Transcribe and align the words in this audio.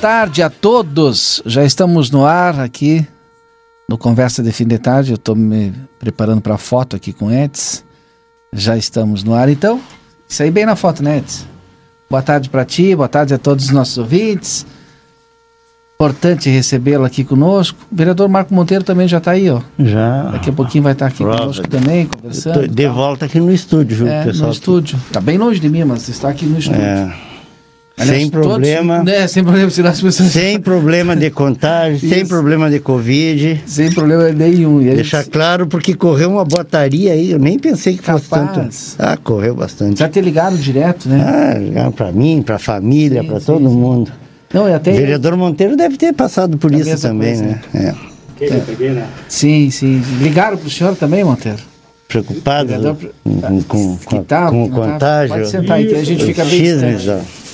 Tarde 0.00 0.42
a 0.42 0.50
todos. 0.50 1.42
Já 1.46 1.64
estamos 1.64 2.10
no 2.10 2.24
ar 2.24 2.60
aqui 2.60 3.06
no 3.88 3.96
Conversa 3.96 4.42
de 4.42 4.52
Fim 4.52 4.66
de 4.66 4.78
Tarde. 4.78 5.12
Eu 5.12 5.16
estou 5.16 5.34
me 5.34 5.72
preparando 5.98 6.40
para 6.40 6.54
a 6.54 6.58
foto 6.58 6.96
aqui 6.96 7.12
com 7.12 7.30
Eds. 7.30 7.84
Já 8.52 8.76
estamos 8.76 9.24
no 9.24 9.34
ar, 9.34 9.48
então. 9.48 9.80
Isso 10.28 10.42
aí 10.42 10.50
bem 10.50 10.66
na 10.66 10.76
foto, 10.76 11.02
né, 11.02 11.18
Eds? 11.18 11.46
Boa 12.08 12.22
tarde 12.22 12.48
para 12.48 12.64
ti, 12.64 12.94
boa 12.94 13.08
tarde 13.08 13.34
a 13.34 13.38
todos 13.38 13.64
os 13.64 13.70
nossos 13.70 13.98
ouvintes. 13.98 14.66
Importante 15.94 16.50
recebê-lo 16.50 17.04
aqui 17.04 17.24
conosco. 17.24 17.78
O 17.90 17.96
vereador 17.96 18.28
Marco 18.28 18.54
Monteiro 18.54 18.84
também 18.84 19.08
já 19.08 19.16
está 19.16 19.30
aí, 19.30 19.48
ó. 19.48 19.62
Já. 19.78 20.24
Daqui 20.24 20.50
a 20.50 20.52
pouquinho 20.52 20.84
vai 20.84 20.92
estar 20.92 21.06
tá 21.06 21.08
aqui 21.08 21.24
conosco 21.24 21.66
também, 21.68 22.06
conversando. 22.06 22.68
de 22.68 22.88
volta 22.88 23.24
aqui 23.24 23.40
no 23.40 23.52
estúdio, 23.52 23.96
viu, 23.96 24.08
é, 24.08 24.24
pessoal? 24.24 24.48
No 24.48 24.52
estúdio. 24.52 24.98
Está 25.06 25.20
bem 25.20 25.38
longe 25.38 25.58
de 25.58 25.70
mim, 25.70 25.84
mas 25.84 26.06
está 26.08 26.28
aqui 26.28 26.44
no 26.44 26.58
estúdio. 26.58 26.82
É. 26.82 27.25
Sem 27.98 28.28
problema. 28.28 28.98
Todos, 28.98 29.12
né, 29.12 29.26
sem 29.26 29.42
problema 29.42 29.70
tirar 29.70 29.90
as 29.90 30.00
pessoas. 30.00 30.30
Sem 30.30 30.60
problema 30.60 31.16
de 31.16 31.30
contágio, 31.32 32.08
sem 32.08 32.26
problema 32.26 32.68
de 32.68 32.78
Covid. 32.78 33.62
Sem 33.66 33.90
problema 33.90 34.30
nenhum. 34.30 34.82
E 34.82 34.94
Deixar 34.94 35.24
claro, 35.24 35.66
porque 35.66 35.94
correu 35.94 36.30
uma 36.30 36.44
botaria 36.44 37.12
aí, 37.12 37.30
eu 37.30 37.38
nem 37.38 37.58
pensei 37.58 37.96
que 37.96 38.02
fosse 38.02 38.28
tanto. 38.28 38.68
Ah, 38.98 39.16
correu 39.16 39.54
bastante. 39.54 39.98
Já 39.98 40.08
te 40.08 40.20
ligaram 40.20 40.56
direto, 40.56 41.08
né? 41.08 41.24
Ah, 41.26 41.58
ligaram 41.58 41.92
para 41.92 42.12
mim, 42.12 42.42
para 42.42 42.56
a 42.56 42.58
família, 42.58 43.24
para 43.24 43.40
todo 43.40 43.68
sim. 43.68 43.74
mundo. 43.74 44.12
Não, 44.52 44.72
até... 44.72 44.92
O 44.92 44.96
vereador 44.96 45.36
Monteiro 45.36 45.76
deve 45.76 45.96
ter 45.96 46.12
passado 46.12 46.58
por 46.58 46.72
a 46.72 46.78
isso 46.78 47.00
também, 47.00 47.34
coisa, 47.34 47.44
né? 47.44 47.60
É. 47.74 48.16
É. 48.40 48.60
Peguei, 48.60 48.90
né? 48.90 49.06
Sim, 49.28 49.70
sim. 49.70 50.02
Ligaram 50.20 50.58
para 50.58 50.66
o 50.66 50.70
senhor 50.70 50.94
também, 50.96 51.24
Monteiro? 51.24 51.58
Preocupado 52.06 52.68
vereador, 52.68 52.96
com, 53.24 53.62
com, 53.62 53.98
com, 54.04 54.22
tá, 54.22 54.48
com 54.48 54.64
o 54.64 54.70
contágio. 54.70 55.34
Pode 55.34 55.50
sentar 55.50 55.78
aí, 55.78 55.86
que 55.86 55.94
a 55.94 56.04
gente 56.04 56.24
fica 56.24 56.44
bem 56.44 56.62
distante. 56.62 57.45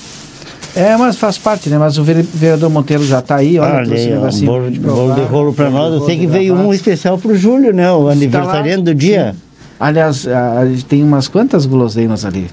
É, 0.75 0.97
mas 0.97 1.17
faz 1.17 1.37
parte, 1.37 1.69
né? 1.69 1.79
Mas 1.79 1.99
o 1.99 2.05
vereador 2.05 2.71
Monteiro 2.71 3.05
já 3.05 3.19
está 3.19 3.37
aí, 3.37 3.59
olha, 3.59 3.75
olha 3.75 3.95
aí, 3.95 4.15
um 4.15 4.47
bolo, 4.47 4.71
de, 4.71 4.81
bolo 4.81 5.15
de 5.15 5.21
rolo 5.23 5.53
para 5.53 5.71
nós. 5.71 5.93
Eu 5.93 6.07
sei 6.07 6.19
que 6.19 6.27
veio 6.27 6.55
um 6.55 6.73
especial 6.73 7.19
para 7.19 7.33
o 7.33 7.37
Júlio, 7.37 7.73
né? 7.73 7.93
O 7.93 8.09
aniversariante 8.09 8.85
do 8.85 8.95
dia. 8.95 9.33
Sim. 9.33 9.53
Aliás, 9.79 10.27
a, 10.29 10.65
gente 10.65 10.85
tem 10.85 11.03
umas 11.03 11.27
quantas 11.29 11.67
guloseimas 11.67 12.25
ali? 12.25 12.49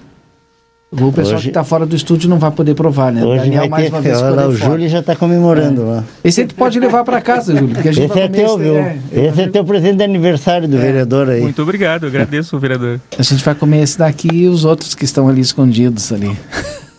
O 0.91 1.11
pessoal 1.11 1.35
hoje, 1.35 1.43
que 1.43 1.49
está 1.49 1.63
fora 1.63 1.85
do 1.85 1.95
estúdio 1.95 2.27
não 2.27 2.39
vai 2.39 2.49
poder 2.49 2.73
provar, 2.73 3.11
né? 3.11 3.23
Hoje 3.23 3.43
Daniel, 3.43 3.59
vai 3.59 3.69
mais 3.69 3.83
ter 3.83 3.89
uma 3.91 4.01
vez 4.01 4.19
lá, 4.19 4.47
o 4.47 4.55
Júlio 4.55 4.89
já 4.89 4.99
está 5.01 5.15
comemorando 5.15 5.83
é. 5.83 5.85
lá. 5.85 6.03
Esse 6.23 6.41
aí 6.41 6.47
tu 6.47 6.55
pode 6.55 6.79
levar 6.79 7.03
para 7.03 7.21
casa, 7.21 7.55
Júlio. 7.55 7.75
Porque 7.75 7.89
a 7.89 7.91
gente 7.91 8.09
esse 8.09 8.19
é 8.19 8.27
teu, 8.27 8.57
viu? 8.57 8.75
É, 8.75 8.97
esse 9.11 9.41
é 9.41 9.47
teu 9.47 9.63
presente 9.63 9.97
de 9.97 10.03
aniversário 10.03 10.67
do 10.67 10.77
é. 10.77 10.79
vereador 10.79 11.29
aí. 11.29 11.41
Muito 11.41 11.61
obrigado, 11.61 12.07
agradeço 12.07 12.57
o 12.57 12.59
vereador. 12.59 12.99
A 13.15 13.21
gente 13.21 13.45
vai 13.45 13.53
comer 13.53 13.83
esse 13.83 13.99
daqui 13.99 14.29
e 14.33 14.47
os 14.47 14.65
outros 14.65 14.95
que 14.95 15.05
estão 15.05 15.29
ali 15.29 15.41
escondidos 15.41 16.11
ali. 16.11 16.35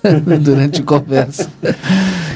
durante 0.40 0.80
a 0.80 0.84
conversa. 0.84 1.50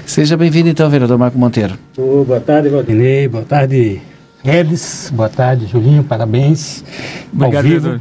Seja 0.07 0.37
bem-vindo 0.37 0.69
então, 0.69 0.89
vereador 0.91 1.19
Marco 1.19 1.39
Monteiro. 1.39 1.79
Oh, 1.97 2.25
boa 2.25 2.41
tarde, 2.41 2.69
Valdinei. 2.69 3.27
Boa 3.29 3.45
tarde, 3.45 4.01
Edis. 4.45 5.11
Boa 5.15 5.29
tarde, 5.29 5.67
Julinho. 5.67 6.05
Parabéns. 6.05 6.85
Obrigado, 7.33 7.65
vereador. 7.65 8.01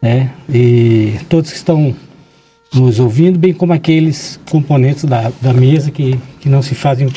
É, 0.00 0.28
e 0.48 1.16
todos 1.28 1.50
que 1.50 1.56
estão 1.56 1.94
nos 2.74 2.98
ouvindo, 2.98 3.38
bem 3.38 3.52
como 3.52 3.72
aqueles 3.72 4.40
componentes 4.50 5.04
da, 5.04 5.30
da 5.40 5.52
mesa 5.52 5.90
que, 5.90 6.18
que 6.40 6.48
não 6.48 6.62
se 6.62 6.74
fazem 6.74 7.08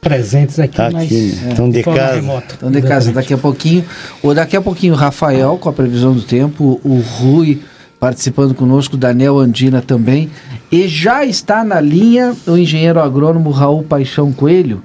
presentes 0.00 0.58
aqui, 0.58 0.80
aqui 0.80 0.92
mas 0.92 1.10
estão 1.10 1.70
de, 1.70 1.78
de 1.78 1.84
casa. 1.84 2.44
Estão 2.48 2.70
de 2.70 2.82
casa. 2.82 3.12
Daqui 3.12 3.34
a 3.34 3.38
pouquinho, 3.38 3.84
ou 4.22 4.34
daqui 4.34 4.56
a 4.56 4.62
pouquinho 4.62 4.94
o 4.94 4.96
Rafael 4.96 5.56
com 5.58 5.68
a 5.68 5.72
previsão 5.72 6.14
do 6.14 6.22
tempo, 6.22 6.80
o 6.82 7.00
Rui 7.00 7.60
participando 8.02 8.52
conosco, 8.52 8.96
Daniel 8.96 9.38
Andina 9.38 9.80
também. 9.80 10.28
E 10.72 10.88
já 10.88 11.24
está 11.24 11.62
na 11.62 11.80
linha 11.80 12.34
o 12.48 12.56
engenheiro 12.56 12.98
agrônomo 12.98 13.52
Raul 13.52 13.84
Paixão 13.84 14.32
Coelho, 14.32 14.82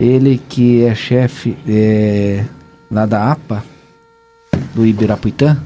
ele 0.00 0.42
que 0.48 0.84
é 0.84 0.92
chefe 0.92 1.56
é, 1.68 2.44
lá 2.90 3.06
da 3.06 3.30
APA, 3.30 3.62
do 4.74 4.84
Ibirapuitã, 4.84 5.56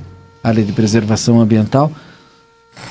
área 0.45 0.63
de 0.63 0.71
preservação 0.75 1.41
ambiental. 1.41 1.91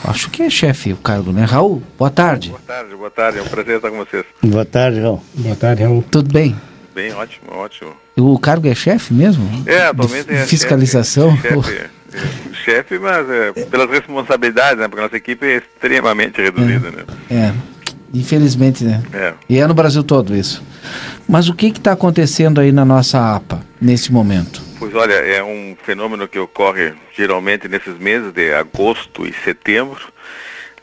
Acho 0.03 0.31
que 0.31 0.41
é 0.41 0.49
chefe 0.49 0.93
o 0.93 0.97
cargo, 0.97 1.31
né? 1.31 1.45
Raul, 1.45 1.83
boa 1.95 2.09
tarde. 2.09 2.49
Boa 2.49 2.61
tarde, 2.65 2.95
boa 2.95 3.11
tarde. 3.11 3.37
É 3.37 3.41
um 3.43 3.47
prazer 3.47 3.75
estar 3.75 3.91
com 3.91 3.97
vocês. 3.97 4.25
Boa 4.41 4.65
tarde, 4.65 4.99
Raul. 4.99 5.21
Boa 5.35 5.55
tarde, 5.55 5.83
Raul. 5.83 6.03
Tudo 6.09 6.33
bem? 6.33 6.55
Bem, 6.95 7.13
ótimo, 7.13 7.51
ótimo. 7.51 7.91
O 8.17 8.39
cargo 8.39 8.67
é 8.67 8.73
chefe 8.73 9.13
mesmo? 9.13 9.47
É, 9.67 9.83
atualmente 9.83 10.33
é 10.33 10.43
Fiscalização? 10.47 11.37
Chefe, 11.37 11.61
chefe 11.61 11.89
chefe, 12.65 12.99
mas 12.99 13.29
é, 13.29 13.51
pelas 13.65 13.89
responsabilidades, 13.89 14.79
né? 14.79 14.87
Porque 14.87 14.99
a 14.99 15.03
nossa 15.03 15.17
equipe 15.17 15.45
é 15.45 15.57
extremamente 15.57 16.41
reduzida, 16.41 16.87
é, 16.87 16.91
né? 16.91 17.05
É, 17.29 17.53
infelizmente, 18.13 18.83
né? 18.83 19.01
É. 19.13 19.33
E 19.49 19.57
é 19.59 19.67
no 19.67 19.73
Brasil 19.73 20.03
todo 20.03 20.35
isso. 20.35 20.63
Mas 21.27 21.49
o 21.49 21.53
que 21.53 21.67
está 21.67 21.93
acontecendo 21.93 22.59
aí 22.59 22.71
na 22.71 22.83
nossa 22.83 23.35
APA, 23.35 23.61
nesse 23.79 24.11
momento? 24.11 24.61
Pois 24.79 24.93
olha, 24.95 25.13
é 25.13 25.43
um 25.43 25.75
fenômeno 25.83 26.27
que 26.27 26.39
ocorre 26.39 26.93
geralmente 27.15 27.67
nesses 27.67 27.97
meses 27.97 28.33
de 28.33 28.53
agosto 28.53 29.25
e 29.25 29.33
setembro. 29.33 30.11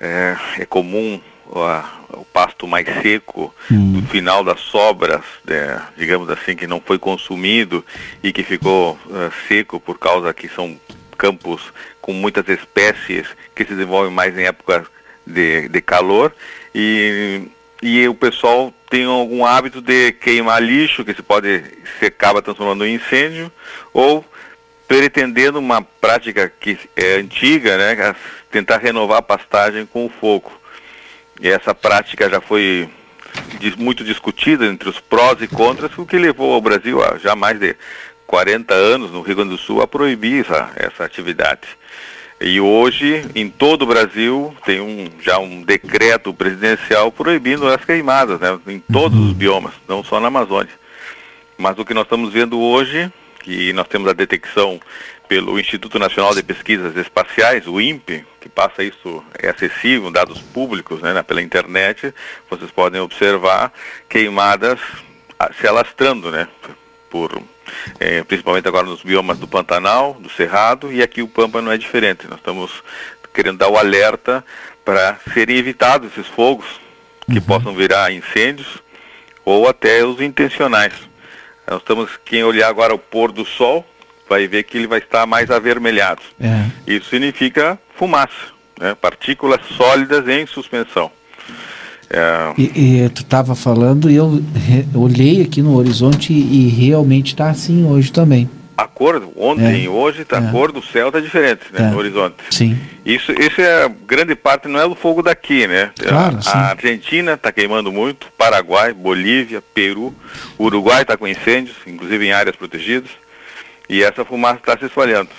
É, 0.00 0.36
é 0.60 0.64
comum 0.64 1.20
o 1.50 2.24
pasto 2.24 2.66
mais 2.66 2.86
seco 3.02 3.54
hum. 3.70 3.92
do 3.92 4.02
final 4.08 4.44
das 4.44 4.60
sobras, 4.60 5.22
né, 5.46 5.80
digamos 5.96 6.28
assim, 6.28 6.54
que 6.54 6.66
não 6.66 6.80
foi 6.80 6.98
consumido 6.98 7.84
e 8.22 8.32
que 8.32 8.42
ficou 8.42 8.98
uh, 9.06 9.32
seco 9.46 9.80
por 9.80 9.98
causa 9.98 10.32
que 10.34 10.48
são 10.48 10.78
campos 11.18 11.72
com 12.00 12.12
muitas 12.12 12.48
espécies 12.48 13.26
que 13.54 13.64
se 13.64 13.74
desenvolvem 13.74 14.12
mais 14.12 14.38
em 14.38 14.44
época 14.44 14.86
de, 15.26 15.68
de 15.68 15.80
calor 15.82 16.32
e, 16.74 17.42
e 17.82 18.08
o 18.08 18.14
pessoal 18.14 18.72
tem 18.88 19.04
algum 19.04 19.44
hábito 19.44 19.82
de 19.82 20.12
queimar 20.12 20.62
lixo 20.62 21.04
que 21.04 21.12
se 21.12 21.22
pode 21.22 21.62
se 21.98 22.06
acaba 22.06 22.40
transformando 22.40 22.86
em 22.86 22.94
incêndio 22.94 23.52
ou 23.92 24.24
pretendendo 24.86 25.58
uma 25.58 25.82
prática 25.82 26.50
que 26.60 26.78
é 26.96 27.16
antiga, 27.16 27.76
né, 27.76 28.14
tentar 28.50 28.78
renovar 28.78 29.18
a 29.18 29.22
pastagem 29.22 29.84
com 29.84 30.06
o 30.06 30.08
fogo. 30.08 30.50
E 31.40 31.48
essa 31.48 31.74
prática 31.74 32.30
já 32.30 32.40
foi 32.40 32.88
muito 33.76 34.02
discutida 34.02 34.66
entre 34.66 34.88
os 34.88 34.98
prós 34.98 35.40
e 35.42 35.46
contras, 35.46 35.96
o 35.98 36.06
que 36.06 36.16
levou 36.16 36.54
ao 36.54 36.60
Brasil 36.60 37.02
a 37.02 37.18
já 37.18 37.36
mais 37.36 37.58
de 37.58 37.76
40 38.28 38.74
anos 38.74 39.10
no 39.10 39.22
Rio 39.22 39.36
Grande 39.36 39.52
do 39.52 39.58
Sul 39.58 39.80
a 39.80 39.88
proibir 39.88 40.44
essa, 40.44 40.70
essa 40.76 41.04
atividade. 41.04 41.66
E 42.38 42.60
hoje, 42.60 43.24
em 43.34 43.48
todo 43.48 43.82
o 43.82 43.86
Brasil, 43.86 44.54
tem 44.64 44.80
um, 44.80 45.08
já 45.20 45.38
um 45.38 45.62
decreto 45.62 46.32
presidencial 46.32 47.10
proibindo 47.10 47.66
as 47.66 47.82
queimadas, 47.84 48.38
né, 48.38 48.56
em 48.68 48.78
todos 48.78 49.18
os 49.18 49.28
uhum. 49.28 49.34
biomas, 49.34 49.72
não 49.88 50.04
só 50.04 50.20
na 50.20 50.28
Amazônia. 50.28 50.72
Mas 51.56 51.78
o 51.78 51.84
que 51.84 51.94
nós 51.94 52.04
estamos 52.04 52.30
vendo 52.32 52.60
hoje, 52.60 53.10
que 53.42 53.72
nós 53.72 53.88
temos 53.88 54.08
a 54.08 54.12
detecção 54.12 54.78
pelo 55.26 55.58
Instituto 55.58 55.98
Nacional 55.98 56.34
de 56.34 56.42
Pesquisas 56.42 56.96
Espaciais, 56.96 57.66
o 57.66 57.80
INPE, 57.80 58.24
que 58.40 58.48
passa 58.48 58.84
isso, 58.84 59.24
é 59.42 59.48
acessível, 59.48 60.10
dados 60.10 60.40
públicos, 60.40 61.00
né, 61.00 61.20
pela 61.22 61.42
internet, 61.42 62.14
vocês 62.48 62.70
podem 62.70 63.00
observar 63.00 63.72
queimadas 64.06 64.78
se 65.58 65.66
alastrando, 65.66 66.30
né, 66.30 66.46
por, 67.10 67.40
é, 67.98 68.22
principalmente 68.24 68.68
agora 68.68 68.86
nos 68.86 69.02
biomas 69.02 69.38
do 69.38 69.48
Pantanal, 69.48 70.14
do 70.14 70.30
Cerrado, 70.30 70.92
e 70.92 71.02
aqui 71.02 71.22
o 71.22 71.28
Pampa 71.28 71.60
não 71.60 71.72
é 71.72 71.78
diferente. 71.78 72.26
Nós 72.28 72.38
estamos 72.38 72.82
querendo 73.32 73.58
dar 73.58 73.68
o 73.68 73.76
alerta 73.76 74.44
para 74.84 75.18
serem 75.32 75.56
evitados 75.56 76.10
esses 76.12 76.26
fogos 76.26 76.66
que 77.30 77.38
uhum. 77.38 77.44
possam 77.44 77.74
virar 77.74 78.12
incêndios 78.12 78.82
ou 79.44 79.68
até 79.68 80.04
os 80.04 80.20
intencionais. 80.20 80.94
Nós 81.66 81.80
estamos, 81.80 82.10
quem 82.24 82.42
olhar 82.42 82.68
agora 82.68 82.94
o 82.94 82.98
pôr 82.98 83.30
do 83.30 83.44
sol, 83.44 83.86
vai 84.28 84.46
ver 84.46 84.62
que 84.64 84.76
ele 84.76 84.86
vai 84.86 84.98
estar 84.98 85.26
mais 85.26 85.50
avermelhado. 85.50 86.22
É. 86.40 86.70
Isso 86.86 87.10
significa 87.10 87.78
fumaça, 87.96 88.52
né? 88.78 88.94
partículas 88.94 89.60
sólidas 89.76 90.26
em 90.28 90.46
suspensão. 90.46 91.10
É... 92.10 92.54
E, 92.56 93.02
e, 93.04 93.08
tu 93.10 93.22
estava 93.22 93.54
falando 93.54 94.10
e 94.10 94.16
eu 94.16 94.42
olhei 94.94 95.42
aqui 95.42 95.60
no 95.60 95.76
horizonte 95.76 96.32
e, 96.32 96.66
e 96.66 96.68
realmente 96.68 97.28
está 97.28 97.50
assim 97.50 97.84
hoje 97.84 98.12
também. 98.12 98.48
A 98.76 98.86
cor, 98.86 99.20
ontem 99.36 99.86
é. 99.86 99.88
hoje, 99.88 100.24
tá, 100.24 100.36
é. 100.36 100.38
a 100.38 100.50
cor 100.52 100.70
do 100.70 100.80
céu 100.80 101.08
está 101.08 101.18
diferente 101.18 101.62
né, 101.72 101.88
é. 101.88 101.90
no 101.90 101.98
horizonte. 101.98 102.36
Sim. 102.50 102.78
Isso, 103.04 103.32
isso 103.32 103.60
é 103.60 103.90
grande 104.06 104.36
parte, 104.36 104.68
não 104.68 104.80
é 104.80 104.88
do 104.88 104.94
fogo 104.94 105.20
daqui, 105.20 105.66
né? 105.66 105.90
Claro, 105.98 106.38
a, 106.46 106.50
a 106.50 106.70
Argentina 106.70 107.32
está 107.32 107.50
queimando 107.50 107.90
muito, 107.90 108.28
Paraguai, 108.38 108.92
Bolívia, 108.92 109.60
Peru, 109.74 110.14
Uruguai 110.58 111.02
está 111.02 111.16
com 111.16 111.26
incêndios, 111.26 111.76
inclusive 111.86 112.24
em 112.24 112.32
áreas 112.32 112.54
protegidas 112.54 113.10
e 113.88 114.02
essa 114.02 114.24
fumaça 114.24 114.58
está 114.58 114.76
se 114.76 114.84
espalhando. 114.84 115.30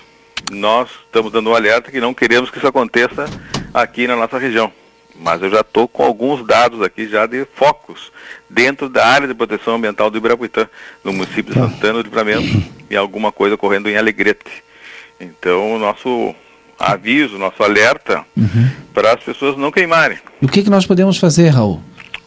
Nós 0.52 0.90
estamos 1.06 1.32
dando 1.32 1.50
um 1.50 1.56
alerta 1.56 1.92
que 1.92 2.02
não 2.02 2.14
queremos 2.14 2.50
que 2.50 2.58
isso 2.58 2.68
aconteça 2.68 3.26
aqui 3.74 4.08
na 4.08 4.16
nossa 4.16 4.40
região. 4.40 4.72
Mas 5.20 5.42
eu 5.42 5.50
já 5.50 5.62
estou 5.62 5.88
com 5.88 6.04
alguns 6.04 6.46
dados 6.46 6.82
aqui 6.82 7.08
já 7.08 7.26
de 7.26 7.46
focos 7.54 8.12
dentro 8.50 8.88
da 8.88 9.06
área 9.06 9.28
de 9.28 9.34
proteção 9.34 9.76
ambiental 9.76 10.10
do 10.10 10.18
Ibirapuitã, 10.18 10.68
no 11.04 11.12
município 11.12 11.54
de 11.54 11.60
Santana 11.60 11.94
do 11.94 12.04
Livramento, 12.04 12.64
e 12.90 12.96
alguma 12.96 13.32
coisa 13.32 13.56
ocorrendo 13.56 13.90
em 13.90 13.98
Alegrete. 13.98 14.64
Então, 15.20 15.76
o 15.76 15.80
nosso 15.80 16.34
aviso, 16.78 17.38
nosso 17.38 17.62
alerta 17.62 18.26
uhum. 18.38 18.72
para 18.94 19.14
as 19.14 19.22
pessoas 19.22 19.58
não 19.58 19.72
queimarem. 19.72 20.18
E 20.42 20.46
o 20.46 20.50
que, 20.50 20.64
que 20.64 20.70
nós 20.70 20.86
podemos 20.86 21.18
fazer, 21.18 21.50
Raul? 21.50 21.82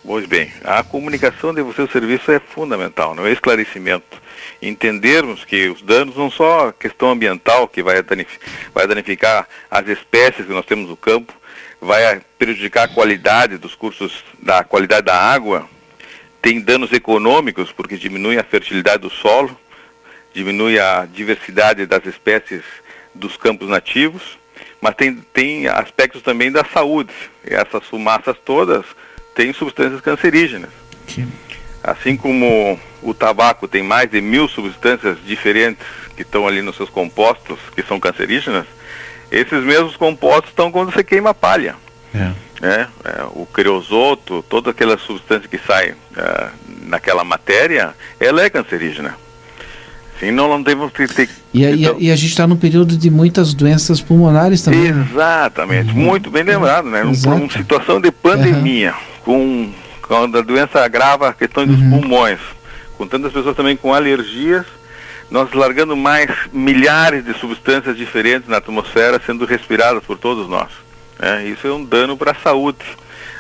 Pois 0.05 0.27
bem, 0.27 0.53
a 0.65 0.83
comunicação 0.83 1.55
de 1.55 1.63
você 1.63 1.81
o 1.81 1.91
serviço 1.91 2.31
é 2.31 2.39
fundamental, 2.39 3.15
não 3.15 3.27
é 3.27 3.33
esclarecimento 3.33 4.21
entendermos 4.61 5.45
que 5.45 5.69
os 5.69 5.83
danos 5.83 6.17
não 6.17 6.31
só 6.31 6.69
a 6.69 6.73
questão 6.73 7.11
ambiental, 7.11 7.67
que 7.67 7.83
vai 7.83 8.03
danificar, 8.03 8.49
vai 8.73 8.87
danificar 8.87 9.49
as 9.71 9.87
espécies 9.89 10.47
que 10.47 10.53
nós 10.53 10.65
temos 10.65 10.89
no 10.89 10.97
campo, 10.97 11.33
vai 11.83 12.23
prejudicar 12.39 12.85
a 12.85 12.89
qualidade 12.89 13.59
dos 13.59 13.75
cursos, 13.75 14.23
da 14.41 14.63
qualidade 14.63 15.07
da 15.07 15.17
água, 15.17 15.69
tem 16.41 16.61
danos 16.61 16.93
econômicos, 16.93 17.73
porque 17.73 17.97
diminui 17.97 18.39
a 18.39 18.45
fertilidade 18.45 19.03
do 19.03 19.11
solo, 19.11 19.59
diminui 20.33 20.79
a 20.79 21.05
diversidade 21.05 21.85
das 21.85 22.07
espécies 22.07 22.63
dos 23.13 23.37
campos 23.37 23.69
nativos, 23.69 24.39
mas 24.81 24.95
tem, 24.95 25.17
tem 25.33 25.67
aspectos 25.67 26.23
também 26.23 26.53
da 26.53 26.65
saúde. 26.65 27.13
Essas 27.45 27.85
fumaças 27.85 28.37
todas 28.45 28.85
têm 29.35 29.53
substâncias 29.53 30.01
cancerígenas. 30.01 30.71
Sim. 31.09 31.31
Assim 31.83 32.17
como 32.17 32.79
o 33.03 33.13
tabaco 33.13 33.67
tem 33.67 33.83
mais 33.83 34.09
de 34.09 34.21
mil 34.21 34.47
substâncias 34.47 35.19
diferentes 35.25 35.85
que 36.15 36.23
estão 36.23 36.47
ali 36.47 36.63
nos 36.63 36.77
seus 36.77 36.89
compostos, 36.89 37.59
que 37.75 37.83
são 37.83 37.99
cancerígenas, 37.99 38.67
esses 39.33 39.65
mesmos 39.65 39.97
compostos 39.97 40.51
estão 40.51 40.71
quando 40.71 40.93
você 40.93 41.03
queima 41.03 41.33
palha. 41.33 41.75
É. 42.15 42.31
Né? 42.61 42.87
É, 43.05 43.25
o 43.31 43.47
creosoto, 43.47 44.45
toda 44.49 44.71
aquela 44.71 44.99
substância 44.99 45.49
que 45.49 45.59
sai 45.59 45.95
é, 46.17 46.49
naquela 46.87 47.25
matéria, 47.25 47.95
ela 48.21 48.43
é 48.43 48.51
cancerígena. 48.51 49.17
Sim, 50.21 50.31
não, 50.31 50.47
não 50.47 50.63
temos 50.63 50.93
que 50.93 51.09
ter. 51.09 51.29
E, 51.53 51.65
então... 51.65 51.97
e, 51.99 52.13
a, 52.13 52.15
gente 52.15 52.29
está 52.29 52.47
num 52.47 52.57
período 52.57 52.97
de 52.97 53.11
muitas 53.11 53.55
doenças 53.55 54.01
pulmonares 54.01 54.63
também. 54.63 54.93
Né? 54.93 55.09
Exatamente, 55.11 55.93
uhum. 55.93 55.99
muito 55.99 56.31
bem 56.31 56.45
lembrado, 56.45 56.89
né? 56.89 57.03
Numa 57.03 57.51
situação 57.51 58.01
de 58.01 58.13
pandemia, 58.13 58.93
uhum. 58.93 58.93
com 59.25 59.73
quando 60.07 60.39
a 60.39 60.43
doença 60.43 60.85
agrava 60.85 61.31
a 61.31 61.33
questão 61.33 61.67
dos 61.67 61.81
uhum. 61.81 62.01
pulmões, 62.01 62.39
com 62.97 63.07
tantas 63.07 63.33
pessoas 63.33 63.57
também 63.57 63.77
com 63.77 63.93
alergias, 63.93 64.67
nós 65.33 65.51
largando 65.55 65.97
mais 65.97 66.31
milhares 66.53 67.25
de 67.25 67.33
substâncias 67.33 67.97
diferentes 67.97 68.47
na 68.47 68.59
atmosfera 68.59 69.19
sendo 69.25 69.47
respiradas 69.47 70.05
por 70.05 70.19
todos 70.19 70.47
nós. 70.47 70.69
Né? 71.19 71.47
Isso 71.47 71.67
é 71.67 71.73
um 71.73 71.83
dano 71.83 72.19
para 72.19 72.33
a 72.33 72.35
saúde, 72.35 72.85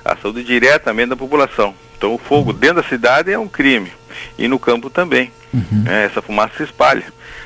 a 0.02 0.16
saúde 0.16 0.42
diretamente 0.42 1.10
da 1.10 1.16
população. 1.16 1.74
Então 1.98 2.14
o 2.14 2.18
fogo 2.18 2.50
dentro 2.50 2.76
da 2.76 2.88
cidade 2.88 3.30
é 3.30 3.38
um 3.38 3.46
crime 3.46 3.92
e 4.38 4.48
no 4.48 4.58
campo 4.58 4.88
também. 4.88 5.30
Uhum. 5.52 5.82
Né? 5.84 6.06
Essa 6.06 6.22
fumaça 6.22 6.54
se 6.56 6.62
espalha. 6.62 7.04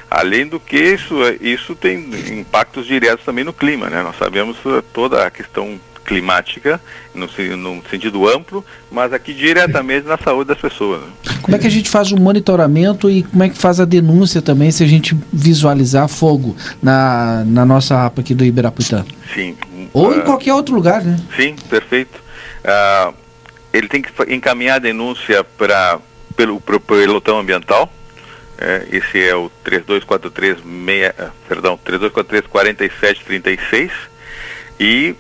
Além 0.09 0.47
do 0.47 0.61
que 0.61 0.77
isso, 0.77 1.17
isso 1.41 1.75
tem 1.75 2.09
impactos 2.39 2.87
diretos 2.87 3.25
também 3.25 3.43
no 3.43 3.53
clima, 3.53 3.91
né? 3.91 4.01
Nós 4.03 4.17
sabemos 4.17 4.57
toda 4.93 5.27
a 5.27 5.31
questão 5.33 5.81
climática, 6.07 6.81
no, 7.15 7.27
no, 7.57 7.83
sentido 7.91 8.29
amplo, 8.29 8.65
mas 8.91 9.13
aqui 9.13 9.35
diretamente 9.35 10.07
na 10.07 10.17
saúde 10.17 10.49
das 10.49 10.59
pessoas. 10.59 11.03
Né? 11.03 11.09
Como 11.43 11.57
é 11.57 11.59
que 11.59 11.67
a 11.67 11.71
gente 11.71 11.91
faz 11.91 12.13
o 12.13 12.17
monitoramento 12.17 13.11
e 13.11 13.25
como 13.25 13.43
é 13.43 13.49
que 13.49 13.59
faz 13.59 13.81
a 13.81 13.85
denúncia 13.85 14.41
também 14.41 14.71
se 14.71 14.83
a 14.85 14.87
gente 14.87 15.17
visualizar 15.33 16.09
fogo 16.09 16.57
na, 16.83 17.45
na 17.45 17.67
nossa 17.67 18.07
APA 18.07 18.21
aqui 18.21 18.35
do 18.35 18.45
Ibirapitã? 18.45 19.05
Sim. 19.35 19.57
Ou 19.93 20.11
uh, 20.11 20.19
em 20.19 20.21
qualquer 20.23 20.55
outro 20.55 20.75
lugar, 20.75 21.03
né? 21.03 21.17
Sim, 21.37 21.57
perfeito. 21.69 22.19
Uh, 22.65 23.13
ele 23.73 23.89
tem 23.89 24.01
que 24.01 24.11
encaminhar 24.33 24.77
a 24.77 24.79
denúncia 24.79 25.45
para 25.45 25.99
pelo 26.37 26.61
pro 26.61 26.79
pelotão 26.79 27.39
ambiental. 27.39 27.93
É, 28.59 28.87
esse 28.91 29.23
é 29.23 29.37
o 29.37 29.51
3243 29.63 30.57
6, 30.57 31.31
perdão, 31.47 31.79
3243 31.85 32.47
4736 32.47 33.93
e 34.81 35.15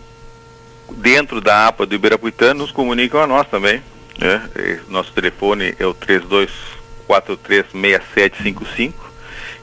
dentro 0.93 1.41
da 1.41 1.69
APA 1.69 1.87
do 1.87 1.95
Ibirapuitã 1.95 2.53
nos 2.55 2.71
comunicam 2.71 3.21
a 3.21 3.27
nós 3.27 3.49
também. 3.49 3.83
Né? 4.19 4.81
Nosso 4.89 5.13
telefone 5.13 5.75
é 5.79 5.87
o 5.87 5.95
32436755 5.95 8.95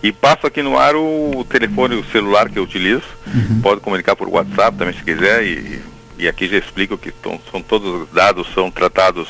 e 0.03 0.11
passo 0.11 0.45
aqui 0.45 0.61
no 0.61 0.77
ar 0.77 0.95
o 0.95 1.43
telefone, 1.49 1.95
o 1.95 2.05
celular 2.11 2.47
que 2.49 2.59
eu 2.59 2.63
utilizo. 2.63 3.01
Uhum. 3.25 3.61
Pode 3.61 3.79
comunicar 3.79 4.17
por 4.17 4.27
WhatsApp 4.27 4.77
também 4.77 4.93
se 4.93 5.01
quiser 5.01 5.45
e, 5.45 5.81
e 6.17 6.27
aqui 6.27 6.45
já 6.47 6.57
explico 6.57 6.97
que 6.97 7.13
são 7.49 7.61
todos 7.61 8.01
os 8.01 8.09
dados 8.09 8.45
são 8.53 8.69
tratados 8.69 9.29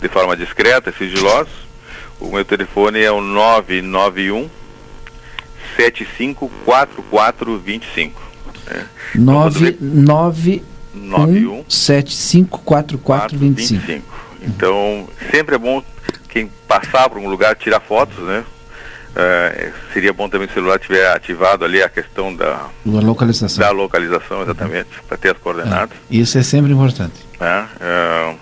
de 0.00 0.08
forma 0.08 0.36
discreta 0.36 0.90
e 0.90 0.92
sigilosa. 0.92 1.50
O 2.20 2.30
meu 2.32 2.44
telefone 2.44 3.00
é 3.00 3.10
o 3.10 3.20
991 3.20 4.48
754425. 5.76 8.22
É. 8.68 8.84
99 9.16 10.62
91 10.94 11.64
754425. 11.68 14.02
Então, 14.42 15.08
sempre 15.30 15.54
é 15.54 15.58
bom 15.58 15.82
quem 16.28 16.50
passar 16.66 17.08
por 17.08 17.18
um 17.18 17.28
lugar 17.28 17.54
tirar 17.56 17.80
fotos, 17.80 18.18
né? 18.18 18.44
É, 19.14 19.70
seria 19.92 20.12
bom 20.12 20.28
também 20.28 20.48
se 20.48 20.52
o 20.52 20.54
celular 20.54 20.78
tiver 20.78 21.12
ativado 21.12 21.66
ali 21.66 21.82
a 21.82 21.88
questão 21.88 22.34
da, 22.34 22.68
da 22.84 23.00
localização. 23.00 23.62
Da 23.62 23.70
localização, 23.70 24.42
exatamente, 24.42 24.88
uhum. 24.96 25.04
para 25.06 25.16
ter 25.18 25.32
as 25.32 25.38
coordenadas. 25.38 25.96
É, 26.10 26.16
isso 26.16 26.38
é 26.38 26.42
sempre 26.42 26.72
importante. 26.72 27.14
É, 27.38 27.64
é, 27.78 28.34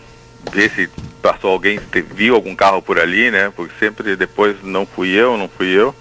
ver 0.52 0.70
se 0.70 0.88
passou 1.20 1.50
alguém, 1.50 1.80
viu 2.14 2.36
algum 2.36 2.54
carro 2.54 2.80
por 2.80 3.00
ali, 3.00 3.32
né? 3.32 3.52
Porque 3.54 3.74
sempre 3.80 4.14
depois 4.14 4.56
não 4.62 4.86
fui 4.86 5.10
eu, 5.10 5.36
não 5.36 5.48
fui 5.48 5.68
eu. 5.68 5.94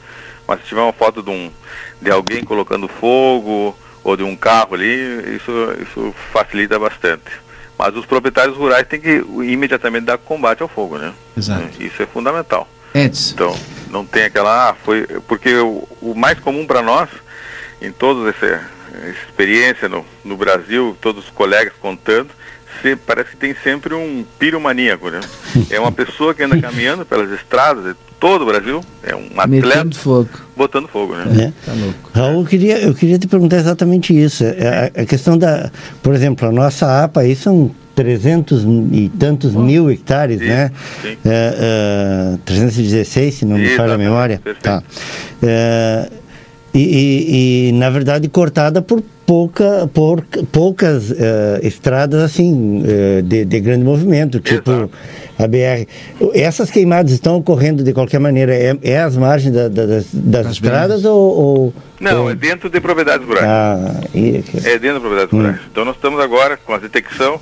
Mas 0.47 0.61
se 0.61 0.67
tiver 0.67 0.81
uma 0.81 0.93
foto 0.93 1.23
de, 1.23 1.31
um, 1.31 1.51
de 1.99 2.11
alguém 2.11 2.43
colocando 2.43 2.87
fogo, 2.87 3.75
ou 4.03 4.15
de 4.15 4.23
um 4.23 4.35
carro 4.35 4.75
ali, 4.75 5.35
isso, 5.35 5.51
isso 5.81 6.15
facilita 6.31 6.79
bastante. 6.79 7.31
Mas 7.77 7.95
os 7.95 8.05
proprietários 8.05 8.57
rurais 8.57 8.87
têm 8.87 8.99
que 8.99 9.23
imediatamente 9.43 10.05
dar 10.05 10.17
combate 10.17 10.61
ao 10.61 10.67
fogo, 10.67 10.97
né? 10.97 11.13
Exato. 11.37 11.81
Isso 11.81 12.01
é 12.01 12.05
fundamental. 12.05 12.67
Edson. 12.93 13.33
Então, 13.33 13.59
não 13.89 14.05
tem 14.05 14.23
aquela, 14.23 14.69
ah, 14.69 14.75
foi, 14.83 15.05
porque 15.27 15.55
o, 15.55 15.87
o 16.01 16.13
mais 16.13 16.39
comum 16.39 16.65
para 16.65 16.81
nós, 16.81 17.09
em 17.81 17.91
toda 17.91 18.29
essa, 18.29 18.69
experiência 19.07 19.87
no, 19.87 20.05
no 20.23 20.35
Brasil, 20.35 20.97
todos 20.99 21.25
os 21.25 21.29
colegas 21.29 21.73
contando, 21.79 22.29
se, 22.81 22.95
parece 22.95 23.31
que 23.31 23.37
tem 23.37 23.55
sempre 23.63 23.93
um 23.93 24.25
piromaníaco, 24.37 25.09
né? 25.09 25.19
É 25.69 25.79
uma 25.79 25.91
pessoa 25.91 26.33
que 26.33 26.43
anda 26.43 26.59
caminhando 26.59 27.05
pelas 27.05 27.31
estradas 27.31 27.95
todo 28.19 28.41
o 28.41 28.45
Brasil, 28.45 28.81
é 29.03 29.15
um 29.15 29.25
atleta 29.39 29.47
Metendo 29.47 29.95
fogo. 29.95 30.29
botando 30.55 30.87
fogo, 30.87 31.15
né? 31.15 31.53
É. 31.53 31.65
Tá 31.65 31.73
louco. 31.73 32.09
Raul, 32.13 32.41
eu 32.41 32.45
queria, 32.45 32.77
eu 32.79 32.93
queria 32.93 33.17
te 33.17 33.27
perguntar 33.27 33.57
exatamente 33.57 34.17
isso. 34.17 34.43
É, 34.43 34.91
a, 34.95 35.01
a, 35.01 35.05
questão 35.05 35.37
da, 35.37 35.71
por 36.03 36.13
exemplo, 36.13 36.47
a 36.47 36.51
nossa 36.51 37.03
APA 37.03 37.21
aí 37.21 37.35
são 37.35 37.71
300 37.95 38.63
e 38.91 39.09
tantos 39.19 39.53
Bom, 39.53 39.63
mil 39.63 39.89
hectares, 39.91 40.39
sim, 40.39 40.47
né? 40.47 40.71
Sim. 41.01 41.17
É, 41.25 42.33
é, 42.35 42.37
316, 42.45 43.33
se 43.35 43.45
não 43.45 43.57
me 43.57 43.69
falha 43.69 43.93
a 43.93 43.97
memória. 43.97 44.39
Perfeito. 44.43 44.63
Tá. 44.63 44.83
É, 45.43 46.09
E, 46.73 46.79
e- 46.79 47.69
e, 47.69 47.71
na 47.73 47.89
verdade, 47.89 48.27
cortada 48.29 48.79
por 48.81 49.01
pouca, 49.29 49.87
por, 49.93 50.23
poucas 50.51 51.11
eh, 51.11 51.59
estradas 51.61 52.23
assim 52.23 52.83
eh, 52.83 53.21
de, 53.21 53.45
de 53.45 53.59
grande 53.59 53.83
movimento, 53.83 54.39
tipo 54.39 54.71
Exato. 54.71 54.89
a 55.37 55.47
BR. 55.47 55.85
Essas 56.33 56.71
queimadas 56.71 57.11
estão 57.11 57.37
ocorrendo 57.37 57.83
de 57.83 57.93
qualquer 57.93 58.19
maneira, 58.19 58.55
é, 58.55 58.75
é 58.81 58.99
às 58.99 59.15
margens 59.15 59.53
da- 59.53 59.67
da- 59.67 59.85
das, 59.85 60.05
das 60.11 60.43
Das 60.45 60.51
estradas 60.53 61.05
ou, 61.05 61.13
ou- 61.19 61.73
Não, 61.99 62.23
ou- 62.23 62.31
é 62.31 62.33
dentro 62.35 62.71
de 62.71 62.81
propriedades 62.81 63.27
rurais. 63.27 63.45
Ah, 63.47 64.01
e- 64.15 64.43
É 64.63 64.79
dentro 64.79 64.95
da 64.95 64.99
propriedade 64.99 65.29
Hum. 65.35 65.37
rurais. 65.41 65.59
Então 65.71 65.85
nós 65.85 65.95
estamos 65.95 66.19
agora 66.19 66.57
com 66.57 66.73
a 66.73 66.79
detecção, 66.79 67.39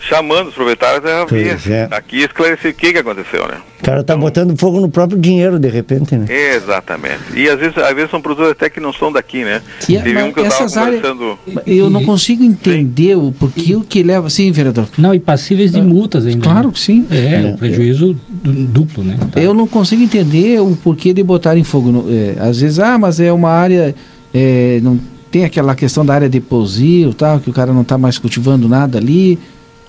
chamando 0.00 0.48
os 0.48 0.54
proprietários 0.54 1.04
a 1.04 1.24
vir 1.26 1.50
Pois 1.50 1.66
é. 1.70 1.86
aqui 1.90 2.20
esclarecer 2.22 2.70
o 2.72 2.74
que, 2.74 2.92
que 2.92 2.98
aconteceu, 2.98 3.46
né? 3.46 3.58
o 3.78 3.82
cara 3.82 4.02
tá 4.02 4.14
Então- 4.14 4.20
botando 4.20 4.58
fogo 4.58 4.80
no 4.80 4.88
próprio 4.90 5.18
dinheiro 5.18 5.58
de 5.58 5.68
repente, 5.68 6.14
né? 6.16 6.26
Exatamente. 6.28 7.20
E 7.34 7.48
às 7.48 7.58
vezes, 7.58 7.76
às 7.78 7.94
vezes 7.94 8.10
são 8.10 8.20
produtores 8.20 8.52
até 8.52 8.68
que 8.68 8.78
não 8.80 8.92
são 8.92 9.10
daqui, 9.12 9.42
né? 9.44 9.62
E 9.88 9.96
Teve 9.98 10.22
um 10.22 10.32
que 10.32 10.40
eu 10.40 10.44
essas 10.46 10.76
áreas- 10.76 11.00
conversando. 11.02 11.38
Eu 11.66 11.88
não 11.88 12.04
consigo 12.04 12.42
entender 12.44 13.16
o 13.16 13.32
porquê 13.32 13.74
o 13.76 13.80
que 13.82 14.02
leva. 14.02 14.28
Sim, 14.28 14.52
vereador. 14.52 14.86
Não, 14.98 15.14
e 15.14 15.18
passíveis 15.20 15.72
de 15.72 15.80
multas 15.80 16.26
ainda. 16.26 16.42
Claro 16.42 16.68
né? 16.68 16.72
que 16.74 16.80
sim. 16.80 17.06
É, 17.10 17.38
um 17.52 17.56
prejuízo 17.56 18.14
du- 18.28 18.52
duplo, 18.66 19.02
né? 19.02 19.18
Tá. 19.32 19.40
Eu 19.40 19.54
não 19.54 19.66
consigo 19.66 20.02
entender 20.02 20.60
o 20.60 20.76
porquê 20.76 21.12
de 21.14 21.22
botarem 21.22 21.64
fogo. 21.64 21.90
No, 21.90 22.06
é, 22.10 22.36
às 22.38 22.60
vezes, 22.60 22.78
ah, 22.78 22.98
mas 22.98 23.18
é 23.20 23.32
uma 23.32 23.50
área. 23.50 23.94
é, 24.34 24.78
não 24.82 24.98
tem 25.30 25.44
aquela 25.44 25.74
questão 25.74 26.04
da 26.04 26.12
área 26.14 26.28
de 26.28 26.40
pousio, 26.40 27.14
tal, 27.14 27.38
que 27.40 27.48
o 27.48 27.52
cara 27.52 27.72
não 27.72 27.82
está 27.82 27.96
mais 27.96 28.18
cultivando 28.18 28.68
nada 28.68 28.98
ali. 28.98 29.38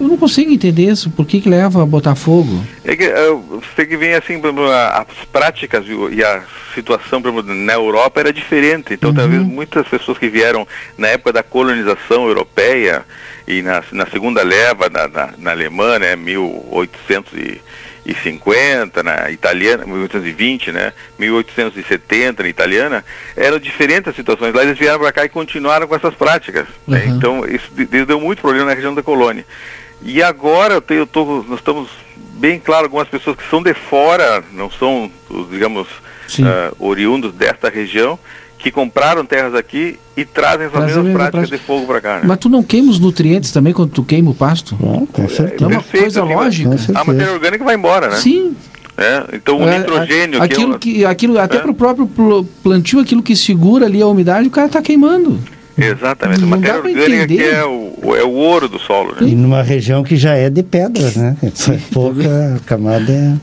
Eu 0.01 0.07
não 0.07 0.17
consigo 0.17 0.51
entender 0.51 0.89
isso. 0.91 1.11
Por 1.11 1.27
que, 1.27 1.39
que 1.39 1.47
leva 1.47 1.83
a 1.83 1.85
botar 1.85 2.15
fogo? 2.15 2.65
É 2.83 2.95
que 2.95 3.03
eh, 3.03 3.29
você 3.49 3.67
tem 3.75 3.85
que 3.85 3.95
ver 3.97 4.15
assim, 4.15 4.41
as 4.97 5.05
práticas 5.31 5.85
e 6.11 6.23
a 6.23 6.41
situação, 6.73 7.21
na 7.45 7.73
Europa 7.73 8.19
era 8.19 8.33
diferente. 8.33 8.95
Então, 8.95 9.13
talvez 9.13 9.43
muitas 9.43 9.87
pessoas 9.87 10.17
que 10.17 10.27
vieram 10.27 10.67
na 10.97 11.09
época 11.09 11.33
da 11.33 11.43
colonização 11.43 12.25
europeia 12.27 13.05
e 13.47 13.61
na, 13.61 13.83
na 13.91 14.07
segunda 14.07 14.41
leva 14.43 14.89
na, 14.89 15.07
na, 15.07 15.29
na 15.37 15.51
Alemanha, 15.51 15.99
né, 15.99 16.15
1850, 16.15 19.03
na 19.03 19.29
italiana, 19.29 19.85
1820, 19.85 20.71
né, 20.71 20.93
1870 21.19 22.41
na 22.43 22.49
italiana, 22.49 23.05
eram 23.35 23.59
diferentes 23.59 24.07
as 24.09 24.15
situações. 24.15 24.51
Lá 24.53 24.63
eles 24.63 24.77
vieram 24.79 24.99
para 24.99 25.11
cá 25.11 25.25
e 25.25 25.29
continuaram 25.29 25.87
com 25.87 25.95
essas 25.95 26.15
práticas. 26.15 26.65
né. 26.87 27.03
Uhum. 27.05 27.17
Então, 27.17 27.45
isso 27.45 27.69
de- 27.75 27.85
de- 27.85 28.05
deu 28.05 28.19
muito 28.19 28.41
problema 28.41 28.65
na 28.67 28.73
região 28.73 28.95
da 28.95 29.03
colônia. 29.03 29.45
E 30.03 30.21
agora 30.23 30.75
eu 30.75 30.81
tenho, 30.81 31.01
eu 31.01 31.07
tô, 31.07 31.43
nós 31.47 31.59
estamos 31.59 31.89
bem 32.35 32.59
claro 32.59 32.85
algumas 32.85 33.07
pessoas 33.07 33.35
que 33.37 33.47
são 33.49 33.61
de 33.61 33.73
fora, 33.73 34.43
não 34.53 34.69
são, 34.71 35.11
os, 35.29 35.49
digamos, 35.49 35.87
ah, 36.43 36.71
oriundos 36.79 37.33
desta 37.33 37.69
região, 37.69 38.17
que 38.57 38.71
compraram 38.71 39.25
terras 39.25 39.53
aqui 39.55 39.99
e 40.15 40.23
trazem 40.25 40.67
as 40.67 40.71
mesmas 40.73 40.95
mesma 40.95 41.11
práticas 41.13 41.31
prática. 41.49 41.57
de 41.57 41.63
fogo 41.63 41.85
para 41.87 42.01
cá. 42.01 42.15
Né? 42.17 42.21
Mas 42.25 42.37
tu 42.39 42.49
não 42.49 42.61
queima 42.63 42.91
os 42.91 42.99
nutrientes 42.99 43.51
também 43.51 43.73
quando 43.73 43.91
tu 43.91 44.03
queima 44.03 44.31
o 44.31 44.35
pasto? 44.35 44.77
Não, 44.79 45.05
com 45.05 45.23
é 45.23 45.27
certeza. 45.27 45.67
uma 45.67 45.81
Perfeito, 45.81 46.01
coisa 46.03 46.23
assim, 46.23 46.33
lógica. 46.33 46.99
A 46.99 47.03
matéria 47.03 47.33
orgânica 47.33 47.63
vai 47.63 47.75
embora, 47.75 48.07
né? 48.09 48.15
Sim. 48.17 48.55
É, 48.97 49.23
então 49.33 49.59
o 49.59 49.67
É, 49.67 49.79
nitrogênio 49.79 50.41
a- 50.41 50.47
que 50.47 50.53
é 50.53 50.55
aquilo 50.55 50.67
uma- 50.71 50.79
que 50.79 51.05
aquilo 51.05 51.39
até 51.39 51.57
É. 51.57 51.59
para 51.59 51.71
o 51.71 51.73
próprio 51.75 52.05
pl- 52.07 52.45
plantio 52.61 52.99
aquilo 52.99 53.23
que 53.23 53.35
segura 53.35 53.85
ali 53.87 53.99
a 54.01 54.05
umidade 54.05 54.47
o 54.47 54.51
cara 54.51 54.67
está 54.67 54.81
queimando 54.81 55.39
Exatamente, 55.77 56.43
a 56.43 56.47
matéria 56.47 56.79
orgânica 56.79 57.27
que 57.27 57.41
é 57.41 57.63
o, 57.65 58.15
é 58.15 58.23
o 58.23 58.31
ouro 58.31 58.67
do 58.67 58.77
solo, 58.79 59.15
né? 59.19 59.27
E 59.27 59.35
numa 59.35 59.61
região 59.63 60.03
que 60.03 60.15
já 60.17 60.33
é 60.35 60.49
de 60.49 60.61
pedras, 60.63 61.15
né? 61.15 61.35
Pouca 61.93 62.59
camada 62.65 63.11
é... 63.11 63.33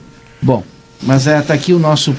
bom 0.42 0.62
mas 1.02 1.26
é 1.26 1.40
tá 1.40 1.54
aqui 1.54 1.72
o 1.72 1.78
nosso 1.78 2.14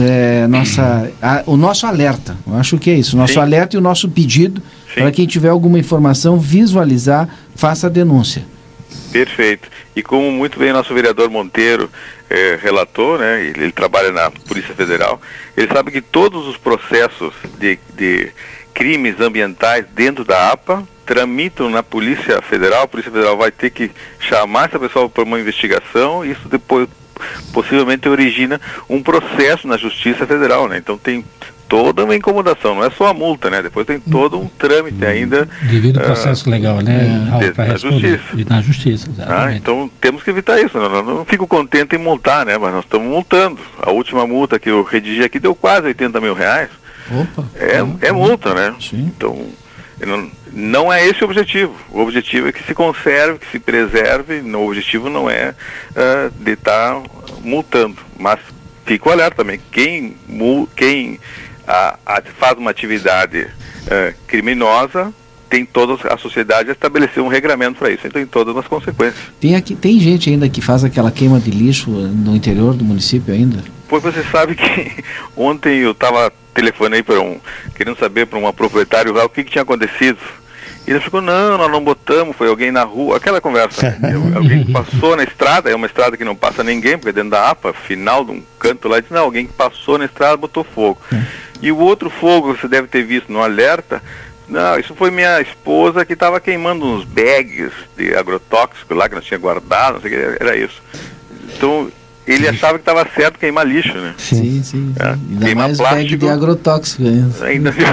é, 0.00 0.46
nossa 0.48 1.10
a- 1.22 1.42
o 1.46 1.56
nosso 1.56 1.86
alerta 1.86 2.36
eu 2.46 2.54
acho 2.56 2.76
que 2.78 2.90
é 2.90 2.94
isso 2.94 3.16
o 3.16 3.18
nosso 3.18 3.34
Sim. 3.34 3.38
alerta 3.40 3.76
e 3.76 3.78
o 3.78 3.80
nosso 3.80 4.08
pedido 4.08 4.60
Sim. 4.92 5.02
para 5.02 5.12
quem 5.12 5.24
tiver 5.26 5.48
alguma 5.48 5.78
informação 5.78 6.38
visualizar 6.38 7.28
faça 7.54 7.86
a 7.86 7.90
denúncia 7.90 8.44
Perfeito. 9.10 9.68
E 9.96 10.02
como 10.02 10.30
muito 10.30 10.58
bem 10.58 10.72
nosso 10.72 10.92
vereador 10.92 11.30
Monteiro 11.30 11.90
eh, 12.28 12.58
relatou, 12.62 13.18
né, 13.18 13.42
ele, 13.42 13.64
ele 13.64 13.72
trabalha 13.72 14.12
na 14.12 14.30
Polícia 14.30 14.74
Federal, 14.74 15.18
ele 15.56 15.66
sabe 15.72 15.90
que 15.90 16.02
todos 16.02 16.46
os 16.46 16.56
processos 16.58 17.32
de, 17.58 17.78
de 17.96 18.28
crimes 18.78 19.20
ambientais 19.20 19.84
dentro 19.92 20.24
da 20.24 20.52
APA 20.52 20.84
tramitam 21.04 21.68
na 21.68 21.82
Polícia 21.82 22.40
Federal, 22.40 22.84
a 22.84 22.86
Polícia 22.86 23.10
Federal 23.10 23.36
vai 23.36 23.50
ter 23.50 23.70
que 23.70 23.90
chamar 24.20 24.68
essa 24.68 24.78
pessoa 24.78 25.08
para 25.08 25.24
uma 25.24 25.40
investigação 25.40 26.24
e 26.24 26.30
isso 26.30 26.48
depois 26.48 26.88
possivelmente 27.52 28.08
origina 28.08 28.60
um 28.88 29.02
processo 29.02 29.66
na 29.66 29.76
Justiça 29.76 30.24
Federal, 30.24 30.68
né? 30.68 30.78
Então 30.78 30.96
tem 30.96 31.24
toda 31.68 32.04
uma 32.04 32.14
incomodação, 32.14 32.76
não 32.76 32.84
é 32.84 32.90
só 32.90 33.08
a 33.08 33.14
multa, 33.14 33.50
né? 33.50 33.62
Depois 33.62 33.84
tem 33.84 33.98
todo 33.98 34.38
um 34.38 34.46
trâmite 34.46 35.04
ainda 35.04 35.48
Devido 35.62 35.98
ao 35.98 36.04
ah, 36.04 36.06
processo 36.06 36.48
legal, 36.48 36.80
né? 36.80 37.26
Raul, 37.30 37.42
de- 37.42 37.52
para 37.52 37.66
na 37.66 37.72
responder. 37.72 38.20
justiça. 38.20 38.48
Na 38.48 38.62
justiça, 38.62 39.10
ah, 39.26 39.52
então 39.56 39.90
temos 40.00 40.22
que 40.22 40.30
evitar 40.30 40.60
isso. 40.60 40.78
Não, 40.78 40.88
não, 40.88 41.02
não 41.02 41.24
fico 41.24 41.48
contente 41.48 41.96
em 41.96 41.98
multar, 41.98 42.46
né? 42.46 42.56
Mas 42.56 42.72
nós 42.72 42.84
estamos 42.84 43.08
multando. 43.08 43.58
A 43.82 43.90
última 43.90 44.24
multa 44.24 44.56
que 44.56 44.70
eu 44.70 44.84
redigi 44.84 45.24
aqui 45.24 45.40
deu 45.40 45.52
quase 45.52 45.88
80 45.88 46.20
mil 46.20 46.32
reais. 46.32 46.68
Opa 47.10 47.44
É, 47.54 48.08
é 48.08 48.12
multa, 48.12 48.54
né? 48.54 48.74
Sim. 48.80 49.12
Então, 49.14 49.48
não, 50.06 50.30
não 50.52 50.92
é 50.92 51.06
esse 51.06 51.22
o 51.22 51.26
objetivo. 51.26 51.74
O 51.90 52.00
objetivo 52.00 52.48
é 52.48 52.52
que 52.52 52.62
se 52.62 52.74
conserve, 52.74 53.38
que 53.38 53.50
se 53.50 53.58
preserve. 53.58 54.40
O 54.40 54.66
objetivo 54.66 55.08
não 55.08 55.28
é 55.28 55.54
ah, 55.96 56.30
de 56.34 56.52
estar 56.52 57.02
multando. 57.42 57.98
Mas 58.18 58.38
fico 58.84 59.10
alerta 59.10 59.36
também. 59.36 59.60
Quem, 59.70 60.16
quem 60.76 61.20
ah, 61.66 61.98
faz 62.38 62.56
uma 62.56 62.70
atividade 62.70 63.48
ah, 63.90 64.12
criminosa 64.26 65.12
tem 65.48 65.64
toda 65.64 65.96
a 66.12 66.18
sociedade 66.18 66.68
a 66.68 66.72
estabelecer 66.72 67.22
um 67.22 67.28
regramento 67.28 67.78
para 67.78 67.90
isso. 67.90 68.06
Então 68.06 68.20
tem 68.20 68.26
todas 68.26 68.56
as 68.56 68.66
consequências. 68.66 69.32
tem 69.40 69.56
aqui 69.56 69.74
tem 69.74 69.98
gente 69.98 70.30
ainda 70.30 70.48
que 70.48 70.60
faz 70.60 70.84
aquela 70.84 71.10
queima 71.10 71.40
de 71.40 71.50
lixo 71.50 71.90
no 71.90 72.34
interior 72.36 72.74
do 72.74 72.84
município 72.84 73.32
ainda 73.32 73.62
Pois 73.88 74.02
você 74.02 74.22
sabe 74.24 74.54
que 74.54 75.04
ontem 75.34 75.78
eu 75.78 75.92
estava 75.92 76.30
telefonei 76.52 77.02
para 77.02 77.20
um, 77.20 77.40
querendo 77.74 77.98
saber 77.98 78.26
para 78.26 78.38
uma 78.38 78.52
proprietária 78.52 79.10
rural 79.10 79.26
o 79.26 79.30
que, 79.30 79.44
que 79.44 79.52
tinha 79.52 79.62
acontecido. 79.62 80.18
E 80.86 80.90
ele 80.90 81.00
ficou, 81.00 81.20
não, 81.20 81.58
nós 81.58 81.70
não 81.70 81.84
botamos, 81.84 82.34
foi 82.34 82.48
alguém 82.48 82.72
na 82.72 82.82
rua, 82.82 83.16
aquela 83.16 83.40
conversa. 83.40 83.96
alguém 84.34 84.64
que 84.64 84.72
passou 84.72 85.16
na 85.16 85.22
estrada, 85.22 85.70
é 85.70 85.74
uma 85.74 85.86
estrada 85.86 86.16
que 86.16 86.24
não 86.24 86.34
passa 86.34 86.64
ninguém, 86.64 86.96
porque 86.96 87.10
é 87.10 87.12
dentro 87.12 87.30
da 87.30 87.50
APA, 87.50 87.72
final 87.72 88.24
de 88.24 88.32
um 88.32 88.42
canto 88.58 88.88
lá, 88.88 88.98
disse, 88.98 89.12
não, 89.12 89.22
alguém 89.22 89.46
que 89.46 89.52
passou 89.52 89.98
na 89.98 90.06
estrada 90.06 90.36
botou 90.36 90.64
fogo. 90.64 90.98
E 91.60 91.70
o 91.70 91.78
outro 91.78 92.08
fogo, 92.08 92.56
você 92.56 92.66
deve 92.66 92.88
ter 92.88 93.04
visto 93.04 93.30
no 93.30 93.42
alerta, 93.42 94.02
não, 94.48 94.78
isso 94.78 94.94
foi 94.94 95.10
minha 95.10 95.40
esposa 95.40 96.04
que 96.04 96.14
estava 96.14 96.40
queimando 96.40 96.86
uns 96.86 97.04
bags 97.04 97.72
de 97.96 98.14
agrotóxico 98.16 98.94
lá 98.94 99.08
que 99.08 99.14
nós 99.14 99.24
tinha 99.24 99.38
guardado, 99.38 99.94
não 99.94 100.00
sei 100.00 100.10
o 100.10 100.36
que, 100.36 100.42
era 100.42 100.56
isso. 100.56 100.82
Então, 101.54 101.90
ele 102.32 102.48
achava 102.48 102.74
que 102.74 102.82
estava 102.82 103.06
certo 103.14 103.38
queimar 103.38 103.66
lixo, 103.66 103.94
né? 103.94 104.14
sim 104.18 104.62
sim, 104.62 104.92
É, 104.98 105.08
ainda 105.10 105.44
queima 105.46 105.62
mais 105.62 105.76
plástico. 105.78 106.16
de 106.18 106.28
agrotóxico 106.28 107.02
ainda. 107.02 107.44
Ainda 107.46 107.70
viu 107.70 107.86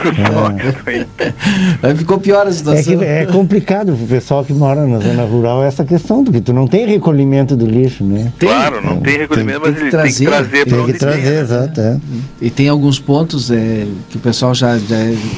Aí 1.82 1.96
ficou 1.96 2.20
pior 2.20 2.46
a 2.46 2.50
É, 2.50 2.54
situação 2.54 2.98
que 2.98 3.04
é 3.06 3.26
complicado 3.26 3.96
pro 3.96 4.06
pessoal 4.08 4.44
que 4.44 4.54
mora 4.54 4.86
na 4.86 5.00
zona 5.00 5.24
rural 5.24 5.64
essa 5.64 5.84
questão, 5.86 6.24
porque 6.24 6.42
tu 6.42 6.54
não 6.54 6.68
tem 6.68 6.86
recolhimento 6.86 7.56
do 7.56 7.66
lixo, 7.66 8.04
né? 8.04 8.32
Tem. 8.40 8.50
Claro, 8.50 8.82
não 8.84 8.98
tem 9.02 9.18
recolhimento, 9.18 9.62
tem 9.62 9.72
mas 9.72 9.80
que 9.80 9.84
ele 9.86 9.92
tem 9.92 10.12
que 10.14 10.26
trazer, 10.26 10.26
trazer 10.26 10.66
para 10.66 10.76
Tem 10.76 10.80
onde 10.84 10.94
que 10.94 11.00
trazer, 11.00 11.22
tem, 11.22 11.32
né? 11.32 11.40
exato. 11.42 11.82
É. 11.82 11.98
E 12.42 12.50
tem 12.50 12.70
alguns 12.70 13.00
pontos 13.00 13.52
é, 13.52 13.86
que 14.10 14.18
o 14.18 14.20
pessoal 14.20 14.54
já, 14.54 14.78
já, 14.78 14.98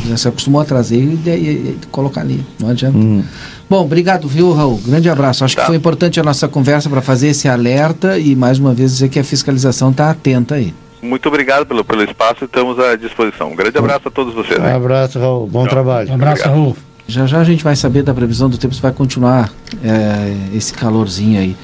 já 0.09 0.17
se 0.17 0.27
acostumou 0.27 0.61
a 0.61 0.65
trazer 0.65 0.97
e, 0.97 1.19
e- 1.25 1.29
e 1.29 1.79
colocar 1.91 2.21
ali. 2.21 2.43
Não 2.59 2.69
adianta. 2.69 2.97
Hum. 2.97 3.23
Bom, 3.69 3.81
obrigado, 3.83 4.27
viu, 4.27 4.53
Raul? 4.53 4.79
Grande 4.85 5.09
abraço. 5.09 5.43
Acho 5.43 5.55
Tá. 5.55 5.61
que 5.61 5.67
foi 5.67 5.75
importante 5.75 6.19
a 6.19 6.23
nossa 6.23 6.47
conversa 6.47 6.89
para 6.89 7.01
fazer 7.01 7.27
esse 7.29 7.47
alerta 7.49 8.17
e, 8.17 8.35
mais 8.35 8.59
uma 8.59 8.73
vez, 8.73 8.91
dizer 8.93 9.09
que 9.09 9.19
a 9.19 9.23
fiscalização 9.23 9.91
está 9.91 10.09
atenta 10.09 10.55
aí. 10.55 10.73
Muito 11.01 11.27
obrigado 11.27 11.65
pelo, 11.65 11.83
pelo 11.85 12.03
espaço, 12.03 12.45
estamos 12.45 12.79
à 12.79 12.95
disposição. 12.95 13.51
Um 13.51 13.55
grande 13.55 13.77
abraço 13.77 14.07
a 14.07 14.11
todos 14.11 14.33
vocês. 14.33 14.59
Um 14.59 14.75
abraço, 14.75 15.19
Raul. 15.19 15.47
Bom 15.47 15.63
Tchau. 15.63 15.69
trabalho. 15.69 16.09
Um 16.09 16.13
abraço, 16.15 16.41
Obrigado. 16.43 16.55
Raul. 16.63 16.77
Já 17.09 17.25
já 17.25 17.39
a 17.39 17.43
gente 17.43 17.63
vai 17.63 17.75
saber 17.75 18.03
da 18.03 18.13
previsão 18.13 18.49
do 18.49 18.57
tempo 18.57 18.73
se 18.73 18.81
vai 18.81 18.91
continuar 18.91 19.51
é, 19.83 20.35
esse 20.55 20.73
calorzinho 20.73 21.39
aí. 21.39 21.55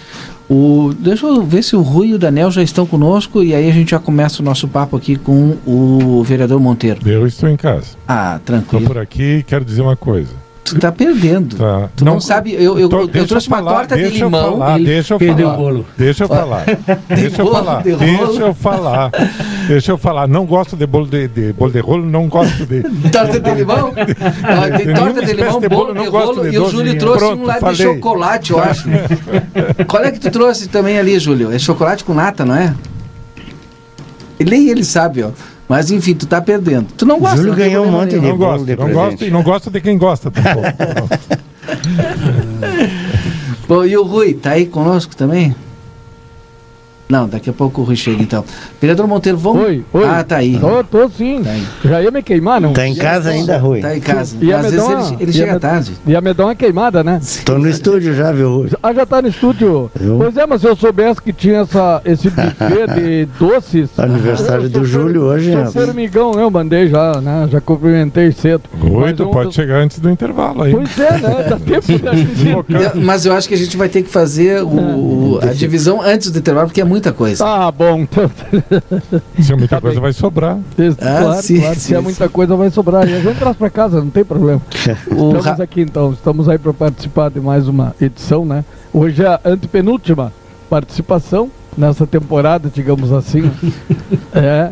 O, 0.50 0.94
deixa 0.98 1.26
eu 1.26 1.42
ver 1.44 1.64
se 1.64 1.76
o 1.76 1.82
Rui 1.82 2.10
e 2.10 2.14
o 2.14 2.20
Daniel 2.20 2.52
já 2.52 2.62
estão 2.62 2.86
conosco 2.86 3.42
e 3.42 3.56
aí 3.56 3.70
a 3.70 3.74
gente 3.74 3.92
já 3.92 4.00
começa 4.00 4.42
o 4.42 4.46
nosso 4.46 4.68
papo 4.68 4.96
aqui 4.96 5.16
com 5.16 5.58
o 5.66 6.22
vereador 6.24 6.60
Monteiro. 6.60 7.00
Eu 7.06 7.26
estou 7.26 7.50
em 7.50 7.58
casa. 7.58 7.88
Ah, 8.08 8.36
Estou 8.40 8.56
tranquilo. 8.58 8.86
por 8.86 8.98
aqui 8.98 9.38
e 9.40 9.44
quero 9.44 9.66
dizer 9.66 9.82
uma 9.82 9.96
coisa. 9.96 10.43
Tu 10.64 10.80
tá 10.80 10.94
perdendo. 10.94 11.58
Tá. 11.58 11.90
Tu 11.94 12.06
não, 12.06 12.22
sabe, 12.22 12.54
eu, 12.54 12.80
eu, 12.80 12.88
Tô- 12.88 13.10
eu 13.14 13.28
trouxe 13.28 13.50
uma 13.50 13.58
falar, 13.58 13.74
torta 13.80 13.98
de 13.98 14.04
eu 14.04 14.10
limão. 14.12 14.54
falar, 14.60 14.80
deixa 14.80 15.14
eu 15.14 15.20
perdeu 15.20 15.48
falar. 15.50 15.60
o 15.60 15.62
bolo. 15.62 15.86
Deixa 15.98 16.24
eu 16.24 16.28
falar. 16.30 16.66
deixa 17.10 17.42
eu 17.42 17.52
falar. 17.52 17.84
de. 17.84 17.96
Deixa 17.98 18.42
eu 18.42 18.54
falar. 18.54 19.12
Deixa 19.68 19.92
eu 19.92 19.98
falar. 19.98 20.28
Não 20.28 20.46
gosto 20.46 20.78
de 20.78 20.88
bolo 20.88 21.06
de, 21.06 21.28
de 21.28 21.52
bolo 21.52 21.72
de 21.72 21.80
rolo, 21.82 22.06
não 22.06 22.30
gosto 22.30 22.66
de. 22.66 22.82
Torta 23.12 23.40
de 23.42 23.52
limão? 23.56 23.92
Tem 23.94 24.94
torta 24.96 25.26
de 25.26 25.34
limão, 25.34 25.60
bolo 25.62 25.94
de 25.94 26.00
não 26.00 26.10
rolo 26.10 26.48
e 26.48 26.58
o. 26.58 26.70
Júlio 26.70 26.98
trouxe 26.98 27.26
um 27.26 27.44
lá 27.44 27.60
de 27.60 27.76
chocolate, 27.76 28.52
eu 28.52 28.60
acho. 28.64 28.88
Qual 29.86 30.02
é 30.04 30.12
que 30.12 30.20
tu 30.20 30.32
trouxe 30.32 30.70
também 30.70 30.98
ali, 30.98 31.20
Júlio? 31.20 31.52
É 31.52 31.60
chocolate 31.60 32.06
com 32.06 32.14
nata, 32.14 32.46
não 32.46 32.56
é? 32.56 32.74
Nem 34.40 34.70
ele 34.70 34.84
sabe, 34.86 35.24
ó. 35.24 35.30
Mas 35.68 35.92
enfim, 35.92 36.14
tu 36.14 36.26
tá 36.26 36.42
perdendo. 36.42 36.88
Tu 36.98 37.06
não 37.06 37.20
gosta? 37.20 37.38
Júlio 37.38 37.56
ganhou 37.56 37.86
um 37.86 37.92
monte 37.92 38.12
de-. 38.12 38.28
Não 38.28 38.38
bolo 38.38 38.66
gosta, 38.66 38.76
não 38.76 38.92
gosta 38.92 39.26
e 39.26 39.32
não 39.32 39.44
gosta 39.44 39.72
de 39.72 39.82
quem 39.82 39.98
gosta 39.98 40.32
tampouco. 40.32 40.70
Bom, 43.68 43.86
e 43.86 43.98
o 43.98 44.04
Rui, 44.04 44.34
tá 44.34 44.52
aí 44.52 44.66
conosco 44.66 45.16
também? 45.16 45.56
Não, 47.14 47.28
daqui 47.30 47.48
a 47.48 47.54
pouco 47.54 47.82
o 47.82 47.84
Rui 47.84 47.96
chega 47.96 48.24
então. 48.24 48.44
Vereador 48.82 49.06
Monteiro, 49.08 49.38
vamos. 49.38 49.62
Oi, 49.62 49.84
oi. 49.94 50.04
Ah, 50.08 50.24
tá 50.24 50.38
aí. 50.38 50.58
Tô, 50.58 50.84
tô 50.84 51.08
sim. 51.10 51.44
Tá 51.44 51.52
aí. 51.52 51.64
Já 51.86 52.02
ia 52.02 52.10
me 52.10 52.24
queimar, 52.24 52.60
não? 52.60 52.74
Tá 52.74 52.88
em 52.88 52.96
casa 52.96 53.30
ainda, 53.30 53.56
Rui? 53.60 53.82
Tá 53.82 53.96
em 53.96 54.00
casa. 54.00 54.36
E 54.42 54.52
a 54.52 54.58
Às 54.62 54.72
vezes 54.72 54.88
ele, 54.90 55.18
ele 55.20 55.26
e 55.26 55.30
a 55.30 55.46
chega 55.46 55.60
tarde. 55.60 55.92
Ia 56.08 56.22
me 56.22 56.34
dar 56.34 56.46
uma 56.46 56.56
queimada, 56.56 57.04
né? 57.04 57.22
Tô 57.46 57.60
no 57.60 57.70
estúdio 57.70 58.16
já, 58.16 58.32
viu, 58.32 58.50
Rui? 58.52 58.70
Ah, 58.82 58.92
já 58.94 59.06
tá 59.06 59.22
no 59.22 59.28
estúdio. 59.28 59.92
Eu? 60.02 60.18
Pois 60.18 60.36
é, 60.36 60.48
mas 60.48 60.62
se 60.62 60.68
eu 60.68 60.76
soubesse 60.76 61.22
que 61.22 61.32
tinha 61.32 61.60
essa, 61.60 62.02
esse 62.04 62.32
buffet 62.32 62.88
de 62.98 63.28
doces. 63.38 63.90
Aniversário 64.00 64.64
eu 64.64 64.70
do 64.70 64.84
Júlio 64.84 65.22
hoje, 65.26 65.52
rapaz. 65.54 65.74
formigão, 65.74 66.34
eu 66.40 66.50
mandei 66.50 66.88
já, 66.88 67.22
né? 67.22 67.48
Já 67.52 67.62
cumprimentei 67.62 68.32
cedo. 68.32 68.64
Mas 69.00 69.16
tu 69.16 69.26
um 69.28 69.32
pode 69.32 69.46
dos- 69.50 69.56
chegar 69.56 69.76
antes 69.78 70.00
do 70.00 70.10
intervalo 70.10 70.64
aí. 70.64 70.72
Pois 70.72 70.98
é, 71.00 71.12
né? 71.12 71.46
Dá 71.48 71.58
tempo 71.62 71.86
de 72.36 72.50
Eu- 72.50 73.02
Mas 73.04 73.24
eu 73.28 73.34
acho 73.34 73.48
que 73.48 73.54
a 73.54 73.58
gente 73.58 73.78
vai 73.78 73.88
ter 73.88 74.02
que 74.02 74.10
fazer 74.10 74.64
o- 74.64 74.68
o- 74.68 75.40
a 75.44 75.48
divisão 75.54 76.02
antes 76.02 76.32
do 76.32 76.40
intervalo, 76.40 76.68
porque 76.68 76.82
é 76.82 76.86
muita 77.04 77.14
coisa. 77.14 77.44
Tá 77.44 77.72
bom, 77.72 78.00
então. 78.00 78.32
Se 79.42 79.54
muita 79.56 79.76
Tá 79.76 79.82
coisa 79.82 79.96
bem. 79.96 80.02
vai 80.04 80.14
sobrar. 80.14 80.58
claro, 80.98 81.42
sim, 81.42 81.60
claro. 81.60 81.76
sim, 81.76 81.80
se 81.82 81.94
é 81.94 81.98
sim. 81.98 82.04
muita 82.04 82.30
coisa, 82.30 82.56
vai 82.56 82.70
sobrar. 82.70 83.08
E 83.08 83.14
a 83.14 83.20
gente 83.20 83.38
traz 83.38 83.58
pra 83.58 83.70
casa, 83.70 84.00
não 84.00 84.10
tem 84.10 84.24
problema. 84.24 84.62
O 85.12 85.28
Estamos 85.38 85.46
Ra- 85.46 85.64
aqui 85.64 85.82
então, 85.82 86.14
estamos 86.14 86.48
aí 86.48 86.58
para 86.58 86.74
participar 86.74 87.30
de 87.30 87.40
mais 87.42 87.68
uma 87.68 87.94
edição, 88.00 88.46
né? 88.46 88.64
Hoje 88.94 89.24
é 89.24 89.28
a 89.28 89.40
antepenúltima 89.46 90.32
participação 90.70 91.52
nessa 91.78 92.08
temporada, 92.08 92.72
digamos 92.74 93.12
assim. 93.12 93.52
é, 94.34 94.72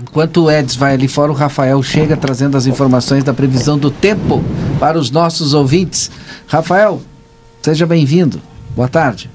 Enquanto 0.00 0.44
o 0.44 0.50
Eds 0.50 0.76
vai 0.76 0.94
ali 0.94 1.08
fora, 1.08 1.30
o 1.32 1.34
Rafael 1.34 1.82
chega 1.82 2.16
trazendo 2.16 2.56
as 2.56 2.66
informações 2.66 3.24
da 3.24 3.34
previsão 3.34 3.76
do 3.76 3.90
tempo 3.90 4.42
para 4.78 4.96
os 4.96 5.10
nossos 5.10 5.54
ouvintes. 5.54 6.08
Rafael, 6.46 7.00
seja 7.60 7.84
bem-vindo. 7.84 8.40
Boa 8.76 8.88
tarde. 8.88 9.28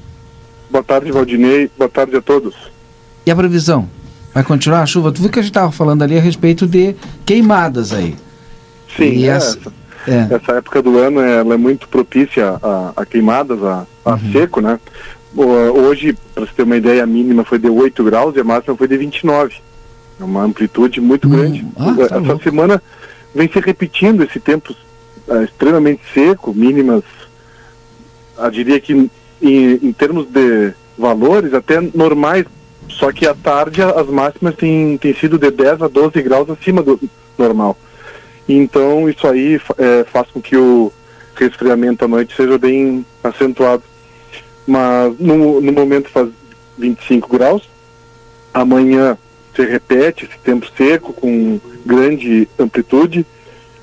Boa 0.74 0.84
tarde, 0.84 1.12
Valdinei. 1.12 1.70
Boa 1.78 1.88
tarde 1.88 2.16
a 2.16 2.22
todos. 2.22 2.56
E 3.28 3.30
a 3.30 3.36
previsão? 3.36 3.88
Vai 4.34 4.44
continuar 4.44 4.82
a 4.82 4.86
chuva? 4.88 5.12
Tu 5.12 5.22
viu 5.22 5.30
que 5.30 5.38
a 5.38 5.42
gente 5.44 5.52
estava 5.52 5.72
falando 5.72 6.02
ali 6.02 6.18
a 6.18 6.20
respeito 6.22 6.66
de 6.66 6.96
queimadas 7.24 7.94
aí. 7.94 8.16
Sim, 8.98 9.24
é, 9.24 9.28
essa- 9.28 9.60
essa, 9.60 9.72
É. 10.08 10.28
essa 10.34 10.52
época 10.54 10.82
do 10.82 10.98
ano 10.98 11.20
ela 11.22 11.54
é 11.54 11.58
muito 11.58 11.88
propícia 11.88 12.58
a, 12.64 12.92
a 12.96 13.06
queimadas, 13.06 13.64
a, 13.64 13.86
a 14.04 14.14
Uhum. 14.14 14.32
seco, 14.32 14.62
né? 14.62 14.80
Hoje, 15.36 16.18
para 16.34 16.44
você 16.48 16.54
ter 16.56 16.64
uma 16.64 16.76
ideia, 16.76 17.04
a 17.04 17.08
mínima 17.08 17.46
foi 17.46 17.60
de 17.60 17.70
8 17.70 18.04
graus 18.04 18.36
e 18.36 18.40
a 18.40 18.44
máxima 18.44 18.76
foi 18.76 18.88
de 18.88 18.98
29. 18.98 19.54
É 20.20 20.24
uma 20.24 20.42
amplitude 20.42 21.00
muito 21.00 21.28
Hum, 21.28 21.32
grande. 21.32 21.68
ah, 21.78 21.94
tá 21.96 22.04
essa 22.06 22.18
louco. 22.18 22.44
semana 22.44 22.82
vem 23.36 23.48
se 23.48 23.60
repetindo 23.60 24.24
esse 24.24 24.40
tempo 24.40 24.76
ah, 25.30 25.44
extremamente 25.44 26.02
seco, 26.16 26.52
mínimas, 26.52 27.04
eu 28.40 28.50
diria 28.50 28.80
que 28.80 29.12
em, 29.44 29.80
em 29.88 29.92
termos 29.94 30.26
de 30.28 30.74
valores, 30.98 31.54
até 31.54 31.80
normais, 31.94 32.46
só 32.90 33.12
que 33.12 33.26
à 33.28 33.34
tarde 33.36 33.82
as 33.82 34.08
máximas 34.08 34.56
têm, 34.56 34.98
têm 34.98 35.14
sido 35.14 35.38
de 35.38 35.52
10 35.52 35.82
a 35.82 35.88
12 35.88 36.22
graus 36.22 36.50
acima 36.50 36.82
do 36.82 37.00
normal. 37.38 37.78
Então 38.48 39.10
isso 39.10 39.28
aí 39.28 39.60
eh, 39.78 40.06
faz 40.12 40.28
com 40.32 40.42
que 40.42 40.56
o 40.58 40.92
resfriamento 41.36 42.06
à 42.06 42.08
noite 42.08 42.36
seja 42.36 42.58
bem 42.58 43.06
acentuado. 43.24 43.84
Mas 44.68 45.14
no, 45.20 45.60
no 45.62 45.72
momento 45.72 46.10
faz 46.10 46.30
25 46.78 47.28
graus, 47.30 47.68
amanhã 48.54 49.18
se 49.56 49.64
repete 49.66 50.26
esse 50.26 50.38
tempo 50.44 50.66
seco 50.78 51.14
com 51.14 51.60
grande 51.86 52.48
amplitude, 52.58 53.26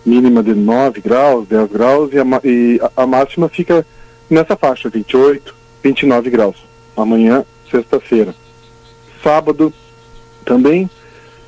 mínima 0.05 0.43
de 0.43 0.55
9 0.55 1.01
graus, 1.01 1.47
10 1.49 1.71
graus, 1.71 2.11
e 2.13 2.19
a, 2.19 2.25
e 2.45 2.81
a- 2.83 3.03
a 3.03 3.07
máxima 3.07 3.49
fica 3.49 3.87
nessa 4.31 4.57
faixa, 4.57 4.89
28, 4.89 5.55
29 5.83 6.31
graus. 6.31 6.57
Amanhã, 6.97 7.45
sexta-feira. 7.71 8.35
Sábado, 9.23 9.73
também, 10.45 10.89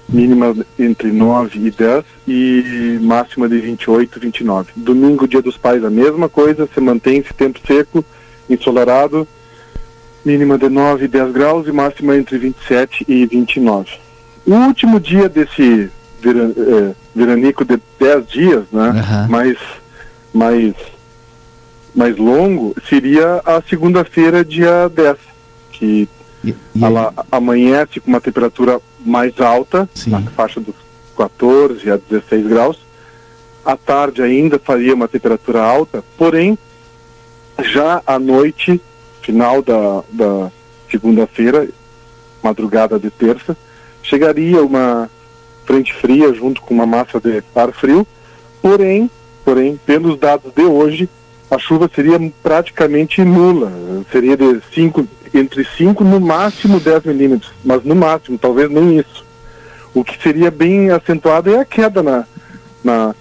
mínima 0.08 0.54
entre 0.78 1.10
9 1.10 1.58
e 1.58 1.70
10 1.70 2.04
e 2.28 2.98
máxima 3.00 3.48
de 3.48 3.58
28, 3.58 4.20
29. 4.20 4.72
Domingo, 4.76 5.26
dia 5.26 5.40
dos 5.40 5.56
pais, 5.56 5.84
a 5.84 5.90
mesma 5.90 6.28
coisa, 6.28 6.68
se 6.72 6.80
mantém 6.80 7.18
esse 7.18 7.32
tempo 7.32 7.58
seco, 7.66 8.04
ensolarado, 8.48 9.26
mínima 10.24 10.58
de 10.58 10.68
9 10.68 11.04
e 11.04 11.08
10 11.08 11.32
graus 11.32 11.66
e 11.66 11.72
máxima 11.72 12.16
entre 12.16 12.38
27 12.38 13.04
e 13.08 13.26
29. 13.26 13.90
O 14.46 14.54
último 14.54 15.00
dia 15.00 15.28
desse 15.28 15.90
eh, 16.24 16.94
veranico 17.14 17.64
de 17.64 17.80
10 17.98 18.26
dias, 18.26 18.64
né, 18.72 18.88
Aham. 18.88 19.28
mais, 19.28 19.58
mais, 20.32 20.74
mais 21.94 22.16
longo, 22.16 22.74
seria 22.88 23.42
a 23.44 23.62
segunda-feira, 23.62 24.44
dia 24.44 24.88
10, 24.88 25.16
que 25.72 26.08
E, 26.44 26.54
e 26.74 26.84
ela 26.84 27.12
amanhece 27.30 28.00
com 28.00 28.08
uma 28.08 28.20
temperatura 28.20 28.80
mais 28.98 29.40
alta, 29.40 29.88
Sim. 29.94 30.10
na 30.10 30.22
faixa 30.22 30.60
dos 30.60 30.74
14 31.16 31.90
a 31.90 31.96
16 31.96 32.46
graus. 32.46 32.78
À 33.64 33.76
tarde 33.76 34.22
ainda 34.22 34.58
faria 34.58 34.94
uma 34.94 35.06
temperatura 35.06 35.62
alta, 35.62 36.02
porém, 36.18 36.58
já 37.62 38.02
à 38.04 38.18
noite, 38.18 38.80
final 39.20 39.62
da, 39.62 40.02
da 40.10 40.50
segunda-feira, 40.90 41.68
madrugada 42.42 42.98
de 42.98 43.08
terça, 43.08 43.56
chegaria 44.02 44.64
uma 44.64 45.08
frente 45.64 45.92
fria 45.94 46.34
junto 46.34 46.60
com 46.60 46.74
uma 46.74 46.86
massa 46.86 47.20
de 47.20 47.42
ar 47.54 47.72
frio, 47.72 48.04
porém, 48.60 49.08
porém, 49.44 49.78
pelos 49.86 50.18
dados 50.18 50.52
de 50.52 50.62
hoje, 50.62 51.08
a 51.52 51.58
chuva 51.58 51.90
seria 51.94 52.18
praticamente 52.42 53.22
nula, 53.22 53.70
seria 54.10 54.38
de 54.38 54.58
cinco, 54.72 55.06
entre 55.34 55.62
5 55.62 56.02
no 56.02 56.18
máximo 56.18 56.80
10 56.80 57.04
milímetros, 57.04 57.52
mas 57.62 57.84
no 57.84 57.94
máximo, 57.94 58.38
talvez 58.38 58.70
nem 58.70 58.98
isso. 58.98 59.22
O 59.92 60.02
que 60.02 60.20
seria 60.22 60.50
bem 60.50 60.90
acentuado 60.90 61.50
é 61.50 61.60
a 61.60 61.64
queda 61.66 62.02
na, 62.02 62.24
na 62.82 63.14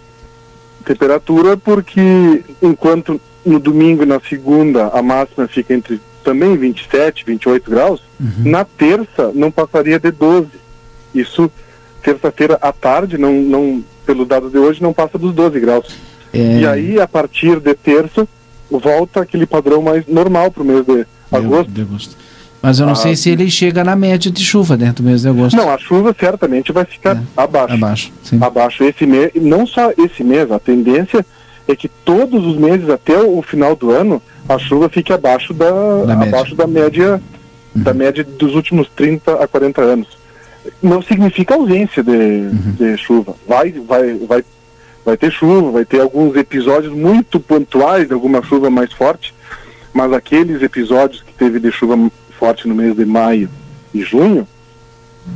temperatura, 0.86 1.58
porque 1.58 2.42
enquanto 2.62 3.20
no 3.46 3.60
domingo 3.60 4.04
e 4.04 4.06
na 4.06 4.22
segunda 4.22 4.88
a 4.88 5.02
máxima 5.02 5.46
fica 5.50 5.74
entre 5.74 6.00
também 6.24 6.56
27, 6.56 7.26
28 7.26 7.70
graus, 7.70 8.02
na 8.46 8.64
terça 8.64 9.30
não 9.36 9.52
passaria 9.52 10.00
de 10.00 10.10
12. 10.10 10.48
Isso, 11.14 11.52
terça-feira 12.02 12.58
à 12.62 12.72
tarde, 12.72 13.18
não, 13.18 13.34
não, 13.34 13.84
pelo 14.06 14.24
dado 14.24 14.50
de 14.50 14.58
hoje, 14.58 14.82
não 14.82 14.94
passa 14.94 15.18
dos 15.18 15.34
12 15.34 15.60
graus. 15.60 16.11
É, 16.34 16.60
E 16.62 16.66
aí, 16.66 17.00
a 17.00 17.08
partir 17.08 17.60
de 17.60 17.74
terça, 17.74 18.28
volta 18.70 19.22
aquele 19.22 19.46
padrão 19.46 19.82
mais 19.82 20.06
normal 20.08 20.52
para 20.52 20.64
o 20.64 20.66
mês 20.66 20.86
de 20.86 20.96
de- 20.98 21.06
agosto. 21.32 21.72
de 21.72 21.82
agosto. 21.82 22.18
Mas 22.62 22.80
eu 22.80 22.86
não 22.86 22.94
Ah, 22.94 22.96
sei 22.96 23.16
se 23.16 23.30
ele 23.30 23.50
chega 23.50 23.84
na 23.84 23.96
média 23.96 24.30
de 24.32 24.44
chuva 24.44 24.78
dentro 24.78 25.04
do 25.04 25.08
mês 25.10 25.22
de 25.24 25.28
agosto. 25.30 25.56
Não, 25.58 25.70
a 25.72 25.78
chuva 25.80 26.16
certamente 26.18 26.72
vai 26.72 26.86
ficar 26.86 27.16
É, 27.18 27.22
abaixo. 27.36 27.74
Abaixo. 27.74 28.12
Sim. 28.24 28.38
Abaixo 28.42 28.84
esse 28.84 29.06
mês, 29.06 29.32
não 29.36 29.66
só 29.66 29.92
esse 29.98 30.24
mês, 30.24 30.52
a 30.52 30.60
tendência 30.60 31.26
é 31.68 31.76
que 31.76 31.88
todos 31.88 32.46
os 32.46 32.58
meses 32.58 32.88
até 32.90 33.18
o 33.20 33.42
final 33.42 33.76
do 33.76 33.90
ano 33.92 34.22
a 34.48 34.60
chuva 34.60 34.90
fique 34.90 35.12
abaixo 35.12 35.54
da, 35.54 35.72
Da 36.06 36.16
média. 36.16 36.36
abaixo 36.38 36.56
da 36.56 36.68
média 36.68 37.22
da 37.74 37.94
média 37.94 38.24
dos 38.24 38.54
últimos 38.54 38.88
30 38.96 39.42
a 39.42 39.48
40 39.48 39.82
anos. 39.82 40.08
Não 40.84 41.02
significa 41.02 41.56
ausência 41.56 42.04
de, 42.04 42.50
de 42.78 42.98
chuva. 42.98 43.34
Vai, 43.48 43.72
vai, 43.72 44.14
vai, 44.28 44.44
vai 45.04 45.18
ter 45.18 45.32
chuva, 45.32 45.72
vai 45.72 45.86
ter 45.86 46.02
alguns 46.02 46.36
episódios 46.36 46.94
muito 46.94 47.40
pontuais 47.40 48.08
de 48.08 48.14
alguma 48.14 48.44
chuva 48.44 48.70
mais 48.70 48.92
forte, 48.94 49.34
mas 49.94 50.14
aqueles 50.14 50.62
episódios 50.62 51.22
que 51.22 51.34
teve 51.34 51.60
de 51.60 51.72
chuva 51.72 51.98
forte 52.38 52.68
no 52.68 52.76
mês 52.76 52.96
de 52.96 53.06
maio 53.06 53.50
e 53.94 54.02
junho, 54.02 54.48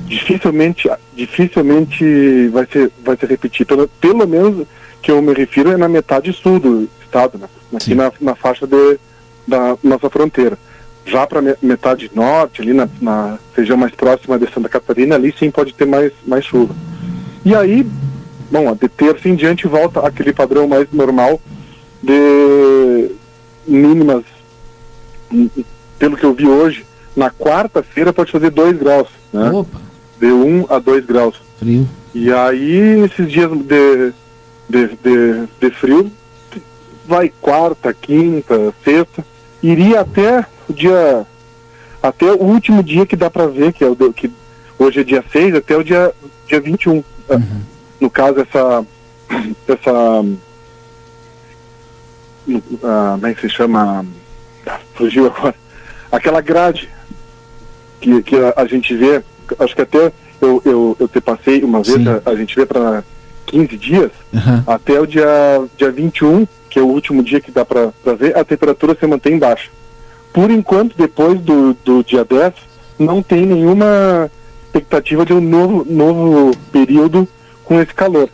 dificilmente, 0.07 0.89
dificilmente 1.13 2.47
vai 2.49 2.65
ser, 2.71 2.91
vai 3.03 3.17
se 3.17 3.25
repetir. 3.25 3.65
Pelo, 3.65 3.87
pelo 3.87 4.27
menos 4.27 4.65
que 5.01 5.11
eu 5.11 5.21
me 5.21 5.33
refiro 5.33 5.71
é 5.71 5.77
na 5.77 5.87
metade 5.87 6.33
sul 6.33 6.59
do 6.59 6.89
estado, 7.03 7.37
né? 7.37 7.47
aqui 7.75 7.93
na, 7.93 8.11
na 8.19 8.35
faixa 8.35 8.65
de, 8.65 8.99
da 9.47 9.77
nossa 9.83 10.09
fronteira. 10.09 10.57
Já 11.05 11.27
para 11.27 11.57
metade 11.61 12.09
norte, 12.15 12.61
ali 12.61 12.73
na, 12.73 12.89
na 12.99 13.37
região 13.55 13.77
mais 13.77 13.93
próxima 13.93 14.39
de 14.39 14.51
Santa 14.51 14.67
Catarina, 14.67 15.15
ali 15.15 15.33
sim 15.37 15.51
pode 15.51 15.73
ter 15.73 15.85
mais, 15.85 16.11
mais 16.25 16.43
chuva. 16.43 16.75
E 17.43 17.53
aí, 17.53 17.85
bom, 18.49 18.75
de 18.75 18.87
terça 18.89 19.27
em 19.29 19.35
diante 19.35 19.67
volta 19.67 19.99
aquele 20.01 20.33
padrão 20.33 20.67
mais 20.67 20.87
normal 20.91 21.39
de 22.01 23.11
mínimas, 23.67 24.23
pelo 25.97 26.15
que 26.15 26.23
eu 26.23 26.33
vi 26.33 26.47
hoje, 26.47 26.85
na 27.15 27.31
quarta-feira 27.31 28.13
pode 28.13 28.31
fazer 28.31 28.51
2 28.51 28.77
graus, 28.77 29.07
né? 29.33 29.49
Opa, 29.49 29.81
De 30.19 30.27
1 30.27 30.45
um 30.45 30.65
a 30.69 30.79
2 30.79 31.05
graus. 31.05 31.41
frio. 31.57 31.87
E 32.13 32.31
aí, 32.31 33.03
esses 33.03 33.29
dias 33.29 33.51
de, 33.51 34.13
de, 34.69 34.87
de, 34.87 35.47
de 35.59 35.69
frio, 35.71 36.11
vai 37.05 37.31
quarta, 37.41 37.93
quinta, 37.93 38.73
sexta, 38.83 39.25
iria 39.61 40.01
até 40.01 40.45
o 40.69 40.73
dia, 40.73 41.25
até 42.01 42.31
o 42.31 42.41
último 42.43 42.83
dia 42.83 43.05
que 43.05 43.15
dá 43.15 43.29
para 43.29 43.47
ver, 43.47 43.73
que 43.73 43.83
é 43.83 43.87
o, 43.87 43.95
que, 44.13 44.31
Hoje 44.77 44.99
é 44.99 45.03
dia 45.03 45.23
6 45.31 45.55
até 45.55 45.77
o 45.77 45.83
dia, 45.83 46.11
dia 46.47 46.59
21. 46.59 46.93
Uhum. 46.93 47.03
No 47.99 48.09
caso, 48.09 48.39
essa. 48.39 48.85
essa 49.67 50.21
uh, 52.47 53.11
como 53.13 53.27
é 53.27 53.33
que 53.33 53.41
se 53.41 53.49
chama? 53.49 54.05
Fugiu 54.95 55.27
agora. 55.27 55.55
Aquela 56.11 56.41
grade 56.41 56.89
que, 57.99 58.21
que 58.23 58.35
a, 58.35 58.53
a 58.57 58.65
gente 58.65 58.95
vê, 58.95 59.23
acho 59.59 59.75
que 59.75 59.81
até 59.81 60.11
eu, 60.41 60.61
eu, 60.63 60.97
eu 60.99 61.07
te 61.07 61.19
passei 61.19 61.63
uma 61.63 61.81
vez, 61.81 62.07
a, 62.07 62.21
a, 62.29 62.35
gente 62.35 62.55
vê 62.55 62.65
para 62.65 63.03
15 63.47 63.77
dias, 63.77 64.11
uhum. 64.33 64.63
até 64.67 64.99
o 64.99 65.05
dia, 65.05 65.25
dia 65.77 65.91
21, 65.91 66.47
que 66.69 66.79
é 66.79 66.81
o 66.81 66.87
último 66.87 67.23
dia 67.23 67.41
que 67.41 67.51
dá 67.51 67.65
para 67.65 67.91
ver, 68.17 68.37
a 68.37 68.43
temperatura 68.43 68.95
se 68.99 69.05
mantém 69.07 69.39
baixa. 69.39 69.69
Por 70.33 70.51
enquanto, 70.51 70.97
depois 70.97 71.39
do, 71.39 71.73
do 71.85 72.03
dia 72.03 72.25
10, 72.25 72.53
não 72.99 73.23
tem 73.23 73.45
nenhuma 73.45 74.29
expectativa 74.65 75.25
de 75.25 75.33
um 75.33 75.41
novo, 75.41 75.85
novo 75.89 76.51
período 76.71 77.27
com 77.65 77.81
esse 77.81 77.93
calor. 77.93 78.29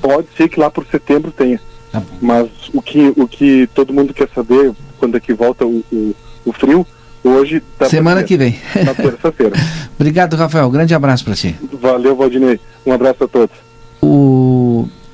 Pode 0.00 0.28
ser 0.36 0.48
que 0.48 0.58
lá 0.58 0.70
por 0.70 0.86
setembro 0.86 1.30
tenha. 1.30 1.60
Tá 1.92 2.02
Mas 2.20 2.48
o 2.72 2.80
que, 2.80 3.12
o 3.16 3.26
que 3.26 3.68
todo 3.74 3.92
mundo 3.92 4.14
quer 4.14 4.28
saber, 4.34 4.72
quando 4.98 5.16
é 5.16 5.20
que 5.20 5.34
volta 5.34 5.66
o, 5.66 5.84
o, 5.92 6.14
o 6.46 6.52
frio, 6.52 6.86
hoje... 7.24 7.62
Semana 7.88 8.22
que 8.22 8.36
vem. 8.36 8.58
Na 8.84 8.94
terça-feira. 8.94 9.56
Obrigado, 9.98 10.36
Rafael. 10.36 10.70
Grande 10.70 10.94
abraço 10.94 11.24
para 11.24 11.34
ti. 11.34 11.56
Valeu, 11.72 12.14
Valdinei. 12.14 12.60
Um 12.86 12.92
abraço 12.92 13.24
a 13.24 13.28
todos. 13.28 13.56
O 14.00 14.37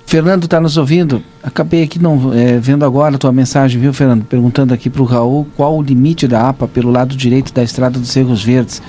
Fernando 0.07 0.45
está 0.45 0.61
nos 0.61 0.77
ouvindo. 0.77 1.23
Acabei 1.43 1.83
aqui 1.83 1.99
não 1.99 2.33
é, 2.33 2.59
vendo 2.59 2.85
agora 2.85 3.17
a 3.17 3.19
tua 3.19 3.33
mensagem, 3.33 3.81
viu, 3.81 3.93
Fernando? 3.93 4.25
Perguntando 4.25 4.73
aqui 4.73 4.89
para 4.89 5.03
o 5.03 5.05
Raul 5.05 5.47
qual 5.57 5.77
o 5.77 5.83
limite 5.83 6.29
da 6.29 6.49
APA 6.49 6.69
pelo 6.69 6.91
lado 6.91 7.17
direito 7.17 7.53
da 7.53 7.63
estrada 7.63 7.99
dos 7.99 8.11
Cerros 8.11 8.43
Verdes 8.43 8.83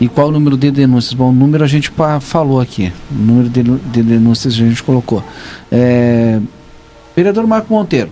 e 0.00 0.08
qual 0.08 0.28
o 0.28 0.32
número 0.32 0.56
de 0.56 0.70
denúncias. 0.70 1.14
Bom, 1.14 1.30
o 1.30 1.32
número 1.32 1.62
a 1.64 1.66
gente 1.66 1.92
falou 2.20 2.60
aqui. 2.60 2.92
O 3.10 3.14
número 3.14 3.48
de, 3.48 3.62
de 3.62 4.02
denúncias 4.02 4.54
a 4.54 4.56
gente 4.56 4.82
colocou. 4.82 5.22
É, 5.70 6.40
vereador 7.14 7.46
Marco 7.46 7.72
Monteiro. 7.72 8.10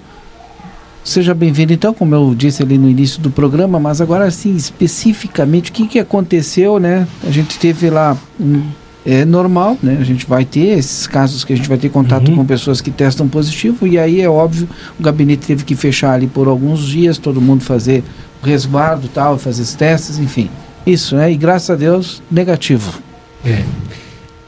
Seja 1.03 1.33
bem-vindo, 1.35 1.73
então, 1.73 1.95
como 1.95 2.15
eu 2.15 2.35
disse 2.35 2.63
ali 2.63 2.77
no 2.77 2.89
início 2.89 3.23
do 3.23 3.31
programa, 3.31 3.81
mas 3.81 4.03
agora, 4.03 4.27
assim, 4.27 4.55
especificamente, 4.55 5.71
o 5.71 5.73
que, 5.73 5.89
que 5.89 5.99
aconteceu, 5.99 6.79
né? 6.79 7.09
A 7.27 7.31
gente 7.31 7.59
teve 7.59 7.89
lá 7.89 8.19
um 8.39 8.63
é 9.05 9.25
normal, 9.25 9.79
né? 9.83 9.97
A 10.01 10.05
gente 10.05 10.27
vai 10.27 10.45
ter 10.45 10.79
esses 10.79 11.07
casos 11.07 11.45
que 11.45 11.53
a 11.53 11.57
gente 11.57 11.69
vai 11.69 11.79
ter 11.79 11.89
contato 11.89 12.29
uhum. 12.29 12.37
com 12.37 12.45
pessoas 12.45 12.81
que 12.81 12.91
testam 12.91 13.29
positivo 13.29 13.87
e 13.87 13.99
aí 13.99 14.21
é 14.21 14.29
óbvio, 14.29 14.69
o 14.99 15.03
gabinete 15.03 15.47
teve 15.47 15.65
que 15.65 15.75
fechar 15.75 16.13
ali 16.13 16.27
por 16.27 16.49
alguns 16.49 16.87
dias, 16.87 17.17
todo 17.17 17.41
mundo 17.41 17.65
fazer 17.65 18.05
resguardo 18.43 19.09
tal, 19.09 19.39
fazer 19.39 19.63
os 19.63 19.75
testes, 19.75 20.19
enfim. 20.19 20.51
Isso, 20.87 21.17
né? 21.17 21.31
E 21.33 21.37
graças 21.37 21.71
a 21.71 21.77
Deus, 21.77 22.23
negativo. 22.31 23.01
É. 23.45 23.63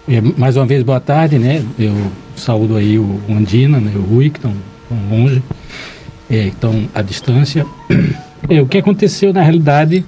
é 0.09 0.21
mais 0.21 0.57
uma 0.57 0.67
vez, 0.67 0.83
boa 0.83 1.01
tarde, 1.01 1.39
né? 1.39 1.65
Eu 1.79 1.95
saúdo 2.37 2.77
aí 2.77 2.99
o 2.99 3.21
Andina, 3.31 3.79
né? 3.79 3.93
o 3.95 4.01
Rui, 4.01 4.31
que 4.31 4.39
estão 4.39 4.55
longe, 5.11 5.43
é, 6.31 6.47
estão 6.49 6.89
à 6.95 7.03
distância. 7.03 7.67
É, 8.49 8.61
o 8.61 8.67
que 8.67 8.77
aconteceu 8.77 9.33
na 9.33 9.41
realidade 9.41 10.05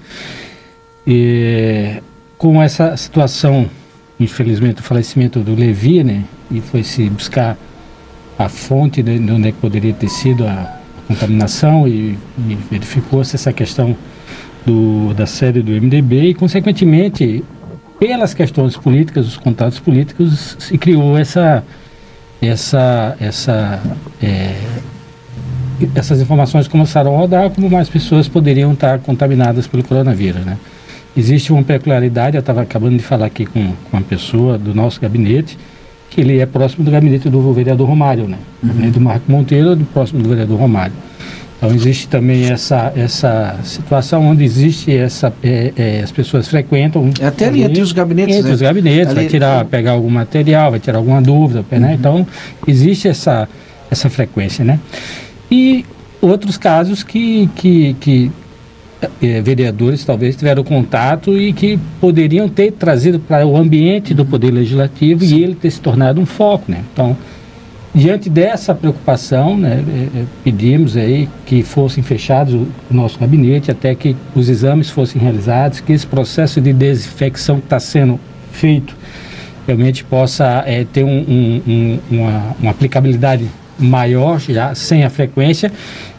é, 1.07 2.03
com 2.37 2.61
essa 2.61 2.97
situação 2.97 3.71
infelizmente, 4.19 4.81
o 4.81 4.83
falecimento 4.85 5.41
do 5.41 5.55
Levi, 5.55 6.03
né? 6.05 6.25
E 6.51 6.61
foi 6.61 6.83
se 6.83 7.09
buscar 7.09 7.57
a 8.39 8.49
fonte 8.49 9.03
de, 9.03 9.19
de 9.19 9.33
onde 9.33 9.49
é 9.49 9.53
que 9.53 9.59
poderia 9.59 9.93
ter 9.93 10.09
sido 10.09 10.47
a 10.47 10.81
contaminação 11.07 11.87
e, 11.87 12.19
e 12.39 12.59
verificou-se 12.71 13.35
essa 13.35 13.53
questão 13.53 13.97
do, 14.65 15.13
da 15.15 15.27
sede 15.27 15.63
do 15.63 15.71
MDB 15.73 16.29
e, 16.29 16.35
consequentemente, 16.35 17.45
pelas 17.99 18.35
questões 18.35 18.77
políticas, 18.77 19.27
os 19.27 19.37
contatos 19.37 19.79
políticos, 19.79 20.57
se 20.59 20.77
criou 20.79 21.17
essa, 21.17 21.63
essa, 22.41 23.17
essa, 23.21 23.81
é, 24.23 24.55
essas 25.95 26.21
informações 26.21 26.67
começaram 26.67 27.15
a 27.15 27.19
rodar, 27.19 27.51
como 27.51 27.71
mais 27.71 27.89
pessoas 27.89 28.29
poderiam 28.29 28.73
estar 28.73 28.99
contaminadas 29.01 29.67
pelo 29.67 29.85
coronavírus, 29.85 30.45
né? 30.45 30.59
Existe 31.17 31.53
uma 31.53 31.63
peculiaridade, 31.63 32.37
eu 32.37 32.41
estava 32.41 32.63
acabando 32.63 32.97
de 32.97 33.03
falar 33.03 33.27
aqui 33.27 33.47
com, 33.47 33.73
com 33.91 33.97
uma 33.97 34.03
pessoa 34.03 34.59
do 34.59 34.75
nosso 34.75 35.01
gabinete, 35.01 35.57
que 36.11 36.21
ele 36.21 36.39
é 36.39 36.47
próximo 36.47 36.85
do 36.85 36.91
gabinete 36.91 37.29
do 37.29 37.53
vereador 37.53 37.89
Romário, 37.89 38.27
né? 38.27 38.39
O 38.63 38.67
gabinete 38.67 38.95
do 38.95 39.01
Marco 39.01 39.31
Monteiro 39.31 39.73
é 39.73 39.77
próximo 39.93 40.23
do 40.23 40.29
vereador 40.29 40.59
Romário. 40.59 40.95
Então 41.57 41.75
existe 41.75 42.09
também 42.09 42.51
essa, 42.51 42.93
essa 42.95 43.57
situação 43.65 44.27
onde 44.27 44.45
existe 44.45 44.95
essa 44.95 45.33
é, 45.43 45.73
é, 45.77 46.01
as 46.03 46.13
pessoas 46.13 46.47
frequentam 46.47 47.11
é 47.19 47.27
até 47.27 47.47
ali 47.47 47.63
entre 47.63 47.81
os 47.81 47.93
gabinetes 47.93 48.37
entre 48.37 48.49
né? 48.49 48.55
os 48.55 48.61
gabinetes 48.61 49.07
ali, 49.07 49.15
vai 49.15 49.27
tirar 49.29 49.65
pegar 49.65 49.93
algum 49.93 50.11
material 50.11 50.73
vai 50.73 50.81
tirar 50.81 50.99
alguma 50.99 51.23
dúvida 51.23 51.65
né? 51.71 51.79
uhum. 51.79 51.81
né? 51.81 51.95
então 51.95 52.27
existe 52.67 53.09
essa 53.09 53.49
essa 53.91 54.11
frequência 54.11 54.63
né 54.63 54.79
e 55.51 55.87
outros 56.21 56.59
casos 56.59 57.03
que 57.03 57.49
que, 57.55 57.97
que 58.01 58.31
eh, 59.23 59.41
vereadores 59.41 60.05
talvez 60.05 60.37
tiveram 60.37 60.63
contato 60.63 61.37
e 61.39 61.53
que 61.53 61.79
poderiam 62.01 62.49
ter 62.49 62.73
trazido 62.73 63.19
para 63.19 63.47
o 63.47 63.57
ambiente 63.57 64.13
do 64.15 64.25
Poder 64.25 64.51
Legislativo 64.51 65.25
Sim. 65.25 65.37
e 65.37 65.43
ele 65.43 65.55
ter 65.55 65.71
se 65.71 65.81
tornado 65.81 66.21
um 66.21 66.27
foco, 66.27 66.65
né? 66.71 66.83
Então, 66.93 67.17
diante 67.95 68.29
dessa 68.29 68.75
preocupação, 68.75 69.57
né, 69.57 69.83
eh, 69.87 70.09
eh, 70.21 70.25
pedimos 70.43 70.97
aí 70.97 71.29
que 71.47 71.63
fossem 71.63 72.03
fechados 72.03 72.55
o, 72.55 72.67
o 72.91 72.95
nosso 72.95 73.19
gabinete 73.19 73.71
até 73.71 73.95
que 73.95 74.17
os 74.35 74.49
exames 74.49 74.91
fossem 74.91 75.21
realizados, 75.21 75.81
que 75.81 75.93
esse 75.93 76.07
processo 76.07 76.61
de 76.61 76.73
desinfecção 76.73 77.59
que 77.59 77.67
está 77.67 77.81
sendo 77.81 78.19
feito 78.53 78.97
realmente 79.67 80.05
possa 80.05 80.65
ter 80.93 81.05
um, 81.05 81.09
um, 81.09 81.63
um, 81.67 81.99
uma, 82.11 82.57
uma 82.61 82.71
aplicabilidade 82.71 83.49
maior 83.79 84.41
já 84.41 84.75
sem 84.75 85.05
a 85.05 85.11
frequência 85.11 85.73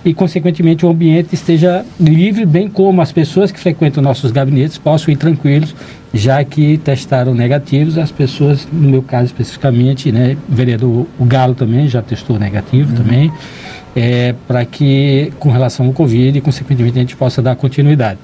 e 0.03 0.13
consequentemente 0.13 0.85
o 0.85 0.89
ambiente 0.89 1.33
esteja 1.33 1.85
livre 1.99 2.45
bem 2.45 2.69
como 2.69 3.01
as 3.01 3.11
pessoas 3.11 3.51
que 3.51 3.59
frequentam 3.59 4.03
nossos 4.03 4.31
gabinetes 4.31 4.77
possam 4.77 5.13
ir 5.13 5.17
tranquilos 5.17 5.75
já 6.13 6.43
que 6.43 6.77
testaram 6.77 7.33
negativos 7.33 7.97
as 7.97 8.11
pessoas 8.11 8.67
no 8.71 8.89
meu 8.89 9.01
caso 9.01 9.25
especificamente 9.25 10.11
né 10.11 10.37
o 10.49 10.53
vereador 10.53 11.07
o 11.17 11.25
Galo 11.25 11.55
também 11.55 11.87
já 11.87 12.01
testou 12.01 12.37
negativo 12.37 12.91
uhum. 12.91 13.03
também 13.03 13.31
é, 13.95 14.35
para 14.47 14.65
que 14.65 15.31
com 15.39 15.49
relação 15.49 15.85
ao 15.85 15.93
Covid 15.93 16.37
e 16.37 16.41
consequentemente 16.41 16.97
a 16.97 17.01
gente 17.01 17.15
possa 17.15 17.41
dar 17.41 17.55
continuidade 17.55 18.19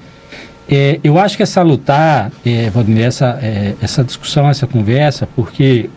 é, 0.68 1.00
eu 1.02 1.18
acho 1.18 1.36
que 1.36 1.42
essa 1.42 1.62
lutar 1.62 2.30
é, 2.46 2.70
essa, 3.00 3.38
é, 3.42 3.74
essa 3.80 4.04
discussão 4.04 4.48
essa 4.48 4.66
conversa 4.66 5.26
porque 5.34 5.90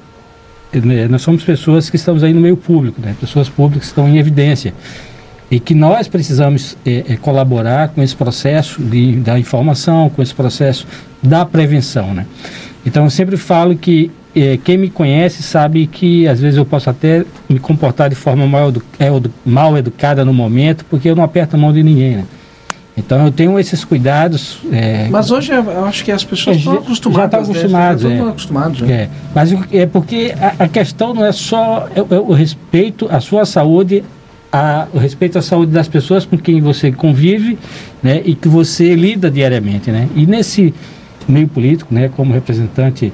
nós 1.10 1.22
somos 1.22 1.44
pessoas 1.44 1.90
que 1.90 1.96
estamos 1.96 2.24
aí 2.24 2.34
no 2.34 2.42
meio 2.42 2.58
público, 2.58 3.02
né? 3.02 3.16
pessoas 3.20 3.50
públicas 3.50 3.84
que 3.84 3.92
estão 3.92 4.08
em 4.08 4.18
evidência 4.18 4.74
e 5.50 5.60
que 5.60 5.74
nós 5.74 6.08
precisamos 6.08 6.78
é, 6.86 7.06
é, 7.10 7.18
colaborar 7.18 7.90
com 7.90 8.02
esse 8.02 8.16
processo 8.16 8.82
de, 8.82 9.18
da 9.18 9.38
informação, 9.38 10.10
com 10.10 10.22
esse 10.22 10.34
processo 10.34 10.88
da 11.22 11.46
prevenção, 11.46 12.14
né? 12.14 12.26
Então 12.86 13.04
eu 13.04 13.10
sempre 13.10 13.38
falo 13.38 13.76
que 13.76 14.12
é, 14.36 14.58
quem 14.58 14.78
me 14.78 14.90
conhece 14.90 15.42
sabe 15.42 15.88
que 15.88 16.28
às 16.28 16.40
vezes 16.40 16.58
eu 16.58 16.66
posso 16.66 16.90
até 16.90 17.24
me 17.48 17.60
comportar 17.60 18.10
de 18.10 18.16
forma 18.16 18.46
mal, 18.46 18.70
edu 18.70 18.84
é, 19.00 19.08
mal 19.46 19.78
educada 19.78 20.26
no 20.26 20.34
momento, 20.34 20.84
porque 20.90 21.10
eu 21.10 21.16
não 21.16 21.24
aperto 21.24 21.56
a 21.56 21.60
mão 21.60 21.72
de 21.72 21.82
ninguém, 21.82 22.18
né? 22.18 22.26
Então 22.98 23.26
eu 23.26 23.32
tenho 23.32 23.60
esses 23.60 23.84
cuidados. 23.84 24.60
É, 24.72 25.08
mas 25.10 25.30
hoje 25.30 25.52
eu 25.52 25.86
acho 25.86 26.04
que 26.04 26.12
as 26.12 26.24
pessoas 26.24 26.58
estão 26.58 26.76
acostumadas. 26.76 27.48
Já 27.48 28.10
estão 28.10 28.30
acostumadas. 28.30 28.82
Né? 28.82 28.94
É. 28.94 28.96
é. 28.96 29.10
Mas 29.34 29.52
é 29.72 29.86
porque 29.86 30.34
a, 30.40 30.64
a, 30.64 30.68
questão 30.68 31.14
não 31.14 31.26
é 31.26 31.32
só 31.32 31.90
é, 31.94 32.00
é 32.00 32.20
o 32.20 32.32
respeito 32.32 33.08
à 33.12 33.20
sua 33.20 33.46
saúde, 33.46 34.04
a, 34.52 34.88
o 34.94 34.98
respeito 34.98 35.38
à 35.38 35.42
saúde 35.42 35.74
das 35.74 35.90
pessoas 35.90 36.26
com 36.26 36.38
quem 36.38 36.62
você 36.62 36.92
convive, 36.92 37.60
né, 38.02 38.22
e 38.24 38.34
que 38.34 38.48
você 38.48 38.96
lida 38.96 39.30
diariamente, 39.30 39.92
né. 39.92 40.08
E 40.16 40.26
nesse 40.26 40.74
meio 41.28 41.48
político, 41.50 41.94
né, 41.94 42.10
como 42.16 42.34
representante 42.34 43.12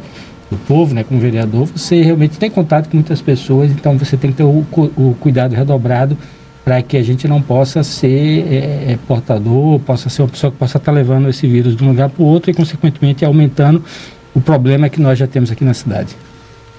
do 0.51 0.57
povo, 0.67 0.93
né, 0.93 1.03
como 1.03 1.19
vereador, 1.19 1.65
você 1.65 2.03
realmente 2.03 2.37
tem 2.37 2.51
contato 2.51 2.89
com 2.89 2.97
muitas 2.97 3.21
pessoas, 3.21 3.71
então 3.71 3.97
você 3.97 4.15
tem 4.15 4.31
que 4.31 4.37
ter 4.37 4.43
o, 4.43 4.65
o 4.71 5.15
cuidado 5.19 5.55
redobrado 5.55 6.15
para 6.63 6.81
que 6.81 6.95
a 6.95 7.03
gente 7.03 7.27
não 7.27 7.41
possa 7.41 7.83
ser 7.83 8.45
é, 8.47 8.91
é, 8.91 8.99
portador, 9.07 9.79
possa 9.79 10.09
ser 10.09 10.21
uma 10.21 10.27
pessoa 10.27 10.51
que 10.51 10.57
possa 10.57 10.77
estar 10.77 10.91
tá 10.91 10.95
levando 10.95 11.27
esse 11.27 11.47
vírus 11.47 11.75
de 11.75 11.83
um 11.83 11.87
lugar 11.87 12.09
para 12.09 12.21
o 12.21 12.25
outro 12.25 12.51
e, 12.51 12.53
consequentemente, 12.53 13.25
aumentando 13.25 13.83
o 14.33 14.39
problema 14.39 14.87
que 14.87 15.01
nós 15.01 15.17
já 15.17 15.27
temos 15.27 15.51
aqui 15.51 15.63
na 15.63 15.73
cidade. 15.73 16.15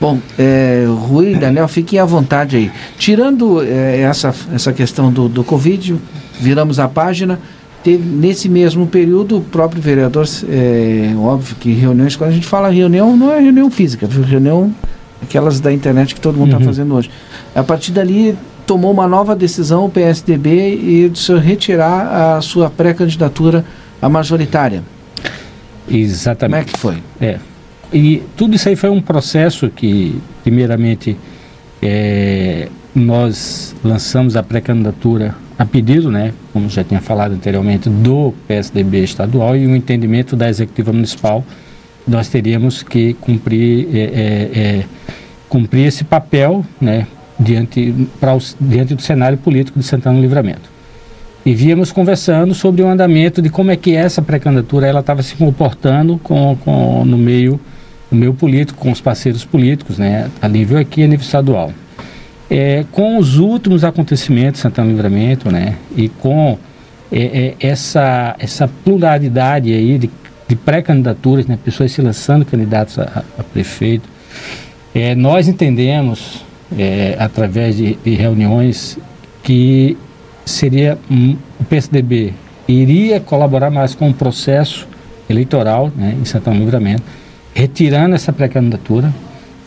Bom, 0.01 0.19
é, 0.39 0.85
Rui, 0.89 1.35
Daniel, 1.35 1.69
fiquem 1.69 1.99
à 1.99 2.05
vontade 2.05 2.57
aí. 2.57 2.73
Tirando 2.99 3.63
é, 3.63 4.01
essa, 4.01 4.35
essa 4.53 4.73
questão 4.73 5.13
do, 5.13 5.29
do 5.29 5.45
Covid, 5.45 5.97
viramos 6.41 6.79
a 6.79 6.89
página. 6.89 7.39
Teve, 7.85 8.03
nesse 8.05 8.49
mesmo 8.49 8.87
período, 8.87 9.39
o 9.39 9.41
próprio 9.41 9.83
vereador, 9.83 10.27
é, 10.49 11.13
óbvio 11.17 11.57
que 11.57 11.73
reuniões, 11.73 12.17
quando 12.17 12.31
a 12.31 12.33
gente 12.33 12.47
fala 12.47 12.69
reunião, 12.69 13.17
não 13.17 13.33
é 13.33 13.41
reunião 13.41 13.71
física, 13.71 14.07
reunião 14.07 14.73
aquelas 15.23 15.61
da 15.61 15.73
internet 15.73 16.15
que 16.15 16.21
todo 16.21 16.37
mundo 16.37 16.49
está 16.49 16.59
uhum. 16.59 16.65
fazendo 16.65 16.95
hoje. 16.95 17.11
A 17.55 17.63
partir 17.63 17.93
dali, 17.93 18.37
tomou 18.67 18.93
uma 18.93 19.07
nova 19.07 19.35
decisão, 19.35 19.87
o 19.87 19.91
PSDB, 19.91 20.75
e 20.75 21.09
de 21.09 21.39
retirar 21.39 22.37
a 22.37 22.41
sua 22.41 22.71
pré-candidatura 22.71 23.65
à 24.01 24.09
majoritária. 24.09 24.83
Exatamente. 25.89 26.73
Como 26.73 26.91
é 26.95 26.95
que 26.95 27.03
foi? 27.21 27.27
É. 27.27 27.39
e 27.93 28.23
tudo 28.37 28.55
isso 28.55 28.69
aí 28.69 28.77
foi 28.77 28.91
um 28.91 29.01
processo 29.01 29.69
que, 29.69 30.21
primeiramente, 30.43 31.17
é, 31.83 32.69
nós 32.95 33.75
lançamos 33.85 34.37
a 34.37 34.43
pré-candidatura 34.43 35.35
a 35.59 35.65
pedido, 35.65 36.11
né, 36.11 36.33
como 36.53 36.69
já 36.69 36.83
tinha 36.83 37.01
falado 37.01 37.33
anteriormente, 37.33 37.89
do 37.89 38.35
PSDB 38.49 39.05
estadual 39.05 39.57
e 39.57 39.67
o 39.67 39.77
entendimento 39.77 40.35
da 40.35 40.49
executiva 40.49 40.93
municipal, 40.93 41.45
nós 42.07 42.29
teríamos 42.29 42.83
que 42.83 43.15
cumprir, 43.15 43.89
é, 43.95 43.99
é, 43.99 44.59
é 44.59 44.85
cumprir 45.49 45.87
esse 45.87 46.05
papel, 46.05 46.65
né, 46.81 47.07
diante, 47.39 48.09
pra, 48.21 48.37
diante 48.61 48.95
do 48.95 49.03
cenário 49.03 49.39
político 49.39 49.79
de 49.79 49.85
Santana 49.85 50.21
Livramento. 50.21 50.71
E 51.45 51.55
víamos 51.55 51.91
conversando 51.91 52.55
sobre 52.55 52.83
o 52.83 52.89
andamento 52.89 53.43
de 53.43 53.51
como 53.51 53.71
é 53.71 53.77
que 53.77 53.97
essa 53.97 54.23
pré-candidatura 54.23 54.87
ela 54.87 55.01
estava 55.01 55.23
se 55.23 55.35
comportando 55.35 56.19
com, 56.19 56.57
com, 56.65 57.05
no 57.05 57.19
meio 57.19 57.61
no 58.13 58.19
meio 58.19 58.35
político, 58.35 58.79
com 58.79 58.93
os 58.93 59.01
parceiros 59.01 59.43
políticos, 59.43 59.97
né, 59.99 60.31
a 60.41 60.47
nível 60.47 60.79
aqui 60.79 61.03
a 61.03 61.07
nível 61.07 61.25
estadual. 61.25 61.73
É, 62.51 62.85
com 62.93 63.17
os 63.17 63.39
últimos 63.39 63.83
acontecimentos 63.83 64.59
de 64.59 64.63
Santana 64.63 64.91
Livramento, 64.91 65.51
né, 65.51 65.77
e 65.97 66.11
com 66.11 66.59
é, 67.11 67.55
é, 67.59 67.67
essa, 67.67 68.37
essa 68.39 68.69
pluralidade 68.69 69.73
aí 69.73 69.99
de, 69.99 70.11
de 70.47 70.55
pré-candidaturas, 70.55 71.47
né, 71.47 71.59
pessoas 71.65 71.91
se 71.91 72.03
lançando 72.03 72.45
candidatos 72.45 72.99
a, 72.99 73.25
a 73.39 73.43
prefeito, 73.43 74.07
é, 74.95 75.15
nós 75.15 75.49
entendemos, 75.49 76.45
é, 76.79 77.17
através 77.19 77.77
de, 77.77 77.95
de, 77.97 78.15
reuniões, 78.15 78.99
que 79.43 79.97
seria 80.45 80.99
um, 81.11 81.37
o 81.61 81.65
PSDB 81.65 82.33
iria 82.69 83.21
colaborar 83.21 83.71
mais 83.71 83.95
com 83.95 84.09
o 84.09 84.15
processo 84.15 84.87
eleitoral 85.29 85.91
né, 85.95 86.17
em 86.21 86.25
Santana 86.25 86.59
Livramento, 86.59 87.03
retirando 87.55 88.15
essa 88.15 88.33
pré-candidatura 88.33 89.13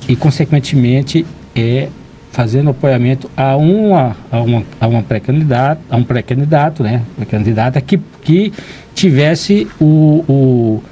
e, 0.08 0.16
consequentemente, 0.16 1.26
é, 1.56 1.90
fazendo 2.32 2.70
apoiamento 2.70 3.30
a 3.36 3.56
uma, 3.56 4.16
a 4.32 4.42
uma, 4.42 4.64
a 4.80 4.88
uma 4.88 5.02
pré-candidata, 5.02 5.82
a 5.90 5.96
um 5.96 6.04
pré-candidato, 6.04 6.84
né, 6.84 7.02
pré-candidata 7.16 7.80
que, 7.82 8.00
que 8.22 8.52
tivesse 8.94 9.68
o, 9.80 10.26
o, 10.28 10.84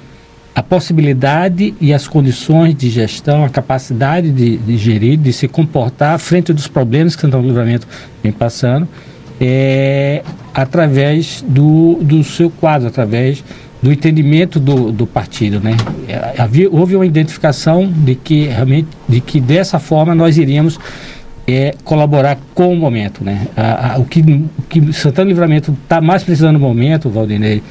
a 0.56 0.62
possibilidade 0.62 1.74
e 1.82 1.94
as 1.94 2.08
condições 2.08 2.76
de 2.76 2.90
gestão, 2.90 3.44
a 3.44 3.50
capacidade 3.50 4.32
de, 4.32 4.58
de 4.58 4.78
gerir, 4.78 5.18
de 5.18 5.34
se 5.34 5.48
comportar 5.48 6.20
frente 6.20 6.54
dos 6.54 6.68
problemas 6.68 7.16
que 7.16 7.22
Santana 7.22 7.44
Livramento 7.44 7.88
vem 8.22 8.32
passando, 8.32 8.88
é, 9.42 10.22
através 10.54 11.44
do, 11.48 11.96
do 12.02 12.24
seu 12.24 12.52
quadro, 12.52 12.88
através 12.88 13.44
do 13.82 13.92
entendimento 13.92 14.60
do, 14.60 14.92
do 14.92 15.08
partido, 15.08 15.60
né? 15.60 15.76
É, 16.08 16.36
havia, 16.38 16.70
houve 16.70 16.96
uma 16.96 17.06
identificação 17.06 17.92
de 17.92 18.16
que 18.16 18.46
realmente, 18.46 18.88
de 19.10 19.20
que 19.20 19.42
dessa 19.42 19.80
forma 19.80 20.16
nós 20.16 20.38
iríamos 20.38 20.80
é, 21.46 21.74
colaborar 21.84 22.38
com 22.54 22.72
o 22.72 22.78
momento, 22.78 23.24
né? 23.26 23.48
A, 23.58 23.96
a, 23.96 23.98
o, 23.98 24.06
que, 24.06 24.22
o 24.22 24.64
que 24.70 24.94
Santana 24.94 25.28
Livramento 25.28 25.76
está 25.84 26.00
mais 26.00 26.24
precisando 26.24 26.54
no 26.54 26.60
momento, 26.60 27.10
Valdinei, 27.10 27.62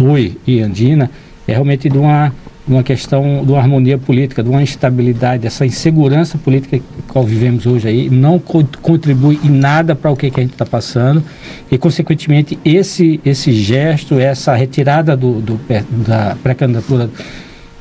Rui 0.00 0.36
e 0.46 0.60
Andina, 0.60 1.10
é 1.46 1.52
realmente 1.52 1.88
de 1.88 1.98
uma 1.98 2.32
uma 2.66 2.82
questão 2.82 3.44
de 3.44 3.50
uma 3.50 3.58
harmonia 3.58 3.98
política, 3.98 4.42
de 4.42 4.48
uma 4.48 4.62
instabilidade, 4.62 5.46
essa 5.46 5.66
insegurança 5.66 6.38
política 6.38 6.78
que 6.78 6.84
qual 7.08 7.24
vivemos 7.24 7.66
hoje 7.66 7.88
aí, 7.88 8.08
não 8.08 8.38
co 8.38 8.64
contribui 8.80 9.38
em 9.42 9.50
nada 9.50 9.94
para 9.94 10.10
o 10.10 10.16
que, 10.16 10.30
que, 10.30 10.40
a 10.40 10.42
gente 10.42 10.52
está 10.52 10.64
passando 10.64 11.22
e, 11.70 11.76
consequentemente, 11.76 12.58
esse, 12.64 13.20
esse 13.24 13.52
gesto, 13.52 14.18
essa 14.18 14.54
retirada 14.54 15.16
do, 15.16 15.40
do 15.40 15.60
da 16.06 16.36
pré-candidatura 16.42 17.10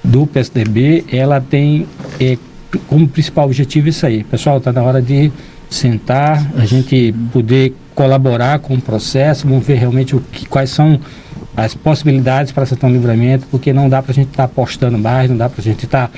do 0.03 0.25
PSDB, 0.25 1.05
ela 1.11 1.39
tem 1.39 1.85
é, 2.19 2.37
como 2.87 3.07
principal 3.07 3.45
objetivo 3.45 3.87
isso 3.87 4.05
aí. 4.05 4.23
Pessoal, 4.23 4.57
está 4.57 4.71
na 4.71 4.81
hora 4.81 5.01
de 5.01 5.31
sentar, 5.69 6.51
a 6.57 6.65
gente 6.65 7.13
poder 7.31 7.75
colaborar 7.93 8.59
com 8.59 8.73
o 8.73 8.81
processo, 8.81 9.47
vamos 9.47 9.65
ver 9.65 9.75
realmente 9.75 10.15
o 10.15 10.19
que, 10.19 10.45
quais 10.47 10.71
são 10.71 10.99
as 11.55 11.75
possibilidades 11.75 12.51
para 12.51 12.65
Santana 12.65 12.93
Livramento, 12.93 13.45
porque 13.51 13.73
não 13.73 13.89
dá 13.89 14.01
para 14.01 14.11
a 14.11 14.15
gente 14.15 14.29
estar 14.29 14.43
tá 14.47 14.51
apostando 14.51 14.97
mais, 14.97 15.29
não 15.29 15.37
dá 15.37 15.49
para 15.49 15.61
a 15.61 15.63
gente 15.63 15.85
estar 15.85 16.09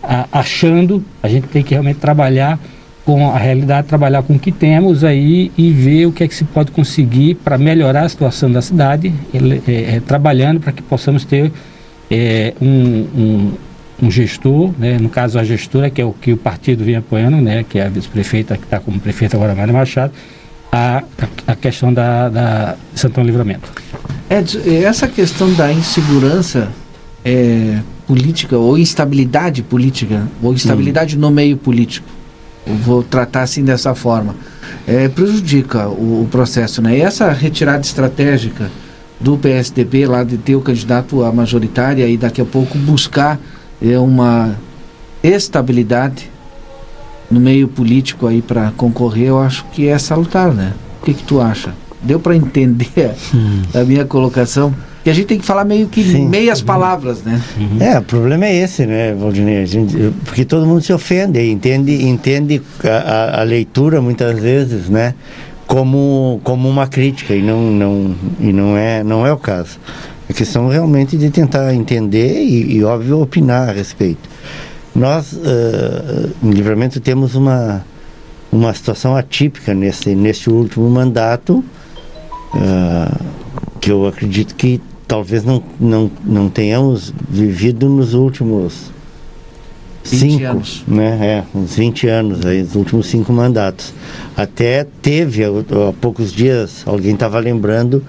tá, 0.00 0.28
achando, 0.32 1.04
a 1.22 1.28
gente 1.28 1.46
tem 1.48 1.62
que 1.62 1.72
realmente 1.72 1.98
trabalhar 1.98 2.58
com 3.04 3.30
a 3.30 3.38
realidade, 3.38 3.88
trabalhar 3.88 4.22
com 4.22 4.34
o 4.34 4.38
que 4.38 4.52
temos 4.52 5.02
aí 5.02 5.50
e 5.56 5.70
ver 5.72 6.04
o 6.04 6.12
que 6.12 6.24
é 6.24 6.28
que 6.28 6.34
se 6.34 6.44
pode 6.44 6.70
conseguir 6.70 7.36
para 7.36 7.56
melhorar 7.56 8.02
a 8.02 8.08
situação 8.08 8.52
da 8.52 8.60
cidade, 8.60 9.12
ele, 9.32 9.62
é, 9.66 9.96
é, 9.96 10.00
trabalhando 10.00 10.60
para 10.60 10.72
que 10.72 10.82
possamos 10.82 11.24
ter 11.24 11.50
é, 12.10 12.52
um, 12.60 12.68
um, 12.68 13.52
um, 14.02 14.10
gestor, 14.10 14.72
né, 14.78 14.98
no 15.00 15.08
caso 15.08 15.38
a 15.38 15.44
gestora, 15.44 15.88
que 15.88 16.02
é 16.02 16.04
o 16.04 16.12
que 16.12 16.34
o 16.34 16.36
partido 16.36 16.84
vem 16.84 16.96
apoiando, 16.96 17.38
né, 17.38 17.64
que 17.66 17.78
é 17.78 17.86
a 17.86 17.88
vice-prefeita, 17.88 18.58
que 18.58 18.64
está 18.64 18.78
como 18.78 19.00
prefeita 19.00 19.38
agora, 19.38 19.54
Mário 19.54 19.72
Machado, 19.72 20.12
a, 20.70 21.02
a 21.46 21.56
questão 21.56 21.90
da, 21.90 22.28
da 22.28 22.76
Santana 22.94 23.26
Livramento. 23.26 23.72
Edson, 24.30 24.58
essa 24.66 25.08
questão 25.08 25.52
da 25.54 25.72
insegurança 25.72 26.68
é, 27.24 27.80
política 28.06 28.56
ou 28.56 28.78
instabilidade 28.78 29.62
política 29.62 30.26
ou 30.42 30.52
instabilidade 30.52 31.16
hum. 31.16 31.20
no 31.20 31.30
meio 31.30 31.56
político, 31.56 32.08
eu 32.66 32.74
vou 32.74 33.02
tratar 33.02 33.42
assim 33.42 33.64
dessa 33.64 33.94
forma, 33.94 34.34
é, 34.86 35.08
prejudica 35.08 35.88
o, 35.88 36.22
o, 36.22 36.28
processo, 36.30 36.82
né? 36.82 36.98
E 36.98 37.00
essa 37.00 37.30
retirada 37.30 37.80
estratégica 37.80 38.70
do 39.18 39.36
PSDB 39.36 40.06
lá 40.06 40.22
de 40.22 40.36
ter 40.36 40.54
o 40.54 40.60
candidato 40.60 41.24
à 41.24 41.32
majoritária 41.32 42.06
e 42.06 42.16
daqui 42.16 42.40
a 42.40 42.44
pouco 42.44 42.76
buscar 42.78 43.38
é, 43.82 43.98
uma 43.98 44.54
estabilidade 45.22 46.30
no 47.30 47.40
meio 47.40 47.68
político 47.68 48.26
aí 48.26 48.40
para 48.40 48.70
concorrer, 48.76 49.28
eu 49.28 49.38
acho 49.38 49.64
que 49.72 49.88
é 49.88 49.98
salutar, 49.98 50.52
né? 50.52 50.72
O 51.00 51.04
que 51.04 51.14
que 51.14 51.22
tu 51.24 51.40
acha? 51.40 51.74
Deu 52.02 52.20
para 52.20 52.36
entender 52.36 53.12
hum. 53.34 53.62
a 53.74 53.84
minha 53.84 54.04
colocação? 54.04 54.74
Que 55.02 55.10
a 55.10 55.14
gente 55.14 55.26
tem 55.26 55.38
que 55.38 55.46
falar 55.46 55.64
meio 55.64 55.88
que 55.88 56.02
Sim. 56.02 56.28
meias 56.28 56.60
palavras, 56.60 57.22
né? 57.22 57.40
Uhum. 57.56 57.76
É, 57.80 57.98
o 57.98 58.02
problema 58.02 58.46
é 58.46 58.56
esse, 58.56 58.84
né, 58.84 59.14
Valdinei? 59.14 59.64
porque 60.24 60.44
todo 60.44 60.66
mundo 60.66 60.82
se 60.82 60.92
ofende, 60.92 61.40
entende, 61.50 62.04
entende 62.06 62.60
a, 62.84 63.40
a, 63.40 63.42
leitura 63.42 64.00
muitas 64.00 64.38
vezes, 64.38 64.88
né? 64.88 65.14
Como, 65.66 66.40
como 66.44 66.68
uma 66.68 66.86
crítica 66.86 67.34
e 67.34 67.42
não, 67.42 67.70
não, 67.70 68.14
e 68.40 68.52
não, 68.52 68.76
é, 68.76 69.02
não 69.02 69.26
é 69.26 69.32
o 69.32 69.36
caso. 69.36 69.78
É 70.28 70.32
questão 70.32 70.68
realmente 70.68 71.16
de 71.16 71.30
tentar 71.30 71.74
entender 71.74 72.42
e, 72.42 72.76
e 72.76 72.84
óbvio, 72.84 73.20
opinar 73.20 73.70
a 73.70 73.72
respeito. 73.72 74.28
Nós, 74.94 75.32
uh, 75.32 76.30
em 76.42 76.50
Livramento, 76.50 77.00
temos 77.00 77.34
uma, 77.34 77.84
uma 78.50 78.74
situação 78.74 79.16
atípica 79.16 79.72
nesse, 79.72 80.14
nesse 80.14 80.50
último 80.50 80.88
mandato, 80.90 81.64
uh, 82.54 83.24
que 83.80 83.90
eu 83.90 84.06
acredito 84.06 84.54
que 84.54 84.80
talvez 85.06 85.44
não, 85.44 85.62
não, 85.80 86.10
não 86.24 86.48
tenhamos 86.48 87.12
vivido 87.28 87.88
nos 87.88 88.14
últimos 88.14 88.90
cinco, 90.02 90.44
anos. 90.44 90.84
né? 90.86 91.44
É, 91.54 91.58
uns 91.58 91.76
20 91.76 92.08
anos 92.08 92.46
aí, 92.46 92.62
os 92.62 92.74
últimos 92.74 93.06
cinco 93.06 93.32
mandatos. 93.32 93.92
Até 94.36 94.86
teve, 95.02 95.44
há, 95.44 95.50
poucos 96.00 96.32
dias, 96.32 96.82
alguém 96.86 97.14
estava 97.14 97.38
lembrando 97.38 98.02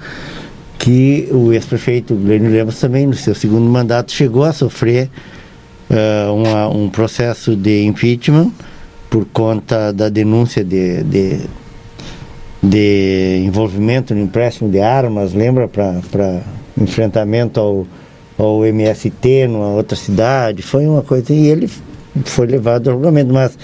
que 0.77 1.27
o 1.31 1.51
ex-prefeito 1.51 2.15
Glênio 2.15 2.51
Lemos 2.51 2.79
também, 2.79 3.05
no 3.05 3.13
seu 3.13 3.35
segundo 3.35 3.69
mandato, 3.69 4.11
chegou 4.11 4.43
a 4.43 4.53
sofrer 4.53 5.09
uh, 5.89 6.33
uma, 6.33 6.69
um 6.69 6.89
processo 6.89 7.55
de 7.55 7.83
impeachment 7.83 8.51
por 9.09 9.25
conta 9.25 9.91
da 9.91 10.07
denúncia 10.07 10.63
de, 10.63 11.03
de, 11.03 11.41
de 12.61 13.43
envolvimento 13.45 14.13
no 14.13 14.21
empréstimo 14.21 14.69
de 14.69 14.79
armas, 14.79 15.33
lembra, 15.33 15.67
para 15.67 16.41
enfrentamento 16.79 17.59
ao, 17.59 17.87
ao 18.37 18.65
MST 18.65 19.47
numa 19.47 19.69
outra 19.69 19.95
cidade, 19.95 20.61
foi 20.61 20.85
uma 20.85 21.01
coisa, 21.01 21.33
e 21.33 21.47
ele 21.47 21.69
foi 22.25 22.47
levado 22.47 22.89
ao 22.89 22.95
julgamento, 22.95 23.33
mas 23.33 23.57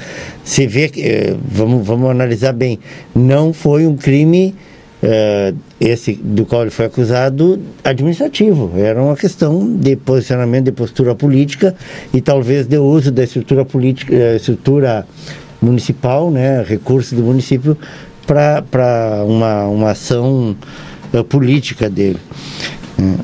se 0.43 0.65
vê 0.65 0.88
que, 0.88 1.01
eh, 1.01 1.36
vamos, 1.45 1.86
vamos 1.86 2.10
analisar 2.10 2.53
bem, 2.53 2.79
não 3.13 3.51
foi 3.51 3.86
um 3.86 3.95
crime 3.95 4.55
uh, 5.03 5.58
esse 5.79 6.13
do 6.13 6.45
qual 6.45 6.62
ele 6.63 6.71
foi 6.71 6.86
acusado 6.86 7.60
administrativo. 7.84 8.71
Era 8.75 9.01
uma 9.01 9.15
questão 9.15 9.75
de 9.75 9.95
posicionamento, 9.95 10.65
de 10.65 10.71
postura 10.71 11.15
política 11.15 11.75
e 12.13 12.21
talvez 12.21 12.65
de 12.65 12.77
uso 12.77 13.12
da 13.12 13.23
estrutura 13.23 13.65
política, 13.65 14.13
uh, 14.13 14.36
estrutura 14.36 15.05
municipal, 15.62 16.29
né, 16.29 16.63
recursos 16.63 17.13
do 17.13 17.23
município 17.23 17.77
para 18.25 19.23
uma, 19.25 19.65
uma 19.65 19.91
ação 19.91 20.55
uh, 21.13 21.23
política 21.23 21.89
dele. 21.89 22.19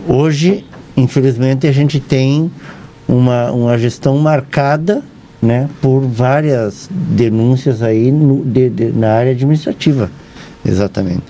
hoje, 0.08 0.66
infelizmente, 0.96 1.68
a 1.68 1.72
gente 1.72 2.00
tem 2.00 2.52
uma, 3.08 3.52
uma 3.52 3.78
gestão 3.78 4.18
marcada 4.18 5.04
né, 5.42 5.70
por 5.82 6.02
várias 6.02 6.90
denúncias 6.92 7.82
aí 7.82 8.12
no, 8.12 8.46
de, 8.46 8.70
de, 8.70 8.92
na 8.92 9.14
área 9.14 9.32
administrativa. 9.32 10.12
Exatamente. 10.64 11.24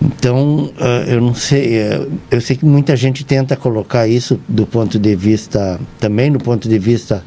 Então, 0.00 0.72
uh, 0.78 1.08
eu 1.08 1.20
não 1.20 1.34
sei, 1.34 1.82
uh, 1.82 2.10
eu 2.30 2.40
sei 2.40 2.56
que 2.56 2.64
muita 2.64 2.96
gente 2.96 3.24
tenta 3.24 3.56
colocar 3.56 4.08
isso 4.08 4.40
do 4.48 4.66
ponto 4.66 4.98
de 4.98 5.14
vista, 5.14 5.78
também 6.00 6.32
do 6.32 6.38
ponto 6.38 6.68
de 6.68 6.78
vista 6.78 7.22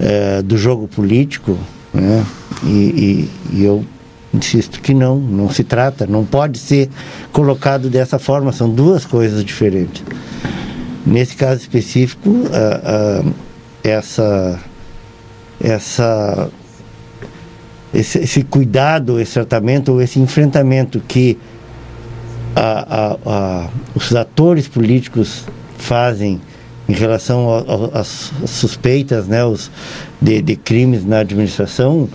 eh, 0.00 0.42
do 0.42 0.56
jogo 0.56 0.86
político, 0.86 1.58
né? 1.92 2.24
E, 2.62 2.68
e, 2.68 3.56
e 3.56 3.64
eu 3.64 3.84
insisto 4.38 4.80
que 4.80 4.94
não, 4.94 5.16
não 5.16 5.50
se 5.50 5.62
trata, 5.62 6.06
não 6.06 6.24
pode 6.24 6.58
ser 6.58 6.88
colocado 7.32 7.90
dessa 7.90 8.18
forma, 8.18 8.52
são 8.52 8.70
duas 8.70 9.04
coisas 9.04 9.44
diferentes. 9.44 10.02
Nesse 11.04 11.36
caso 11.36 11.60
específico, 11.60 12.30
essa, 13.82 14.60
essa, 15.60 16.50
esse, 17.92 18.18
esse 18.18 18.42
cuidado, 18.42 19.20
esse 19.20 19.32
tratamento 19.34 19.92
ou 19.92 20.02
esse 20.02 20.18
enfrentamento 20.18 21.00
que 21.00 21.38
a, 22.54 23.68
os 23.94 24.14
atores 24.14 24.66
políticos 24.66 25.44
fazem 25.76 26.40
em 26.88 26.92
relação 26.92 27.48
às 27.92 28.32
suspeitas 28.46 29.28
né, 29.28 29.44
os, 29.44 29.70
de, 30.20 30.40
de, 30.40 30.56
crimes 30.56 31.04
na 31.04 31.18
administração, 31.18 32.08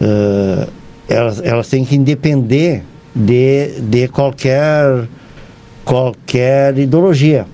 uh, 0.00 0.68
elas, 1.12 1.40
elas 1.42 1.68
têm 1.68 1.84
que 1.84 1.98
depender 1.98 2.82
de, 3.14 3.80
de 3.82 4.08
qualquer, 4.08 5.06
qualquer 5.84 6.76
ideologia. 6.78 7.46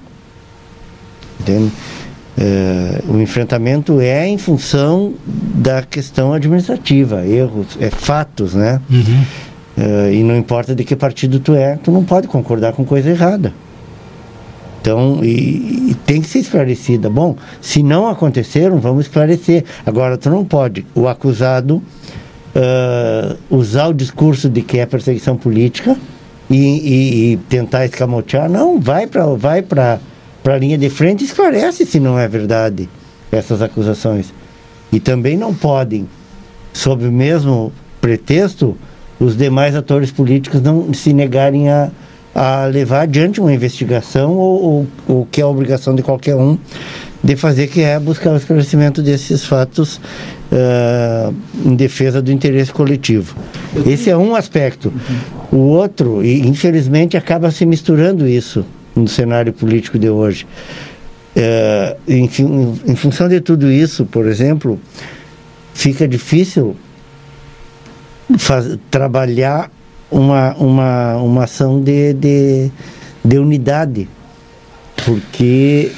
Entende? 1.41 1.73
Uh, 2.39 3.15
o 3.15 3.21
enfrentamento 3.21 4.01
é 4.01 4.29
em 4.29 4.39
função 4.39 5.15
da 5.27 5.83
questão 5.83 6.33
administrativa, 6.33 7.27
erros, 7.27 7.77
é 7.81 7.91
fatos, 7.91 8.55
né? 8.55 8.81
Uhum. 8.89 9.25
Uh, 9.77 10.13
e 10.13 10.23
não 10.23 10.37
importa 10.37 10.73
de 10.73 10.85
que 10.85 10.95
partido 10.95 11.41
tu 11.41 11.55
é, 11.55 11.77
tu 11.77 11.91
não 11.91 12.05
pode 12.05 12.29
concordar 12.29 12.73
com 12.75 12.85
coisa 12.85 13.11
errada. 13.11 13.53
Então, 14.81 15.19
e, 15.25 15.91
e, 15.91 15.97
tem 16.07 16.21
que 16.21 16.29
ser 16.29 16.39
esclarecida. 16.39 17.11
Bom, 17.11 17.37
se 17.61 17.83
não 17.83 18.07
aconteceram, 18.07 18.79
vamos 18.79 19.07
esclarecer. 19.07 19.65
Agora, 19.85 20.17
tu 20.17 20.31
não 20.31 20.45
pode, 20.45 20.87
o 20.95 21.09
acusado, 21.09 21.83
uh, 22.55 23.37
usar 23.51 23.89
o 23.89 23.95
discurso 23.95 24.49
de 24.49 24.63
que 24.63 24.79
é 24.79 24.87
perseguição 24.87 25.37
política 25.37 25.97
e, 26.49 26.57
e, 26.57 27.33
e 27.33 27.37
tentar 27.49 27.85
escamotear. 27.85 28.49
Não, 28.49 28.81
vai 28.81 29.07
para 29.07 29.27
vai 29.35 29.65
a 30.45 30.59
linha 30.59 30.79
de 30.79 30.89
frente 30.89 31.23
e 31.23 31.25
esclarece 31.27 31.85
se 31.85 32.01
não 32.01 32.19
é 32.19 32.27
verdade 32.27 32.89
essas 33.31 33.61
acusações. 33.61 34.33
E 34.91 34.99
também 34.99 35.37
não 35.37 35.55
podem, 35.55 36.09
sob 36.73 37.07
o 37.07 37.13
mesmo 37.13 37.71
pretexto, 38.01 38.77
os 39.21 39.37
demais 39.37 39.77
atores 39.77 40.11
políticos 40.11 40.63
não 40.63 40.95
se 40.95 41.13
negarem 41.13 41.69
a 41.69 41.91
a 42.35 42.67
levar 42.67 43.01
adiante 43.01 43.41
uma 43.41 43.53
investigação 43.53 44.33
ou, 44.33 44.87
o 45.09 45.27
que 45.29 45.41
é 45.41 45.45
a 45.45 45.49
obrigação 45.49 45.95
de 45.95 46.03
qualquer 46.05 46.37
um 46.37 46.57
de 47.23 47.35
fazer, 47.35 47.67
que 47.67 47.81
é 47.81 47.99
buscar 47.99 48.31
o 48.31 48.37
esclarecimento 48.37 49.03
desses 49.03 49.45
fatos 49.45 50.01
uh, 50.53 51.35
em 51.65 51.75
defesa 51.75 52.21
do 52.21 52.33
interesse 52.33 52.73
coletivo. 52.73 53.37
Esse 53.87 54.11
é 54.11 54.17
um 54.17 54.35
aspecto. 54.35 54.93
O 55.51 55.57
outro, 55.57 56.25
e 56.25 56.47
infelizmente 56.47 57.17
acaba 57.17 57.51
se 57.51 57.65
misturando 57.65 58.27
isso 58.27 58.65
no 58.95 59.09
cenário 59.09 59.53
político 59.53 59.99
de 59.99 60.11
hoje. 60.11 60.47
Uh, 61.37 61.97
em, 62.09 62.31
em 62.87 62.97
função 62.97 63.29
de 63.29 63.41
tudo 63.41 63.71
isso, 63.71 64.05
por 64.05 64.27
exemplo, 64.27 64.79
fica 65.73 66.09
difícil 66.09 66.75
faz, 68.37 68.79
trabalhar 68.91 69.71
uma, 70.11 70.55
uma, 70.55 71.17
uma 71.17 71.45
ação 71.45 71.81
de, 71.81 72.13
de, 72.15 72.71
de 73.25 73.39
unidade, 73.39 74.09
porque 75.05 75.93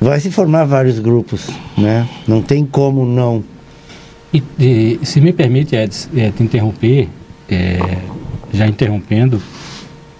vai 0.00 0.20
se 0.20 0.30
formar 0.30 0.64
vários 0.64 0.98
grupos, 0.98 1.48
né? 1.76 2.08
Não 2.26 2.40
tem 2.40 2.64
como 2.64 3.04
não. 3.04 3.42
E, 4.34 4.42
e 4.58 5.06
se 5.06 5.20
me 5.20 5.32
permite, 5.32 5.76
Edson, 5.76 6.08
é, 6.16 6.32
te 6.32 6.42
interromper, 6.42 7.08
é, 7.48 7.78
já 8.52 8.66
interrompendo, 8.66 9.40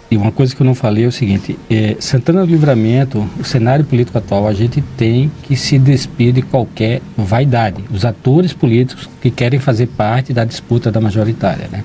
e 0.09 0.17
uma 0.17 0.31
coisa 0.31 0.55
que 0.55 0.63
eu 0.63 0.65
não 0.65 0.77
falei 0.77 1.05
é 1.05 1.09
o 1.09 1.13
seguinte: 1.13 1.59
é, 1.69 1.97
Santana 1.99 2.47
do 2.47 2.53
Livramento, 2.53 3.29
o 3.41 3.43
cenário 3.43 3.85
político 3.85 4.17
atual, 4.17 4.47
a 4.47 4.53
gente 4.53 4.81
tem 4.97 5.33
que 5.43 5.57
se 5.57 5.77
despir 5.77 6.33
de 6.33 6.43
qualquer 6.43 7.03
vaidade. 7.17 7.83
Os 7.93 8.05
atores 8.05 8.53
políticos 8.53 9.11
que 9.21 9.29
querem 9.29 9.59
fazer 9.59 9.89
parte 9.89 10.33
da 10.33 10.45
disputa 10.45 10.93
da 10.93 11.01
majoritária, 11.01 11.69
né? 11.73 11.83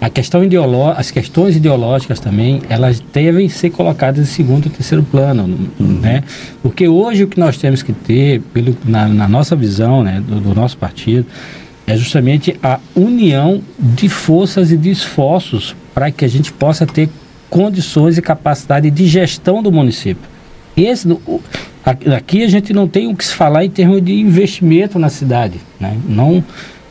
A 0.00 0.10
questão 0.10 0.42
as 0.96 1.10
questões 1.12 1.56
ideológicas 1.56 2.18
também, 2.18 2.60
elas 2.68 3.00
devem 3.12 3.48
ser 3.48 3.70
colocadas 3.70 4.20
em 4.20 4.32
segundo 4.32 4.66
e 4.66 4.70
terceiro 4.70 5.02
plano, 5.04 5.48
né? 5.78 6.22
Porque 6.60 6.88
hoje 6.88 7.24
o 7.24 7.28
que 7.28 7.38
nós 7.38 7.56
temos 7.56 7.82
que 7.82 7.92
ter, 7.92 8.40
pelo, 8.52 8.76
na, 8.84 9.06
na 9.06 9.28
nossa 9.28 9.54
visão, 9.54 10.02
né, 10.02 10.20
do, 10.26 10.40
do 10.40 10.54
nosso 10.56 10.76
partido, 10.76 11.24
é 11.86 11.96
justamente 11.96 12.56
a 12.62 12.78
união 12.94 13.62
de 13.78 14.08
forças 14.08 14.70
e 14.70 14.76
de 14.76 14.90
esforços 14.90 15.74
para 15.94 16.10
que 16.10 16.24
a 16.24 16.28
gente 16.28 16.52
possa 16.52 16.86
ter 16.86 17.08
condições 17.50 18.16
e 18.16 18.22
capacidade 18.22 18.90
de 18.90 19.06
gestão 19.06 19.62
do 19.62 19.70
município. 19.70 20.30
Esse, 20.76 21.06
aqui 22.16 22.42
a 22.42 22.48
gente 22.48 22.72
não 22.72 22.88
tem 22.88 23.08
o 23.08 23.14
que 23.14 23.24
se 23.24 23.34
falar 23.34 23.64
em 23.64 23.70
termos 23.70 24.02
de 24.02 24.14
investimento 24.14 24.98
na 24.98 25.10
cidade, 25.10 25.60
né? 25.78 25.96
Não 26.08 26.42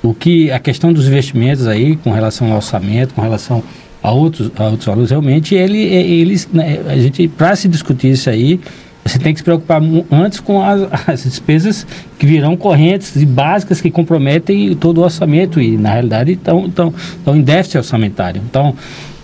o 0.03 0.13
que 0.13 0.51
a 0.51 0.59
questão 0.59 0.91
dos 0.91 1.07
investimentos 1.07 1.67
aí, 1.67 1.95
com 1.95 2.11
relação 2.11 2.49
ao 2.49 2.57
orçamento, 2.57 3.13
com 3.13 3.21
relação 3.21 3.63
a 4.01 4.11
outros, 4.11 4.51
a 4.55 4.65
outros 4.65 4.85
valores, 4.85 5.11
realmente 5.11 5.53
ele, 5.53 5.79
eles, 5.79 6.49
né, 6.51 6.79
a 6.87 6.97
gente, 6.97 7.27
para 7.27 7.55
se 7.55 7.67
discutir 7.67 8.09
isso 8.09 8.29
aí, 8.29 8.59
você 9.03 9.17
tem 9.17 9.33
que 9.33 9.39
se 9.39 9.43
preocupar 9.43 9.81
antes 10.11 10.39
com 10.39 10.61
as, 10.61 10.81
as, 11.07 11.23
despesas 11.23 11.85
que 12.19 12.25
virão 12.25 12.55
correntes 12.55 13.15
e 13.15 13.25
básicas 13.25 13.81
que 13.81 13.89
comprometem 13.89 14.75
todo 14.75 14.99
o 14.99 15.03
orçamento 15.03 15.59
e, 15.59 15.77
na 15.77 15.93
realidade, 15.93 16.33
estão, 16.33 16.67
estão, 16.67 16.93
estão 17.17 17.35
em 17.35 17.41
déficit 17.41 17.77
orçamentário. 17.77 18.41
Então, 18.47 18.75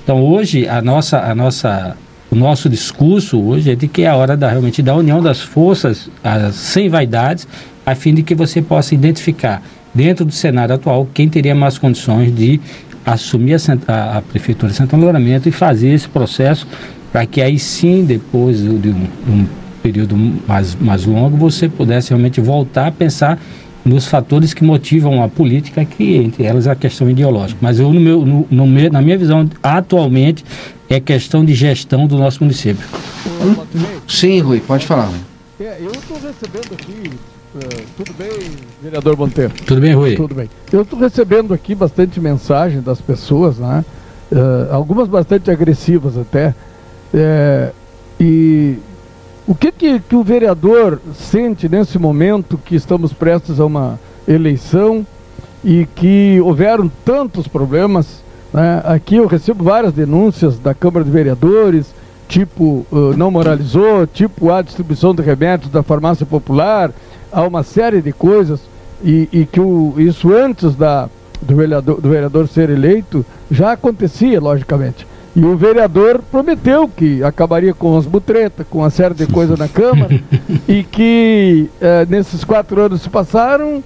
então 0.04 0.24
hoje, 0.24 0.68
a 0.68 0.82
nossa, 0.82 1.20
a 1.20 1.36
nossa, 1.36 1.96
o 2.32 2.36
nosso 2.36 2.70
discurso 2.70 3.40
hoje 3.40 3.72
é 3.72 3.76
de 3.76 3.88
que 3.88 4.02
é 4.04 4.08
a 4.08 4.16
hora 4.16 4.36
da, 4.36 4.50
realmente 4.50 4.82
da 4.82 4.96
união 4.96 5.22
das 5.22 5.42
forças, 5.42 6.10
as, 6.24 6.56
sem 6.56 6.90
vaidades, 6.90 7.48
a 7.86 7.94
fim 7.94 8.14
de 8.14 8.24
que 8.24 8.34
você 8.34 8.62
possa 8.62 8.96
identificar 8.96 9.62
dentro 9.94 10.26
do 10.26 10.32
cenário 10.32 10.76
atual, 10.76 11.08
quem 11.14 11.30
teria 11.30 11.56
mais 11.56 11.78
condições 11.78 12.36
de 12.36 12.60
assumir 13.06 13.56
a, 13.56 13.92
a, 13.92 14.18
a 14.18 14.22
Prefeitura 14.22 14.72
de 14.72 14.78
Santo 14.78 14.96
Livramento 14.96 15.48
e 15.48 15.52
fazer 15.52 15.90
esse 15.90 16.08
processo 16.10 16.68
para 17.12 17.26
que 17.26 17.42
aí 17.42 17.58
sim, 17.58 18.04
depois 18.06 18.62
de 18.62 18.90
um, 18.90 19.08
um 19.28 19.46
período 19.82 20.16
mais, 20.48 20.76
mais 20.76 21.06
longo, 21.06 21.38
você 21.38 21.68
pudesse 21.70 22.10
realmente 22.10 22.42
voltar 22.42 22.88
a 22.88 22.92
pensar 22.92 23.40
nos 23.86 24.06
fatores 24.06 24.54
que 24.54 24.64
motivam 24.64 25.24
a 25.24 25.30
política, 25.30 25.84
que 25.86 26.18
entre 26.18 26.44
elas 26.44 26.68
a 26.68 26.76
questão 26.76 27.10
ideológica. 27.10 27.60
Mas 27.62 27.80
eu, 27.80 27.92
no 27.94 28.00
meu, 28.00 28.26
no, 28.26 28.48
no 28.50 28.68
meu, 28.68 28.92
na 28.92 29.02
minha 29.02 29.18
visão, 29.18 29.50
atualmente, 29.64 30.44
é 30.90 31.00
questão 31.00 31.44
de 31.44 31.54
gestão 31.54 32.06
do 32.06 32.18
nosso 32.18 32.44
município. 32.44 32.86
Sim, 34.08 34.42
Rui, 34.42 34.60
pode 34.60 34.86
falar. 34.86 35.10
É, 35.60 35.78
eu 35.80 35.92
estou 35.92 36.18
recebendo 36.18 36.74
aqui 36.74 37.12
Uh, 37.56 37.60
tudo 37.96 38.14
bem, 38.18 38.30
vereador 38.84 39.18
Monteiro? 39.18 39.54
Tudo 39.66 39.82
bem, 39.82 39.94
Rui? 39.94 40.16
Tudo 40.16 40.36
bem. 40.36 40.50
Eu 40.72 40.82
estou 40.82 41.00
recebendo 41.00 41.54
aqui 41.54 41.74
bastante 41.74 42.20
mensagem 42.20 42.82
das 42.82 43.00
pessoas, 43.00 43.58
né? 43.58 43.84
Uh, 44.32 44.72
algumas 44.72 45.08
bastante 45.08 45.50
agressivas 45.50 46.18
até. 46.18 46.54
É, 47.14 47.72
e 48.20 48.78
o 49.48 49.56
que, 49.56 49.72
que, 49.72 50.00
que 50.02 50.16
o 50.16 50.24
vereador 50.24 51.00
sente 51.16 51.70
nesse 51.70 51.98
momento 51.98 52.58
que 52.58 52.76
estamos 52.76 53.14
prestes 53.14 53.62
a 53.62 53.66
uma 53.66 53.98
eleição 54.28 55.08
e 55.64 55.88
que 55.96 56.38
houveram 56.42 56.92
tantos 57.06 57.48
problemas? 57.48 58.22
Né? 58.54 58.82
Aqui 58.84 59.16
eu 59.16 59.26
recebo 59.26 59.64
várias 59.64 59.94
denúncias 59.94 60.60
da 60.60 60.74
Câmara 60.74 61.06
de 61.06 61.12
Vereadores, 61.12 61.96
tipo 62.28 62.86
uh, 62.92 63.16
não 63.16 63.32
moralizou, 63.32 64.06
tipo 64.06 64.52
a 64.52 64.62
distribuição 64.62 65.16
de 65.16 65.22
remédios 65.22 65.72
da 65.72 65.82
farmácia 65.82 66.26
popular, 66.26 66.92
há 67.32 67.44
uma 67.44 67.64
série 67.64 68.02
de 68.02 68.12
coisas 68.12 68.60
e, 69.02 69.30
e 69.32 69.46
que 69.46 69.62
o, 69.62 69.94
isso 69.98 70.34
antes 70.34 70.76
da, 70.76 71.10
do, 71.42 71.56
vereador, 71.56 72.02
do 72.02 72.10
vereador 72.10 72.50
ser 72.50 72.70
eleito 72.70 73.26
já 73.50 73.72
acontecia, 73.72 74.42
logicamente. 74.42 75.08
E 75.38 75.46
o 75.46 75.56
vereador 75.56 76.20
prometeu 76.32 76.90
que 76.90 77.24
acabaria 77.24 77.72
com 77.72 77.96
as 77.96 78.08
butretas, 78.08 78.66
com 78.68 78.80
uma 78.80 78.90
série 78.90 79.14
de 79.14 79.28
coisas 79.28 79.60
na 79.60 79.68
Câmara, 79.68 80.20
e 80.68 80.84
que 80.84 81.70
eh, 81.80 82.08
nesses 82.10 82.44
quatro 82.44 82.82
anos 82.82 83.04
se 83.04 83.10
passaram 83.12 83.84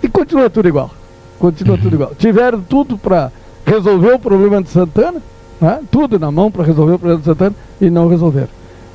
e 0.00 0.08
continua 0.08 0.48
tudo 0.48 0.68
igual. 0.68 0.92
Continua 1.40 1.76
tudo 1.76 1.96
igual. 1.96 2.12
Tiveram 2.16 2.60
tudo 2.60 2.96
para 2.96 3.32
resolver 3.66 4.12
o 4.12 4.18
problema 4.20 4.62
de 4.62 4.68
Santana, 4.68 5.20
né? 5.60 5.80
tudo 5.90 6.20
na 6.20 6.30
mão 6.30 6.52
para 6.52 6.62
resolver 6.62 6.92
o 6.92 6.98
problema 7.00 7.18
de 7.18 7.26
Santana 7.26 7.56
e 7.80 7.90
não 7.90 8.06
resolveram. 8.06 8.50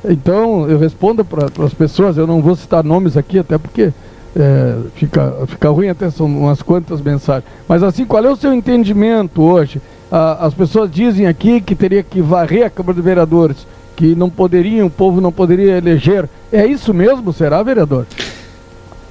Então, 0.08 0.66
eu 0.70 0.78
respondo 0.78 1.26
para 1.26 1.44
as 1.62 1.74
pessoas, 1.74 2.16
eu 2.16 2.26
não 2.26 2.40
vou 2.40 2.56
citar 2.56 2.82
nomes 2.82 3.18
aqui, 3.18 3.38
até 3.38 3.58
porque 3.58 3.92
é, 4.34 4.76
fica, 4.94 5.34
fica 5.46 5.68
ruim, 5.68 5.88
até 5.88 6.08
são 6.08 6.24
umas 6.24 6.62
quantas 6.62 7.02
mensagens. 7.02 7.44
Mas 7.68 7.82
assim, 7.82 8.06
qual 8.06 8.24
é 8.24 8.30
o 8.30 8.36
seu 8.36 8.54
entendimento 8.54 9.42
hoje? 9.42 9.78
Ah, 10.10 10.46
as 10.46 10.54
pessoas 10.54 10.90
dizem 10.90 11.26
aqui 11.26 11.60
que 11.60 11.74
teria 11.74 12.02
que 12.02 12.20
varrer 12.20 12.66
a 12.66 12.70
Câmara 12.70 12.94
de 12.94 13.02
Vereadores, 13.02 13.66
que 13.96 14.14
não 14.14 14.30
poderiam, 14.30 14.86
o 14.86 14.90
povo 14.90 15.20
não 15.20 15.32
poderia 15.32 15.76
eleger. 15.76 16.28
É 16.52 16.66
isso 16.66 16.94
mesmo, 16.94 17.32
será, 17.32 17.62
vereador? 17.62 18.06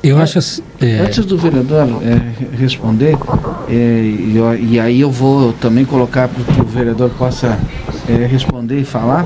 Eu 0.04 0.20
acho 0.20 0.38
assim, 0.38 0.62
é... 0.80 1.00
Antes 1.00 1.26
do 1.26 1.36
vereador 1.36 1.88
é, 2.04 2.56
responder, 2.56 3.18
é, 3.68 3.74
e, 3.74 4.36
e, 4.70 4.80
aí 4.80 5.02
eu 5.02 5.10
vou 5.10 5.52
também 5.54 5.84
colocar 5.84 6.28
para 6.28 6.44
que 6.44 6.62
o 6.62 6.64
vereador 6.64 7.10
possa 7.18 7.58
é, 8.08 8.14
responder 8.28 8.80
e 8.80 8.86
falar. 8.86 9.26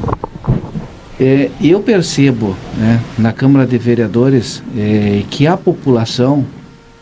É, 1.20 1.49
eu 1.61 1.82
percebo 1.82 2.55
né, 2.78 3.01
na 3.17 3.34
Câmara 3.34 3.67
de 3.67 3.78
Vereadores 3.78 4.63
é, 4.78 5.24
que 5.30 5.45
a 5.45 5.57
população 5.57 6.45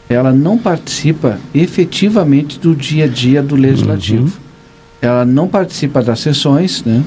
ela 0.09 0.31
não 0.31 0.57
participa 0.57 1.37
efetivamente 1.53 2.59
do 2.59 2.75
dia 2.75 3.05
a 3.05 3.07
dia 3.07 3.43
do 3.43 3.55
legislativo. 3.55 4.23
Uhum. 4.23 4.46
Ela 5.01 5.25
não 5.25 5.47
participa 5.47 6.01
das 6.01 6.19
sessões, 6.19 6.83
né? 6.83 7.03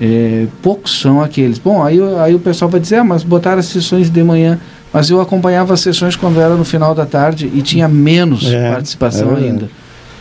É, 0.00 0.46
poucos 0.60 1.00
são 1.00 1.22
aqueles. 1.22 1.58
Bom, 1.58 1.82
aí, 1.82 1.98
aí 2.18 2.34
o 2.34 2.40
pessoal 2.40 2.70
vai 2.70 2.80
dizer, 2.80 2.96
ah, 2.96 3.04
mas 3.04 3.22
botaram 3.22 3.58
as 3.60 3.66
sessões 3.66 4.10
de 4.10 4.22
manhã. 4.22 4.58
Mas 4.92 5.08
eu 5.08 5.20
acompanhava 5.20 5.72
as 5.72 5.80
sessões 5.80 6.16
quando 6.16 6.40
era 6.40 6.54
no 6.54 6.64
final 6.64 6.94
da 6.94 7.06
tarde 7.06 7.50
e 7.54 7.62
tinha 7.62 7.88
menos 7.88 8.52
é, 8.52 8.72
participação 8.72 9.36
é 9.36 9.40
ainda. 9.40 9.68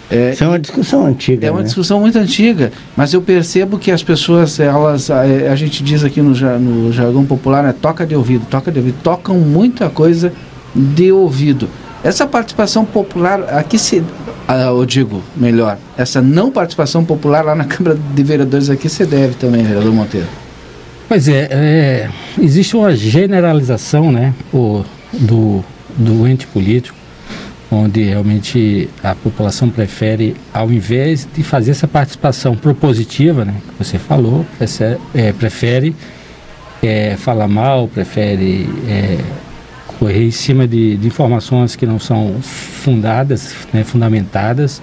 É, 0.09 0.31
Isso 0.31 0.43
é 0.43 0.47
uma 0.47 0.59
discussão 0.59 1.05
antiga. 1.05 1.47
É 1.47 1.51
uma 1.51 1.59
né? 1.59 1.65
discussão 1.65 2.01
muito 2.01 2.17
antiga, 2.17 2.71
mas 2.97 3.13
eu 3.13 3.21
percebo 3.21 3.79
que 3.79 3.89
as 3.91 4.03
pessoas, 4.03 4.59
elas, 4.59 5.09
a, 5.09 5.21
a 5.21 5.55
gente 5.55 5.81
diz 5.81 6.03
aqui 6.03 6.21
no, 6.21 6.31
no 6.59 6.91
jargão 6.91 7.25
popular, 7.25 7.63
né, 7.63 7.73
toca 7.81 8.05
de 8.05 8.13
ouvido, 8.13 8.45
toca 8.49 8.71
de 8.71 8.77
ouvido, 8.77 8.97
tocam 9.01 9.37
muita 9.37 9.89
coisa 9.89 10.33
de 10.75 11.11
ouvido. 11.13 11.69
Essa 12.03 12.25
participação 12.25 12.83
popular, 12.83 13.41
aqui 13.53 13.77
se, 13.77 14.03
ah, 14.47 14.63
eu 14.63 14.85
digo 14.85 15.21
melhor, 15.37 15.77
essa 15.95 16.19
não 16.19 16.51
participação 16.51 17.05
popular 17.05 17.45
lá 17.45 17.53
na 17.53 17.63
Câmara 17.63 17.95
de 17.95 18.23
Vereadores 18.23 18.71
aqui 18.71 18.89
se 18.89 19.05
deve 19.05 19.35
também, 19.35 19.63
vereador 19.63 19.93
Monteiro. 19.93 20.27
Pois 21.07 21.27
é, 21.27 21.47
é 21.51 22.09
existe 22.39 22.75
uma 22.75 22.95
generalização 22.95 24.11
né, 24.11 24.33
o, 24.51 24.83
do, 25.13 25.63
do 25.95 26.27
ente 26.27 26.47
político, 26.47 26.97
onde 27.71 28.01
realmente 28.01 28.89
a 29.03 29.13
população 29.13 29.69
prefere, 29.69 30.35
ao 30.51 30.71
invés 30.71 31.27
de 31.31 31.43
fazer 31.43 31.71
essa 31.71 31.87
participação 31.87 32.55
propositiva, 32.55 33.45
né, 33.45 33.53
que 33.69 33.83
você 33.83 33.99
falou, 33.99 34.43
prefere, 34.57 34.97
é, 35.13 35.31
prefere 35.33 35.95
é, 36.81 37.15
falar 37.15 37.47
mal, 37.47 37.87
prefere 37.87 38.67
é, 38.89 39.19
correr 40.01 40.25
em 40.25 40.31
cima 40.31 40.67
de, 40.67 40.97
de, 40.97 41.05
informações 41.05 41.75
que 41.75 41.85
não 41.85 41.99
são 41.99 42.41
fundadas, 42.41 43.55
né, 43.71 43.83
fundamentadas, 43.83 44.81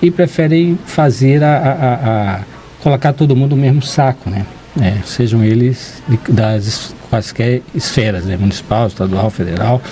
e 0.00 0.12
preferem 0.12 0.78
fazer 0.86 1.42
a, 1.42 1.56
a, 1.56 1.94
a, 2.36 2.40
colocar 2.80 3.12
todo 3.12 3.34
mundo 3.34 3.56
no 3.56 3.62
mesmo 3.62 3.82
saco, 3.82 4.30
né? 4.30 4.46
É, 4.80 4.94
sejam 5.04 5.42
eles 5.42 6.00
de, 6.06 6.32
das 6.32 6.94
quaisquer 7.10 7.62
esferas, 7.74 8.24
né, 8.24 8.36
municipal, 8.36 8.86
estadual, 8.86 9.28
federal. 9.28 9.82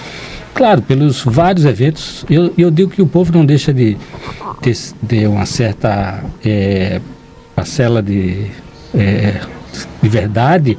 Claro, 0.54 0.80
pelos 0.80 1.24
vários 1.24 1.64
eventos, 1.64 2.24
eu, 2.30 2.54
eu 2.56 2.70
digo 2.70 2.92
que 2.92 3.02
o 3.02 3.06
povo 3.06 3.32
não 3.32 3.44
deixa 3.44 3.74
de 3.74 3.96
ter, 4.62 4.76
ter 5.08 5.26
uma 5.26 5.44
certa 5.44 6.22
é, 6.44 7.00
parcela 7.56 8.00
de, 8.00 8.46
é, 8.94 9.40
de 10.00 10.08
verdade 10.08 10.78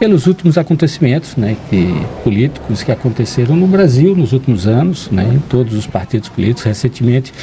pelos 0.00 0.26
últimos 0.26 0.56
acontecimentos 0.56 1.36
né, 1.36 1.54
que, 1.68 1.94
políticos 2.24 2.82
que 2.82 2.90
aconteceram 2.90 3.54
no 3.54 3.66
Brasil 3.66 4.16
nos 4.16 4.32
últimos 4.32 4.66
anos, 4.66 5.10
né, 5.10 5.30
em 5.34 5.38
todos 5.40 5.74
os 5.74 5.86
partidos 5.86 6.30
políticos. 6.30 6.62
Recentemente, 6.62 7.34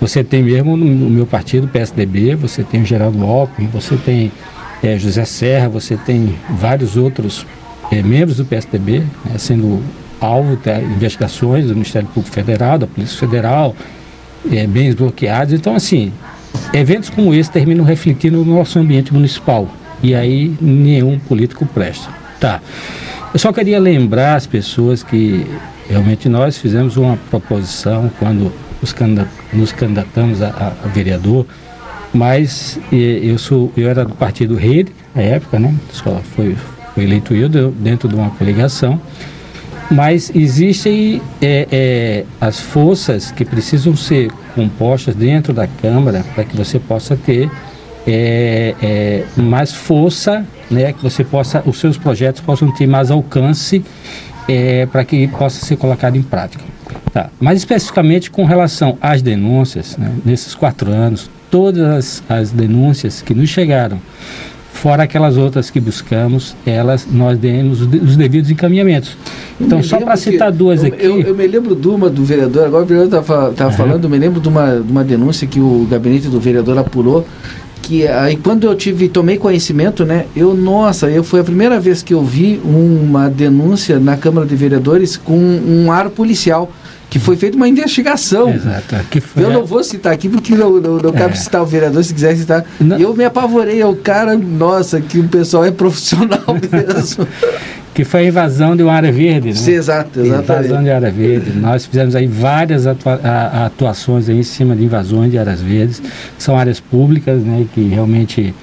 você 0.00 0.24
tem 0.24 0.42
mesmo 0.42 0.76
no, 0.76 0.84
no 0.84 1.08
meu 1.08 1.26
partido, 1.26 1.68
PSDB, 1.68 2.34
você 2.34 2.64
tem 2.64 2.82
o 2.82 2.84
Geraldo 2.84 3.24
Alckmin, 3.24 3.68
você 3.68 3.96
tem 3.96 4.32
é, 4.82 4.98
José 4.98 5.24
Serra, 5.24 5.68
você 5.68 5.96
tem 5.96 6.34
vários 6.50 6.96
outros 6.96 7.46
é, 7.92 8.02
membros 8.02 8.38
do 8.38 8.44
PSDB 8.44 9.04
né, 9.24 9.38
sendo 9.38 9.80
alvo 10.20 10.56
de 10.56 10.94
investigações 10.96 11.68
do 11.68 11.74
Ministério 11.74 12.08
Público 12.08 12.34
Federal, 12.34 12.78
da 12.78 12.86
Polícia 12.88 13.16
Federal, 13.16 13.76
é, 14.50 14.66
bens 14.66 14.96
bloqueados. 14.96 15.54
Então, 15.54 15.76
assim, 15.76 16.12
eventos 16.74 17.10
como 17.10 17.32
esse 17.32 17.48
terminam 17.48 17.84
refletindo 17.84 18.44
no 18.44 18.56
nosso 18.56 18.76
ambiente 18.80 19.14
municipal. 19.14 19.68
E 20.02 20.14
aí 20.14 20.54
nenhum 20.60 21.18
político 21.18 21.64
presta. 21.66 22.08
Tá. 22.40 22.60
Eu 23.32 23.38
só 23.38 23.52
queria 23.52 23.78
lembrar 23.78 24.34
as 24.34 24.46
pessoas 24.46 25.02
que 25.02 25.46
realmente 25.88 26.28
nós 26.28 26.58
fizemos 26.58 26.96
uma 26.96 27.16
proposição 27.30 28.10
quando 28.18 28.52
nos 29.52 29.72
candidatamos 29.72 30.42
a, 30.42 30.72
a 30.84 30.88
vereador 30.88 31.46
mas 32.12 32.78
eu 32.90 33.38
sou, 33.38 33.72
eu 33.76 33.88
era 33.88 34.04
do 34.04 34.14
partido 34.14 34.54
Rede 34.54 34.92
na 35.14 35.22
época, 35.22 35.58
né? 35.58 35.74
Só 35.92 36.20
foi, 36.36 36.54
foi 36.94 37.04
eleito 37.04 37.34
eu 37.34 37.48
dentro 37.48 38.08
de 38.08 38.14
uma 38.14 38.30
coligação. 38.30 39.00
Mas 39.90 40.30
existem 40.34 41.20
é, 41.40 41.66
é, 41.70 42.24
as 42.40 42.60
forças 42.60 43.30
que 43.30 43.44
precisam 43.44 43.96
ser 43.96 44.30
compostas 44.54 45.14
dentro 45.14 45.52
da 45.52 45.66
Câmara 45.66 46.24
para 46.34 46.44
que 46.44 46.56
você 46.56 46.78
possa 46.78 47.16
ter 47.16 47.50
é, 48.06 48.74
é, 48.82 49.24
mais 49.36 49.72
força, 49.72 50.44
né? 50.70 50.92
Que 50.92 51.02
você 51.02 51.24
possa, 51.24 51.62
os 51.66 51.78
seus 51.78 51.96
projetos 51.96 52.40
possam 52.40 52.72
ter 52.72 52.86
mais 52.86 53.10
alcance 53.10 53.84
é, 54.48 54.86
para 54.86 55.04
que 55.04 55.28
possa 55.28 55.64
ser 55.64 55.76
colocado 55.76 56.16
em 56.16 56.22
prática. 56.22 56.64
Tá. 57.12 57.30
Mais 57.40 57.58
especificamente 57.58 58.30
com 58.30 58.44
relação 58.44 58.96
às 59.00 59.20
denúncias, 59.20 59.96
né? 59.96 60.12
nesses 60.24 60.54
quatro 60.54 60.90
anos, 60.90 61.30
todas 61.50 61.82
as, 61.82 62.22
as 62.28 62.50
denúncias 62.50 63.20
que 63.20 63.34
nos 63.34 63.50
chegaram, 63.50 64.00
fora 64.72 65.02
aquelas 65.02 65.36
outras 65.36 65.70
que 65.70 65.78
buscamos, 65.78 66.56
elas 66.66 67.06
nós 67.10 67.38
demos 67.38 67.82
os 67.82 68.16
devidos 68.16 68.50
encaminhamentos. 68.50 69.16
Então, 69.60 69.82
só 69.82 70.00
para 70.00 70.16
citar 70.16 70.50
duas 70.50 70.82
eu, 70.82 70.88
aqui. 70.88 71.04
Eu, 71.04 71.20
eu, 71.20 71.34
me 71.34 71.46
lembro 71.46 71.76
de 71.76 71.86
uma 71.86 72.08
do 72.08 72.24
vereador, 72.24 72.66
agora 72.66 72.82
o 72.82 72.86
vereador 72.86 73.20
estava 73.20 73.66
uhum. 73.66 73.72
falando, 73.72 74.04
eu 74.04 74.10
me 74.10 74.18
lembro 74.18 74.40
de 74.40 74.48
uma, 74.48 74.80
de 74.80 74.90
uma 74.90 75.04
denúncia 75.04 75.46
que 75.46 75.60
o 75.60 75.86
gabinete 75.88 76.28
do 76.28 76.40
vereador 76.40 76.78
apurou. 76.78 77.26
Que 77.82 78.06
aí 78.06 78.36
quando 78.36 78.64
eu 78.64 78.74
tive, 78.74 79.08
tomei 79.08 79.36
conhecimento, 79.36 80.04
né? 80.04 80.26
Eu, 80.34 80.54
nossa, 80.54 81.10
eu 81.10 81.24
foi 81.24 81.40
a 81.40 81.44
primeira 81.44 81.80
vez 81.80 82.02
que 82.02 82.14
eu 82.14 82.22
vi 82.22 82.60
uma 82.64 83.28
denúncia 83.28 83.98
na 83.98 84.16
Câmara 84.16 84.46
de 84.46 84.54
Vereadores 84.54 85.16
com 85.16 85.36
um 85.36 85.90
ar 85.90 86.08
policial 86.08 86.70
que 87.12 87.18
foi 87.18 87.36
feita 87.36 87.58
uma 87.58 87.68
investigação. 87.68 88.48
Exato. 88.48 88.96
eu 89.36 89.50
não 89.50 89.66
vou 89.66 89.84
citar 89.84 90.14
aqui 90.14 90.30
porque 90.30 90.54
não, 90.54 90.80
não, 90.80 90.96
não 90.96 91.12
cabe 91.12 91.34
é. 91.34 91.36
citar 91.36 91.60
o 91.60 91.66
vereador 91.66 92.02
se 92.02 92.14
quiser 92.14 92.34
citar. 92.34 92.64
Não. 92.80 92.98
Eu 92.98 93.14
me 93.14 93.22
apavorei, 93.22 93.84
o 93.84 93.94
cara, 93.94 94.34
nossa, 94.34 94.98
que 94.98 95.18
o 95.18 95.28
pessoal 95.28 95.62
é 95.66 95.70
profissional 95.70 96.40
mesmo. 96.72 97.28
Que 97.94 98.04
foi 98.04 98.20
a 98.20 98.28
invasão 98.28 98.74
de 98.74 98.82
uma 98.82 98.92
área 98.92 99.12
verde, 99.12 99.48
né? 99.48 99.54
Sim, 99.54 99.72
exato, 99.72 100.20
exatamente. 100.20 100.66
Invasão 100.66 100.82
de 100.82 100.90
área 100.90 101.10
verde. 101.10 101.52
Nós 101.52 101.84
fizemos 101.84 102.16
aí 102.16 102.26
várias 102.26 102.86
atua 102.86 103.20
atuações 103.66 104.28
aí 104.28 104.38
em 104.38 104.42
cima 104.42 104.74
de 104.74 104.84
invasões 104.84 105.30
de 105.30 105.38
áreas 105.38 105.60
verdes. 105.60 106.02
São 106.38 106.56
áreas 106.56 106.80
públicas, 106.80 107.42
né, 107.42 107.66
que 107.74 107.82
realmente 107.88 108.54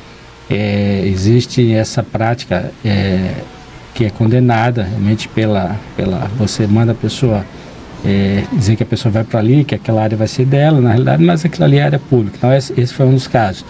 é, 0.49 1.03
existe 1.05 1.71
essa 1.71 2.01
prática 2.01 2.71
é, 2.83 3.33
que 3.93 4.05
é 4.05 4.09
condenada 4.09 4.83
realmente 4.83 5.27
pela, 5.27 5.75
pela... 5.95 6.27
Você 6.37 6.65
manda 6.65 6.93
a 6.93 6.95
pessoa 6.95 7.45
é, 8.05 8.43
dizer 8.53 8.75
que 8.75 8.83
a 8.83 8.85
pessoa 8.85 9.11
vai 9.11 9.23
para 9.23 9.39
ali, 9.39 9.63
que 9.63 9.75
aquela 9.75 10.01
área 10.01 10.17
vai 10.17 10.27
ser 10.27 10.45
dela, 10.45 10.79
na 10.79 10.89
realidade, 10.89 11.23
mas 11.23 11.43
aquilo 11.43 11.65
ali 11.65 11.77
é 11.77 11.83
área 11.83 11.99
pública. 11.99 12.37
Então, 12.37 12.53
esse, 12.53 12.79
esse 12.79 12.93
foi 12.93 13.05
um 13.05 13.13
dos 13.13 13.27
casos. 13.27 13.65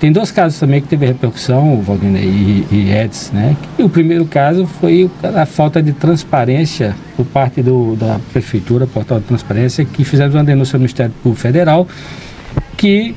Tem 0.00 0.12
dois 0.12 0.30
casos 0.30 0.58
também 0.58 0.80
que 0.80 0.88
teve 0.88 1.06
repercussão, 1.06 1.80
Valdinei 1.82 2.22
e, 2.22 2.66
e 2.70 2.92
Edson, 2.92 3.34
né? 3.34 3.56
Que 3.76 3.82
o 3.82 3.88
primeiro 3.88 4.24
caso 4.24 4.66
foi 4.66 5.10
a 5.22 5.46
falta 5.46 5.82
de 5.82 5.92
transparência 5.92 6.94
por 7.16 7.26
parte 7.26 7.62
do, 7.62 7.96
da 7.96 8.18
Prefeitura, 8.32 8.86
Portal 8.86 9.20
de 9.20 9.26
Transparência, 9.26 9.84
que 9.84 10.04
fizemos 10.04 10.34
uma 10.34 10.44
denúncia 10.44 10.76
no 10.76 10.80
Ministério 10.80 11.12
Público 11.22 11.40
Federal, 11.40 11.86
que 12.76 13.14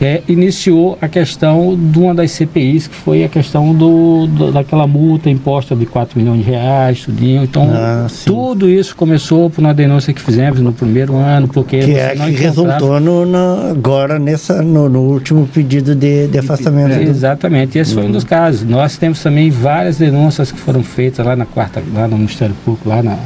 é, 0.00 0.22
iniciou 0.28 0.98
a 1.00 1.08
questão 1.08 1.76
de 1.76 1.98
uma 1.98 2.14
das 2.14 2.32
CPIs, 2.32 2.88
que 2.88 2.94
foi 2.94 3.24
a 3.24 3.28
questão 3.28 3.72
do, 3.74 4.26
do 4.26 4.52
daquela 4.52 4.86
multa 4.86 5.30
imposta 5.30 5.76
de 5.76 5.86
4 5.86 6.18
milhões 6.18 6.44
de 6.44 6.50
reais, 6.50 7.02
tudinho. 7.02 7.44
Então, 7.44 7.70
ah, 7.72 8.06
tudo 8.24 8.68
isso 8.68 8.96
começou 8.96 9.48
por 9.48 9.60
uma 9.60 9.72
denúncia 9.72 10.12
que 10.12 10.20
fizemos 10.20 10.60
no 10.60 10.72
primeiro 10.72 11.14
ano, 11.16 11.46
porque 11.46 11.78
que 11.78 11.92
é 11.92 12.16
que 12.16 12.30
resultou 12.30 12.98
no, 12.98 13.24
no, 13.24 13.70
agora 13.70 14.18
nessa, 14.18 14.62
no, 14.62 14.88
no, 14.88 15.02
último 15.02 15.46
pedido 15.46 15.94
de, 15.94 16.26
de 16.26 16.38
afastamento. 16.38 16.94
É, 16.94 17.02
exatamente, 17.02 17.78
esse 17.78 17.94
uhum. 17.94 18.00
foi 18.00 18.08
um 18.08 18.12
dos 18.12 18.24
casos. 18.24 18.68
Nós 18.68 18.96
temos 18.96 19.22
também 19.22 19.50
várias 19.50 19.98
denúncias 19.98 20.50
que 20.50 20.58
foram 20.58 20.82
feitas 20.82 21.24
lá 21.24 21.36
na 21.36 21.46
quarta, 21.46 21.82
lá 21.94 22.08
no 22.08 22.16
Ministério 22.16 22.54
Público, 22.64 22.88
lá 22.88 23.02
na, 23.02 23.18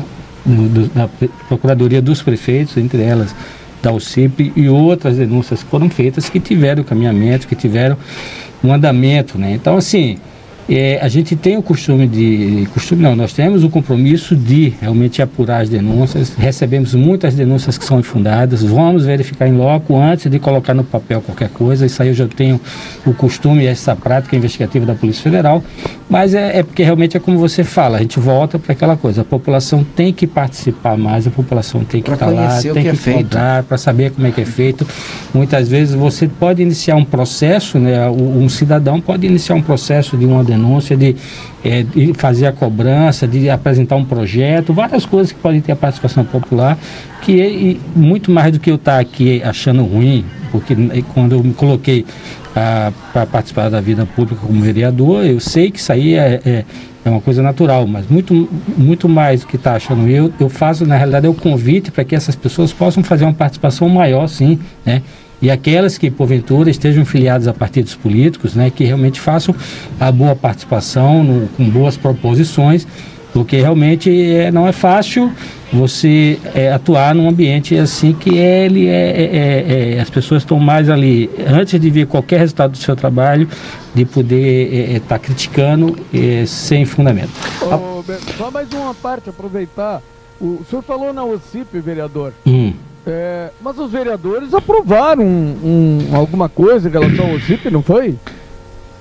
no, 0.44 0.68
do, 0.68 0.90
na 0.94 1.08
Procuradoria 1.48 2.02
dos 2.02 2.22
Prefeitos, 2.22 2.76
entre 2.76 3.02
elas 3.02 3.34
da 3.86 3.92
UCIP 3.92 4.52
e 4.56 4.68
outras 4.68 5.16
denúncias 5.16 5.62
foram 5.62 5.88
feitas 5.88 6.28
que 6.28 6.40
tiveram 6.40 6.82
caminhamento, 6.82 7.46
que 7.46 7.54
tiveram 7.54 7.96
um 8.62 8.72
andamento, 8.72 9.38
né? 9.38 9.52
Então, 9.52 9.76
assim, 9.76 10.18
É, 10.68 10.98
a 11.00 11.06
gente 11.06 11.36
tem 11.36 11.56
o 11.56 11.62
costume 11.62 12.08
de. 12.08 12.66
Costume 12.74 13.00
não, 13.00 13.14
nós 13.14 13.32
temos 13.32 13.62
o 13.62 13.70
compromisso 13.70 14.34
de 14.34 14.74
realmente 14.80 15.22
apurar 15.22 15.62
as 15.62 15.68
denúncias. 15.68 16.34
Recebemos 16.36 16.92
muitas 16.94 17.34
denúncias 17.34 17.78
que 17.78 17.84
são 17.84 18.00
infundadas. 18.00 18.64
Vamos 18.64 19.06
verificar 19.06 19.46
em 19.46 19.56
loco 19.56 19.96
antes 19.96 20.28
de 20.28 20.38
colocar 20.40 20.74
no 20.74 20.82
papel 20.82 21.20
qualquer 21.20 21.50
coisa. 21.50 21.86
Isso 21.86 22.02
aí 22.02 22.08
eu 22.08 22.14
já 22.14 22.26
tenho 22.26 22.60
o 23.06 23.14
costume 23.14 23.62
e 23.62 23.66
essa 23.66 23.94
prática 23.94 24.34
investigativa 24.34 24.84
da 24.84 24.94
Polícia 24.94 25.22
Federal. 25.22 25.62
Mas 26.10 26.34
é, 26.34 26.58
é 26.58 26.62
porque 26.64 26.82
realmente 26.82 27.16
é 27.16 27.20
como 27.20 27.38
você 27.38 27.62
fala, 27.62 27.98
a 27.98 28.00
gente 28.00 28.18
volta 28.18 28.58
para 28.58 28.72
aquela 28.72 28.96
coisa. 28.96 29.22
A 29.22 29.24
população 29.24 29.84
tem 29.84 30.12
que 30.12 30.26
participar 30.26 30.96
mais, 30.96 31.28
a 31.28 31.30
população 31.30 31.84
tem 31.84 32.02
que 32.02 32.10
estar 32.10 32.26
lá, 32.26 32.60
tem 32.60 32.72
que, 32.72 32.96
que 32.96 33.36
é 33.36 33.62
para 33.62 33.78
saber 33.78 34.10
como 34.10 34.26
é 34.26 34.32
que 34.32 34.40
é 34.40 34.44
feito. 34.44 34.86
Muitas 35.32 35.68
vezes 35.68 35.94
você 35.94 36.26
pode 36.26 36.60
iniciar 36.60 36.96
um 36.96 37.04
processo, 37.04 37.78
né? 37.78 38.08
Um 38.10 38.48
cidadão 38.48 39.00
pode 39.00 39.26
iniciar 39.26 39.54
um 39.54 39.62
processo 39.62 40.16
de 40.16 40.24
uma 40.24 40.42
denúncia 40.42 40.55
denúncia, 40.56 40.96
de, 40.96 41.14
é, 41.64 41.82
de, 41.82 42.12
fazer 42.14 42.46
a 42.46 42.52
cobrança, 42.52 43.26
de 43.26 43.48
apresentar 43.48 43.96
um 43.96 44.04
projeto, 44.04 44.72
várias 44.72 45.04
coisas 45.06 45.32
que 45.32 45.38
podem 45.38 45.60
ter 45.60 45.72
a 45.72 45.76
participação 45.76 46.24
popular, 46.24 46.78
que 47.22 47.40
é, 47.40 47.76
muito 47.94 48.30
mais 48.30 48.52
do 48.52 48.60
que 48.60 48.70
eu 48.70 48.76
estar 48.76 48.98
aqui 48.98 49.42
achando 49.42 49.84
ruim, 49.84 50.24
porque 50.50 50.74
quando 51.14 51.34
eu 51.34 51.42
me 51.42 51.54
coloquei 51.54 52.04
para 53.12 53.26
participar 53.26 53.68
da 53.68 53.82
vida 53.82 54.06
pública 54.06 54.40
como 54.46 54.62
vereador, 54.62 55.26
eu 55.26 55.38
sei 55.38 55.70
que 55.70 55.78
isso 55.78 55.92
aí 55.92 56.14
é, 56.14 56.40
é, 56.44 56.64
é 57.04 57.10
uma 57.10 57.20
coisa 57.20 57.42
natural, 57.42 57.86
mas 57.86 58.08
muito, 58.08 58.48
muito 58.78 59.08
mais 59.08 59.42
do 59.42 59.46
que 59.46 59.56
está 59.56 59.74
achando 59.74 60.08
eu, 60.08 60.32
eu 60.40 60.48
faço, 60.48 60.86
na 60.86 60.96
realidade, 60.96 61.26
é 61.26 61.28
o 61.28 61.34
convite 61.34 61.90
para 61.90 62.02
que 62.02 62.14
essas 62.14 62.34
pessoas 62.34 62.72
possam 62.72 63.02
fazer 63.02 63.24
uma 63.24 63.34
participação 63.34 63.88
maior, 63.88 64.26
sim, 64.26 64.58
né? 64.84 65.02
E 65.40 65.50
aquelas 65.50 65.98
que 65.98 66.10
porventura 66.10 66.70
estejam 66.70 67.04
filiadas 67.04 67.46
a 67.46 67.52
partidos 67.52 67.94
políticos, 67.94 68.54
né, 68.54 68.70
que 68.70 68.84
realmente 68.84 69.20
façam 69.20 69.54
a 70.00 70.10
boa 70.10 70.34
participação 70.34 71.22
no, 71.22 71.48
com 71.48 71.68
boas 71.68 71.96
proposições, 71.96 72.86
porque 73.32 73.56
realmente 73.56 74.10
é, 74.10 74.50
não 74.50 74.66
é 74.66 74.72
fácil 74.72 75.30
você 75.70 76.38
é, 76.54 76.72
atuar 76.72 77.14
num 77.14 77.28
ambiente 77.28 77.76
assim 77.76 78.14
que 78.14 78.34
ele 78.38 78.86
é, 78.86 79.10
é, 79.10 79.24
é, 79.24 79.94
é 79.96 80.00
as 80.00 80.08
pessoas 80.08 80.42
estão 80.42 80.58
mais 80.58 80.88
ali 80.88 81.28
antes 81.46 81.78
de 81.78 81.90
ver 81.90 82.06
qualquer 82.06 82.40
resultado 82.40 82.70
do 82.70 82.78
seu 82.78 82.96
trabalho 82.96 83.46
de 83.94 84.06
poder 84.06 84.96
estar 84.96 85.06
tá 85.06 85.18
criticando 85.18 85.96
sem 86.46 86.84
fundamento. 86.86 87.30
Oh, 87.62 88.02
só 88.38 88.50
mais 88.50 88.70
uma 88.72 88.94
parte 88.94 89.28
aproveitar. 89.28 90.00
O, 90.40 90.60
o 90.60 90.66
senhor 90.68 90.82
falou 90.82 91.12
na 91.12 91.24
OCIP, 91.24 91.78
vereador. 91.80 92.32
Hum. 92.46 92.72
É, 93.06 93.50
mas 93.60 93.78
os 93.78 93.90
vereadores 93.90 94.52
aprovaram 94.52 95.22
um, 95.22 96.08
um, 96.10 96.16
alguma 96.16 96.48
coisa 96.48 96.88
em 96.88 96.92
relação 96.92 97.30
ao 97.30 97.38
CIP, 97.38 97.70
não 97.70 97.82
foi? 97.82 98.16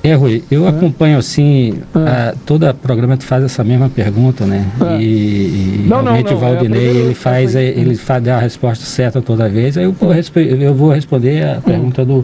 É, 0.03 0.13
Rui, 0.13 0.43
eu 0.51 0.67
é. 0.67 0.69
acompanho 0.69 1.17
assim, 1.17 1.81
é. 1.95 1.99
a, 2.29 2.35
toda 2.45 2.71
programa 2.71 3.17
faz 3.17 3.43
essa 3.43 3.63
mesma 3.63 3.89
pergunta, 3.89 4.45
né? 4.45 4.63
É. 4.79 5.01
E, 5.01 5.05
e 5.05 5.85
não, 5.87 6.03
realmente 6.03 6.31
não, 6.31 6.39
não, 6.39 6.47
o 6.47 6.51
é 6.51 6.55
Valdinei, 6.55 6.97
ele 6.97 7.15
faz, 7.15 7.55
ele 7.55 7.95
faz 7.95 8.23
dá 8.23 8.35
a 8.35 8.39
resposta 8.39 8.85
certa 8.85 9.19
toda 9.23 9.49
vez, 9.49 9.75
aí 9.75 9.85
eu 9.85 9.91
vou, 9.91 10.13
eu 10.13 10.75
vou 10.75 10.91
responder 10.91 11.43
a 11.43 11.57
hum. 11.57 11.61
pergunta 11.61 12.05
do 12.05 12.23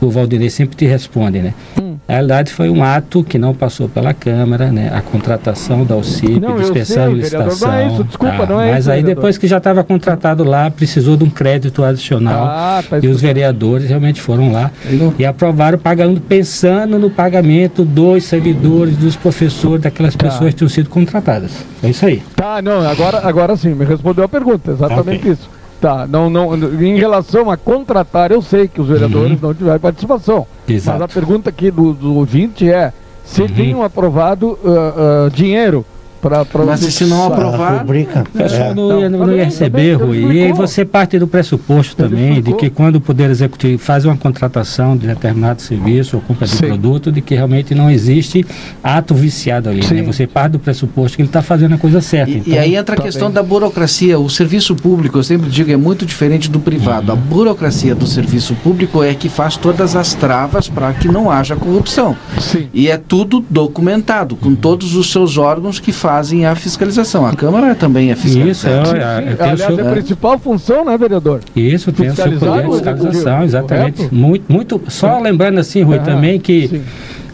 o 0.00 0.10
Valdinei 0.10 0.50
sempre 0.50 0.76
te 0.76 0.86
responde, 0.86 1.40
né? 1.40 1.54
Hum. 1.80 1.85
Na 2.08 2.14
realidade, 2.14 2.52
foi 2.52 2.70
um 2.70 2.84
ato 2.84 3.24
que 3.24 3.36
não 3.36 3.52
passou 3.52 3.88
pela 3.88 4.14
Câmara, 4.14 4.70
né? 4.70 4.92
A 4.94 5.02
contratação 5.02 5.84
da 5.84 5.96
OCIP, 5.96 6.38
não, 6.38 6.56
dispersão 6.56 7.08
de 7.08 7.16
licitação. 7.16 7.68
Não 7.68 7.76
é 7.76 7.86
isso, 7.88 8.04
desculpa, 8.04 8.38
tá? 8.38 8.46
não 8.46 8.60
é 8.60 8.70
Mas 8.70 8.84
isso, 8.84 8.90
aí, 8.92 9.00
vereador. 9.00 9.14
depois 9.16 9.38
que 9.38 9.48
já 9.48 9.56
estava 9.58 9.82
contratado 9.82 10.44
lá, 10.44 10.70
precisou 10.70 11.16
de 11.16 11.24
um 11.24 11.30
crédito 11.30 11.82
adicional. 11.82 12.44
Ah, 12.46 12.84
tá 12.88 13.00
e 13.02 13.08
os 13.08 13.20
vereadores 13.20 13.88
realmente 13.88 14.20
foram 14.20 14.52
lá 14.52 14.70
e 15.18 15.26
aprovaram, 15.26 15.78
pagando, 15.78 16.20
pensando 16.20 16.96
no 16.96 17.10
pagamento 17.10 17.84
dos 17.84 18.22
servidores, 18.24 18.96
dos 18.96 19.16
professores, 19.16 19.82
daquelas 19.82 20.14
tá. 20.14 20.28
pessoas 20.28 20.50
que 20.50 20.58
tinham 20.58 20.68
sido 20.68 20.88
contratadas. 20.88 21.50
É 21.82 21.90
isso 21.90 22.06
aí. 22.06 22.22
Tá, 22.36 22.62
não, 22.62 22.88
agora, 22.88 23.18
agora 23.26 23.56
sim, 23.56 23.74
me 23.74 23.84
respondeu 23.84 24.22
a 24.22 24.28
pergunta, 24.28 24.70
exatamente 24.70 25.20
okay. 25.20 25.32
isso. 25.32 25.55
Tá, 25.80 26.06
não, 26.06 26.30
não, 26.30 26.54
em 26.82 26.96
relação 26.96 27.50
a 27.50 27.56
contratar, 27.56 28.32
eu 28.32 28.40
sei 28.40 28.66
que 28.66 28.80
os 28.80 28.88
vereadores 28.88 29.32
uhum. 29.32 29.48
não 29.48 29.54
tiveram 29.54 29.78
participação. 29.78 30.46
Exato. 30.66 30.98
Mas 30.98 31.10
a 31.10 31.12
pergunta 31.12 31.50
aqui 31.50 31.70
do, 31.70 31.92
do 31.92 32.14
ouvinte 32.14 32.70
é 32.70 32.92
se 33.24 33.42
uhum. 33.42 33.48
tinham 33.48 33.82
aprovado 33.82 34.58
uh, 34.64 35.26
uh, 35.26 35.30
dinheiro 35.30 35.84
Pra, 36.26 36.44
pra 36.44 36.64
Mas 36.64 36.80
se 36.80 37.04
não 37.04 37.24
aprovar, 37.24 37.84
o 37.84 38.30
pessoal 38.36 38.70
é. 38.70 38.74
não, 38.74 39.00
ia, 39.00 39.08
não 39.08 39.32
ia 39.32 39.44
receber, 39.44 39.94
Rui. 39.94 40.24
E 40.34 40.42
aí 40.42 40.52
você 40.52 40.84
parte 40.84 41.16
do 41.20 41.28
pressuposto 41.28 41.94
também 41.94 42.42
de 42.42 42.52
que 42.54 42.68
quando 42.68 42.96
o 42.96 43.00
Poder 43.00 43.30
Executivo 43.30 43.80
faz 43.80 44.04
uma 44.04 44.16
contratação 44.16 44.96
de 44.96 45.06
determinado 45.06 45.62
serviço 45.62 46.16
ou 46.16 46.22
compra 46.22 46.48
de 46.48 46.56
produto, 46.56 47.12
de 47.12 47.20
que 47.20 47.36
realmente 47.36 47.76
não 47.76 47.88
existe 47.88 48.44
ato 48.82 49.14
viciado 49.14 49.68
ali. 49.68 49.86
Né? 49.86 50.02
Você 50.02 50.26
parte 50.26 50.52
do 50.52 50.58
pressuposto 50.58 51.16
que 51.16 51.22
ele 51.22 51.28
está 51.28 51.42
fazendo 51.42 51.76
a 51.76 51.78
coisa 51.78 52.00
certa. 52.00 52.32
E, 52.32 52.38
então, 52.38 52.52
e 52.52 52.58
aí 52.58 52.74
entra 52.74 52.96
a 52.96 52.98
tá 52.98 53.04
questão 53.04 53.28
bem. 53.28 53.34
da 53.34 53.42
burocracia. 53.44 54.18
O 54.18 54.28
serviço 54.28 54.74
público, 54.74 55.18
eu 55.18 55.22
sempre 55.22 55.48
digo, 55.48 55.70
é 55.70 55.76
muito 55.76 56.04
diferente 56.04 56.50
do 56.50 56.58
privado. 56.58 57.12
Uhum. 57.12 57.18
A 57.18 57.20
burocracia 57.20 57.94
do 57.94 58.06
serviço 58.06 58.56
público 58.64 59.00
é 59.00 59.14
que 59.14 59.28
faz 59.28 59.56
todas 59.56 59.94
as 59.94 60.12
travas 60.12 60.68
para 60.68 60.92
que 60.92 61.06
não 61.06 61.30
haja 61.30 61.54
corrupção. 61.54 62.16
Sim. 62.40 62.68
E 62.74 62.88
é 62.88 62.96
tudo 62.98 63.44
documentado, 63.48 64.34
com 64.34 64.56
todos 64.56 64.96
os 64.96 65.12
seus 65.12 65.38
órgãos 65.38 65.78
que 65.78 65.92
fazem 65.92 66.15
fazem 66.16 66.46
a 66.46 66.54
fiscalização. 66.54 67.26
A 67.26 67.34
Câmara 67.34 67.74
também 67.74 68.10
é 68.10 68.16
fiscalizada. 68.16 68.50
Isso, 68.50 68.66
é, 68.66 68.70
é, 68.70 69.36
Aliás, 69.38 69.60
seu... 69.60 69.78
é 69.78 69.88
a 69.88 69.92
principal 69.92 70.38
função, 70.38 70.84
né, 70.84 70.96
vereador? 70.96 71.40
Isso, 71.54 71.92
tem 71.92 72.08
o 72.08 72.14
seu 72.14 72.32
poder 72.38 72.64
de 72.64 72.72
fiscalização, 72.72 73.44
exatamente. 73.44 74.08
Muito, 74.14 74.50
muito, 74.50 74.82
só 74.88 75.18
lembrando 75.20 75.60
assim, 75.60 75.82
Rui, 75.82 75.98
ah, 75.98 76.02
também 76.02 76.40
que 76.40 76.68
sim. 76.68 76.82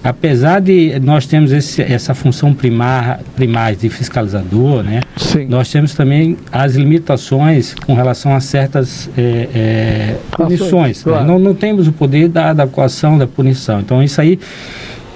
apesar 0.02 0.60
de 0.60 0.98
nós 1.00 1.26
termos 1.26 1.52
esse, 1.52 1.80
essa 1.80 2.12
função 2.12 2.52
primária, 2.52 3.20
primária 3.36 3.76
de 3.76 3.88
fiscalizador, 3.88 4.82
né? 4.82 5.00
Sim. 5.16 5.46
Nós 5.46 5.70
temos 5.70 5.94
também 5.94 6.36
as 6.50 6.74
limitações 6.74 7.76
com 7.86 7.94
relação 7.94 8.34
a 8.34 8.40
certas 8.40 9.08
é, 9.16 9.48
é, 9.54 10.16
punições. 10.32 11.04
Né? 11.04 11.12
Claro. 11.12 11.24
Né? 11.24 11.32
Não, 11.32 11.38
não 11.38 11.54
temos 11.54 11.86
o 11.86 11.92
poder 11.92 12.28
da, 12.28 12.52
da 12.52 12.66
coação, 12.66 13.16
da 13.16 13.28
punição. 13.28 13.78
Então 13.78 14.02
isso 14.02 14.20
aí 14.20 14.40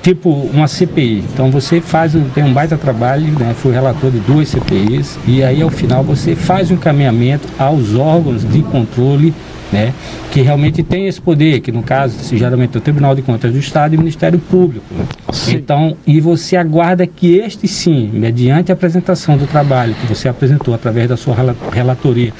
tipo 0.07 0.31
uma 0.31 0.69
CPI. 0.69 1.25
Então 1.33 1.51
você 1.51 1.81
faz, 1.81 2.13
tem 2.33 2.45
um 2.45 2.53
baita 2.53 2.79
trabalho, 2.79 3.27
né? 3.37 3.53
Fui 3.61 3.73
relator 3.73 4.09
de 4.09 4.21
duas 4.21 4.49
CPIs 4.49 5.19
e 5.27 5.43
aí 5.43 5.61
ao 5.61 5.69
final 5.69 6.05
você 6.05 6.37
faz 6.37 6.71
um 6.71 6.75
encaminhamento 6.75 7.49
aos 7.59 7.97
órgãos 7.97 8.49
de 8.49 8.63
controle 8.63 9.35
né, 9.73 9.93
que 10.31 10.41
realmente 10.41 10.83
tem 10.83 11.07
esse 11.07 11.21
poder, 11.21 11.61
que 11.61 11.73
no 11.73 11.83
caso, 11.83 12.17
geralmente 12.37 12.75
é 12.75 12.79
o 12.79 12.81
Tribunal 12.81 13.15
de 13.15 13.23
Contas 13.23 13.53
do 13.53 13.59
Estado 13.59 13.95
e 13.95 13.97
o 13.97 13.99
Ministério 13.99 14.39
Público. 14.39 14.85
Né? 14.91 15.05
Então, 15.49 15.97
e 16.07 16.21
você 16.21 16.57
aguarda 16.57 17.07
que 17.07 17.37
este 17.37 17.67
sim, 17.67 18.11
mediante 18.13 18.71
a 18.71 18.75
apresentação 18.75 19.37
do 19.37 19.47
trabalho 19.47 19.95
que 19.95 20.07
você 20.07 20.29
apresentou 20.29 20.75
através 20.75 21.09
da 21.09 21.17
sua 21.17 21.35
relatoria, 21.73 22.33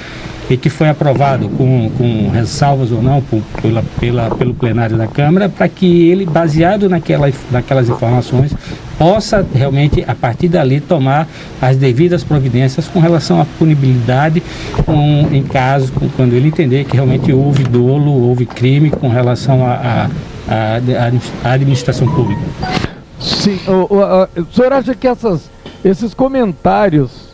e 0.49 0.55
que 0.55 0.69
foi 0.69 0.87
aprovado 0.87 1.49
com, 1.49 1.91
com 1.97 2.29
ressalvas 2.29 2.91
ou 2.91 3.01
não 3.01 3.21
por, 3.21 3.41
pela, 3.61 3.83
pela, 3.99 4.35
pelo 4.35 4.53
plenário 4.53 4.97
da 4.97 5.07
Câmara, 5.07 5.49
para 5.49 5.67
que 5.67 6.09
ele, 6.09 6.25
baseado 6.25 6.87
naquela, 6.87 7.29
naquelas 7.51 7.89
informações, 7.89 8.53
possa 8.97 9.45
realmente, 9.53 10.03
a 10.07 10.15
partir 10.15 10.47
dali, 10.47 10.79
tomar 10.79 11.27
as 11.61 11.77
devidas 11.77 12.23
providências 12.23 12.87
com 12.87 12.99
relação 12.99 13.39
à 13.39 13.45
punibilidade 13.45 14.41
com, 14.85 15.27
em 15.31 15.43
caso, 15.43 15.91
quando 16.15 16.33
ele 16.33 16.47
entender 16.47 16.85
que 16.85 16.95
realmente 16.95 17.31
houve 17.31 17.63
dolo, 17.63 18.11
houve 18.11 18.45
crime 18.45 18.89
com 18.89 19.07
relação 19.09 19.65
à 19.65 20.09
administração 21.43 22.07
pública. 22.07 22.41
Sim, 23.19 23.59
o, 23.67 23.95
o, 23.95 24.41
o 24.41 24.53
senhor 24.53 24.73
acha 24.73 24.93
que 24.93 25.07
essas, 25.07 25.49
esses 25.83 26.13
comentários 26.13 27.27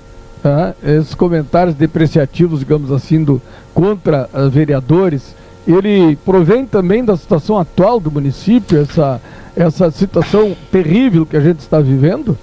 Tá? 0.43 0.73
esses 0.83 1.15
comentários 1.15 1.73
depreciativos, 1.73 2.59
digamos 2.59 2.91
assim, 2.91 3.23
do, 3.23 3.41
contra 3.73 4.29
vereadores, 4.51 5.33
ele 5.65 6.17
provém 6.25 6.65
também 6.65 7.01
da 7.01 7.15
situação 7.15 7.57
atual 7.57 7.97
do 7.97 8.11
município, 8.11 8.81
essa, 8.81 9.21
essa 9.55 9.91
situação 9.91 10.55
terrível 10.71 11.25
que 11.25 11.37
a 11.37 11.39
gente 11.39 11.59
está 11.59 11.79
vivendo? 11.79 12.37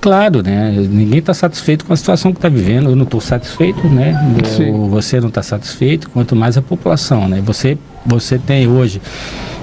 Claro, 0.00 0.42
né? 0.42 0.70
Ninguém 0.70 1.18
está 1.18 1.34
satisfeito 1.34 1.84
com 1.84 1.92
a 1.92 1.96
situação 1.96 2.32
que 2.32 2.38
está 2.38 2.48
vivendo. 2.48 2.90
Eu 2.90 2.96
não 2.96 3.04
estou 3.04 3.20
satisfeito, 3.20 3.88
né? 3.88 4.14
Eu, 4.60 4.86
você 4.88 5.20
não 5.20 5.28
está 5.28 5.42
satisfeito, 5.42 6.08
quanto 6.10 6.36
mais 6.36 6.56
a 6.56 6.62
população, 6.62 7.28
né? 7.28 7.40
Você, 7.44 7.76
você 8.04 8.38
tem 8.38 8.68
hoje 8.68 9.00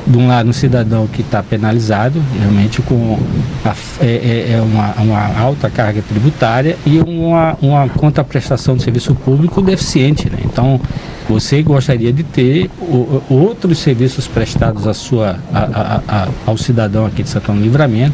de 0.06 0.18
um 0.18 0.28
lado 0.28 0.50
um 0.50 0.54
cidadão 0.54 1.08
que 1.08 1.22
está 1.22 1.42
penalizado, 1.42 2.22
realmente 2.40 2.82
com 2.82 3.18
a, 3.66 3.74
é, 4.02 4.06
é, 4.06 4.54
é 4.54 4.62
uma, 4.62 4.94
uma, 4.96 5.40
alta 5.40 5.70
carga 5.70 6.02
tributária 6.02 6.78
e 6.86 7.00
uma, 7.00 7.58
uma 7.62 7.90
contraprestação 7.90 8.76
de 8.76 8.84
serviço 8.84 9.16
público 9.16 9.62
deficiente. 9.62 10.30
Né? 10.30 10.40
Então, 10.46 10.80
você 11.28 11.62
gostaria 11.62 12.12
de 12.12 12.24
ter 12.24 12.70
o, 12.82 13.22
outros 13.30 13.80
serviços 13.80 14.28
prestados 14.28 14.88
à 14.88 14.94
sua, 14.94 15.38
a, 15.54 16.02
a, 16.08 16.28
ao 16.46 16.58
cidadão 16.58 17.06
aqui 17.06 17.24
de 17.24 17.30
Santana 17.30 17.62
Livramento 17.62 18.14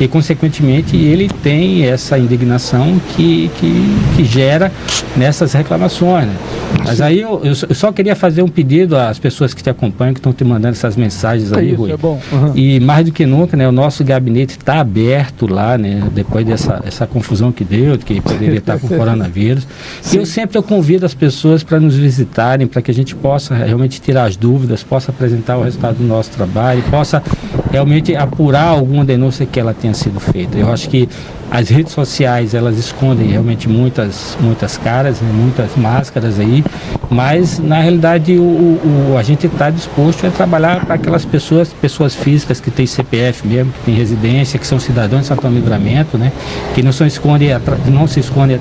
e, 0.00 0.08
consequentemente, 0.08 0.96
ele 0.96 1.28
tem 1.42 1.86
essa 1.86 2.18
indignação 2.18 3.00
que, 3.14 3.48
que, 3.60 3.96
que 4.16 4.24
gera 4.24 4.72
nessas 5.16 5.52
reclamações. 5.52 6.26
Né? 6.26 6.36
Mas 6.84 7.00
aí 7.00 7.20
eu, 7.20 7.40
eu, 7.44 7.54
só 7.54 7.92
queria 7.92 8.16
fazer 8.16 8.42
um 8.42 8.48
pedido 8.48 8.96
às 8.96 9.18
pessoas 9.18 9.54
que 9.54 9.62
te 9.62 9.70
acompanham, 9.70 10.14
que 10.14 10.20
estão 10.20 10.32
te 10.32 10.44
mandando 10.44 10.74
essas 10.74 10.96
mensagens 10.96 11.27
aí, 11.30 11.68
É 11.68 11.72
isso, 11.72 11.76
Rui. 11.76 11.92
é 11.92 11.96
bom. 11.96 12.20
Uhum. 12.32 12.52
E 12.54 12.80
mais 12.80 13.06
do 13.06 13.12
que 13.12 13.26
nunca, 13.26 13.56
né, 13.56 13.68
o 13.68 13.72
nosso 13.72 14.04
gabinete 14.04 14.56
está 14.58 14.80
aberto 14.80 15.46
lá, 15.46 15.76
né, 15.76 16.02
depois 16.12 16.46
dessa 16.46 16.82
essa 16.84 17.06
confusão 17.06 17.52
que 17.52 17.64
deu, 17.64 17.96
de 17.96 18.04
que 18.04 18.20
poderia 18.20 18.58
estar 18.58 18.78
com 18.78 18.88
coronavírus. 18.88 19.66
E 20.12 20.16
eu 20.16 20.26
sempre 20.26 20.56
eu 20.58 20.62
convido 20.62 21.04
as 21.04 21.14
pessoas 21.14 21.62
para 21.62 21.78
nos 21.78 21.96
visitarem, 21.96 22.66
para 22.66 22.80
que 22.82 22.90
a 22.90 22.94
gente 22.94 23.14
possa 23.14 23.54
realmente 23.54 24.00
tirar 24.00 24.24
as 24.24 24.36
dúvidas, 24.36 24.82
possa 24.82 25.10
apresentar 25.10 25.56
o 25.56 25.62
resultado 25.62 25.96
do 25.96 26.04
nosso 26.04 26.30
trabalho, 26.30 26.82
possa 26.90 27.22
realmente 27.70 28.14
apurar 28.16 28.68
alguma 28.68 29.04
denúncia 29.04 29.46
que 29.46 29.58
ela 29.58 29.74
tenha 29.74 29.94
sido 29.94 30.18
feita. 30.20 30.56
Eu 30.56 30.72
acho 30.72 30.88
que 30.88 31.08
as 31.50 31.68
redes 31.68 31.92
sociais 31.92 32.54
elas 32.54 32.78
escondem 32.78 33.28
realmente 33.28 33.68
muitas 33.68 34.36
muitas 34.40 34.76
caras, 34.76 35.20
né, 35.20 35.30
muitas 35.32 35.74
máscaras 35.76 36.38
aí, 36.38 36.64
mas 37.10 37.58
na 37.58 37.80
realidade 37.80 38.36
o, 38.38 38.42
o- 38.42 39.16
a 39.18 39.22
gente 39.22 39.46
está 39.46 39.70
disposto 39.70 40.26
a 40.26 40.30
trabalhar 40.30 40.84
para 40.84 40.94
aquelas 40.96 41.24
pessoas, 41.24 41.68
pessoas 41.72 42.14
físicas 42.14 42.60
que 42.60 42.70
têm 42.70 42.86
CPF 42.86 43.46
mesmo, 43.46 43.72
que 43.72 43.78
têm 43.86 43.94
residência, 43.94 44.58
que 44.58 44.66
são 44.66 44.78
cidadãos 44.78 45.22
de 45.22 45.28
Santão 45.28 45.50
Livramento, 45.50 46.18
né, 46.18 46.32
que 46.74 46.82
não, 46.82 46.92
são 46.92 47.06
esconde, 47.06 47.48
não 47.86 48.06
se 48.06 48.20
escondem 48.20 48.58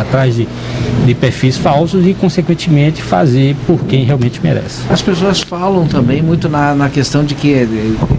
atrás 0.00 0.34
de, 0.36 0.46
de 1.06 1.14
perfis 1.14 1.56
falsos 1.56 2.06
e 2.06 2.12
consequentemente 2.14 3.00
fazer 3.02 3.56
por 3.66 3.78
quem 3.84 4.04
realmente 4.04 4.40
merece. 4.42 4.80
As 4.90 5.00
pessoas 5.00 5.40
falam 5.40 5.86
também 5.86 6.20
muito 6.22 6.48
na, 6.48 6.74
na 6.74 6.88
questão 6.90 7.24
de 7.24 7.34
que 7.34 7.54
é, 7.54 7.66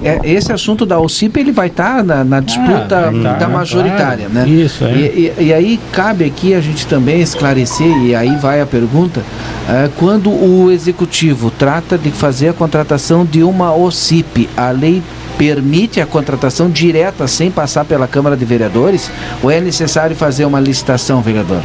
é- 0.04 0.20
esse 0.24 0.52
assunto 0.52 0.86
da 0.86 1.00
OCIP 1.00 1.40
ele 1.40 1.52
vai 1.52 1.68
estar 1.68 2.04
na, 2.04 2.24
na 2.24 2.40
disputa 2.40 3.12
vai 3.12 3.22
tá, 3.22 3.34
da 3.34 3.48
majoritária, 3.48 4.28
claro. 4.32 4.48
né? 4.48 4.56
Isso, 4.56 4.84
é. 4.86 4.92
E, 4.94 5.34
e- 5.40 5.44
e 5.46 5.54
aí 5.54 5.80
cabe 5.92 6.26
aqui 6.26 6.54
a 6.54 6.62
gente 6.62 6.88
também 6.88 7.22
esclarecer, 7.22 7.88
e 8.04 8.16
aí 8.16 8.36
vai 8.38 8.60
a 8.62 8.66
pergunta, 8.66 9.22
é, 9.70 9.90
quando 9.98 10.30
o 10.30 10.72
executivo 10.72 11.52
trata 11.52 11.98
de 11.98 12.10
fazer 12.12 12.50
a 12.50 12.54
contratação 12.54 13.26
de 13.26 13.44
uma 13.44 13.74
OCIP, 13.76 14.48
a 14.56 14.72
lei 14.72 15.02
permite 15.38 16.00
a 16.02 16.06
contratação 16.06 16.70
direta 16.70 17.28
sem 17.28 17.52
passar 17.52 17.84
pela 17.86 18.08
Câmara 18.08 18.36
de 18.38 18.46
Vereadores? 18.46 19.12
Ou 19.44 19.52
é 19.52 19.60
necessário 19.60 20.16
fazer 20.16 20.46
uma 20.46 20.60
licitação, 20.60 21.22
vereador? 21.22 21.62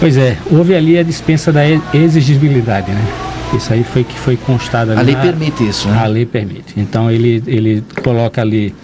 Pois 0.00 0.16
é, 0.16 0.36
houve 0.50 0.74
ali 0.74 0.96
a 0.96 1.02
dispensa 1.02 1.50
da 1.52 1.62
exigibilidade, 1.92 2.90
né? 2.92 3.04
Isso 3.54 3.72
aí 3.72 3.82
foi 3.82 4.04
que 4.04 4.16
foi 4.16 4.36
constado 4.36 4.90
ali. 4.92 5.00
A 5.00 5.02
lei 5.02 5.14
na- 5.16 5.22
permite 5.22 5.66
isso, 5.68 5.88
A 5.88 5.92
né? 5.92 6.06
lei 6.08 6.26
permite. 6.26 6.74
Então 6.76 7.10
ele, 7.10 7.42
ele 7.46 7.82
coloca 8.04 8.40
ali. 8.40 8.74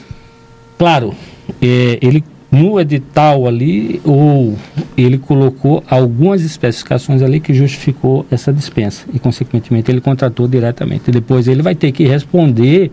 Claro, 0.78 1.14
é, 1.62 1.98
ele 2.02 2.24
no 2.54 2.78
edital 2.80 3.46
ali, 3.46 4.00
ou 4.04 4.56
ele 4.96 5.18
colocou 5.18 5.82
algumas 5.90 6.42
especificações 6.42 7.20
ali 7.22 7.40
que 7.40 7.52
justificou 7.52 8.24
essa 8.30 8.52
dispensa. 8.52 9.04
E, 9.12 9.18
consequentemente, 9.18 9.90
ele 9.90 10.00
contratou 10.00 10.46
diretamente. 10.46 11.10
Depois 11.10 11.48
ele 11.48 11.62
vai 11.62 11.74
ter 11.74 11.90
que 11.92 12.04
responder 12.06 12.90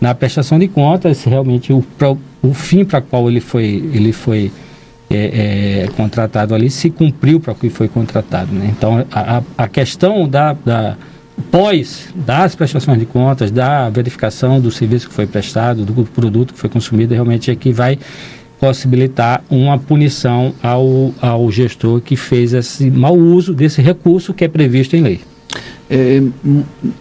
na 0.00 0.14
prestação 0.14 0.58
de 0.58 0.68
contas 0.68 1.24
realmente 1.24 1.72
o, 1.72 1.84
o 2.42 2.52
fim 2.54 2.84
para 2.84 3.00
qual 3.00 3.28
ele 3.28 3.40
foi, 3.40 3.64
ele 3.94 4.12
foi 4.12 4.52
é, 5.10 5.84
é, 5.86 5.88
contratado 5.96 6.54
ali 6.54 6.70
se 6.70 6.90
cumpriu 6.90 7.40
para 7.40 7.52
o 7.52 7.54
que 7.56 7.68
foi 7.70 7.88
contratado. 7.88 8.52
Né? 8.52 8.72
Então, 8.76 9.04
a, 9.10 9.38
a- 9.38 9.42
a 9.58 9.68
questão 9.68 10.28
da, 10.28 10.52
da 10.64 10.96
pós 11.50 12.08
das 12.14 12.54
prestações 12.54 12.98
de 12.98 13.06
contas, 13.06 13.50
da 13.50 13.88
verificação 13.88 14.60
do 14.60 14.70
serviço 14.70 15.08
que 15.08 15.14
foi 15.14 15.26
prestado, 15.26 15.84
do 15.86 16.04
produto 16.04 16.52
que 16.52 16.60
foi 16.60 16.68
consumido, 16.68 17.14
realmente 17.14 17.50
é 17.50 17.56
que 17.56 17.72
vai 17.72 17.98
possibilitar 18.60 19.42
uma 19.50 19.78
punição 19.78 20.54
ao, 20.62 21.14
ao 21.20 21.50
gestor 21.50 22.00
que 22.00 22.14
fez 22.14 22.52
esse 22.52 22.90
mau 22.90 23.16
uso 23.16 23.54
desse 23.54 23.80
recurso 23.80 24.34
que 24.34 24.44
é 24.44 24.48
previsto 24.48 24.94
em 24.94 25.02
lei. 25.02 25.29
É, 25.92 26.22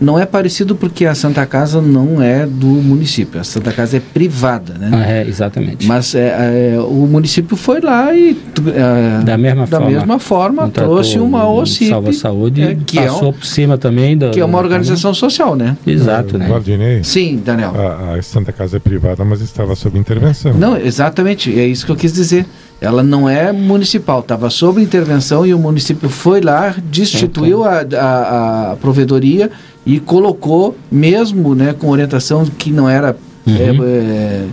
não 0.01 0.17
é 0.17 0.25
parecido 0.25 0.75
porque 0.75 1.05
a 1.05 1.13
Santa 1.13 1.45
Casa 1.45 1.79
não 1.79 2.19
é 2.23 2.47
do 2.47 2.65
município, 2.65 3.39
a 3.39 3.43
Santa 3.43 3.71
Casa 3.71 3.97
é 3.97 3.99
privada, 3.99 4.73
né? 4.79 4.89
Ah, 4.91 5.11
é, 5.11 5.27
exatamente. 5.27 5.85
Mas 5.85 6.15
é, 6.15 6.73
é, 6.75 6.79
o 6.79 7.05
município 7.05 7.55
foi 7.55 7.81
lá 7.81 8.11
e 8.15 8.35
é, 8.73 9.23
da 9.23 9.37
mesma 9.37 9.67
da 9.67 9.77
forma, 9.77 9.91
mesma 9.91 10.19
forma 10.19 10.69
trouxe 10.69 11.19
uma 11.19 11.47
OCIP, 11.47 11.89
Salva 11.89 12.11
Saúde 12.13 12.63
é, 12.63 12.77
que, 12.83 12.97
é, 12.97 13.03
passou 13.05 13.29
um- 13.29 13.33
por 13.33 13.45
cima 13.45 13.77
também 13.77 14.17
da, 14.17 14.31
que 14.31 14.39
é 14.39 14.45
uma 14.45 14.57
organização 14.57 15.13
social, 15.13 15.55
né? 15.55 15.77
Exato, 15.85 16.35
Eh, 16.35 16.39
né? 16.39 16.47
Valdinei, 16.47 17.03
Sim, 17.03 17.39
Daniel. 17.45 17.73
a, 17.79 18.15
a 18.15 18.21
Santa 18.23 18.51
Casa 18.51 18.77
é 18.77 18.79
privada, 18.79 19.23
mas 19.23 19.39
estava 19.41 19.75
sob 19.75 19.99
intervenção. 19.99 20.55
Não, 20.55 20.75
exatamente, 20.75 21.51
é 21.59 21.67
isso 21.67 21.85
que 21.85 21.91
eu 21.91 21.95
quis 21.95 22.11
dizer. 22.11 22.43
Ela 22.81 23.03
não 23.03 23.27
é 23.27 23.51
municipal, 23.51 24.21
estava 24.21 24.49
sob 24.49 24.81
intervenção 24.81 25.45
e 25.45 25.53
o 25.53 25.59
município 25.59 26.07
foi 26.09 26.39
lá, 26.39 26.73
destituiu 26.89 27.63
a, 27.65 27.81
a, 27.97 28.71
a 28.71 28.75
provedoria 28.77 29.51
e 29.85 29.99
colocou, 29.99 30.77
mesmo 30.91 31.53
né, 31.55 31.73
com 31.77 31.89
orientação 31.89 32.45
que 32.45 32.71
não 32.71 32.89
era 32.89 33.15
Uhum. 33.47 33.55
é, 33.55 34.45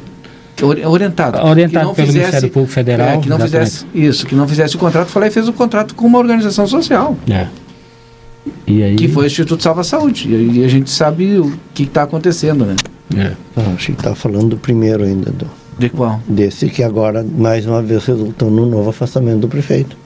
é, 0.60 0.64
ori- 0.64 0.84
orientado. 0.86 1.38
Orientado 1.46 1.80
que 1.80 1.86
não 1.88 1.94
pelo 1.94 2.06
fizesse- 2.06 2.18
Ministério 2.26 2.50
Público 2.50 2.72
Federal, 2.72 3.08
é, 3.08 3.18
que 3.18 3.28
não 3.28 3.36
exatamente. 3.36 3.70
fizesse 3.70 3.86
isso, 3.94 4.26
que 4.26 4.34
não 4.34 4.48
fizesse 4.48 4.74
o 4.76 4.78
contrato, 4.78 5.08
foi 5.08 5.22
lá 5.22 5.28
e 5.28 5.30
fez 5.30 5.46
o 5.48 5.52
contrato 5.52 5.94
com 5.94 6.06
uma 6.06 6.18
organização 6.18 6.66
social, 6.66 7.16
É. 7.30 7.46
E 8.66 8.82
aí, 8.82 8.94
que 8.96 9.08
foi 9.08 9.24
o 9.24 9.26
Instituto 9.26 9.62
Salva 9.62 9.82
Saúde. 9.84 10.28
E, 10.28 10.60
e 10.60 10.64
a 10.64 10.68
gente 10.68 10.88
sabe 10.90 11.36
o 11.38 11.52
que 11.74 11.82
está 11.82 12.04
acontecendo, 12.04 12.64
né? 12.64 12.76
É. 13.16 13.32
Ah, 13.56 13.72
achei 13.76 13.94
que 13.94 14.00
estava 14.00 14.14
falando 14.14 14.50
do 14.50 14.56
primeiro 14.56 15.02
ainda, 15.04 15.30
do, 15.32 15.46
De 15.78 15.88
qual? 15.90 16.20
desse 16.26 16.68
que 16.68 16.82
agora, 16.82 17.22
mais 17.36 17.66
uma 17.66 17.82
vez, 17.82 18.04
resultou 18.04 18.50
no 18.50 18.64
novo 18.66 18.90
afastamento 18.90 19.40
do 19.40 19.48
prefeito. 19.48 19.96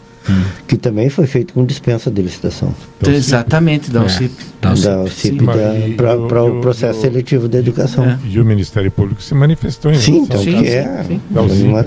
Que 0.69 0.77
também 0.77 1.09
foi 1.09 1.27
feito 1.27 1.55
com 1.55 1.65
dispensa 1.65 2.09
de 2.11 2.21
licitação. 2.23 2.73
Então, 3.01 3.13
Exatamente, 3.13 3.91
da 3.91 4.01
É. 4.01 4.05
OCIP. 4.05 4.33
O 4.59 4.61
da 4.61 4.77
sim. 4.77 5.09
CIP 5.09 5.43
Mas 5.43 5.57
e 5.89 5.95
para 5.95 6.45
o- 6.45 6.61
processo 6.61 7.01
seletivo 7.01 7.49
da 7.49 7.59
educação. 7.59 8.05
É. 8.05 8.19
E 8.29 8.39
o 8.39 8.45
Ministério 8.45 8.91
Público 8.93 9.21
se 9.23 9.35
manifestou 9.35 9.91
em 9.91 9.97
Sim, 9.99 10.13
relação 10.27 10.43
então 10.43 10.45
Sim, 10.45 10.63
que 10.63 10.69
é, 10.69 11.05
sim. 11.09 11.21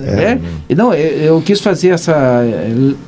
É, 0.05 0.39
é, 0.69 0.75
não, 0.75 0.93
eu, 0.93 1.17
eu 1.36 1.41
quis 1.41 1.61
fazer 1.61 1.89
essa 1.89 2.41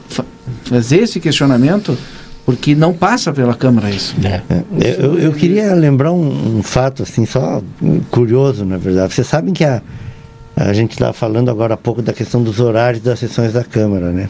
fa- 0.07 0.25
fazer 0.65 0.97
esse 0.99 1.19
questionamento 1.19 1.97
porque 2.45 2.75
não 2.75 2.93
passa 2.93 3.33
pela 3.33 3.55
Câmara 3.55 3.89
isso. 3.89 4.15
É. 4.23 4.41
É, 4.79 4.95
Eu, 5.03 5.17
eu 5.17 5.33
queria 5.33 5.73
lembrar 5.73 6.11
um, 6.13 6.59
um 6.59 6.63
fato 6.63 7.01
assim 7.03 7.25
só 7.25 7.61
hum, 7.81 7.99
curioso 8.11 8.63
na 8.63 8.77
verdade. 8.77 9.13
Vocês 9.13 9.27
sabem 9.27 9.53
que 9.53 9.63
a, 9.63 9.81
a 10.55 10.73
gente 10.73 10.91
estava 10.91 11.13
falando 11.13 11.49
agora 11.49 11.73
há 11.73 11.77
pouco 11.77 12.01
da 12.01 12.13
questão 12.13 12.41
dos 12.41 12.59
horários 12.59 13.03
das 13.03 13.19
sessões 13.19 13.51
da 13.53 13.63
Câmara, 13.63 14.11
né? 14.11 14.29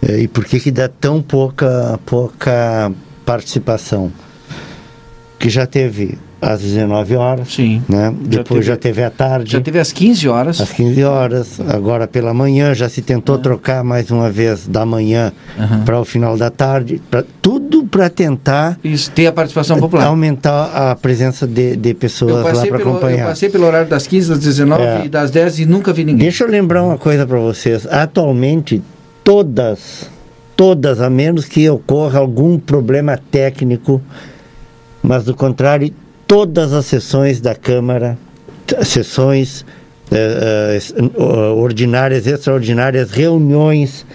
É, 0.00 0.18
E 0.18 0.28
por 0.28 0.44
que 0.44 0.58
que 0.58 0.70
dá 0.70 0.88
tão 0.88 1.20
pouca 1.22 2.00
pouca 2.06 2.90
participação? 3.24 4.10
Que 5.38 5.50
já 5.50 5.66
teve 5.66 6.18
às 6.42 6.60
19 6.60 7.14
horas, 7.14 7.54
Sim. 7.54 7.80
né? 7.88 8.12
Depois 8.22 8.48
teve- 8.48 8.62
já 8.62 8.76
teve 8.76 9.04
à 9.04 9.10
tarde. 9.10 9.52
Já 9.52 9.60
teve 9.60 9.78
às 9.78 9.92
15 9.92 10.28
horas. 10.28 10.60
Às 10.60 10.72
15 10.72 11.04
horas, 11.04 11.60
agora 11.60 12.08
pela 12.08 12.34
manhã, 12.34 12.74
já 12.74 12.88
se 12.88 13.00
tentou 13.00 13.38
trocar 13.38 13.84
mais 13.84 14.10
uma 14.10 14.28
vez 14.28 14.66
da 14.66 14.84
manhã 14.84 15.32
Aham. 15.56 15.84
para 15.84 16.00
o 16.00 16.04
final 16.04 16.36
da 16.36 16.50
tarde, 16.50 17.00
pra, 17.08 17.22
tudo 17.40 17.84
para 17.84 18.10
tentar 18.10 18.76
Isso, 18.82 19.10
tem 19.12 19.28
a 19.28 19.32
participação 19.32 19.78
popular. 19.78 20.06
aumentar 20.06 20.64
a 20.90 20.96
presença 20.96 21.46
de, 21.46 21.76
de 21.76 21.94
pessoas 21.94 22.34
lá 22.34 22.42
para 22.42 22.60
pelo, 22.62 22.74
eu 22.76 22.88
acompanhar. 22.90 23.26
passei 23.28 23.48
pelo 23.48 23.64
horário 23.66 23.88
das 23.88 24.08
15, 24.08 24.28
das 24.30 24.38
19 24.40 24.82
É. 24.82 25.02
e 25.04 25.08
das 25.08 25.30
10 25.30 25.60
e 25.60 25.64
nunca 25.66 25.92
vi 25.92 26.02
ninguém. 26.04 26.22
Deixa 26.22 26.42
eu 26.42 26.48
lembrar 26.50 26.82
uma 26.82 26.98
coisa 26.98 27.24
para 27.24 27.38
vocês. 27.38 27.86
Atualmente, 27.88 28.82
todas, 29.22 30.10
todas, 30.56 31.00
a 31.00 31.08
menos 31.08 31.44
que 31.44 31.70
ocorra 31.70 32.18
algum 32.18 32.58
problema 32.58 33.16
técnico, 33.30 34.02
mas 35.02 35.24
do 35.24 35.34
contrário, 35.34 35.92
todas 36.32 36.72
as 36.72 36.86
sessões 36.86 37.42
da 37.42 37.54
Câmara, 37.54 38.16
sessões 38.84 39.66
eh, 40.10 40.78
eh, 40.78 41.20
ordinárias, 41.54 42.26
extraordinárias, 42.26 43.10
reuniões, 43.10 44.06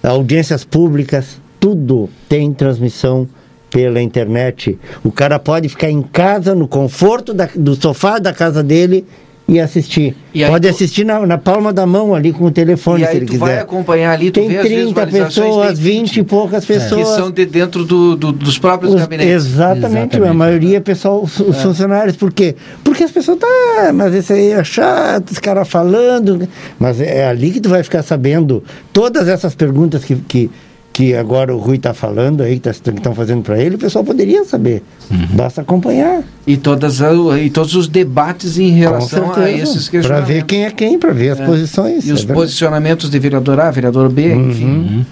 audiências 0.00 0.64
públicas, 0.64 1.40
tudo 1.58 2.08
tem 2.28 2.52
transmissão 2.52 3.28
pela 3.70 4.00
internet. 4.00 4.78
O 5.02 5.10
cara 5.10 5.36
pode 5.40 5.68
ficar 5.68 5.90
em 5.90 6.00
casa, 6.00 6.54
no 6.54 6.68
conforto 6.68 7.34
da- 7.34 7.48
do 7.56 7.74
sofá 7.74 8.20
da 8.20 8.32
casa 8.32 8.62
dele 8.62 9.04
e 9.46 9.60
assistir. 9.60 10.16
E 10.32 10.42
pode 10.46 10.66
tu- 10.66 10.70
assistir 10.74 11.04
na, 11.04 11.26
na 11.26 11.36
palma 11.36 11.72
da 11.72 11.86
mão 11.86 12.14
ali 12.14 12.32
com 12.32 12.44
o 12.46 12.50
telefone, 12.50 13.02
E 13.02 13.04
se 13.04 13.10
aí 13.10 13.16
ele 13.18 13.26
tu 13.26 13.36
vai 13.38 13.50
quiser. 13.50 13.62
acompanhar 13.62 14.12
ali, 14.12 14.30
tu 14.30 14.40
Tem 14.40 14.48
vê 14.48 14.56
as 14.58 14.64
30 14.66 14.84
visualizações, 15.06 15.34
pessoas, 15.48 15.78
tem 15.78 15.84
20 16.02 16.16
e 16.16 16.22
poucas 16.22 16.64
que 16.64 16.72
pessoas. 16.72 17.08
são 17.08 17.30
de 17.30 17.44
dentro 17.44 17.84
do, 17.84 18.16
do- 18.16 18.32
dos 18.32 18.58
próprios 18.58 18.94
Os- 18.94 19.00
gabinetes. 19.00 19.30
exatamente, 19.32 19.86
Exatamente. 20.16 20.30
a 20.30 20.34
maioria 20.34 20.76
é 20.78 20.80
pessoal, 20.80 21.22
os, 21.22 21.38
os 21.40 21.60
funcionários. 21.60 22.16
Por 22.16 22.32
quê? 22.32 22.54
Porque 22.82 23.04
as 23.04 23.10
pessoas, 23.10 23.38
tá, 23.38 23.92
mas 23.94 24.14
esse 24.14 24.32
aí 24.32 24.52
é 24.52 24.64
chato, 24.64 25.30
os 25.30 25.38
caras 25.38 25.68
falando. 25.68 26.48
Mas 26.78 27.00
é 27.00 27.26
ali 27.26 27.50
que 27.50 27.60
tu 27.60 27.68
vai 27.68 27.82
ficar 27.82 28.02
sabendo 28.02 28.62
todas 28.94 29.28
essas 29.28 29.54
perguntas 29.54 30.04
que, 30.04 30.16
que, 30.16 30.50
que 30.94 31.12
agora 31.12 31.52
o 31.52 31.58
Rui 31.58 31.74
está 31.76 31.92
falando 31.92 32.40
aí, 32.40 32.60
que 32.60 32.68
estão 32.68 33.14
fazendo 33.16 33.42
para 33.42 33.58
ele, 33.60 33.74
o 33.74 33.78
pessoal 33.78 34.04
poderia 34.04 34.44
saber. 34.44 34.80
Uhum. 35.10 35.26
Basta 35.32 35.60
acompanhar. 35.60 36.22
E, 36.46 36.56
todas, 36.56 37.02
a- 37.02 37.12
e 37.40 37.50
todos 37.50 37.74
os 37.74 37.88
debates 37.88 38.56
em 38.58 38.70
relação 38.70 39.34
a 39.34 39.50
esses 39.50 39.88
Para 39.88 39.98
questionamentos. 39.98 40.28
ver 40.34 40.44
quem 40.44 40.64
é 40.64 40.70
quem, 40.70 40.96
para 40.96 41.12
ver 41.12 41.30
as 41.30 41.40
É. 41.40 41.44
posições. 41.46 42.06
E 42.06 42.10
é 42.10 42.14
os 42.14 42.20
verdade. 42.20 42.38
posicionamentos 42.40 43.10
de 43.10 43.18
vereador 43.18 43.58
A, 43.58 43.70
vereador 43.72 44.08
B, 44.08 44.32
enfim. 44.36 44.64
Uhum. 44.64 45.04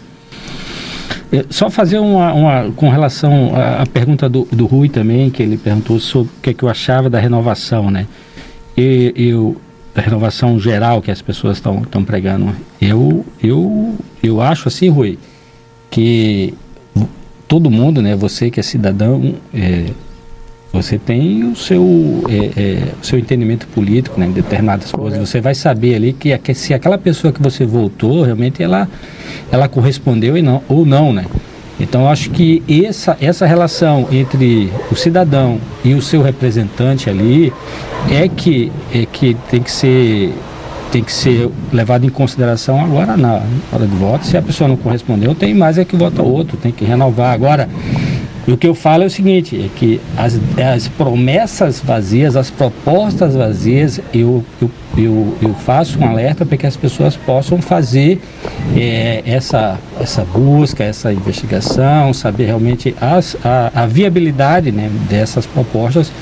Só 1.51 1.69
fazer 1.69 1.99
uma, 1.99 2.33
uma- 2.33 2.71
com 2.77 2.89
relação 2.89 3.53
à, 3.57 3.83
à 3.83 3.87
pergunta 3.87 4.29
do, 4.29 4.47
do 4.53 4.67
Rui 4.67 4.89
também, 4.89 5.31
que 5.31 5.43
ele 5.43 5.57
perguntou 5.57 5.99
sobre 5.99 6.29
o 6.31 6.41
que, 6.43 6.51
é 6.51 6.55
que 6.55 6.63
eu 6.63 6.69
achava 6.69 7.11
da 7.11 7.19
renovação, 7.19 7.91
né? 7.91 8.07
E 8.77 9.13
eu, 9.17 9.57
da 9.95 10.03
renovação 10.03 10.61
geral 10.61 11.03
que 11.03 11.11
as 11.11 11.21
pessoas 11.23 11.57
estão 11.57 12.05
pregando. 12.05 12.55
Eu, 12.81 13.25
eu, 13.43 13.95
eu 14.23 14.41
acho 14.41 14.69
assim, 14.69 14.89
Rui, 14.91 15.19
que 15.93 16.55
todo 17.47 17.71
mundo, 17.71 18.01
né? 18.03 18.17
Você 18.17 18.51
que 18.51 18.59
é 18.59 18.63
cidadão, 18.63 19.35
é, 19.55 19.85
você 20.73 20.99
tem 20.99 21.45
o 21.45 21.55
seu, 21.55 22.25
é, 22.29 22.61
é, 22.61 22.89
o 23.01 23.05
seu 23.05 23.19
entendimento 23.19 23.67
político 23.69 24.19
né, 24.19 24.27
em 24.27 24.33
determinadas 24.33 24.91
coisas. 24.91 25.21
Você 25.29 25.39
vai 25.41 25.55
saber 25.55 25.95
ali 25.95 26.15
que, 26.15 26.33
aque- 26.33 26.55
se 26.55 26.73
aquela 26.73 26.97
pessoa 26.97 27.31
que 27.31 27.43
você 27.43 27.67
votou, 27.67 28.23
realmente 28.23 28.63
ela, 28.63 28.89
ela 29.51 29.69
correspondeu 29.69 30.37
e 30.37 30.41
não, 30.43 30.63
ou 30.67 30.87
não, 30.87 31.13
né? 31.13 31.27
Então, 31.79 32.09
acho 32.09 32.31
que 32.31 32.63
essa, 32.87 33.17
essa 33.21 33.45
relação 33.45 34.09
entre 34.11 34.71
o 34.91 34.95
cidadão 34.97 35.59
e 35.85 35.93
o 35.95 36.01
seu 36.01 36.23
representante 36.23 37.11
ali 37.11 37.53
é 38.11 38.29
que, 38.29 38.73
é 38.95 39.05
que 39.05 39.37
tem 39.51 39.61
que 39.63 39.71
ser 39.71 40.33
tem 40.93 41.03
que 41.03 41.13
ser 41.13 41.51
levado 41.73 42.05
em 42.05 42.11
consideração 42.11 42.79
agora 42.79 43.17
na 43.17 43.41
hora 43.73 43.87
do 43.87 43.97
voto. 43.97 44.27
Se 44.27 44.37
a 44.37 44.43
pessoa 44.43 44.69
não 44.69 44.77
correspondeu, 44.77 45.35
tem 45.35 45.55
mais 45.55 45.79
é 45.79 45.85
que 45.87 45.97
vota 45.97 46.23
outro, 46.23 46.59
tem 46.59 46.71
que 46.71 46.85
renovar. 46.85 47.33
Agora, 47.33 47.67
o 48.47 48.57
que 48.59 48.67
eu 48.67 48.75
falo 48.75 49.05
é 49.05 49.07
o 49.07 49.11
seguinte, 49.11 49.57
é 49.57 49.69
que 49.75 50.01
as, 50.17 50.39
as 50.75 50.89
promessas 50.89 51.81
vazias, 51.81 52.37
as 52.37 52.51
propostas 52.51 53.35
vazias, 53.35 54.01
eu, 54.13 54.45
eu, 54.61 54.71
eu, 54.99 55.39
eu 55.41 55.55
faço 55.55 55.99
um 55.99 56.07
alerta 56.07 56.45
para 56.45 56.59
que 56.59 56.67
as 56.67 56.77
pessoas 56.77 57.17
possam 57.17 57.63
fazer 57.63 58.21
eh, 58.77 59.23
essa, 59.25 59.79
essa 59.99 60.25
busca, 60.25 60.85
essa 60.85 61.11
investigação, 61.11 62.13
saber 62.13 62.47
realmente 62.47 62.95
as, 63.01 63.35
a, 63.43 63.71
a 63.75 63.87
viabilidade 63.87 64.71
né, 64.73 64.91
dessas 65.09 65.47
propostas 65.47 66.13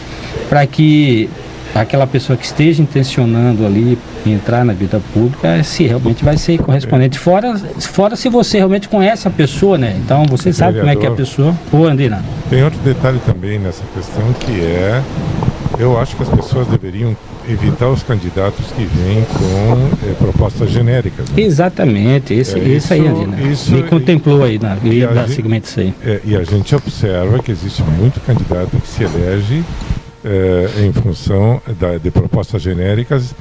para 0.48 0.64
que 0.66 1.28
aquela 1.74 2.06
pessoa 2.06 2.36
que 2.36 2.44
esteja 2.44 2.82
intencionando 2.82 3.64
ali 3.64 3.96
entrar 4.26 4.64
na 4.64 4.72
vida 4.72 5.00
pública, 5.14 5.62
se 5.62 5.84
realmente 5.86 6.24
vai 6.24 6.36
ser 6.36 6.58
correspondente. 6.58 7.18
Fora, 7.18 7.56
fora 7.78 8.16
se 8.16 8.28
você 8.28 8.58
realmente 8.58 8.88
conhece 8.88 9.26
a 9.28 9.30
pessoa, 9.30 9.78
né? 9.78 9.96
Então 10.04 10.24
você 10.26 10.52
sabe 10.52 10.78
como 10.78 10.90
é 10.90 10.96
que 10.96 11.06
é 11.06 11.08
a 11.08 11.12
pessoa. 11.12 11.54
Ô, 11.72 11.84
Andina. 11.84 12.22
Tem 12.48 12.62
outro 12.62 12.78
detalhe 12.80 13.18
também 13.24 13.58
nessa 13.58 13.82
questão 13.94 14.22
que 14.40 14.60
é, 14.60 15.00
eu 15.78 15.98
acho 15.98 16.16
que 16.16 16.22
as 16.22 16.28
pessoas 16.28 16.66
deveriam 16.66 17.16
evitar 17.48 17.88
os 17.88 18.02
candidatos 18.02 18.66
que 18.76 18.84
vêm 18.84 19.24
com 19.24 20.06
eh, 20.08 20.12
propostas 20.18 20.70
genéricas. 20.70 21.28
né? 21.30 21.42
Exatamente, 21.42 22.34
esse, 22.34 22.58
É, 22.58 22.68
esse 22.68 22.92
aí, 22.92 23.00
isso- 23.00 23.08
Andina. 23.16 23.40
isso- 23.42 23.72
Me 23.72 23.82
contemplou 23.84 24.44
aí, 24.44 24.58
na, 24.58 24.76
eu 24.84 24.92
e 24.92 24.98
ia 24.98 25.08
a 25.08 25.12
dar 25.12 25.22
gente- 25.26 25.36
segmento 25.36 25.66
isso 25.68 25.80
aí. 25.80 25.94
É, 26.04 26.20
e 26.24 26.36
a 26.36 26.44
gente 26.44 26.74
observa 26.76 27.38
que 27.42 27.50
existe 27.50 27.82
muito 27.82 28.20
candidato 28.20 28.70
que 28.76 28.86
se 28.88 29.02
elege 29.04 29.64
eh, 30.24 30.68
em 30.86 30.92
função 30.92 31.60
da- 31.78 31.98
de 31.98 32.10
propostas 32.10 32.62
genéricas 32.62 33.34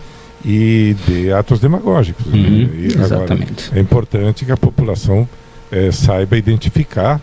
e 0.46 0.96
de 1.08 1.32
atos 1.34 1.60
demagógicos. 1.60 2.26
né? 2.28 2.38
Uhum, 2.38 2.64
agora, 2.64 3.04
exatamente. 3.06 3.72
é 3.76 3.80
importante 3.80 4.46
que 4.46 4.52
a 4.52 4.58
população 4.58 5.28
eh, 5.72 5.92
saiba 5.92 6.38
identificar 6.38 7.22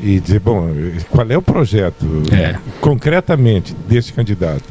e 0.00 0.18
dizer, 0.18 0.40
bom, 0.40 0.68
qual 1.10 1.26
é 1.30 1.36
o 1.36 1.42
projeto 1.42 2.06
É. 2.32 2.56
concretamente 2.80 3.74
desse 3.88 4.12
candidato? 4.12 4.64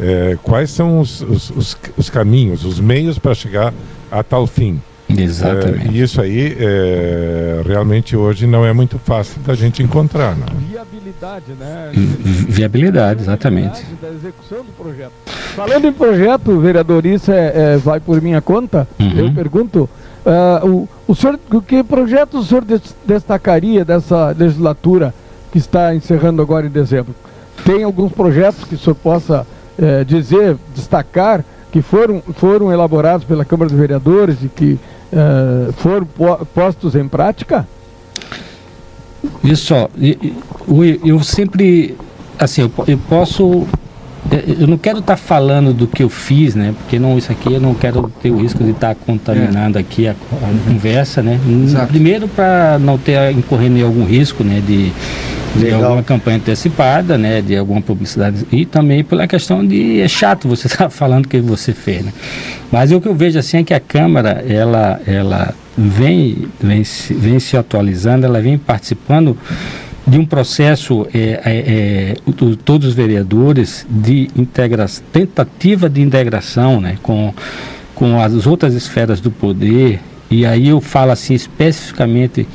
Eh, 0.00 0.36
quais 0.42 0.70
são 0.70 1.00
os, 1.00 1.20
os, 1.22 1.50
os, 1.50 1.76
os 1.96 2.10
caminhos, 2.10 2.64
os 2.64 2.78
meios 2.80 3.18
para 3.18 3.34
chegar 3.34 3.72
a 4.10 4.22
tal 4.22 4.46
fim? 4.46 4.80
Exatamente. 5.22 5.88
Eh, 5.88 5.92
e 5.92 6.00
isso 6.02 6.20
aí 6.20 6.56
eh, 6.58 7.62
realmente 7.66 8.16
hoje 8.16 8.46
não 8.46 8.64
é 8.64 8.72
muito 8.72 8.98
fácil 8.98 9.40
da 9.42 9.54
gente 9.54 9.82
encontrar. 9.82 10.34
Né? 10.36 10.46
Viabilidade, 10.70 11.52
né? 11.58 11.90
Vi- 11.92 12.46
Viabilidade, 12.48 13.22
exatamente. 13.22 13.84
da 14.00 14.08
execução 14.08 14.58
do 14.58 14.72
projeto. 14.76 15.12
Falando 15.54 15.86
em 15.86 15.92
projeto, 15.92 16.58
vereador, 16.60 17.06
isso 17.06 17.30
é, 17.32 17.74
é- 17.74 17.76
vai 17.76 18.00
por 18.00 18.20
minha 18.20 18.40
conta. 18.40 18.86
Uhum. 19.00 19.18
Eu 19.18 19.32
pergunto, 19.32 19.88
ah, 20.24 20.60
o, 20.64 20.88
o 21.08 21.14
senhor, 21.14 21.38
o 21.52 21.62
que 21.62 21.82
projeto 21.82 22.38
o 22.38 22.44
senhor 22.44 22.64
des- 22.64 22.94
destacaria 23.06 23.84
dessa 23.84 24.34
legislatura 24.36 25.14
que 25.52 25.58
está 25.58 25.94
encerrando 25.94 26.42
agora 26.42 26.66
em 26.66 26.70
dezembro? 26.70 27.14
Tem 27.64 27.82
alguns 27.82 28.12
projetos 28.12 28.64
que 28.64 28.74
o 28.74 28.78
senhor 28.78 28.96
possa 28.96 29.46
eh, 29.78 30.04
dizer, 30.04 30.56
destacar, 30.74 31.44
que 31.72 31.80
foram, 31.82 32.22
foram 32.34 32.72
elaborados 32.72 33.24
pela 33.26 33.44
Câmara 33.44 33.68
dos 33.70 33.78
Vereadores 33.78 34.36
e 34.42 34.48
que 34.48 34.78
eh, 35.12 35.72
foram 35.78 36.06
po- 36.06 36.44
postos 36.54 36.94
em 36.94 37.06
prática? 37.08 37.66
Isso, 39.42 39.74
ó, 39.74 39.88
e- 39.98 40.18
e- 40.22 40.34
Rui, 40.68 41.00
eu 41.04 41.22
sempre, 41.22 41.96
assim, 42.38 42.62
eu, 42.62 42.70
eu 42.86 42.98
posso, 43.08 43.66
eh, 44.30 44.44
eu 44.60 44.66
não 44.66 44.76
quero 44.78 44.98
estar 44.98 45.16
falando 45.16 45.72
do 45.72 45.86
que 45.86 46.02
eu 46.02 46.08
fiz, 46.08 46.54
né? 46.54 46.74
Porque 46.76 46.98
não, 46.98 47.16
isso 47.18 47.30
aqui 47.32 47.52
eu 47.52 47.60
não 47.60 47.74
quero 47.74 48.10
ter 48.22 48.30
o 48.30 48.38
risco 48.38 48.62
de 48.64 48.70
estar 48.70 48.94
contaminando 48.94 49.78
aqui 49.78 50.06
a, 50.08 50.12
a 50.12 50.68
conversa, 50.70 51.22
né? 51.22 51.38
Exato. 51.64 51.88
Primeiro 51.88 52.28
para 52.28 52.78
não 52.80 52.98
ter 52.98 53.30
incorrendo 53.32 53.78
em 53.78 53.82
algum 53.82 54.04
risco, 54.04 54.42
né? 54.44 54.60
De, 54.66 54.92
de 55.56 55.64
Legal. 55.64 55.84
alguma 55.84 56.02
campanha 56.02 56.36
antecipada, 56.36 57.16
né? 57.16 57.40
De 57.40 57.56
alguma 57.56 57.80
publicidade 57.80 58.46
e 58.52 58.64
também 58.64 59.02
pela 59.02 59.26
questão 59.26 59.66
de 59.66 60.00
é 60.00 60.08
chato 60.08 60.48
você 60.48 60.66
estar 60.66 60.88
falando 60.90 61.26
o 61.26 61.28
que 61.28 61.40
você 61.40 61.72
fez, 61.72 62.04
né? 62.04 62.12
Mas 62.70 62.92
o 62.92 63.00
que 63.00 63.08
eu 63.08 63.14
vejo 63.14 63.38
assim 63.38 63.58
é 63.58 63.64
que 63.64 63.74
a 63.74 63.80
Câmara, 63.80 64.44
ela, 64.48 65.00
ela 65.06 65.54
vem, 65.76 66.48
vem, 66.60 66.84
se, 66.84 67.14
vem 67.14 67.38
se 67.38 67.56
atualizando, 67.56 68.26
ela 68.26 68.40
vem 68.40 68.58
participando 68.58 69.36
de 70.06 70.18
um 70.18 70.24
processo, 70.24 71.06
é, 71.12 71.40
é, 71.44 72.14
é, 72.14 72.14
todos 72.64 72.88
os 72.88 72.94
vereadores, 72.94 73.86
de 73.90 74.28
integra 74.36 74.86
tentativa 75.12 75.90
de 75.90 76.00
integração 76.00 76.80
né, 76.80 76.96
com, 77.02 77.34
com 77.94 78.20
as 78.20 78.46
outras 78.46 78.74
esferas 78.74 79.20
do 79.20 79.30
poder, 79.30 80.00
e 80.30 80.46
aí 80.46 80.68
eu 80.68 80.80
falo 80.80 81.10
assim 81.10 81.34
especificamente 81.34 82.46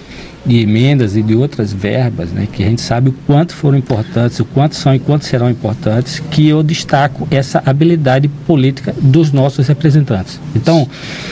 de 0.45 0.59
emendas 0.59 1.15
e 1.15 1.21
de 1.21 1.35
outras 1.35 1.71
verbas, 1.71 2.31
né, 2.31 2.47
que 2.51 2.63
a 2.63 2.67
gente 2.67 2.81
sabe 2.81 3.09
o 3.09 3.13
quanto 3.27 3.53
foram 3.53 3.77
importantes, 3.77 4.39
o 4.39 4.45
quanto 4.45 4.75
são 4.75 4.93
e 4.93 4.99
quanto 4.99 5.25
serão 5.25 5.49
importantes, 5.49 6.19
que 6.19 6.47
eu 6.47 6.63
destaco 6.63 7.27
essa 7.29 7.61
habilidade 7.65 8.27
política 8.27 8.93
dos 8.99 9.31
nossos 9.31 9.67
representantes. 9.67 10.39
Então, 10.55 10.87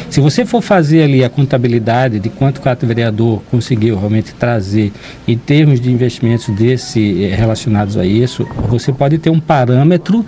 se 0.10 0.20
você 0.20 0.46
for 0.46 0.62
fazer 0.62 1.04
ali 1.04 1.24
a 1.24 1.30
contabilidade 1.30 2.20
de 2.20 2.30
quanto 2.30 2.62
cada 2.62 2.86
vereador 2.86 3.42
conseguiu 3.50 3.98
realmente 3.98 4.34
trazer 4.34 4.92
em 5.28 5.38
termos 5.38 5.80
de 5.80 5.92
investimentos 5.92 6.48
desse 6.50 7.24
eh, 7.24 7.36
relacionados 7.36 7.98
a 7.98 8.06
isso, 8.06 8.48
você 8.68 8.92
pode 8.92 9.18
ter 9.18 9.30
um 9.30 9.40
parâmetro 9.40 10.26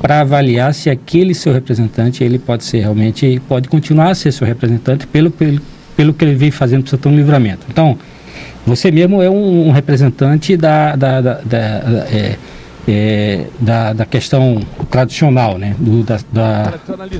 para 0.00 0.20
avaliar 0.20 0.72
se 0.72 0.88
aquele 0.88 1.34
seu 1.34 1.52
representante 1.52 2.24
ele 2.24 2.38
pode 2.38 2.64
ser 2.64 2.80
realmente 2.80 3.40
pode 3.46 3.68
continuar 3.68 4.10
a 4.10 4.14
ser 4.14 4.32
seu 4.32 4.46
representante 4.46 5.06
pelo 5.06 5.30
pelo, 5.30 5.60
pelo 5.94 6.14
que 6.14 6.24
ele 6.24 6.34
vem 6.34 6.50
fazendo 6.50 6.84
para 6.84 6.96
o 6.96 7.00
seu 7.00 7.10
livramento. 7.12 7.66
Então, 7.68 7.98
você 8.66 8.90
mesmo 8.90 9.22
é 9.22 9.30
um, 9.30 9.68
um 9.68 9.70
representante 9.70 10.56
da, 10.56 10.96
da, 10.96 11.20
da, 11.20 11.34
da, 11.34 11.58
é, 11.58 12.36
é, 12.88 13.46
da, 13.60 13.92
da 13.92 14.06
questão 14.06 14.60
tradicional, 14.90 15.58
né? 15.58 15.74
Do, 15.78 16.02
da, 16.02 16.18
da, 16.32 16.74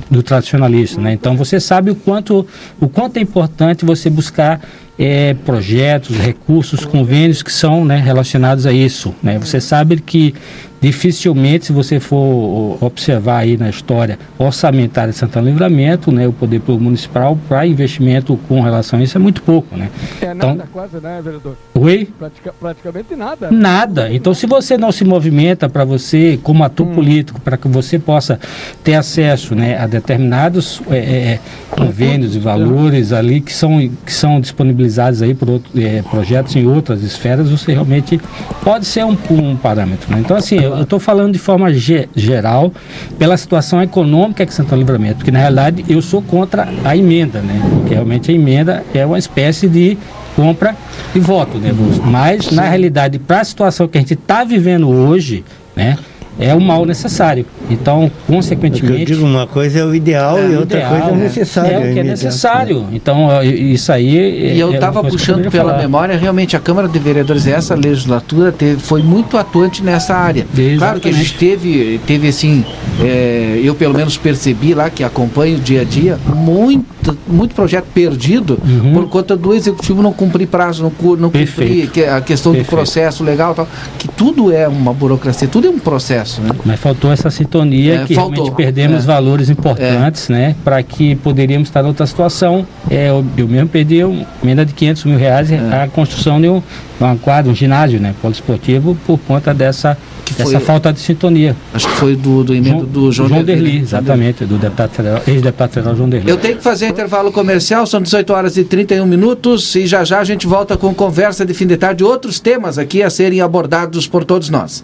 do 0.09 0.23
tradicionalista, 0.23 0.99
né? 0.99 1.13
Então 1.13 1.35
você 1.35 1.59
sabe 1.59 1.91
o 1.91 1.95
quanto, 1.95 2.45
o 2.79 2.87
quanto 2.89 3.17
é 3.17 3.21
importante 3.21 3.85
você 3.85 4.09
buscar 4.09 4.59
é, 5.03 5.33
projetos, 5.33 6.15
recursos, 6.15 6.85
convênios 6.85 7.41
que 7.41 7.51
são 7.51 7.83
né, 7.83 7.97
relacionados 7.97 8.67
a 8.67 8.71
isso, 8.71 9.15
né? 9.23 9.39
Você 9.39 9.59
sabe 9.59 9.99
que 9.99 10.35
dificilmente, 10.79 11.67
se 11.67 11.71
você 11.71 11.99
for 11.99 12.77
observar 12.81 13.37
aí 13.37 13.55
na 13.55 13.69
história 13.69 14.17
orçamentária 14.39 15.13
de 15.13 15.17
Santana 15.19 15.47
Livramento, 15.47 16.11
né, 16.11 16.27
o 16.27 16.33
poder 16.33 16.59
público 16.59 16.83
municipal 16.83 17.37
para 17.47 17.67
investimento 17.67 18.35
com 18.47 18.61
relação 18.61 18.97
a 18.97 19.03
isso 19.03 19.15
é 19.15 19.21
muito 19.21 19.43
pouco, 19.43 19.77
né? 19.77 19.91
É 20.19 20.31
Então- 20.31 20.55
nada 20.55 20.67
quase, 20.73 20.97
né, 20.99 21.21
vereador? 21.23 21.55
Oi? 21.75 22.09
Pratica- 22.17 22.53
praticamente 22.59 23.15
nada. 23.15 23.51
Nada. 23.51 24.11
Então, 24.11 24.33
se 24.33 24.47
você 24.47 24.75
não 24.75 24.91
se 24.91 25.03
movimenta 25.05 25.69
para 25.69 25.85
você, 25.85 26.39
como 26.41 26.63
ator 26.63 26.87
político, 26.87 27.39
para 27.39 27.57
que 27.57 27.67
você 27.67 27.99
possa 27.99 28.39
ter 28.83 28.95
acesso 28.95 29.53
né, 29.53 29.77
a 29.77 29.85
determinados 29.85 30.81
é, 30.89 30.97
é, 30.97 31.39
convênios 31.69 32.35
e 32.35 32.39
valores 32.39 33.13
ali 33.13 33.39
que 33.39 33.53
são, 33.53 33.87
que 34.03 34.11
são 34.11 34.41
disponibilizados 34.41 34.90
aí 34.99 35.33
por 35.33 35.49
outro, 35.49 35.71
é, 35.79 36.01
projetos 36.01 36.55
em 36.55 36.67
outras 36.67 37.01
esferas, 37.03 37.49
você 37.49 37.73
realmente 37.73 38.19
pode 38.63 38.85
ser 38.85 39.03
um, 39.05 39.17
um 39.31 39.55
parâmetro. 39.55 40.11
né? 40.11 40.19
Então, 40.19 40.35
assim, 40.37 40.59
eu 40.59 40.81
estou 40.81 40.99
falando 40.99 41.33
de 41.33 41.39
forma 41.39 41.71
ge- 41.73 42.07
geral 42.15 42.71
pela 43.17 43.35
situação 43.37 43.81
econômica 43.81 44.45
que 44.45 44.53
Santana 44.53 44.77
do 44.77 44.79
Livramento, 44.79 45.15
porque 45.17 45.31
na 45.31 45.39
realidade 45.39 45.85
eu 45.89 46.01
sou 46.01 46.21
contra 46.21 46.67
a 46.83 46.95
emenda, 46.95 47.39
né? 47.41 47.59
Porque 47.79 47.93
realmente 47.93 48.31
a 48.31 48.33
emenda 48.33 48.83
é 48.93 49.05
uma 49.05 49.19
espécie 49.19 49.67
de 49.67 49.97
compra 50.35 50.75
e 51.13 51.19
voto, 51.19 51.57
né? 51.57 51.73
Mas 52.05 52.51
na 52.51 52.63
realidade, 52.63 53.19
para 53.19 53.41
a 53.41 53.43
situação 53.43 53.87
que 53.87 53.97
a 53.97 54.01
gente 54.01 54.13
está 54.13 54.43
vivendo 54.43 54.89
hoje, 54.89 55.43
né? 55.75 55.97
é 56.39 56.55
o 56.55 56.61
mal 56.61 56.85
necessário. 56.85 57.45
Então, 57.71 58.11
consequentemente. 58.27 59.01
Eu 59.01 59.05
digo 59.05 59.25
uma 59.25 59.47
coisa 59.47 59.79
é 59.79 59.85
o 59.85 59.93
ideal 59.93 60.37
é, 60.37 60.51
e 60.51 60.55
outra 60.55 60.79
ideal, 60.79 60.91
coisa 60.91 61.09
é 61.09 61.11
o 61.11 61.15
necessário. 61.15 61.71
É 61.71 61.89
o 61.89 61.93
que 61.93 61.99
é 61.99 62.03
necessário. 62.03 62.87
Então, 62.91 63.43
isso 63.43 63.91
aí. 63.91 64.53
E 64.53 64.59
eu 64.59 64.73
estava 64.73 64.99
é 64.99 65.09
puxando 65.09 65.49
pela 65.49 65.71
falar. 65.71 65.81
memória, 65.81 66.17
realmente, 66.17 66.55
a 66.55 66.59
Câmara 66.59 66.87
de 66.87 66.99
Vereadores, 66.99 67.47
essa 67.47 67.75
legislatura, 67.75 68.51
teve, 68.51 68.79
foi 68.81 69.01
muito 69.01 69.37
atuante 69.37 69.83
nessa 69.83 70.15
área. 70.15 70.45
Exatamente. 70.51 70.77
Claro 70.77 70.99
que 70.99 71.09
a 71.09 71.11
gente 71.11 71.33
teve, 71.35 71.99
teve 72.05 72.27
assim, 72.27 72.65
é, 73.01 73.59
eu 73.63 73.75
pelo 73.75 73.93
menos 73.93 74.17
percebi 74.17 74.73
lá, 74.73 74.89
que 74.89 75.03
acompanho 75.03 75.57
o 75.57 75.59
dia 75.59 75.81
a 75.81 75.83
dia, 75.83 76.17
muito, 76.33 77.17
muito 77.27 77.55
projeto 77.55 77.85
perdido 77.93 78.59
uhum. 78.63 78.93
por 78.93 79.09
conta 79.09 79.35
do 79.35 79.53
executivo 79.53 80.01
não 80.01 80.13
cumprir 80.13 80.47
prazo, 80.47 80.83
não, 80.83 81.15
não 81.15 81.29
cumprir 81.29 81.89
que, 81.89 82.03
a 82.03 82.21
questão 82.21 82.51
Perfeito. 82.51 82.69
do 82.69 82.75
processo 82.75 83.23
legal, 83.23 83.53
tal, 83.53 83.67
que 83.97 84.07
tudo 84.07 84.51
é 84.51 84.67
uma 84.67 84.93
burocracia, 84.93 85.47
tudo 85.47 85.67
é 85.67 85.69
um 85.69 85.79
processo. 85.79 86.41
Né? 86.41 86.49
Mas 86.65 86.79
faltou 86.79 87.11
essa 87.11 87.29
sintonia 87.61 87.95
é, 87.95 88.05
que 88.05 88.15
faltou. 88.15 88.33
realmente 88.33 88.55
perdemos 88.55 89.03
é. 89.03 89.07
valores 89.07 89.49
importantes, 89.49 90.29
é. 90.29 90.33
né? 90.33 90.55
Para 90.63 90.81
que 90.83 91.15
poderíamos 91.15 91.69
estar 91.69 91.83
em 91.83 91.87
outra 91.87 92.05
situação. 92.05 92.65
É, 92.89 93.09
eu, 93.09 93.47
mesmo 93.47 93.69
perdi 93.69 94.03
uma 94.03 94.25
emenda 94.43 94.65
de 94.65 94.73
500 94.73 95.05
mil 95.05 95.17
reais 95.17 95.51
é. 95.51 95.57
a 95.57 95.87
construção 95.87 96.41
de 96.41 96.49
um, 96.49 96.61
uma 96.99 97.15
quadra, 97.15 97.51
um 97.51 97.55
ginásio, 97.55 97.99
né? 97.99 98.13
Poliesportivo 98.21 98.97
por 99.05 99.19
conta 99.19 99.53
dessa 99.53 99.97
dessa 100.37 100.59
falta 100.61 100.93
de 100.93 100.99
sintonia. 100.99 101.55
Acho 101.73 101.89
que 101.89 101.95
foi 101.95 102.15
do, 102.15 102.43
do 102.43 102.55
emendo 102.55 102.85
do 102.85 103.11
João, 103.11 103.27
João 103.27 103.43
Derli. 103.43 103.79
exatamente, 103.79 104.45
do 104.45 104.57
deputado 104.57 104.91
federal, 104.91 105.21
ex-deputado 105.27 105.71
federal 105.71 105.95
João 105.95 106.09
Derli. 106.09 106.29
Eu 106.29 106.37
tenho 106.37 106.55
que 106.55 106.63
fazer 106.63 106.87
intervalo 106.87 107.31
comercial, 107.33 107.85
são 107.85 108.01
18 108.01 108.31
horas 108.31 108.57
e 108.57 108.63
31 108.63 109.05
minutos 109.05 109.75
e 109.75 109.85
já 109.85 110.05
já 110.05 110.19
a 110.19 110.23
gente 110.23 110.47
volta 110.47 110.77
com 110.77 110.93
conversa 110.93 111.45
de 111.45 111.53
fim 111.53 111.67
de 111.67 111.75
tarde, 111.75 112.03
outros 112.03 112.39
temas 112.39 112.77
aqui 112.77 113.03
a 113.03 113.09
serem 113.09 113.41
abordados 113.41 114.07
por 114.07 114.23
todos 114.23 114.49
nós. 114.49 114.83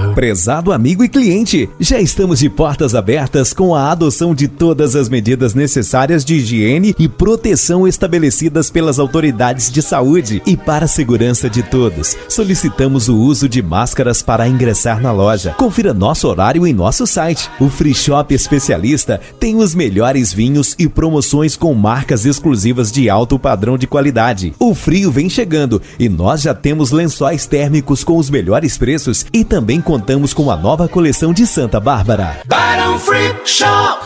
Prezado 0.13 0.73
amigo 0.73 1.05
e 1.05 1.09
cliente, 1.09 1.69
já 1.79 1.99
estamos 1.99 2.39
de 2.39 2.49
portas 2.49 2.93
abertas 2.93 3.53
com 3.53 3.73
a 3.73 3.91
adoção 3.91 4.35
de 4.35 4.45
todas 4.47 4.93
as 4.93 5.07
medidas 5.07 5.53
necessárias 5.53 6.25
de 6.25 6.35
higiene 6.35 6.93
e 6.99 7.07
proteção 7.07 7.87
estabelecidas 7.87 8.69
pelas 8.69 8.99
autoridades 8.99 9.71
de 9.71 9.81
saúde 9.81 10.41
e 10.45 10.57
para 10.57 10.85
a 10.85 10.87
segurança 10.87 11.49
de 11.49 11.63
todos. 11.63 12.17
Solicitamos 12.27 13.07
o 13.07 13.15
uso 13.15 13.47
de 13.47 13.61
máscaras 13.61 14.21
para 14.21 14.47
ingressar 14.47 15.01
na 15.01 15.13
loja. 15.13 15.55
Confira 15.57 15.93
nosso 15.93 16.27
horário 16.27 16.67
em 16.67 16.73
nosso 16.73 17.07
site. 17.07 17.49
O 17.59 17.69
Free 17.69 17.93
Shop 17.93 18.33
Especialista 18.33 19.21
tem 19.39 19.55
os 19.57 19.73
melhores 19.73 20.33
vinhos 20.33 20.75
e 20.77 20.89
promoções 20.89 21.55
com 21.55 21.73
marcas 21.73 22.25
exclusivas 22.25 22.91
de 22.91 23.09
alto 23.09 23.39
padrão 23.39 23.77
de 23.77 23.87
qualidade. 23.87 24.53
O 24.59 24.75
frio 24.75 25.09
vem 25.09 25.29
chegando 25.29 25.81
e 25.97 26.09
nós 26.09 26.41
já 26.41 26.53
temos 26.53 26.91
lençóis 26.91 27.45
térmicos 27.45 28.03
com 28.03 28.17
os 28.17 28.29
melhores 28.29 28.77
preços 28.77 29.25
e 29.31 29.45
também 29.45 29.79
com 29.79 30.00
contamos 30.01 30.33
com 30.33 30.49
a 30.49 30.57
nova 30.57 30.89
coleção 30.89 31.31
de 31.31 31.45
Santa 31.45 31.79
Bárbara. 31.79 32.41
Barão 32.47 32.97
Free 32.97 33.35
Shop. 33.45 34.03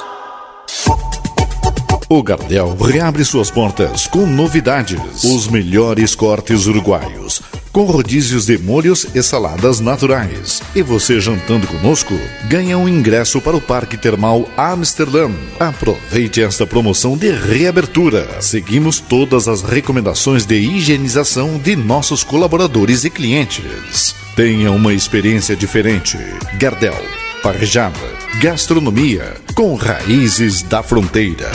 O 2.10 2.22
Gardel 2.22 2.76
reabre 2.76 3.24
suas 3.24 3.50
portas 3.50 4.06
com 4.06 4.26
novidades. 4.26 5.24
Os 5.24 5.48
melhores 5.48 6.14
cortes 6.14 6.66
uruguaios, 6.66 7.41
com 7.76 7.84
rodízios 7.84 8.45
de 8.45 8.57
molhos 8.57 9.05
e 9.13 9.21
saladas 9.21 9.82
naturais. 9.82 10.61
E 10.73 10.82
você 10.82 11.19
jantando 11.19 11.67
conosco, 11.67 12.17
ganha 12.47 12.78
um 12.78 12.88
ingresso 12.88 13.41
para 13.41 13.57
o 13.57 13.59
Parque 13.59 13.97
Termal 13.97 14.47
Amsterdã. 14.55 15.30
Aproveite 15.59 16.41
esta 16.41 16.65
promoção 16.65 17.17
de 17.17 17.30
reabertura. 17.32 18.41
Seguimos 18.41 19.01
todas 19.01 19.49
as 19.49 19.61
recomendações 19.61 20.45
de 20.45 20.55
higienização 20.55 21.57
de 21.57 21.76
nossos 21.76 22.23
colaboradores 22.23 23.03
e 23.03 23.09
clientes. 23.09 24.15
Tenha 24.38 24.71
uma 24.71 24.93
experiência 24.93 25.53
diferente. 25.53 26.17
Gardel, 26.57 26.95
parejada, 27.43 27.99
gastronomia 28.39 29.34
com 29.53 29.76
raízes 29.76 30.61
da 30.61 30.82
fronteira. 30.82 31.51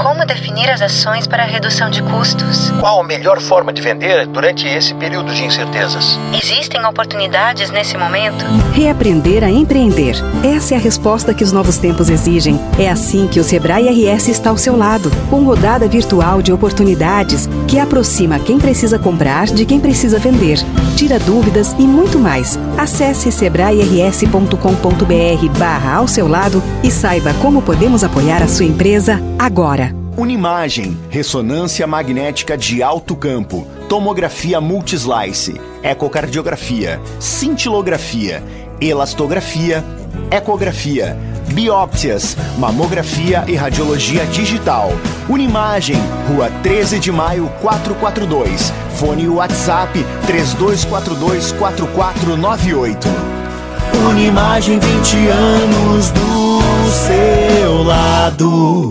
Como 0.00 0.24
definir 0.24 0.70
as 0.70 0.80
ações 0.80 1.26
para 1.26 1.42
a 1.42 1.46
redução 1.46 1.90
de 1.90 2.02
custos? 2.02 2.70
Qual 2.80 3.00
a 3.00 3.04
melhor 3.04 3.38
forma 3.38 3.70
de 3.70 3.82
vender 3.82 4.26
durante 4.26 4.66
esse 4.66 4.94
período 4.94 5.30
de 5.34 5.44
incertezas? 5.44 6.18
Existem 6.42 6.82
oportunidades 6.86 7.70
nesse 7.70 7.98
momento? 7.98 8.42
Reaprender 8.72 9.44
a 9.44 9.50
empreender. 9.50 10.14
Essa 10.42 10.74
é 10.74 10.78
a 10.78 10.80
resposta 10.80 11.34
que 11.34 11.44
os 11.44 11.52
novos 11.52 11.76
tempos 11.76 12.08
exigem. 12.08 12.58
É 12.78 12.88
assim 12.88 13.28
que 13.28 13.38
o 13.38 13.44
Sebrae 13.44 13.88
RS 13.88 14.28
está 14.28 14.48
ao 14.48 14.56
seu 14.56 14.74
lado, 14.74 15.10
com 15.28 15.44
rodada 15.44 15.86
virtual 15.86 16.40
de 16.40 16.50
oportunidades 16.50 17.46
que 17.68 17.78
aproxima 17.78 18.38
quem 18.38 18.58
precisa 18.58 18.98
comprar 18.98 19.46
de 19.46 19.66
quem 19.66 19.78
precisa 19.78 20.18
vender, 20.18 20.58
tira 20.96 21.18
dúvidas 21.18 21.74
e 21.78 21.82
muito 21.82 22.18
mais. 22.18 22.58
Acesse 22.78 23.30
sebrae-rs.com.br 23.30 25.58
barra 25.58 25.96
ao 25.96 26.08
seu 26.08 26.26
lado 26.26 26.62
e 26.82 26.90
saiba 26.90 27.34
como 27.34 27.60
podemos 27.60 28.02
apoiar 28.02 28.42
a 28.42 28.48
sua 28.48 28.64
empresa 28.64 29.20
agora. 29.38 29.89
Unimagem, 30.20 30.98
ressonância 31.08 31.86
magnética 31.86 32.54
de 32.54 32.82
alto 32.82 33.16
campo, 33.16 33.66
tomografia 33.88 34.60
multislice, 34.60 35.58
ecocardiografia, 35.82 37.00
cintilografia, 37.18 38.42
elastografia, 38.82 39.82
ecografia, 40.30 41.16
biópsias, 41.54 42.36
mamografia 42.58 43.46
e 43.48 43.54
radiologia 43.54 44.26
digital. 44.26 44.90
Unimagem, 45.26 45.96
Rua 46.28 46.50
13 46.62 46.98
de 46.98 47.10
Maio 47.10 47.50
442. 47.62 48.74
Fone 48.96 49.26
WhatsApp 49.26 50.04
3242 50.26 51.52
4498. 51.52 53.08
Unimagem 54.10 54.78
20 54.78 55.28
anos 55.28 56.10
do 56.10 56.60
seu 56.90 57.82
lado. 57.84 58.90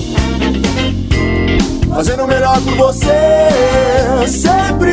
fazendo 1.93 2.23
o 2.23 2.27
melhor 2.27 2.59
por 2.61 2.75
você 2.75 3.09
sempre. 4.27 4.91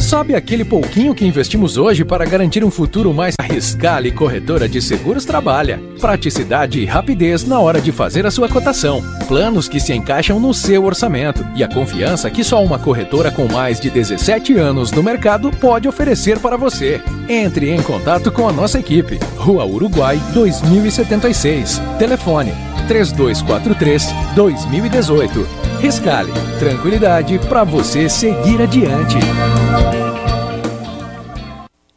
Sabe 0.09 0.33
aquele 0.33 0.65
pouquinho 0.65 1.13
que 1.13 1.23
investimos 1.23 1.77
hoje 1.77 2.03
para 2.03 2.25
garantir 2.25 2.63
um 2.63 2.71
futuro 2.71 3.13
mais 3.13 3.35
Riscale 3.43 4.11
Corretora 4.11 4.67
de 4.67 4.81
Seguros 4.81 5.23
trabalha. 5.23 5.79
Praticidade 6.01 6.79
e 6.79 6.85
rapidez 6.85 7.43
na 7.45 7.59
hora 7.59 7.79
de 7.79 7.91
fazer 7.91 8.25
a 8.25 8.31
sua 8.31 8.49
cotação. 8.49 9.03
Planos 9.27 9.69
que 9.69 9.79
se 9.79 9.93
encaixam 9.93 10.39
no 10.39 10.51
seu 10.51 10.83
orçamento 10.83 11.45
e 11.55 11.63
a 11.63 11.67
confiança 11.67 12.27
que 12.31 12.43
só 12.43 12.63
uma 12.63 12.79
corretora 12.79 13.29
com 13.29 13.47
mais 13.47 13.79
de 13.79 13.91
17 13.91 14.57
anos 14.57 14.91
no 14.91 15.03
mercado 15.03 15.51
pode 15.51 15.87
oferecer 15.87 16.39
para 16.39 16.57
você. 16.57 16.99
Entre 17.29 17.69
em 17.69 17.83
contato 17.83 18.31
com 18.31 18.49
a 18.49 18.51
nossa 18.51 18.79
equipe. 18.79 19.19
Rua 19.37 19.63
Uruguai 19.63 20.19
2076. 20.33 21.79
Telefone 21.99 22.51
3243 22.87 24.07
2018. 24.35 25.47
Riscale, 25.79 26.33
tranquilidade 26.57 27.37
para 27.47 27.63
você 27.63 28.09
seguir 28.09 28.59
adiante. 28.59 29.19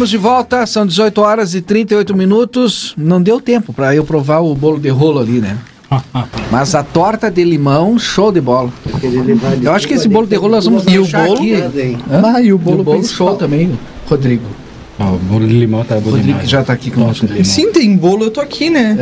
Estamos 0.00 0.10
de 0.10 0.16
volta, 0.16 0.66
são 0.66 0.86
18 0.86 1.20
horas 1.20 1.54
e 1.54 1.60
38 1.60 2.16
minutos. 2.16 2.94
Não 2.96 3.20
deu 3.20 3.38
tempo 3.38 3.70
para 3.70 3.94
eu 3.94 4.02
provar 4.02 4.40
o 4.40 4.54
bolo 4.54 4.78
de 4.78 4.88
rolo 4.88 5.18
ali, 5.18 5.40
né? 5.40 5.58
Mas 6.50 6.74
a 6.74 6.82
torta 6.82 7.30
de 7.30 7.44
limão, 7.44 7.98
show 7.98 8.32
de 8.32 8.40
bola. 8.40 8.72
Eu 9.62 9.72
acho 9.72 9.86
que 9.86 9.92
esse 9.94 10.08
bolo 10.08 10.26
de 10.26 10.36
rolo 10.36 10.52
nós 10.54 10.64
vamos 10.64 10.84
E 10.84 10.98
o 10.98 11.02
deixar 11.02 11.26
bolo? 11.26 11.38
aqui. 11.38 11.98
Ah, 12.10 12.40
e 12.40 12.50
o 12.50 12.56
bolo 12.56 12.82
principal. 12.82 13.28
show 13.28 13.36
também, 13.36 13.78
Rodrigo. 14.08 14.44
O 15.04 15.18
bolo 15.18 15.46
de 15.46 15.54
limão 15.58 15.84
tá 15.84 15.96
bom 15.98 16.10
Rodrigo 16.10 16.44
já 16.44 16.62
tá 16.62 16.72
aqui 16.72 16.90
conosco. 16.90 17.26
Sim, 17.44 17.72
tem 17.72 17.96
bolo, 17.96 18.24
eu 18.24 18.30
tô 18.30 18.40
aqui, 18.40 18.68
né? 18.68 18.96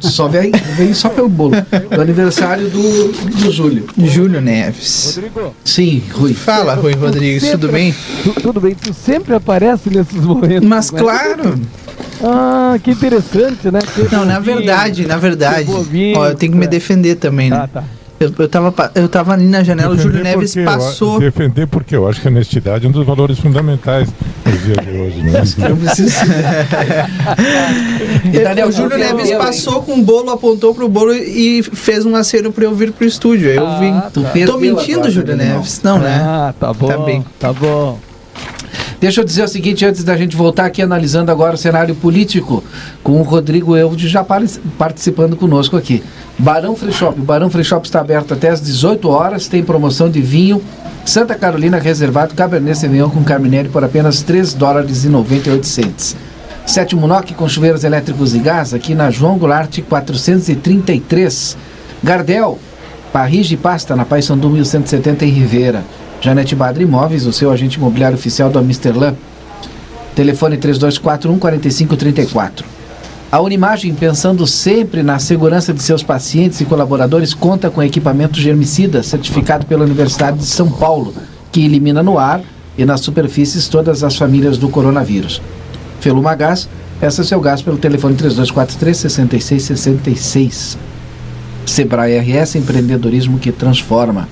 Só 0.00 0.26
vem, 0.28 0.50
vem 0.76 0.94
só 0.94 1.08
pelo 1.08 1.28
bolo. 1.28 1.52
Do 1.94 2.00
aniversário 2.00 2.68
do, 2.68 3.12
do 3.12 3.52
Júlio. 3.52 3.86
Júlio 3.98 4.40
Neves. 4.40 5.18
Sim, 5.64 6.02
Rui. 6.12 6.32
Fala, 6.34 6.74
Rui 6.74 6.94
Rodrigues, 6.94 7.42
Sempre- 7.42 7.58
tudo 7.58 7.72
bem? 7.72 7.94
Tu- 8.22 8.40
tudo 8.40 8.60
bem, 8.60 8.74
tu 8.74 8.94
sempre 8.94 9.34
aparece 9.34 9.90
nesses 9.90 10.24
momentos. 10.24 10.66
Mas 10.68 10.90
né? 10.90 10.98
claro. 11.00 11.60
Ah, 12.22 12.76
que 12.82 12.90
interessante, 12.90 13.70
né? 13.70 13.78
Que 13.94 14.14
Não, 14.14 14.24
na 14.24 14.38
verdade, 14.40 15.06
na 15.06 15.18
verdade. 15.18 15.68
Ó, 16.16 16.26
eu 16.26 16.34
tenho 16.34 16.52
que 16.52 16.58
me 16.58 16.64
é. 16.64 16.68
defender 16.68 17.16
também, 17.16 17.50
né? 17.50 17.56
Ah, 17.56 17.68
tá. 17.68 17.84
Eu, 18.20 18.32
eu, 18.36 18.48
tava, 18.48 18.90
eu 18.96 19.08
tava 19.08 19.32
ali 19.34 19.46
na 19.46 19.62
janela, 19.62 19.94
o 19.94 19.96
Júlio 19.96 20.18
Defender 20.22 20.36
Neves 20.36 20.50
porque 20.54 20.60
eu- 20.68 20.72
passou. 20.72 21.18
defender 21.20 21.66
porque 21.68 21.94
eu 21.94 22.08
acho 22.08 22.20
que 22.20 22.26
a 22.26 22.30
honestidade 22.30 22.84
é 22.84 22.88
um 22.88 22.92
dos 22.92 23.06
valores 23.06 23.38
fundamentais 23.38 24.08
nos 24.44 24.60
dias 24.64 24.76
de 24.84 24.90
hoje. 24.98 25.22
Né? 25.22 25.42
Eu 25.70 25.76
preciso. 25.76 26.16
E 28.32 28.40
Daniel, 28.40 28.68
o 28.68 28.72
Júlio 28.72 28.92
eu- 28.94 28.98
Neves 28.98 29.30
eu- 29.30 29.38
passou 29.38 29.82
com 29.82 29.94
o 29.94 30.02
bolo, 30.02 30.30
apontou 30.30 30.74
pro 30.74 30.88
bolo 30.88 31.14
e 31.14 31.62
fez 31.62 32.04
um 32.04 32.14
aceno 32.16 32.50
pra 32.52 32.64
eu 32.64 32.74
vir 32.74 32.92
pro 32.92 33.06
estúdio. 33.06 33.48
Aí 33.50 33.56
Eu 33.56 33.66
Ah, 33.66 33.78
vim. 33.78 33.92
tá. 34.22 34.46
Tô 34.46 34.58
mentindo, 34.58 35.08
Júlio 35.10 35.36
Daniel. 35.36 35.56
Neves. 35.56 35.80
Não, 35.82 35.98
né? 35.98 36.20
Ah, 36.22 36.54
tá 36.58 36.72
bom. 36.72 36.88
Tá 36.88 36.98
bem. 36.98 37.24
Tá 37.38 37.52
bom. 37.52 37.98
Deixa 39.00 39.20
eu 39.20 39.24
dizer 39.24 39.44
o 39.44 39.48
seguinte, 39.48 39.84
antes 39.84 40.02
da 40.02 40.16
gente 40.16 40.36
voltar 40.36 40.64
aqui 40.66 40.82
analisando 40.82 41.30
agora 41.30 41.54
o 41.54 41.58
cenário 41.58 41.94
político, 41.94 42.64
com 43.02 43.20
o 43.20 43.22
Rodrigo 43.22 43.76
Elvde 43.76 44.08
já 44.08 44.24
par- 44.24 44.42
participando 44.76 45.36
conosco 45.36 45.76
aqui. 45.76 46.02
Barão 46.36 46.74
Free 46.74 46.92
Shop. 46.92 47.20
O 47.20 47.22
Barão 47.22 47.48
Free 47.48 47.62
Shop 47.62 47.86
está 47.86 48.00
aberto 48.00 48.34
até 48.34 48.48
às 48.50 48.60
18 48.60 49.08
horas, 49.08 49.46
tem 49.46 49.62
promoção 49.62 50.10
de 50.10 50.20
vinho. 50.20 50.60
Santa 51.04 51.36
Carolina 51.36 51.78
Reservado 51.78 52.34
Cabernet 52.34 52.76
Sauvignon 52.76 53.08
com 53.08 53.22
Carminelli 53.22 53.68
por 53.68 53.84
apenas 53.84 54.20
3 54.22 54.52
dólares 54.54 55.04
e 55.04 55.08
98 55.08 55.64
centes. 55.66 56.16
Sétimo 56.66 57.06
NOC 57.06 57.32
com 57.34 57.48
chuveiros 57.48 57.84
elétricos 57.84 58.34
e 58.34 58.40
gás, 58.40 58.74
aqui 58.74 58.94
na 58.96 59.10
João 59.10 59.38
Goulart 59.38 59.78
433. 59.88 61.56
Gardel, 62.02 62.58
Parris 63.12 63.46
de 63.46 63.56
Pasta, 63.56 63.96
na 63.96 64.04
Paissandu 64.04 64.50
1170 64.50 65.24
em 65.24 65.30
Ribeira. 65.30 65.82
Janete 66.20 66.54
Badra 66.54 66.82
Imóveis, 66.82 67.26
o 67.26 67.32
seu 67.32 67.50
agente 67.50 67.78
imobiliário 67.78 68.16
oficial 68.16 68.50
do 68.50 68.58
Amsterlan. 68.58 69.14
Telefone 70.14 70.56
3241 70.56 71.38
4534. 71.38 72.66
A 73.30 73.40
Unimagem, 73.40 73.94
pensando 73.94 74.46
sempre 74.46 75.02
na 75.02 75.18
segurança 75.18 75.72
de 75.72 75.82
seus 75.82 76.02
pacientes 76.02 76.60
e 76.60 76.64
colaboradores, 76.64 77.34
conta 77.34 77.70
com 77.70 77.82
equipamento 77.82 78.40
germicida 78.40 79.02
certificado 79.02 79.66
pela 79.66 79.84
Universidade 79.84 80.38
de 80.38 80.46
São 80.46 80.70
Paulo, 80.70 81.14
que 81.52 81.64
elimina 81.64 82.02
no 82.02 82.18
ar 82.18 82.40
e 82.76 82.84
nas 82.84 83.00
superfícies 83.00 83.68
todas 83.68 84.02
as 84.02 84.16
famílias 84.16 84.58
do 84.58 84.68
coronavírus. 84.68 85.40
Feluma 86.00 86.34
Gás, 86.34 86.68
peça 86.98 87.22
seu 87.22 87.40
gás 87.40 87.62
pelo 87.62 87.76
telefone 87.76 88.16
3243 88.16 88.96
6666. 88.96 90.78
Sebrae 91.66 92.18
RS, 92.18 92.56
empreendedorismo 92.56 93.38
que 93.38 93.52
transforma. 93.52 94.26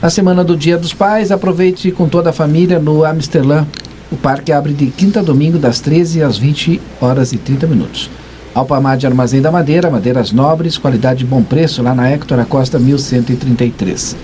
Na 0.00 0.08
semana 0.08 0.44
do 0.44 0.56
Dia 0.56 0.78
dos 0.78 0.94
Pais, 0.94 1.32
aproveite 1.32 1.90
com 1.90 2.08
toda 2.08 2.30
a 2.30 2.32
família 2.32 2.78
no 2.78 3.04
Amsterdã. 3.04 3.66
O 4.12 4.16
parque 4.16 4.52
abre 4.52 4.72
de 4.72 4.86
quinta 4.86 5.18
a 5.18 5.24
domingo, 5.24 5.58
das 5.58 5.80
13 5.80 6.22
às 6.22 6.38
20 6.38 6.80
horas 7.00 7.32
e 7.32 7.36
30 7.36 7.66
minutos. 7.66 8.08
Alpamar 8.54 8.96
de 8.96 9.08
Armazém 9.08 9.42
da 9.42 9.50
Madeira, 9.50 9.90
madeiras 9.90 10.30
nobres, 10.30 10.78
qualidade 10.78 11.24
e 11.24 11.26
bom 11.26 11.42
preço, 11.42 11.82
lá 11.82 11.96
na 11.96 12.08
Hector 12.08 12.38
Acosta 12.38 12.78
1133. 12.78 14.14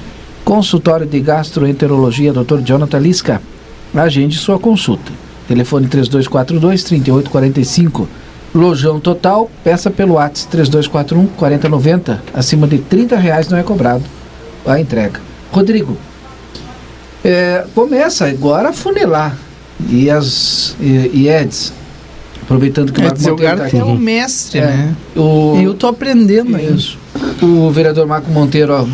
Consultório 0.45 1.07
de 1.07 1.19
Gastroenterologia, 1.19 2.33
Dr. 2.33 2.61
Jonathan 2.65 3.01
Lisca. 3.01 3.43
Agende 3.93 4.39
sua 4.39 4.61
consulta. 4.61 5.11
Telefone 5.49 5.89
3242-3845. 5.89 8.07
Lojão 8.55 9.01
Total, 9.01 9.51
peça 9.65 9.91
pelo 9.91 10.15
WhatsApp 10.15 10.57
3241-4090. 10.57 12.19
Acima 12.33 12.69
de 12.69 12.79
30 12.79 13.17
reais 13.17 13.49
não 13.49 13.59
é 13.59 13.65
cobrado 13.65 14.05
a 14.65 14.79
entrega. 14.79 15.34
Rodrigo, 15.55 15.97
é, 17.25 17.65
começa 17.75 18.27
agora 18.27 18.71
a 18.71 18.73
funelar. 18.73 19.37
E 19.89 20.09
as 20.11 20.75
e, 20.81 21.11
e 21.15 21.29
Eds, 21.29 21.73
aproveitando 22.43 22.93
que 22.93 23.01
É, 23.01 23.05
o 23.05 23.07
Marco 23.09 23.21
o 23.21 23.31
Monteiro 23.31 23.57
tá 23.57 23.63
é 23.65 23.67
aqui. 23.67 23.77
um 23.77 23.97
mestre, 23.97 24.59
É, 24.61 24.67
né? 24.67 24.95
O, 25.17 25.61
Eu 25.63 25.75
tô 25.75 25.87
aprendendo. 25.87 26.59
Isso. 26.59 26.99
O 27.43 27.71
vereador 27.71 28.07
Marco 28.07 28.31
Monteiro 28.31 28.73
ó, 28.73 28.87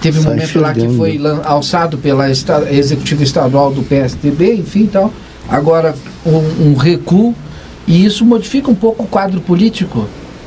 teve 0.00 0.18
um 0.18 0.22
Sai 0.22 0.32
momento 0.34 0.58
lá 0.60 0.72
que 0.72 0.88
foi 0.88 1.20
alçado 1.44 1.98
pela 1.98 2.28
esta- 2.30 2.66
executiva 2.72 3.22
estadual 3.22 3.72
do 3.72 3.82
PSDB, 3.82 4.54
enfim 4.54 4.84
e 4.84 4.88
tal. 4.88 5.12
Agora 5.48 5.94
um, 6.24 6.70
um 6.70 6.74
recuo 6.74 7.34
e 7.86 8.04
isso 8.04 8.24
modifica 8.24 8.70
um 8.70 8.74
pouco 8.74 9.04
o 9.04 9.06
quadro 9.06 9.40
político. 9.40 10.06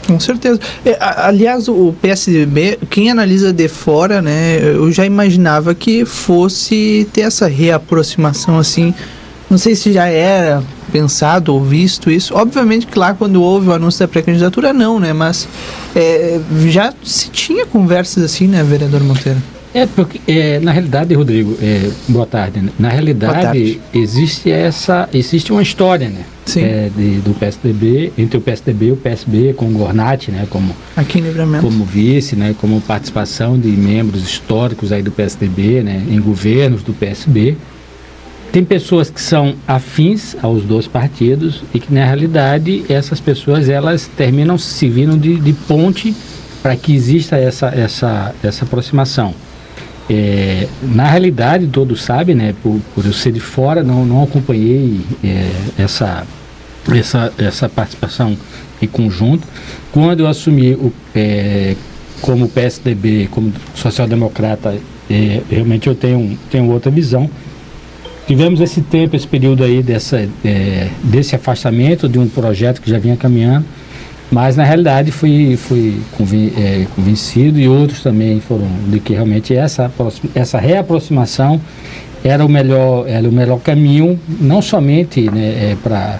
Com 0.09 0.19
certeza. 0.19 0.59
É, 0.83 0.97
aliás, 0.99 1.67
o 1.67 1.93
PSDB, 2.01 2.79
quem 2.89 3.11
analisa 3.11 3.53
de 3.53 3.67
fora, 3.67 4.21
né, 4.21 4.59
eu 4.61 4.91
já 4.91 5.05
imaginava 5.05 5.75
que 5.75 6.03
fosse 6.03 7.07
ter 7.13 7.21
essa 7.21 7.47
reaproximação 7.47 8.57
assim. 8.57 8.93
Não 9.49 9.57
sei 9.57 9.75
se 9.75 9.93
já 9.93 10.05
era 10.07 10.63
pensado 10.91 11.53
ou 11.53 11.63
visto 11.63 12.09
isso. 12.09 12.35
Obviamente 12.35 12.87
que 12.87 12.97
lá 12.97 13.13
quando 13.13 13.41
houve 13.41 13.69
o 13.69 13.73
anúncio 13.73 13.99
da 13.99 14.07
pré-candidatura, 14.07 14.73
não, 14.73 14.99
né? 14.99 15.13
Mas 15.13 15.47
é, 15.95 16.39
já 16.67 16.93
se 17.03 17.29
tinha 17.29 17.65
conversas 17.65 18.23
assim, 18.23 18.47
né, 18.47 18.63
vereador 18.63 19.01
Monteiro? 19.03 19.41
É, 19.73 19.85
porque, 19.85 20.19
é, 20.27 20.59
na 20.59 20.71
realidade, 20.71 21.13
Rodrigo, 21.13 21.55
é, 21.61 21.91
boa 22.07 22.25
tarde. 22.25 22.59
né? 22.59 22.71
Na 22.79 22.89
realidade, 22.89 23.41
tarde. 23.43 23.81
existe 23.93 24.49
essa, 24.51 25.07
existe 25.13 25.51
uma 25.51 25.61
história, 25.61 26.09
né? 26.09 26.21
Sim. 26.45 26.63
É, 26.63 26.89
de- 26.95 27.19
do 27.19 27.35
PSDB, 27.35 28.11
entre 28.17 28.37
o 28.37 28.41
PSDB 28.41 28.87
e 28.87 28.91
o 28.93 28.97
PSB, 28.97 29.53
com 29.53 29.67
o 29.67 29.71
Gornati, 29.71 30.31
né? 30.31 30.47
Como, 30.49 30.75
Aqui 30.97 31.19
em 31.19 31.21
Livramento. 31.21 31.63
como 31.63 31.85
vice, 31.85 32.35
né? 32.35 32.55
Como 32.59 32.81
participação 32.81 33.59
de 33.59 33.67
membros 33.67 34.23
históricos 34.23 34.91
aí 34.91 35.03
do 35.03 35.11
PSDB, 35.11 35.83
né? 35.83 36.03
Em 36.09 36.19
governos 36.19 36.81
do 36.81 36.91
PSB. 36.91 37.55
Tem 38.51 38.65
pessoas 38.65 39.11
que 39.11 39.21
são 39.21 39.53
afins 39.67 40.35
aos 40.41 40.63
dois 40.63 40.87
partidos 40.87 41.61
e 41.71 41.79
que, 41.79 41.93
na 41.93 42.03
realidade, 42.03 42.83
essas 42.89 43.19
pessoas, 43.19 43.69
elas 43.69 44.09
terminam 44.17 44.57
se 44.57 44.89
vindo 44.89 45.15
de, 45.15 45.35
de 45.35 45.53
ponte 45.53 46.15
para 46.63 46.75
que 46.75 46.91
exista 46.95 47.37
essa, 47.37 47.67
essa, 47.67 48.33
essa 48.43 48.65
aproximação. 48.65 49.35
É, 50.09 50.67
na 50.81 51.07
realidade, 51.07 51.67
todos 51.67 52.01
sabem, 52.01 52.35
né, 52.35 52.55
por, 52.63 52.79
por 52.95 53.05
eu 53.05 53.13
ser 53.13 53.31
de 53.31 53.39
fora, 53.39 53.83
não, 53.83 54.05
não 54.05 54.23
acompanhei 54.23 55.01
é, 55.23 55.51
essa, 55.77 56.25
essa, 56.91 57.31
essa 57.37 57.69
participação 57.69 58.35
em 58.81 58.87
conjunto. 58.87 59.47
Quando 59.91 60.21
eu 60.21 60.27
assumi 60.27 60.73
o, 60.73 60.91
é, 61.13 61.75
como 62.21 62.49
PSDB, 62.49 63.27
como 63.29 63.53
social-democrata, 63.75 64.75
é, 65.09 65.41
realmente 65.49 65.87
eu 65.87 65.95
tenho, 65.95 66.37
tenho 66.49 66.71
outra 66.71 66.89
visão. 66.89 67.29
Tivemos 68.27 68.61
esse 68.61 68.81
tempo, 68.81 69.15
esse 69.15 69.27
período 69.27 69.63
aí 69.63 69.81
dessa, 69.81 70.27
é, 70.43 70.89
desse 71.03 71.35
afastamento 71.35 72.07
de 72.07 72.19
um 72.19 72.27
projeto 72.27 72.81
que 72.81 72.89
já 72.89 72.99
vinha 72.99 73.15
caminhando, 73.15 73.65
mas 74.31 74.55
na 74.55 74.63
realidade 74.63 75.11
fui, 75.11 75.57
fui 75.57 75.99
é, 76.57 76.85
convencido 76.95 77.59
e 77.59 77.67
outros 77.67 78.03
também 78.03 78.39
foram 78.39 78.67
de 78.87 78.99
que 78.99 79.13
realmente 79.13 79.55
essa, 79.55 79.91
essa 80.35 80.59
reaproximação 80.59 81.59
era 82.23 82.45
o 82.45 82.49
melhor, 82.49 83.07
era 83.07 83.27
o 83.27 83.31
melhor 83.31 83.59
caminho, 83.59 84.19
não 84.39 84.61
somente 84.61 85.29
né, 85.31 85.75
para 85.81 86.19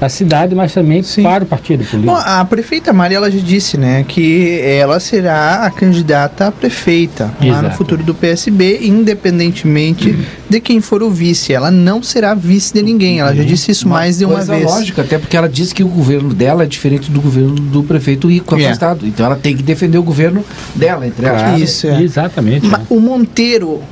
a 0.00 0.08
cidade, 0.08 0.54
mas 0.54 0.72
também 0.72 1.02
para 1.22 1.42
o 1.44 1.46
partido 1.46 1.84
político. 1.84 2.12
Bom, 2.12 2.16
a 2.24 2.44
prefeita 2.44 2.92
Maria 2.92 3.16
ela 3.16 3.30
já 3.30 3.38
disse, 3.40 3.76
né, 3.76 4.04
que 4.06 4.60
ela 4.62 5.00
será 5.00 5.64
a 5.66 5.70
candidata 5.70 6.46
a 6.46 6.52
prefeita 6.52 7.24
lá 7.40 7.46
no 7.46 7.58
Exato. 7.60 7.76
futuro 7.76 8.02
do 8.04 8.14
PSB, 8.14 8.78
independentemente 8.82 10.16
de 10.48 10.60
quem 10.60 10.80
for 10.80 11.02
o 11.02 11.10
vice. 11.10 11.52
Ela 11.52 11.70
não 11.70 12.02
será 12.02 12.34
vice 12.34 12.72
de 12.72 12.82
ninguém. 12.82 13.20
Ela 13.20 13.34
já 13.34 13.42
disse 13.42 13.70
isso 13.70 13.88
mais 13.88 14.18
de 14.18 14.24
uma 14.24 14.36
coisa 14.36 14.54
vez. 14.54 14.64
lógica, 14.64 15.02
até 15.02 15.18
porque 15.18 15.36
ela 15.36 15.48
disse 15.48 15.74
que 15.74 15.82
o 15.82 15.88
governo 15.88 16.32
dela 16.32 16.62
é 16.62 16.66
diferente 16.66 17.10
do 17.10 17.20
governo 17.20 17.54
do 17.54 17.82
prefeito 17.82 18.30
Ico 18.30 18.56
É. 18.56 18.64
afastado. 18.66 19.06
Então 19.06 19.26
ela 19.26 19.36
tem 19.36 19.56
que 19.56 19.62
defender 19.62 19.98
o 19.98 20.02
governo 20.02 20.44
dela, 20.74 21.06
entre 21.06 21.26
aspas. 21.26 21.60
Isso, 21.60 21.86
é. 21.88 22.02
Exatamente. 22.02 22.66
Ma- 22.66 22.80
O 22.88 23.00
Monteiro 23.00 23.82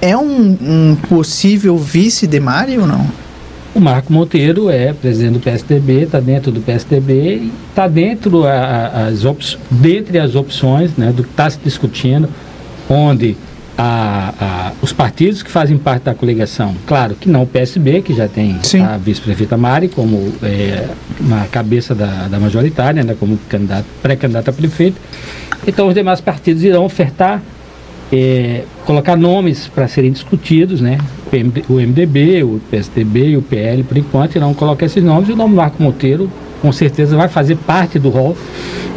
é 0.00 0.16
um, 0.16 0.56
um 0.60 0.96
possível 1.08 1.76
vice 1.76 2.26
de 2.26 2.38
Mário 2.40 2.82
ou 2.82 2.86
não? 2.86 3.06
O 3.76 3.80
Marco 3.80 4.10
Monteiro 4.10 4.70
é 4.70 4.94
presidente 4.94 5.34
do 5.34 5.40
PSDB, 5.40 6.04
está 6.04 6.18
dentro 6.18 6.50
do 6.50 6.62
PSDB 6.62 7.12
e 7.12 7.52
está 7.68 7.86
dentro 7.86 8.46
a- 8.46 8.50
a- 8.52 9.06
as 9.08 9.22
op- 9.26 9.58
dentre 9.70 10.18
as 10.18 10.34
opções 10.34 10.96
né, 10.96 11.12
do 11.14 11.22
que 11.22 11.28
está 11.28 11.50
se 11.50 11.58
discutindo, 11.62 12.26
onde 12.88 13.36
a- 13.76 14.72
os 14.80 14.94
partidos 14.94 15.42
que 15.42 15.50
fazem 15.50 15.76
parte 15.76 16.04
da 16.04 16.14
coligação, 16.14 16.74
claro 16.86 17.14
que 17.16 17.28
não 17.28 17.42
o 17.42 17.46
PSB, 17.46 18.00
que 18.00 18.14
já 18.14 18.26
tem 18.26 18.56
a 18.82 18.96
vice-prefeita 18.96 19.58
Mari 19.58 19.88
como 19.88 20.32
é, 20.42 20.86
na 21.20 21.44
cabeça 21.44 21.94
da, 21.94 22.28
da 22.28 22.40
majoritária, 22.40 23.04
né, 23.04 23.14
como 23.20 23.38
pré-candidata 24.02 24.50
a 24.52 24.54
prefeito, 24.54 24.96
então 25.68 25.86
os 25.88 25.94
demais 25.94 26.22
partidos 26.22 26.62
irão 26.64 26.82
ofertar 26.86 27.42
é, 28.12 28.64
colocar 28.84 29.16
nomes 29.16 29.68
para 29.68 29.88
serem 29.88 30.12
discutidos, 30.12 30.80
né? 30.80 30.98
O 31.32 31.36
MD 31.36 31.64
O 31.68 31.74
MDB, 31.74 32.42
o 32.44 32.60
PSDB 32.70 33.30
e 33.30 33.36
o 33.36 33.42
PL, 33.42 33.82
por 33.82 33.96
enquanto, 33.96 34.36
irão 34.36 34.54
colocar 34.54 34.86
esses 34.86 35.02
nomes 35.02 35.28
e 35.28 35.32
o 35.32 35.36
nome 35.36 35.54
Marco 35.54 35.82
Monteiro, 35.82 36.30
com 36.62 36.72
certeza, 36.72 37.16
vai 37.16 37.28
fazer 37.28 37.56
parte 37.56 37.98
do 37.98 38.08
rol 38.08 38.36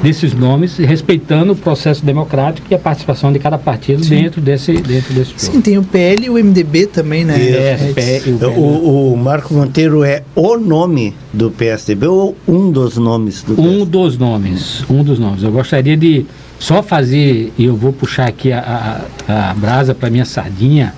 desses 0.01 0.33
nomes, 0.33 0.77
respeitando 0.77 1.53
o 1.53 1.55
processo 1.55 2.05
democrático 2.05 2.67
e 2.71 2.75
a 2.75 2.79
participação 2.79 3.33
de 3.33 3.39
cada 3.39 3.57
partido 3.57 4.03
Sim. 4.03 4.21
dentro 4.21 4.41
desse, 4.41 4.71
dentro 4.73 5.13
desse 5.13 5.31
jogo. 5.31 5.41
Sim, 5.41 5.61
tem 5.61 5.77
o 5.77 5.83
PL 5.83 6.25
e 6.25 6.29
o 6.29 6.33
MDB 6.33 6.87
também, 6.87 7.25
né? 7.25 7.35
É, 7.37 7.93
É, 7.97 8.21
o 8.29 8.59
O, 8.59 9.13
o 9.13 9.17
Marco 9.17 9.53
Monteiro 9.53 10.03
é 10.03 10.23
o 10.35 10.57
nome 10.57 11.13
do 11.33 11.51
PSDB 11.51 12.07
ou 12.07 12.35
um 12.47 12.71
dos 12.71 12.97
nomes 12.97 13.43
do 13.43 13.59
Um 13.59 13.85
dos 13.85 14.17
nomes, 14.17 14.85
um 14.89 15.03
dos 15.03 15.19
nomes. 15.19 15.43
Eu 15.43 15.51
gostaria 15.51 15.97
de 15.97 16.25
só 16.59 16.83
fazer, 16.83 17.53
e 17.57 17.65
eu 17.65 17.75
vou 17.75 17.93
puxar 17.93 18.27
aqui 18.27 18.51
a, 18.51 19.01
a, 19.27 19.49
a 19.49 19.53
brasa 19.53 19.95
para 19.95 20.09
minha 20.09 20.25
sardinha, 20.25 20.93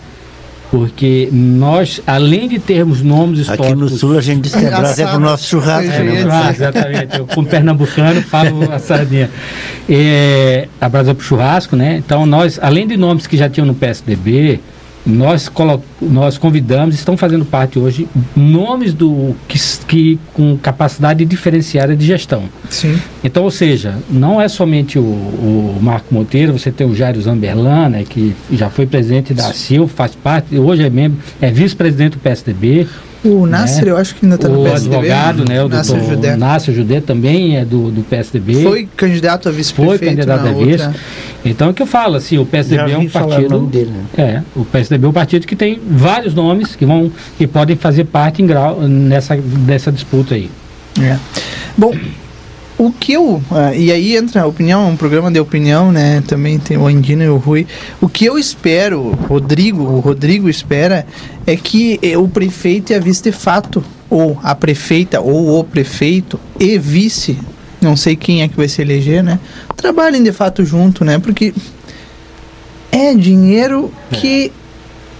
porque 0.72 1.28
nós, 1.32 2.02
além 2.08 2.48
de 2.48 2.58
termos 2.58 3.02
nomes 3.02 3.40
históricos... 3.40 3.68
Aqui 3.68 3.76
no 3.76 3.90
Sul 3.90 4.18
a 4.18 4.22
gente 4.22 4.42
diz 4.44 4.56
que 4.56 4.66
a 4.66 4.80
brasa 4.80 5.04
é 5.04 5.06
pro 5.06 5.20
nosso 5.20 5.46
churrasco. 5.46 5.92
É, 5.92 6.04
né? 6.04 6.22
churrasco, 6.22 6.54
exatamente. 6.54 7.20
Eu, 7.20 7.28
como 7.28 7.46
pernambucano, 7.46 8.22
falo 8.22 8.72
a 8.72 8.80
sardinha. 8.80 9.30
É, 9.90 10.70
a 10.80 10.88
brasa 10.88 11.14
pro 11.14 11.24
churrasco, 11.24 11.76
né? 11.76 11.98
Então, 11.98 12.26
nós, 12.26 12.58
além 12.62 12.88
de 12.88 12.96
nomes 12.96 13.28
que 13.28 13.36
já 13.36 13.50
tinham 13.50 13.68
no 13.68 13.76
PSDB, 13.76 14.62
nós, 15.06 15.50
colo- 15.50 15.84
nós 16.02 16.38
convidamos, 16.38 16.94
estão 16.96 17.18
fazendo 17.18 17.44
parte 17.44 17.80
hoje, 17.80 18.08
nomes 18.36 18.94
do 18.94 19.36
que, 19.48 19.58
que 19.88 20.20
com 20.34 20.58
capacidade 20.58 21.26
diferenciada 21.26 21.96
de 21.96 22.06
gestão. 22.06 22.44
Sim. 22.70 23.00
Então, 23.24 23.44
ou 23.44 23.52
seja, 23.52 23.96
não 24.10 24.40
é 24.40 24.48
somente 24.48 25.00
o, 25.00 25.02
o 25.02 25.80
Marco 25.82 26.14
Monteiro, 26.14 26.54
você 26.58 26.72
tem 26.72 26.86
o 26.88 26.96
Jairo 26.96 27.22
Zamberlan, 27.22 27.90
né, 27.90 28.04
que 28.08 28.36
já 28.52 28.70
foi 28.70 28.86
presidente 28.86 29.34
da 29.34 29.52
CIL, 29.54 29.88
faz 29.88 30.14
parte, 30.16 30.56
hoje 30.58 30.84
é 30.84 30.90
membro, 30.90 31.18
é 31.42 31.50
vice-presidente 31.52 32.14
do 32.14 32.20
PSDB. 32.20 32.88
O 33.24 33.46
Nasser, 33.46 33.86
né? 33.86 33.92
eu 33.92 33.98
acho 33.98 34.16
que 34.16 34.26
ainda 34.26 34.36
tá 34.36 34.50
no 34.50 34.62
o 34.62 34.64
PSDB. 34.64 34.96
advogado, 34.96 35.46
né, 35.48 35.64
o 35.64 35.70
Nasser 35.70 35.96
doutor 35.96 36.16
Judé. 36.16 36.36
Nasser 36.36 36.74
Judé 36.74 37.02
também 37.02 37.56
é 37.56 37.64
do, 37.64 37.92
do 37.92 38.02
PSDB. 38.02 38.64
Foi 38.64 38.90
candidato 38.98 39.48
a 39.48 39.52
vice-prefeito 39.52 40.00
Foi 40.00 40.08
candidato 40.10 40.48
a 40.48 40.52
vice. 40.52 40.72
outra. 40.72 40.96
Então, 41.44 41.72
o 41.72 41.74
que 41.74 41.82
eu 41.82 41.88
falo, 41.88 42.16
assim, 42.16 42.38
o 42.38 42.46
PSDB 42.46 42.92
é 42.92 42.98
um 42.98 43.06
o 43.06 43.10
partido... 43.10 43.50
nome 43.50 43.68
dele, 43.68 43.92
né? 43.92 44.06
É, 44.18 44.42
o 44.56 44.64
PSDB 44.64 45.06
é 45.06 45.10
um 45.10 45.14
partido 45.14 45.48
que 45.48 45.56
tem 45.56 45.80
vários 45.90 46.34
nomes 46.34 46.76
que 46.76 46.86
vão 46.86 47.12
que 47.38 47.48
podem 47.48 47.76
fazer 47.76 48.06
parte 48.06 48.42
em 48.42 48.46
grau 48.46 48.82
nessa, 48.82 49.36
nessa 49.36 49.92
disputa 49.92 50.36
aí. 50.36 50.50
É. 51.02 51.18
Bom, 51.78 51.96
o 52.82 52.92
que 52.92 53.14
eu. 53.14 53.42
ah, 53.52 53.76
e 53.76 53.92
aí 53.92 54.16
entra 54.16 54.42
a 54.42 54.48
opinião, 54.48 54.90
um 54.90 54.98
programa 54.98 55.32
de 55.32 55.40
opinião, 55.40 55.92
né? 55.92 56.24
Também 56.28 56.58
tem 56.58 56.78
o 56.78 56.88
Andino 56.88 57.24
e 57.24 57.30
o 57.30 57.38
Rui. 57.38 57.68
O 58.02 58.10
que 58.10 58.26
eu 58.26 58.40
espero, 58.40 59.12
Rodrigo, 59.30 59.84
o 59.84 60.00
Rodrigo 60.00 60.50
espera, 60.50 61.06
é 61.46 61.56
que 61.56 62.00
eh, 62.02 62.18
o 62.18 62.28
prefeito 62.28 62.92
e 62.92 62.96
a 62.96 63.00
vice 63.00 63.22
de 63.22 63.32
fato, 63.32 63.84
ou 64.10 64.40
a 64.42 64.56
prefeita, 64.56 65.22
ou 65.22 65.60
o 65.60 65.64
prefeito 65.64 66.40
e 66.60 66.78
vice, 66.80 67.38
não 67.82 67.96
sei 67.96 68.16
quem 68.16 68.42
é 68.42 68.48
que 68.48 68.56
vai 68.56 68.68
se 68.68 68.82
eleger, 68.82 69.24
né? 69.24 69.40
Trabalhem 69.76 70.24
de 70.24 70.32
fato 70.32 70.64
junto, 70.64 71.04
né? 71.04 71.20
Porque 71.20 71.54
é 72.92 73.14
dinheiro 73.14 73.92
que 74.12 74.52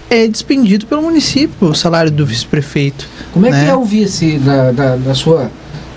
é 0.08 0.28
despendido 0.28 0.86
pelo 0.86 1.02
município, 1.02 1.68
o 1.68 1.74
salário 1.74 2.10
do 2.10 2.24
vice-prefeito. 2.26 3.08
Como 3.32 3.46
é 3.46 3.50
né? 3.50 3.64
que 3.64 3.70
é 3.70 3.74
o 3.74 3.84
vice 3.84 4.38
da, 4.38 4.70
da, 4.70 4.96
da 4.96 5.14
sua 5.14 5.50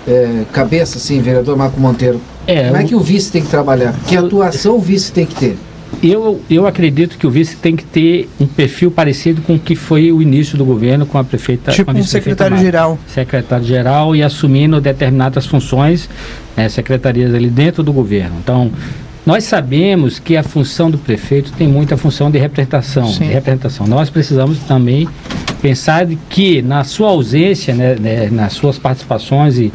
eh, 0.08 0.44
cabeça, 0.52 0.96
assim, 0.96 1.20
vereador 1.20 1.56
Marco 1.56 1.78
Monteiro? 1.78 2.20
É, 2.46 2.64
Como 2.64 2.76
é 2.76 2.84
que 2.84 2.94
o 2.94 3.00
vice 3.00 3.30
tem 3.30 3.42
que 3.42 3.48
trabalhar? 3.48 3.94
Que 4.06 4.16
atuação 4.16 4.76
o 4.76 4.80
vice 4.80 5.12
tem 5.12 5.26
que 5.26 5.34
ter? 5.34 5.58
Eu, 6.02 6.40
eu 6.48 6.66
acredito 6.66 7.16
que 7.18 7.26
o 7.26 7.30
vice 7.30 7.56
tem 7.56 7.74
que 7.74 7.84
ter 7.84 8.28
um 8.38 8.46
perfil 8.46 8.90
parecido 8.90 9.42
com 9.42 9.54
o 9.54 9.58
que 9.58 9.74
foi 9.74 10.12
o 10.12 10.20
início 10.20 10.56
do 10.56 10.64
governo 10.64 11.06
com 11.06 11.18
a 11.18 11.24
prefeita. 11.24 11.72
Tipo 11.72 11.90
com 11.92 11.98
a 11.98 12.00
um 12.00 12.04
secretário-geral. 12.04 12.98
Secretário-geral 13.06 14.14
e 14.14 14.22
assumindo 14.22 14.80
determinadas 14.80 15.46
funções, 15.46 16.08
né, 16.56 16.68
secretarias 16.68 17.34
ali 17.34 17.48
dentro 17.48 17.82
do 17.82 17.92
governo. 17.92 18.36
Então, 18.42 18.70
nós 19.26 19.42
sabemos 19.42 20.20
que 20.20 20.36
a 20.36 20.42
função 20.44 20.88
do 20.88 20.98
prefeito 20.98 21.52
tem 21.52 21.66
muita 21.66 21.96
função 21.96 22.30
de 22.30 22.38
representação. 22.38 23.10
De 23.10 23.24
representação. 23.24 23.84
Nós 23.84 24.08
precisamos 24.08 24.60
também 24.60 25.08
pensar 25.60 26.06
de 26.06 26.16
que 26.30 26.62
na 26.62 26.84
sua 26.84 27.08
ausência, 27.08 27.74
né, 27.74 27.96
né, 27.98 28.28
nas 28.30 28.52
suas 28.52 28.78
participações 28.78 29.58
e 29.58 29.72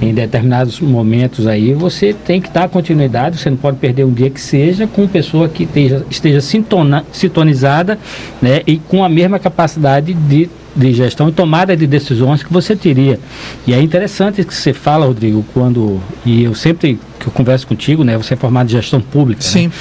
em 0.00 0.14
determinados 0.14 0.80
momentos 0.80 1.46
aí, 1.46 1.74
você 1.74 2.14
tem 2.14 2.40
que 2.40 2.50
dar 2.50 2.68
continuidade, 2.68 3.38
você 3.38 3.50
não 3.50 3.58
pode 3.58 3.76
perder 3.76 4.04
um 4.04 4.12
dia 4.12 4.30
que 4.30 4.40
seja 4.40 4.86
com 4.86 5.06
pessoa 5.06 5.48
que 5.50 5.64
esteja, 5.64 6.04
esteja 6.10 6.40
sintona, 6.40 7.04
sintonizada 7.12 7.98
né, 8.40 8.62
e 8.66 8.78
com 8.78 9.04
a 9.04 9.08
mesma 9.08 9.38
capacidade 9.38 10.14
de, 10.14 10.48
de 10.74 10.92
gestão 10.92 11.28
e 11.28 11.32
tomada 11.32 11.76
de 11.76 11.86
decisões 11.86 12.42
que 12.42 12.52
você 12.52 12.74
teria. 12.74 13.18
E 13.66 13.72
é 13.72 13.80
interessante 13.80 14.44
que 14.44 14.54
você 14.54 14.72
fala, 14.72 15.06
Rodrigo, 15.06 15.44
quando, 15.54 16.00
e 16.24 16.44
eu 16.44 16.54
sempre 16.54 16.98
que 17.18 17.28
eu 17.28 17.32
converso 17.32 17.66
contigo, 17.66 18.04
né, 18.04 18.16
você 18.18 18.34
é 18.34 18.36
formado 18.36 18.66
em 18.66 18.72
gestão 18.72 19.00
pública, 19.00 19.42
né? 19.42 19.48
Sim. 19.48 19.72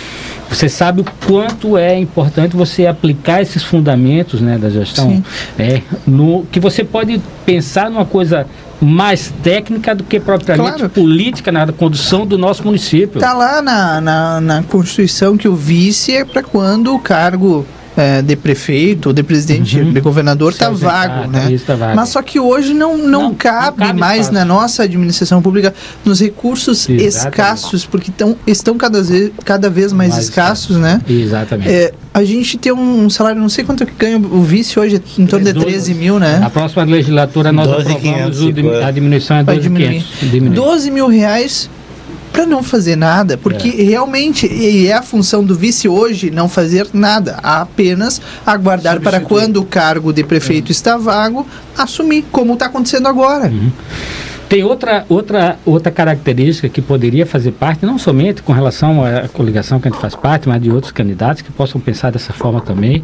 Você 0.49 0.69
sabe 0.69 1.01
o 1.01 1.05
quanto 1.25 1.77
é 1.77 1.97
importante 1.97 2.55
você 2.55 2.85
aplicar 2.85 3.41
esses 3.41 3.63
fundamentos 3.63 4.39
né, 4.39 4.57
da 4.57 4.69
gestão. 4.69 5.09
Sim. 5.09 5.23
É, 5.57 5.81
no, 6.05 6.45
que 6.51 6.59
você 6.59 6.83
pode 6.83 7.19
pensar 7.45 7.89
numa 7.89 8.05
coisa 8.05 8.45
mais 8.79 9.33
técnica 9.41 9.95
do 9.95 10.03
que 10.03 10.19
propriamente 10.19 10.77
Claro. 10.77 10.89
política 10.89 11.51
na 11.51 11.65
condução 11.71 12.25
do 12.25 12.37
nosso 12.37 12.63
município. 12.63 13.19
Tá 13.19 13.33
lá 13.33 13.61
na, 13.61 14.01
na, 14.01 14.41
na 14.41 14.63
Constituição 14.63 15.37
que 15.37 15.47
o 15.47 15.55
vice 15.55 16.13
é 16.13 16.23
para 16.23 16.43
quando 16.43 16.93
o 16.93 16.99
cargo 16.99 17.65
é, 17.95 18.21
de 18.21 18.35
prefeito 18.35 19.07
ou 19.07 19.13
de 19.13 19.21
presidente, 19.23 19.83
de 19.83 19.99
governador 20.01 20.53
tá 20.53 20.67
ausentar, 20.67 21.07
vago, 21.09 21.21
tá, 21.23 21.27
né? 21.27 21.51
isso 21.51 21.65
tá 21.65 21.75
vago. 21.75 21.95
Mas 21.95 22.09
só 22.09 22.21
que 22.21 22.39
hoje 22.39 22.73
não, 22.73 22.97
não, 22.97 23.33
cabe, 23.33 23.77
cabe 23.77 23.99
mais 23.99 24.21
espaço. 24.21 24.33
na 24.33 24.45
nossa 24.45 24.83
administração 24.83 25.41
pública 25.41 25.73
nos 26.03 26.19
recursos 26.19 26.89
Exatamente. 26.89 27.07
escassos, 27.07 27.85
porque 27.85 28.11
tão, 28.11 28.35
estão 28.47 28.77
cada 28.77 29.01
vez, 29.01 29.31
cada 29.45 29.69
vez 29.69 29.93
mais, 29.93 30.11
Mais 30.11 30.23
escassos, 30.23 30.77
né? 30.77 31.01
Exatamente. 31.07 31.69
É, 31.69 31.93
a 32.13 32.23
gente 32.23 32.57
tem 32.57 32.71
um 32.73 33.09
salário, 33.09 33.39
não 33.41 33.49
sei 33.49 33.63
quanto 33.63 33.85
que 33.85 33.93
ganha 33.93 34.17
o 34.17 34.41
vice 34.41 34.79
hoje, 34.79 35.01
em 35.17 35.25
torno 35.25 35.45
de 35.45 35.53
13 35.53 35.93
mil, 35.93 36.19
né? 36.19 36.39
Na 36.39 36.49
próxima 36.49 36.83
legislatura 36.83 37.51
nós 37.51 37.67
12.500, 37.67 37.91
aprovamos 37.97 38.41
o 38.41 38.51
dim- 38.53 38.69
a 38.83 38.91
diminuição 38.91 39.37
é 39.37 39.43
Vai 39.43 39.59
diminuir. 39.59 39.99
12.500. 40.21 40.29
diminui. 40.31 40.55
12 40.55 40.91
mil 40.91 41.07
reais 41.07 41.69
para 42.33 42.47
não 42.47 42.63
fazer 42.63 42.95
nada, 42.95 43.37
porque 43.37 43.69
realmente 43.69 44.51
e 44.51 44.87
é 44.87 44.93
a 44.93 45.03
função 45.03 45.43
do 45.45 45.55
vice 45.55 45.87
hoje 45.87 46.31
não 46.31 46.49
fazer 46.49 46.87
nada, 46.91 47.39
apenas 47.43 48.19
aguardar 48.43 48.99
para 48.99 49.19
quando 49.21 49.57
o 49.57 49.65
cargo 49.65 50.11
de 50.11 50.23
prefeito 50.23 50.71
está 50.71 50.97
vago, 50.97 51.47
assumir, 51.77 52.25
como 52.31 52.53
está 52.53 52.65
acontecendo 52.65 53.07
agora. 53.07 53.53
Tem 54.49 54.63
outra, 54.63 55.05
outra, 55.09 55.57
outra 55.65 55.91
característica 55.91 56.67
que 56.69 56.81
poderia 56.81 57.25
fazer 57.25 57.51
parte, 57.51 57.85
não 57.85 57.97
somente 57.97 58.41
com 58.43 58.51
relação 58.51 59.03
à 59.03 59.27
coligação 59.27 59.79
que 59.79 59.87
a 59.87 59.91
gente 59.91 59.99
faz 59.99 60.15
parte, 60.15 60.47
mas 60.47 60.61
de 60.61 60.69
outros 60.69 60.91
candidatos 60.91 61.41
que 61.41 61.51
possam 61.51 61.79
pensar 61.79 62.11
dessa 62.11 62.33
forma 62.33 62.61
também, 62.61 63.03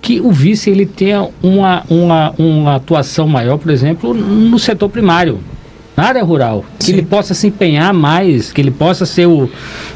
que 0.00 0.20
o 0.20 0.30
vice 0.30 0.70
ele 0.70 0.86
tenha 0.86 1.28
uma, 1.42 1.82
uma, 1.88 2.34
uma 2.38 2.76
atuação 2.76 3.26
maior, 3.26 3.58
por 3.58 3.70
exemplo, 3.70 4.14
no 4.14 4.58
setor 4.58 4.88
primário. 4.88 5.40
Na 5.96 6.04
área 6.04 6.22
rural, 6.22 6.62
que 6.78 6.92
ele 6.92 7.02
possa 7.02 7.32
se 7.32 7.46
empenhar 7.46 7.92
mais, 7.94 8.52
que 8.52 8.60
ele 8.60 8.70
possa 8.70 9.06
ser 9.06 9.26
o 9.26 9.48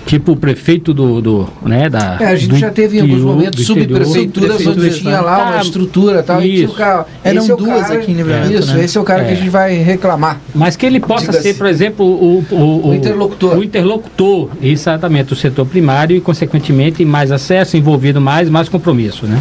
tipo 0.06 0.32
o 0.32 0.36
prefeito 0.36 0.94
do, 0.94 1.20
do 1.20 1.48
né, 1.62 1.90
da 1.90 2.16
É, 2.18 2.26
a 2.28 2.36
gente 2.36 2.48
do 2.50 2.56
já 2.56 2.70
teve 2.70 2.96
em 2.98 3.02
alguns 3.02 3.20
momentos 3.20 3.66
subprefeituras 3.66 4.66
onde 4.66 4.98
tinha 4.98 5.20
lá 5.20 5.42
uma 5.44 5.52
Tá, 5.52 5.60
estrutura 5.60 6.20
e 6.20 6.22
tal. 6.22 6.42
e 6.42 6.56
tinha 6.56 6.68
o 6.68 6.72
cara- 6.72 7.06
Eram 7.22 7.42
esse 7.42 7.50
é 7.50 7.54
o 7.54 7.56
duas 7.58 7.82
cara- 7.82 7.94
aqui 8.00 8.12
em 8.12 8.14
Livramento, 8.14 8.52
Isso, 8.54 8.74
né? 8.74 8.84
esse 8.84 8.96
é 8.96 9.00
o 9.00 9.04
cara 9.04 9.24
que 9.24 9.30
É. 9.30 9.32
a 9.32 9.36
gente 9.36 9.50
vai 9.50 9.74
reclamar. 9.76 10.40
Mas 10.54 10.74
que 10.74 10.86
ele 10.86 11.00
possa 11.00 11.32
ser, 11.32 11.54
por 11.54 11.66
exemplo, 11.66 12.06
o, 12.06 12.44
o, 12.50 12.88
O 12.88 12.94
interlocutor. 12.94 13.58
O 13.58 13.62
interlocutor, 13.62 14.48
exatamente, 14.62 15.26
do 15.28 15.36
setor 15.36 15.66
primário 15.66 16.16
e, 16.16 16.20
consequentemente, 16.20 17.04
mais 17.04 17.30
acesso, 17.30 17.76
envolvido 17.76 18.20
mais, 18.22 18.48
mais 18.48 18.68
compromisso, 18.70 19.26
né? 19.26 19.38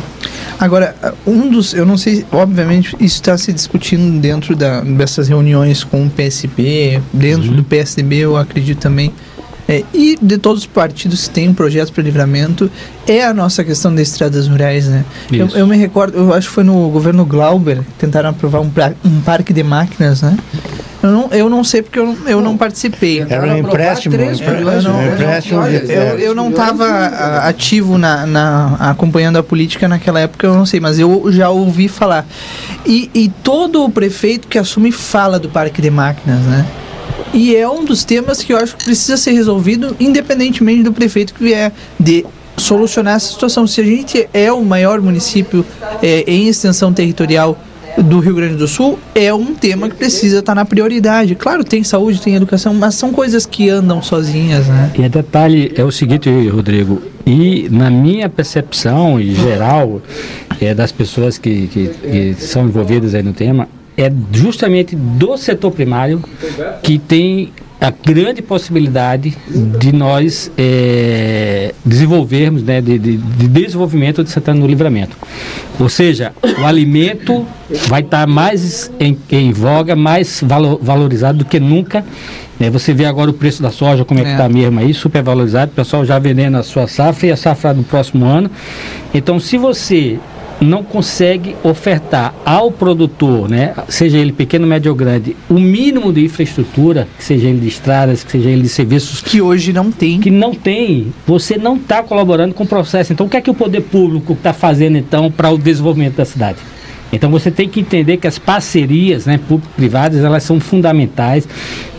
Agora, 0.59 0.93
um 1.25 1.49
dos, 1.49 1.73
eu 1.73 1.85
não 1.85 1.97
sei, 1.97 2.25
obviamente, 2.33 2.93
isso 2.99 3.15
está 3.15 3.37
se 3.37 3.53
discutindo 3.53 4.19
dentro 4.19 4.57
da, 4.57 4.81
dessas 4.81 5.29
reuniões 5.29 5.85
com 5.85 6.05
o 6.05 6.09
PSB, 6.09 7.01
dentro 7.13 7.49
do 7.51 7.63
PSDB, 7.63 8.17
eu 8.17 8.35
acredito 8.35 8.79
também, 8.79 9.13
é, 9.69 9.83
e 9.93 10.17
de 10.19 10.37
todos 10.39 10.63
os 10.63 10.65
partidos 10.67 11.27
que 11.27 11.33
têm 11.35 11.53
projetos 11.53 11.91
para 11.91 12.01
livramento, 12.03 12.69
é 13.07 13.23
a 13.23 13.33
nossa 13.33 13.63
questão 13.63 13.93
das 13.93 14.07
estradas 14.09 14.47
rurais, 14.47 14.87
né? 14.87 15.05
Eu, 15.31 15.47
eu 15.59 15.67
me 15.67 15.77
recordo, 15.77 16.17
eu 16.17 16.33
acho 16.33 16.47
que 16.47 16.53
foi 16.55 16.63
no 16.63 16.89
governo 16.89 17.23
Glauber 17.23 17.77
que 17.83 17.91
tentaram 17.99 18.29
aprovar 18.29 18.61
um, 18.61 18.69
pra- 18.69 18.93
um 19.05 19.21
parque 19.21 19.53
de 19.53 19.61
máquinas, 19.61 20.23
né? 20.23 20.35
Eu 21.01 21.11
não, 21.11 21.29
eu 21.31 21.49
não 21.49 21.63
sei 21.63 21.81
porque 21.81 21.97
eu 21.97 22.07
não, 22.07 22.27
eu 22.27 22.41
não 22.41 22.57
participei. 22.57 23.21
Era 23.21 23.41
um 23.53 23.57
empréstimo, 23.69 24.15
um 24.15 24.17
Eu 24.87 24.91
não- 24.91 24.99
um 24.99 25.65
eu, 25.93 26.19
eu 26.19 26.35
não 26.35 26.49
estava 26.49 26.85
ativo 27.47 27.97
na, 27.97 28.25
na- 28.25 28.75
acompanhando 28.79 29.37
a 29.37 29.43
política 29.43 29.87
naquela 29.87 30.19
época, 30.19 30.45
eu 30.47 30.55
não 30.55 30.65
sei, 30.65 30.79
mas 30.81 30.99
eu 30.99 31.25
já 31.31 31.49
ouvi 31.49 31.87
falar. 31.87 32.25
E, 32.85 33.09
e 33.13 33.29
todo 33.43 33.83
o 33.85 33.89
prefeito 33.89 34.47
que 34.47 34.57
assume 34.57 34.91
fala 34.91 35.39
do 35.39 35.47
parque 35.47 35.81
de 35.81 35.89
máquinas, 35.89 36.39
né? 36.41 36.65
E 37.33 37.55
é 37.55 37.67
um 37.67 37.85
dos 37.85 38.03
temas 38.03 38.41
que 38.43 38.53
eu 38.53 38.57
acho 38.57 38.75
que 38.75 38.85
precisa 38.85 39.17
ser 39.17 39.31
resolvido, 39.31 39.95
independentemente 39.99 40.83
do 40.83 40.93
prefeito 40.93 41.33
que 41.33 41.43
vier, 41.43 41.71
de 41.99 42.25
solucionar 42.57 43.15
essa 43.15 43.31
situação. 43.31 43.65
Se 43.65 43.81
a 43.81 43.83
gente 43.83 44.27
é 44.33 44.51
o 44.51 44.63
maior 44.63 45.01
município 45.01 45.65
é, 46.01 46.23
em 46.27 46.47
extensão 46.47 46.93
territorial 46.93 47.57
do 47.97 48.19
Rio 48.19 48.35
Grande 48.35 48.55
do 48.55 48.67
Sul, 48.67 48.99
é 49.15 49.33
um 49.33 49.53
tema 49.53 49.89
que 49.89 49.95
precisa 49.95 50.39
estar 50.39 50.55
na 50.55 50.63
prioridade. 50.63 51.35
Claro, 51.35 51.63
tem 51.63 51.83
saúde, 51.83 52.21
tem 52.21 52.35
educação, 52.35 52.73
mas 52.73 52.95
são 52.95 53.11
coisas 53.11 53.45
que 53.45 53.69
andam 53.69 54.01
sozinhas, 54.01 54.67
né? 54.67 54.91
E 54.97 55.03
a 55.03 55.07
detalhe 55.07 55.71
é 55.75 55.83
o 55.83 55.91
seguinte, 55.91 56.29
Rodrigo, 56.47 57.01
e 57.25 57.67
na 57.69 57.89
minha 57.89 58.29
percepção 58.29 59.19
e 59.19 59.33
geral 59.33 60.01
é, 60.61 60.73
das 60.73 60.91
pessoas 60.91 61.37
que, 61.37 61.67
que, 61.67 61.87
que 61.87 62.35
são 62.39 62.65
envolvidas 62.65 63.13
aí 63.15 63.23
no 63.23 63.33
tema, 63.33 63.67
é 64.01 64.11
justamente 64.31 64.95
do 64.95 65.35
setor 65.37 65.71
primário 65.71 66.21
que 66.81 66.97
tem 66.97 67.51
a 67.81 67.91
grande 67.91 68.41
possibilidade 68.41 69.37
de 69.79 69.93
nós 69.93 70.51
é, 70.57 71.73
desenvolvermos, 71.85 72.61
né, 72.61 72.81
de, 72.81 72.99
de- 72.99 73.17
de 73.17 73.47
desenvolvimento 73.47 74.21
de 74.23 74.29
Santana 74.29 74.59
no 74.59 74.67
Livramento. 74.67 75.15
Ou 75.79 75.87
seja, 75.87 76.33
o 76.59 76.65
alimento 76.65 77.45
vai 77.87 78.01
estar 78.01 78.27
mais 78.27 78.91
em, 78.99 79.17
em 79.31 79.51
voga, 79.53 79.95
mais 79.95 80.41
valo- 80.45 80.77
valorizado 80.81 81.37
do 81.39 81.45
que 81.45 81.57
nunca. 81.57 82.03
né? 82.59 82.69
Você 82.69 82.93
vê 82.93 83.05
agora 83.05 83.29
o 83.31 83.33
preço 83.33 83.61
da 83.61 83.71
soja, 83.71 84.03
como 84.03 84.19
é, 84.19 84.23
que 84.23 84.29
É. 84.29 84.31
está 84.33 84.49
mesmo 84.49 84.77
aí, 84.79 84.93
super 84.93 85.23
valorizado, 85.23 85.71
o 85.71 85.75
pessoal 85.75 86.03
já 86.03 86.19
vendendo 86.19 86.57
a 86.57 86.63
sua 86.63 86.85
safra 86.85 87.27
e 87.27 87.31
a 87.31 87.37
safra 87.37 87.73
do 87.73 87.83
próximo 87.83 88.25
ano. 88.25 88.51
Então, 89.13 89.39
se 89.39 89.57
você 89.57 90.19
não 90.61 90.83
consegue 90.83 91.55
ofertar 91.63 92.33
ao 92.45 92.71
produtor, 92.71 93.49
né, 93.49 93.73
seja 93.87 94.17
ele 94.17 94.31
pequeno, 94.31 94.67
médio 94.67 94.91
ou 94.91 94.95
grande, 94.95 95.35
o 95.49 95.55
mínimo 95.55 96.11
de 96.11 96.23
infraestrutura, 96.25 97.07
que 97.17 97.23
seja 97.23 97.47
ele 97.47 97.59
de 97.59 97.67
estradas, 97.67 98.23
que 98.23 98.31
seja 98.31 98.49
ele 98.49 98.63
de 98.63 98.69
serviços 98.69 99.21
que 99.21 99.41
hoje 99.41 99.71
não 99.71 99.91
tem, 99.91 100.19
que 100.19 100.29
não 100.29 100.53
tem, 100.53 101.13
você 101.25 101.57
não 101.57 101.75
está 101.75 102.03
colaborando 102.03 102.53
com 102.53 102.63
o 102.63 102.67
processo. 102.67 103.13
Então, 103.13 103.25
o 103.25 103.29
que 103.29 103.37
é 103.37 103.41
que 103.41 103.49
o 103.49 103.53
poder 103.53 103.81
público 103.81 104.33
está 104.33 104.53
fazendo 104.53 104.97
então 104.97 105.31
para 105.31 105.49
o 105.49 105.57
desenvolvimento 105.57 106.15
da 106.15 106.25
cidade? 106.25 106.57
Então 107.11 107.29
você 107.29 107.49
tem 107.49 107.67
que 107.67 107.79
entender 107.79 108.17
que 108.17 108.27
as 108.27 108.37
parcerias 108.37 109.25
né, 109.25 109.39
público-privadas 109.47 110.23
elas 110.23 110.43
são 110.43 110.59
fundamentais. 110.59 111.47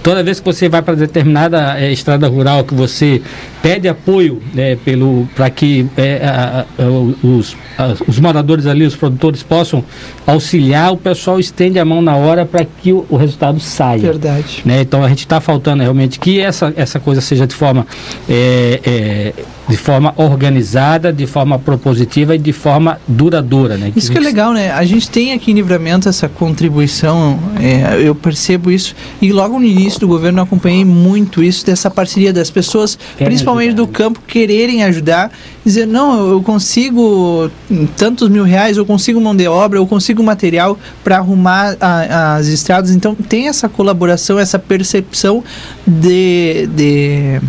Toda 0.02 0.22
vez 0.22 0.40
que 0.40 0.46
você 0.46 0.68
vai 0.68 0.80
para 0.80 0.94
determinada 0.94 1.78
é, 1.78 1.92
estrada 1.92 2.26
rural 2.26 2.64
que 2.64 2.74
você 2.74 3.20
pede 3.62 3.86
apoio 3.86 4.40
né, 4.54 4.76
pelo 4.76 5.28
para 5.34 5.50
que 5.50 5.86
é, 5.96 6.24
a, 6.24 6.64
a, 6.78 7.26
os, 7.26 7.54
a, 7.76 7.94
os 8.06 8.18
moradores 8.18 8.66
ali, 8.66 8.86
os 8.86 8.96
produtores 8.96 9.42
possam 9.42 9.84
auxiliar, 10.26 10.92
o 10.92 10.96
pessoal 10.96 11.38
estende 11.38 11.78
a 11.78 11.84
mão 11.84 12.00
na 12.00 12.16
hora 12.16 12.46
para 12.46 12.64
que 12.64 12.92
o, 12.92 13.04
o, 13.10 13.16
resultado 13.16 13.60
saia. 13.60 14.00
Verdade. 14.00 14.62
Né? 14.64 14.80
Então 14.80 15.04
a 15.04 15.08
gente 15.08 15.18
está 15.18 15.38
faltando 15.38 15.82
realmente 15.82 16.18
que 16.18 16.40
essa, 16.40 16.72
essa 16.76 16.98
coisa 16.98 17.20
seja 17.20 17.46
de 17.46 17.54
forma 17.54 17.86
é, 18.26 19.34
de 19.70 19.76
forma 19.76 20.12
organizada, 20.16 21.12
de 21.12 21.26
forma 21.26 21.58
propositiva 21.58 22.34
e 22.34 22.38
de 22.38 22.52
forma 22.52 23.00
duradoura. 23.06 23.76
Né? 23.76 23.92
Isso 23.94 24.10
que 24.10 24.18
é 24.18 24.20
legal, 24.20 24.52
né? 24.52 24.72
A 24.72 24.84
gente 24.84 25.08
tem 25.08 25.32
aqui 25.32 25.52
em 25.52 25.54
Livramento 25.54 26.08
essa 26.08 26.28
contribuição, 26.28 27.38
é, 27.60 28.00
eu 28.02 28.14
percebo 28.14 28.70
isso, 28.70 28.94
e 29.22 29.32
logo 29.32 29.58
no 29.58 29.64
início 29.64 30.00
do 30.00 30.08
governo 30.08 30.40
eu 30.40 30.44
acompanhei 30.44 30.84
muito 30.84 31.42
isso, 31.42 31.64
dessa 31.64 31.90
parceria 31.90 32.32
das 32.32 32.50
pessoas, 32.50 32.98
Querem 33.16 33.28
principalmente 33.28 33.68
ajudar, 33.68 33.82
do 33.82 33.86
né? 33.86 33.92
campo, 33.92 34.20
quererem 34.26 34.82
ajudar, 34.82 35.30
dizer, 35.64 35.86
não, 35.86 36.30
eu 36.30 36.42
consigo 36.42 37.50
tantos 37.96 38.28
mil 38.28 38.44
reais, 38.44 38.76
eu 38.76 38.84
consigo 38.84 39.20
mão 39.20 39.36
de 39.36 39.46
obra, 39.46 39.78
eu 39.78 39.86
consigo 39.86 40.22
material 40.22 40.78
para 41.04 41.18
arrumar 41.18 41.76
a, 41.80 42.36
as 42.36 42.48
estradas, 42.48 42.90
então 42.90 43.14
tem 43.14 43.48
essa 43.48 43.68
colaboração, 43.68 44.38
essa 44.38 44.58
percepção 44.58 45.44
de, 45.86 46.68
de 46.74 47.40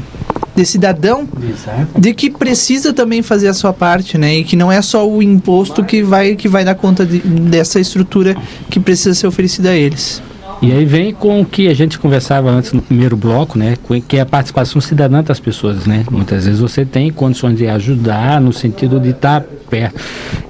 de 0.56 0.66
cidadão 0.66 1.28
Exato. 1.42 2.00
de 2.00 2.14
que 2.14 2.30
precisa 2.30 2.94
também 2.94 3.22
fazer 3.22 3.48
a 3.48 3.54
sua 3.54 3.74
parte, 3.74 4.18
né? 4.18 4.36
E 4.36 4.44
que 4.44 4.56
não 4.56 4.72
é 4.72 4.82
só 4.82 5.08
o 5.08 5.22
imposto 5.22 5.84
que 5.84 6.04
vai 6.04 6.36
que 6.36 6.48
vai 6.48 6.66
dar 6.66 6.76
conta 6.76 7.06
de, 7.06 7.20
dessa 7.20 7.80
estrutura 7.80 8.36
que 8.70 8.80
precisa 8.80 9.14
ser 9.14 9.28
oferecida 9.28 9.70
a 9.70 9.76
eles. 9.76 10.22
E 10.62 10.72
aí 10.72 10.86
vem 10.86 11.12
com 11.12 11.42
o 11.42 11.46
que 11.46 11.68
a 11.68 11.74
gente 11.74 11.98
conversava 11.98 12.52
antes 12.52 12.72
no 12.72 12.84
primeiro 12.84 13.18
bloco, 13.18 13.58
né? 13.58 13.76
Que 14.08 14.18
é 14.18 14.22
a 14.22 14.26
participação 14.28 14.80
cidadã 14.80 15.24
das 15.24 15.40
pessoas, 15.40 15.88
né? 15.88 16.06
Muitas 16.12 16.46
vezes 16.46 16.60
você 16.60 16.86
tem 16.86 17.12
condições 17.12 17.58
de 17.58 17.68
ajudar 17.68 18.40
no 18.40 18.54
sentido 18.54 19.00
de 19.00 19.10
estar 19.10 19.42
perto. 19.42 20.00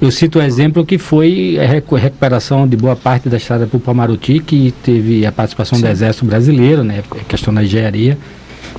Eu 0.01 0.11
cito 0.11 0.39
o 0.39 0.41
exemplo 0.41 0.85
que 0.85 0.97
foi 0.97 1.57
a 1.57 1.65
recuperação 1.65 2.67
de 2.67 2.75
boa 2.75 2.95
parte 2.95 3.29
da 3.29 3.37
estrada 3.37 3.65
para 3.65 3.77
o 3.77 3.79
Pamaruti, 3.79 4.41
que 4.41 4.73
teve 4.83 5.25
a 5.25 5.31
participação 5.31 5.77
Sim. 5.77 5.85
do 5.85 5.89
Exército 5.89 6.25
Brasileiro, 6.25 6.83
né? 6.83 7.03
A 7.09 7.23
questão 7.23 7.53
da 7.53 7.63
engenharia. 7.63 8.17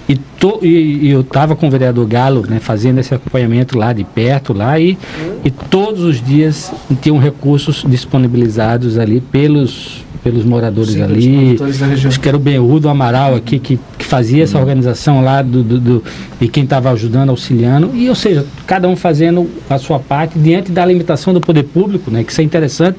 E, 0.08 0.16
to, 0.16 0.58
e, 0.62 1.06
e 1.06 1.10
eu 1.10 1.20
estava 1.20 1.54
com 1.54 1.68
o 1.68 1.70
vereador 1.70 2.06
Galo, 2.06 2.44
né, 2.48 2.58
fazendo 2.60 2.98
esse 2.98 3.14
acompanhamento 3.14 3.78
lá 3.78 3.92
de 3.92 4.04
perto, 4.04 4.52
lá, 4.52 4.78
e, 4.78 4.98
e 5.44 5.50
todos 5.50 6.02
os 6.02 6.22
dias 6.22 6.72
tinham 7.00 7.18
recursos 7.18 7.84
disponibilizados 7.86 8.98
ali 8.98 9.20
pelos, 9.20 10.04
pelos 10.22 10.44
moradores 10.44 10.92
Sim, 10.92 11.02
ali. 11.02 11.58
Acho 12.06 12.20
que 12.20 12.28
era 12.28 12.36
o 12.36 12.40
Benhu 12.40 12.78
do 12.78 12.88
Amaral 12.88 13.34
aqui 13.34 13.58
que, 13.58 13.78
que 13.98 14.04
fazia 14.04 14.44
essa 14.44 14.58
organização 14.58 15.22
lá 15.22 15.42
do, 15.42 15.62
do, 15.62 15.80
do 15.80 16.04
e 16.40 16.48
quem 16.48 16.64
estava 16.64 16.90
ajudando, 16.90 17.30
auxiliando. 17.30 17.90
E, 17.94 18.08
ou 18.08 18.14
seja, 18.14 18.46
cada 18.66 18.88
um 18.88 18.96
fazendo 18.96 19.48
a 19.68 19.78
sua 19.78 19.98
parte 19.98 20.38
diante 20.38 20.70
da 20.70 20.84
limitação 20.84 21.32
do 21.34 21.40
poder 21.40 21.64
público, 21.64 22.10
né? 22.10 22.22
Que 22.24 22.32
isso 22.32 22.40
é 22.40 22.44
interessante. 22.44 22.98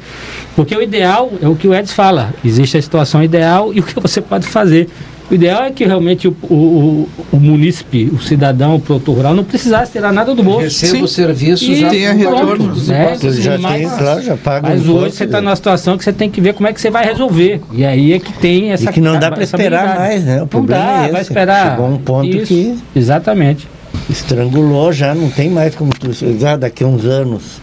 Porque 0.56 0.76
o 0.76 0.82
ideal 0.82 1.32
é 1.42 1.48
o 1.48 1.56
que 1.56 1.68
o 1.68 1.74
Edson 1.74 1.94
fala. 1.94 2.34
Existe 2.44 2.78
a 2.78 2.82
situação 2.82 3.24
ideal 3.24 3.74
e 3.74 3.80
o 3.80 3.84
que 3.84 4.00
você 4.00 4.22
pode 4.22 4.48
fazer. 4.48 4.90
O 5.34 5.36
ideal 5.36 5.64
é 5.64 5.72
que 5.72 5.84
realmente 5.84 6.28
o, 6.28 6.36
o, 6.44 7.10
o 7.32 7.38
munícipe, 7.38 8.08
o 8.14 8.22
cidadão, 8.22 8.76
o 8.76 8.80
produtor 8.80 9.16
rural, 9.16 9.34
não 9.34 9.44
precisasse 9.44 9.94
tirar 9.94 10.14
nada 10.14 10.36
do 10.36 10.44
bolso. 10.44 10.62
Receba 10.62 11.06
o 11.06 11.08
serviço 11.08 11.72
e 11.72 11.76
já 11.76 11.90
tenha 11.90 12.14
retorno. 12.14 12.76
Né? 12.86 13.18
Já 13.20 13.58
tem, 13.58 13.90
claro, 13.90 14.22
já 14.22 14.38
paga 14.38 14.70
Mas 14.70 14.88
hoje 14.88 15.16
você 15.16 15.24
está 15.24 15.42
numa 15.42 15.56
situação 15.56 15.98
que 15.98 16.04
você 16.04 16.14
tem 16.14 16.30
que 16.30 16.40
ver 16.40 16.54
como 16.54 16.68
é 16.68 16.74
que 16.74 16.80
você 16.80 16.92
vai 16.92 17.04
resolver. 17.06 17.62
E 17.72 17.84
aí 17.84 18.14
é 18.14 18.20
que 18.20 18.32
tem 18.32 18.74
essa 18.74 18.84
E 18.84 18.94
que 18.94 19.02
não 19.02 19.18
dá 19.18 19.32
para 19.32 19.42
esperar 19.42 19.98
mais, 19.98 20.24
né? 20.24 20.44
O 20.44 20.48
não 20.56 20.66
dá, 20.66 21.08
é 21.08 21.12
vai 21.12 21.22
esperar. 21.24 21.72
Chegou 21.72 21.90
um 21.90 21.98
ponto 21.98 22.28
Isso, 22.28 22.46
que... 22.46 22.78
Exatamente 22.96 23.68
estrangulou 24.10 24.92
já, 24.92 25.16
não 25.16 25.30
tem 25.30 25.50
mais 25.50 25.76
como 25.76 25.92
tu 25.94 26.10
já 26.38 26.58
daqui 26.58 26.84
a 26.84 26.88
uns 26.88 27.06
anos. 27.06 27.60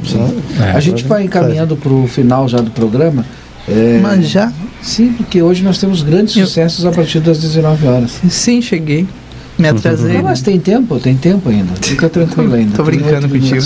É. 0.59 0.70
A 0.70 0.80
gente 0.80 1.05
vai 1.05 1.22
encaminhando 1.22 1.76
para 1.76 1.92
o 1.92 2.06
final 2.06 2.48
já 2.48 2.59
do 2.59 2.70
programa. 2.70 3.24
É, 3.69 3.99
Mas 4.03 4.28
já? 4.28 4.53
Sim, 4.82 5.12
porque 5.12 5.43
hoje 5.43 5.62
nós 5.62 5.78
temos 5.78 6.03
grandes 6.03 6.37
eu... 6.37 6.47
sucessos 6.47 6.85
a 6.85 6.91
partir 6.91 7.20
das 7.20 7.41
19 7.41 7.87
horas. 7.87 8.20
Sim, 8.28 8.62
cheguei. 8.62 9.07
Me 9.59 9.69
atrasei. 9.69 10.15
Não, 10.15 10.23
mas 10.23 10.41
tem 10.41 10.59
tempo, 10.59 10.99
tem 10.99 11.16
tempo 11.16 11.49
ainda. 11.49 11.73
Fica 11.82 12.09
tranquilo 12.09 12.55
ainda. 12.55 12.77
Tô 12.77 12.82
brincando 12.82 13.28
contigo. 13.28 13.65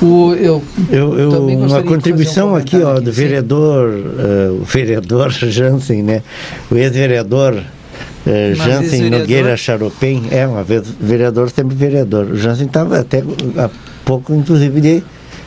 O, 0.00 0.34
eu, 0.34 0.62
eu, 0.90 1.18
eu 1.18 1.46
uma 1.46 1.82
contribuição 1.82 2.52
um 2.52 2.56
aqui, 2.56 2.82
ó, 2.82 3.00
do 3.00 3.10
vereador, 3.10 3.88
uh, 3.88 4.60
o 4.60 4.64
vereador 4.64 5.30
Jansen, 5.48 6.02
né? 6.02 6.22
O 6.70 6.76
ex-vereador 6.76 7.54
uh, 7.54 8.54
Jansen 8.54 9.08
Nogueira 9.08 9.56
Charopem, 9.56 10.24
é, 10.30 10.46
uma 10.46 10.62
vez 10.62 10.84
vereador, 11.00 11.50
sempre 11.50 11.74
vereador. 11.74 12.26
O 12.26 12.36
Jansen 12.36 12.66
estava 12.66 13.00
até 13.00 13.22
há 13.56 13.70
pouco, 14.04 14.34
inclusive, 14.34 14.80
de 14.80 15.02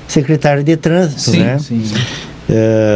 secretário 0.08 0.64
de 0.64 0.76
trânsito, 0.78 1.22
sim, 1.32 1.40
né? 1.40 1.60
Sim, 1.60 1.84
sim 1.86 2.29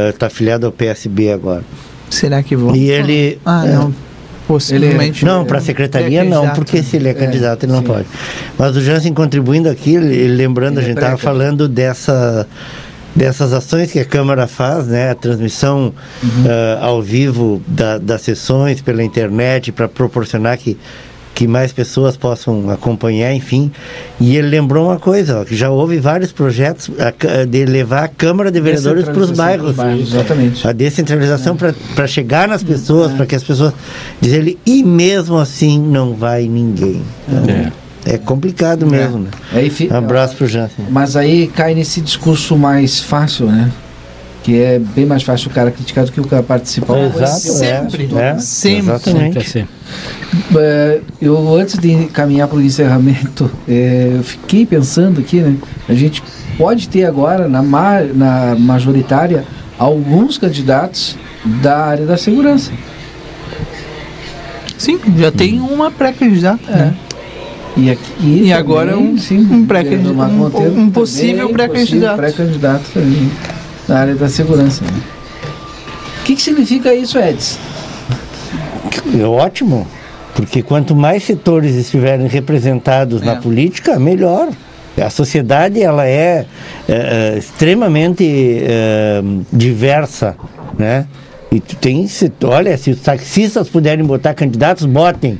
está 0.10 0.28
uh, 0.28 0.30
filiado 0.30 0.66
ao 0.66 0.72
PSB 0.72 1.32
agora. 1.32 1.64
Será 2.10 2.44
que 2.44 2.56
vão? 2.56 2.76
E 2.76 2.90
ele. 2.90 3.40
Ah, 3.46 3.66
não. 3.66 3.90
É, 3.90 4.14
Possivelmente. 4.48 5.24
não, 5.24 5.46
para 5.46 5.58
a 5.58 5.62
secretaria 5.62 6.22
é 6.22 6.24
não, 6.24 6.50
porque 6.50 6.84
se 6.84 6.98
ele 6.98 7.08
é, 7.08 7.12
é 7.12 7.14
candidato 7.14 7.64
ele 7.64 7.72
não 7.72 7.80
sim. 7.80 7.88
pode. 7.88 8.06
Mas 8.58 8.76
o 8.76 8.82
Jansen 8.82 9.14
contribuindo 9.14 9.70
aqui, 9.70 9.96
ele, 9.96 10.28
lembrando, 10.28 10.80
ele 10.80 10.86
a 10.86 10.88
gente 10.90 10.98
estava 10.98 11.18
falando 11.18 11.68
dessa 11.68 12.46
dessas 13.16 13.54
ações 13.54 13.92
que 13.92 14.00
a 14.00 14.06
Câmara 14.06 14.48
faz, 14.48 14.88
né, 14.88 15.12
a 15.12 15.16
transmissão 15.16 15.94
uhum. 16.24 16.30
uh, 16.46 16.84
ao 16.84 17.02
vivo 17.02 17.62
da, 17.68 18.00
das 18.00 18.22
sessões 18.22 18.82
pela 18.82 19.04
internet 19.04 19.72
para 19.72 19.88
proporcionar 19.88 20.58
que 20.58 20.78
que 21.34 21.47
mais 21.47 21.72
pessoas 21.72 22.15
possam 22.15 22.69
acompanhar, 22.69 23.34
enfim. 23.34 23.72
E 24.19 24.35
ele 24.38 24.49
lembrou 24.49 24.88
uma 24.88 24.99
coisa, 24.99 25.41
ó, 25.41 25.45
que 25.45 25.55
já 25.55 25.69
houve 25.69 25.97
vários 25.97 26.31
projetos 26.31 26.91
a, 26.99 27.45
de 27.45 27.65
levar 27.65 28.03
a 28.03 28.07
Câmara 28.07 28.51
de 28.51 28.61
Vereadores 28.61 29.05
para 29.05 29.19
os 29.19 29.31
bairros. 29.31 29.76
Exatamente. 29.99 30.68
A 30.68 30.72
descentralização 30.72 31.57
é. 31.61 31.73
para 31.95 32.07
chegar 32.07 32.47
nas 32.47 32.64
pessoas, 32.64 33.11
é. 33.11 33.15
para 33.15 33.26
que 33.26 33.35
as 33.35 33.43
pessoas... 33.43 33.73
Diz 34.22 34.34
ele, 34.34 34.60
e 34.65 34.84
mesmo 34.84 35.38
assim 35.38 35.80
não 35.80 36.14
vai 36.14 36.47
ninguém. 36.47 37.01
Então, 37.27 37.53
é. 37.53 37.72
É 38.05 38.18
complicado 38.18 38.85
mesmo, 38.85 39.19
né? 39.19 39.30
Aí, 39.53 39.72
um 39.89 39.95
abraço 39.95 40.35
para 40.35 40.45
o 40.45 40.47
Jansen. 40.47 40.85
Mas 40.89 41.15
aí 41.15 41.47
cai 41.47 41.73
nesse 41.73 42.01
discurso 42.01 42.57
mais 42.57 42.99
fácil, 42.99 43.45
né? 43.45 43.72
Que 44.44 44.61
é 44.61 44.78
bem 44.78 45.06
mais 45.06 45.24
fácil 45.24 45.49
o 45.49 45.53
cara 45.53 45.72
criticar 45.72 46.03
do 46.06 46.11
que 46.11 46.20
o 46.20 46.28
cara 46.28 46.44
participar. 46.44 46.98
É, 46.98 47.06
exato, 47.07 47.40
sempre, 47.40 48.10
é, 48.14 48.20
é, 48.20 48.38
sempre, 48.38 48.99
sempre. 48.99 49.44
sempre. 49.45 49.70
É, 50.57 50.99
eu 51.22 51.56
antes 51.56 51.80
de 51.80 52.06
caminhar 52.07 52.49
para 52.49 52.57
o 52.57 52.61
encerramento, 52.61 53.49
é, 53.68 54.11
eu 54.18 54.24
fiquei 54.24 54.65
pensando 54.65 55.22
aqui, 55.22 55.40
né? 55.40 55.56
A 55.88 55.94
gente 55.94 56.22
pode 56.57 56.90
ter 56.90 57.06
agora 57.06 57.48
na, 57.48 57.64
ma 57.64 58.02
na 58.02 58.56
majoritária 58.60 59.45
alguns 59.80 60.38
candidatos 60.38 61.18
da 61.61 61.78
área 61.78 62.06
da 62.06 62.18
segurança. 62.18 62.72
Sim, 64.78 64.99
já 65.18 65.32
tem 65.32 65.61
uma 65.61 65.90
pré-candidata. 65.90 66.70
É. 66.70 66.76
Né? 66.76 66.98
E, 67.76 67.90
aqui 67.90 68.41
e 68.44 68.53
agora 68.53 68.98
um, 68.99 69.18
sim, 69.18 69.40
um, 69.40 69.65
pré 69.65 69.84
um, 69.84 70.82
um 70.82 70.90
possível 70.91 71.49
pré-candidato. 71.49 72.18
Pré-candidato 72.18 72.84
também 72.94 73.32
na 73.88 73.99
área 73.99 74.15
da 74.15 74.30
segurança. 74.30 74.84
Né? 74.84 75.01
O 76.22 76.23
que, 76.23 76.35
que 76.35 76.41
significa 76.41 76.93
isso, 76.93 77.18
Edson? 77.18 77.60
É 79.19 79.23
ótimo, 79.26 79.88
porque 80.35 80.64
quanto 80.64 80.95
mais 80.95 81.23
setores 81.23 81.76
estiverem 81.76 82.27
representados 82.27 83.22
é. 83.22 83.26
na 83.26 83.35
política, 83.35 83.99
melhor. 83.99 84.49
A 84.97 85.10
sociedade 85.10 85.81
ela 85.81 86.05
é, 86.05 86.45
é, 86.88 86.93
é 87.34 87.38
extremamente 87.38 88.23
é, 88.64 89.22
diversa, 89.51 90.35
né? 90.77 91.07
E 91.51 91.60
tu 91.60 91.76
tem, 91.76 92.07
olha, 92.43 92.77
se 92.77 92.91
os 92.91 93.01
taxistas 93.01 93.69
puderem 93.69 94.05
botar 94.05 94.34
candidatos, 94.34 94.85
botem 94.85 95.39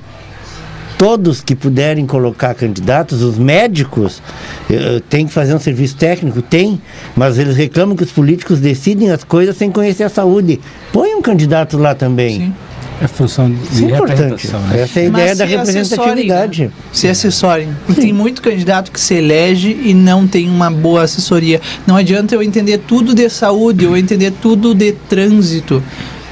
todos 1.04 1.42
que 1.42 1.54
puderem 1.54 2.08
colocar 2.08 2.54
candidatos, 2.54 3.22
os 3.22 3.38
médicos 3.38 4.22
uh, 4.70 5.02
têm 5.10 5.28
que 5.28 5.34
fazer 5.34 5.54
um 5.54 5.60
serviço 5.60 5.98
técnico, 5.98 6.42
tem, 6.42 6.82
mas 7.14 7.38
eles 7.38 7.58
reclamam 7.58 7.94
que 7.94 8.04
os 8.04 8.12
políticos 8.14 8.62
decidem 8.62 9.12
as 9.12 9.22
coisas 9.22 9.58
sem 9.58 9.70
conhecer 9.70 10.04
a 10.04 10.10
saúde. 10.10 10.62
Põe 10.94 11.14
um 11.14 11.22
candidato 11.22 11.78
lá 11.78 11.94
também. 11.94 12.38
Sim. 12.38 12.54
É 13.02 13.08
função 13.08 13.52
de 13.52 13.62
Isso 13.64 13.84
é 13.84 13.90
importante. 13.90 14.48
Né? 14.48 14.82
Essa 14.82 15.00
é 15.02 15.04
a 15.04 15.06
ideia 15.08 15.36
da 15.36 15.44
representatividade. 15.44 16.64
Né? 16.68 16.72
Se 16.94 17.10
assessorem. 17.10 17.68
Porque 17.86 18.00
tem 18.00 18.14
muito 18.14 18.42
candidato 18.42 18.90
que 18.90 19.02
se 19.02 19.16
elege 19.16 19.78
e 19.84 19.94
não 19.94 20.26
tem 20.26 20.50
uma 20.50 20.72
boa 20.72 21.04
assessoria. 21.04 21.60
Não 21.86 21.98
adianta 21.98 22.34
eu 22.34 22.42
entender 22.42 22.78
tudo 22.78 23.14
de 23.14 23.30
saúde, 23.30 23.86
ou 23.86 23.98
entender 23.98 24.32
tudo 24.42 24.74
de 24.74 24.94
trânsito. 24.94 25.84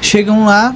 Chegam 0.02 0.45
lá, 0.45 0.73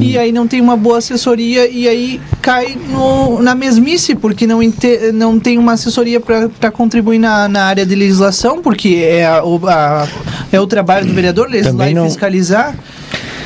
e 0.00 0.16
aí 0.18 0.32
não 0.32 0.46
tem 0.46 0.60
uma 0.60 0.76
boa 0.76 0.98
assessoria 0.98 1.68
e 1.68 1.88
aí 1.88 2.20
cai 2.40 2.76
no, 2.90 3.42
na 3.42 3.54
mesmice, 3.54 4.14
porque 4.14 4.46
não, 4.46 4.62
inte, 4.62 5.12
não 5.12 5.38
tem 5.38 5.58
uma 5.58 5.72
assessoria 5.72 6.20
para 6.20 6.70
contribuir 6.70 7.18
na, 7.18 7.48
na 7.48 7.64
área 7.64 7.84
de 7.84 7.94
legislação, 7.94 8.62
porque 8.62 9.00
é 9.04 9.26
a, 9.26 9.38
a, 9.40 10.08
É 10.52 10.60
o 10.60 10.66
trabalho 10.66 11.06
do 11.06 11.12
vereador 11.12 11.48
legislar 11.48 11.72
Também 11.74 11.90
e 11.90 11.94
não- 11.94 12.04
fiscalizar. 12.04 12.74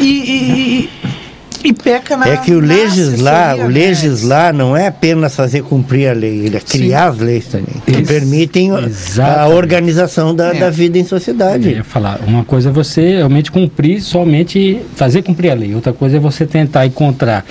E, 0.00 0.04
e, 0.04 0.90
e, 1.01 1.01
e 1.64 1.72
peca 1.72 2.16
na. 2.16 2.28
É 2.28 2.36
que 2.36 2.52
o 2.52 2.60
legislar, 2.60 3.56
o 3.56 3.58
né? 3.62 3.68
legislar 3.68 4.52
não 4.54 4.76
é 4.76 4.88
apenas 4.88 5.34
fazer 5.34 5.62
cumprir 5.62 6.08
a 6.08 6.12
lei, 6.12 6.46
ele 6.46 6.56
é 6.56 6.60
criar 6.60 7.08
as 7.08 7.18
leis 7.18 7.46
também, 7.46 7.74
que 7.86 8.02
permitem 8.02 8.70
a 8.72 9.48
organização 9.48 10.34
da, 10.34 10.54
É. 10.54 10.58
da 10.60 10.70
vida 10.70 10.98
em 10.98 11.04
sociedade. 11.04 11.68
Eu 11.70 11.76
ia 11.76 11.84
falar, 11.84 12.20
uma 12.26 12.44
coisa 12.44 12.70
é 12.70 12.72
você 12.72 13.16
realmente 13.16 13.50
cumprir, 13.50 14.00
somente 14.00 14.80
fazer 14.96 15.22
cumprir 15.22 15.50
a 15.50 15.54
lei. 15.54 15.74
Outra 15.74 15.92
coisa 15.92 16.16
é 16.16 16.20
você 16.20 16.46
tentar 16.46 16.86
encontrar 16.86 17.44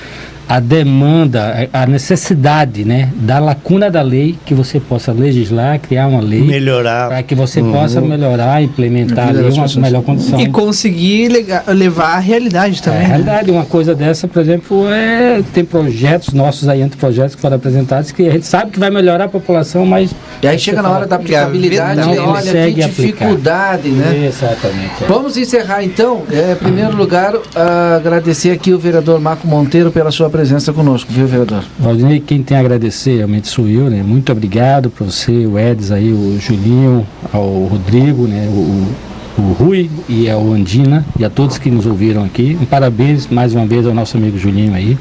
a 0.56 0.60
demanda, 0.60 1.70
a 1.74 1.82
a 1.84 1.86
necessidade, 1.86 2.84
né, 2.86 3.10
da 3.16 3.40
lacuna 3.40 3.90
da 3.90 4.02
lei 4.02 4.38
que 4.46 4.54
você 4.54 4.80
possa 4.80 5.12
legislar, 5.12 5.80
criar 5.80 6.08
uma 6.08 6.22
lei 6.22 6.42
Melhorar. 6.42 7.08
para 7.08 7.24
que 7.24 7.34
você 7.34 7.62
Uhum. 7.62 7.72
possa 7.72 8.02
melhorar, 8.02 8.62
implementar 8.62 9.28
A 9.28 9.30
ali 9.30 9.40
uma 9.40 9.50
pessoas. 9.50 9.76
melhor 9.78 10.04
condição. 10.04 10.40
E 10.40 10.48
conseguir 10.50 11.30
levar 11.68 12.16
a 12.16 12.20
realidade 12.20 12.80
É, 12.80 12.84
também. 12.84 13.00
a 13.00 13.02
né? 13.04 13.08
realidade, 13.08 13.50
uma 13.52 13.66
coisa 13.66 13.96
dessa, 13.96 14.28
por 14.28 14.42
exemplo, 14.42 14.86
é 14.90 15.42
tem 15.54 15.64
projetos 15.64 16.34
nossos 16.34 16.68
aí, 16.68 16.82
anteprojetos 16.82 17.36
que 17.36 17.42
foram 17.42 17.56
apresentados, 17.56 18.12
que 18.12 18.28
a 18.28 18.32
gente 18.32 18.46
sabe 18.46 18.72
que 18.72 18.80
vai 18.80 18.90
melhorar 18.90 19.26
a 19.26 19.30
população, 19.30 19.86
mas... 19.86 20.14
E 20.44 20.48
aí 20.48 20.60
chega 20.60 20.82
na 20.82 20.90
hora 20.90 21.08
da 21.08 21.16
aplicabilidade, 21.16 22.02
não 22.02 22.14
e 22.14 22.20
olha 22.20 22.42
que 22.42 22.48
consegue 22.48 22.84
aplicar. 22.84 23.26
dificuldade, 23.26 23.90
né? 23.90 24.26
Exatamente. 24.28 25.04
é. 25.04 25.08
Vamos 25.08 25.38
encerrar 25.38 25.84
então. 25.84 26.24
É, 26.32 26.52
em 26.54 26.56
primeiro 26.56 26.96
lugar, 26.96 27.34
ah, 27.56 27.96
agradecer 27.98 28.52
aqui 28.52 28.74
o 28.74 28.80
vereador 28.80 29.20
Marco 29.22 29.48
Monteiro 29.48 29.92
pela 29.92 30.12
sua 30.12 30.30
presença 30.42 30.74
conosco, 30.74 31.14
viu, 31.14 31.28
vereador? 31.28 31.64
Valdinei, 31.78 32.20
quem 32.20 32.42
tem 32.42 32.58
a 32.58 32.62
agradecer 32.62 33.18
realmente 33.18 33.48
sou 33.48 33.68
eu, 33.68 33.92
né? 33.92 34.02
Muito 34.02 34.32
obrigado 34.32 34.90
para 34.90 35.06
você, 35.06 35.46
o 35.46 35.60
Edson 35.60 35.94
aí, 35.94 36.12
o 36.12 36.40
Julinho, 36.40 37.06
ao 37.32 37.66
Rodrigo, 37.66 38.26
né? 38.26 38.48
O, 38.50 38.88
o 39.40 39.54
Rui 39.54 39.88
e 40.10 40.28
ao 40.28 40.52
Andina 40.52 41.06
e 41.20 41.24
a 41.24 41.30
todos 41.30 41.60
que 41.60 41.70
nos 41.70 41.86
ouviram 41.86 42.24
aqui. 42.24 42.58
Um 42.60 42.66
parabéns 42.66 43.28
mais 43.28 43.54
uma 43.54 43.68
vez 43.68 43.86
ao 43.86 43.94
nosso 43.94 44.18
amigo 44.18 44.36
Julinho 44.36 44.74
aí. 44.74 44.98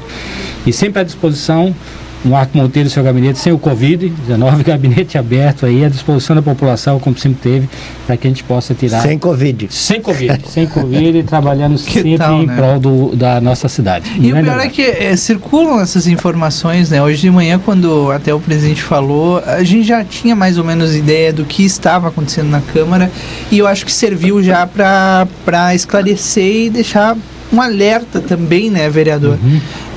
E 0.63 0.71
sempre 0.71 1.01
à 1.01 1.03
disposição, 1.03 1.73
Marco 2.23 2.57
Monteiro 2.57 2.87
e 2.87 2.91
seu 2.91 3.03
gabinete 3.03 3.39
sem 3.39 3.51
o 3.51 3.57
Covid-19, 3.57 4.63
gabinete 4.63 5.17
aberto 5.17 5.65
aí 5.65 5.83
à 5.83 5.89
disposição 5.89 6.35
da 6.35 6.41
população, 6.41 6.99
como 6.99 7.17
sempre 7.17 7.39
teve, 7.41 7.69
para 8.05 8.15
que 8.15 8.27
a 8.27 8.29
gente 8.29 8.43
possa 8.43 8.73
tirar. 8.73 9.01
Sem 9.01 9.17
Covid. 9.17 9.67
Sem 9.71 10.01
Covid, 10.01 10.41
sem 10.47 10.67
Covid 10.67 11.17
e 11.17 11.23
trabalhando 11.23 11.77
sempre 11.79 12.17
tal, 12.17 12.41
em 12.41 12.45
né? 12.45 12.55
prol 12.55 12.79
do- 12.79 13.15
da 13.15 13.41
nossa 13.41 13.67
cidade. 13.67 14.11
E 14.19 14.27
o 14.31 14.35
Grande 14.35 14.49
pior 14.49 14.59
é 14.59 14.69
que 14.69 14.81
é, 14.83 15.15
circulam 15.15 15.79
essas 15.81 16.05
informações, 16.07 16.89
né? 16.91 17.01
Hoje 17.01 17.21
de 17.21 17.31
manhã, 17.31 17.59
quando 17.63 18.11
até 18.11 18.33
o 18.33 18.39
presidente 18.39 18.83
falou, 18.83 19.39
a 19.45 19.63
gente 19.63 19.87
já 19.87 20.03
tinha 20.03 20.35
mais 20.35 20.57
ou 20.57 20.63
menos 20.63 20.95
ideia 20.95 21.33
do 21.33 21.43
que 21.43 21.63
estava 21.65 22.07
acontecendo 22.09 22.49
na 22.49 22.61
Câmara 22.61 23.11
e 23.51 23.57
eu 23.57 23.65
acho 23.67 23.85
que 23.85 23.91
serviu 23.91 24.43
já 24.43 24.67
para 24.67 25.73
esclarecer 25.73 26.65
e 26.65 26.69
deixar 26.69 27.17
um 27.51 27.59
alerta 27.61 28.21
também, 28.21 28.69
né, 28.69 28.89
vereador? 28.89 29.37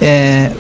É, 0.00 0.50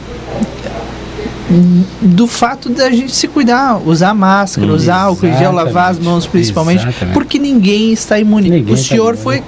do 2.00 2.26
fato 2.26 2.68
da 2.68 2.90
gente 2.90 3.14
se 3.14 3.28
cuidar, 3.28 3.80
usar 3.86 4.14
máscara, 4.14 4.72
usar 4.72 4.96
álcool 4.96 5.26
em 5.26 5.36
gel, 5.38 5.52
lavar 5.52 5.90
as 5.90 5.98
mãos 5.98 6.26
principalmente, 6.26 6.82
Exatamente. 6.86 7.14
porque 7.14 7.38
ninguém 7.38 7.92
está 7.92 8.18
imune. 8.18 8.50
Ninguém 8.50 8.74
o 8.74 8.76
senhor 8.76 9.10
imune. 9.14 9.16
foi 9.22 9.42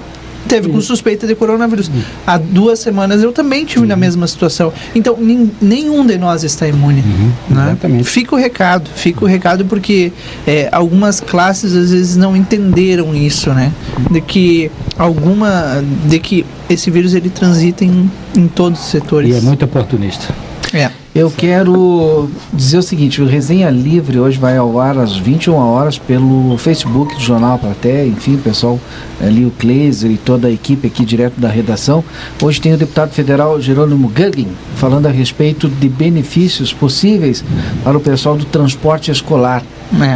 teve 0.47 0.69
com 0.69 0.79
suspeita 0.79 1.27
de 1.27 1.35
coronavírus. 1.35 1.91
Há 2.25 2.37
duas 2.37 2.79
semanas 2.79 3.21
eu 3.21 3.33
também 3.33 3.65
tive 3.65 3.85
na 3.85 3.97
mesma 3.97 4.25
situação. 4.27 4.71
Então, 4.95 5.17
nin- 5.19 5.51
nenhum 5.61 6.05
de 6.05 6.17
nós 6.17 6.41
está 6.45 6.65
imune. 6.65 7.03
né? 7.49 7.75
Fica 8.05 8.33
o 8.33 8.37
recado, 8.39 8.89
fica 8.95 9.25
o 9.25 9.27
recado 9.27 9.65
porque 9.65 10.13
é, 10.47 10.69
algumas 10.71 11.19
classes 11.19 11.75
às 11.75 11.91
vezes 11.91 12.15
não 12.15 12.33
entenderam 12.33 13.13
isso, 13.13 13.49
né? 13.49 13.73
De 14.09 14.21
que 14.21 14.71
alguma, 14.97 15.83
de 16.05 16.17
que 16.17 16.45
esse 16.69 16.89
vírus 16.89 17.13
ele 17.13 17.29
transita 17.29 17.83
em, 17.83 18.09
em 18.33 18.47
todos 18.47 18.79
os 18.79 18.85
setores. 18.87 19.29
E 19.29 19.37
é 19.37 19.41
muito 19.41 19.65
oportunista. 19.65 20.33
É. 20.73 20.89
Eu 21.17 21.33
quero 21.35 22.29
dizer 22.53 22.77
o 22.77 22.81
seguinte, 22.83 23.23
o 23.23 23.25
Resenha 23.25 23.71
Livre 23.71 24.19
hoje 24.19 24.37
vai 24.37 24.55
ao 24.55 24.79
ar 24.79 24.99
às 24.99 25.17
21 25.17 25.55
horas 25.55 25.97
pelo 25.97 26.55
Facebook 26.59 27.15
do 27.15 27.19
Jornal 27.19 27.57
Platéia, 27.57 28.05
enfim, 28.05 28.35
o 28.35 28.37
pessoal 28.37 28.79
ali, 29.19 29.43
o 29.43 29.49
Kleiser 29.49 30.11
e 30.11 30.17
toda 30.17 30.47
a 30.47 30.51
equipe 30.51 30.85
aqui 30.85 31.03
direto 31.03 31.41
da 31.41 31.49
redação. 31.49 32.03
Hoje 32.39 32.61
tem 32.61 32.71
o 32.75 32.77
deputado 32.77 33.13
federal 33.13 33.59
Jerônimo 33.59 34.09
Guggen 34.09 34.47
falando 34.75 35.07
a 35.07 35.09
respeito 35.09 35.67
de 35.67 35.89
benefícios 35.89 36.71
possíveis 36.71 37.43
para 37.83 37.97
o 37.97 37.99
pessoal 37.99 38.37
do 38.37 38.45
transporte 38.45 39.09
escolar. 39.09 39.63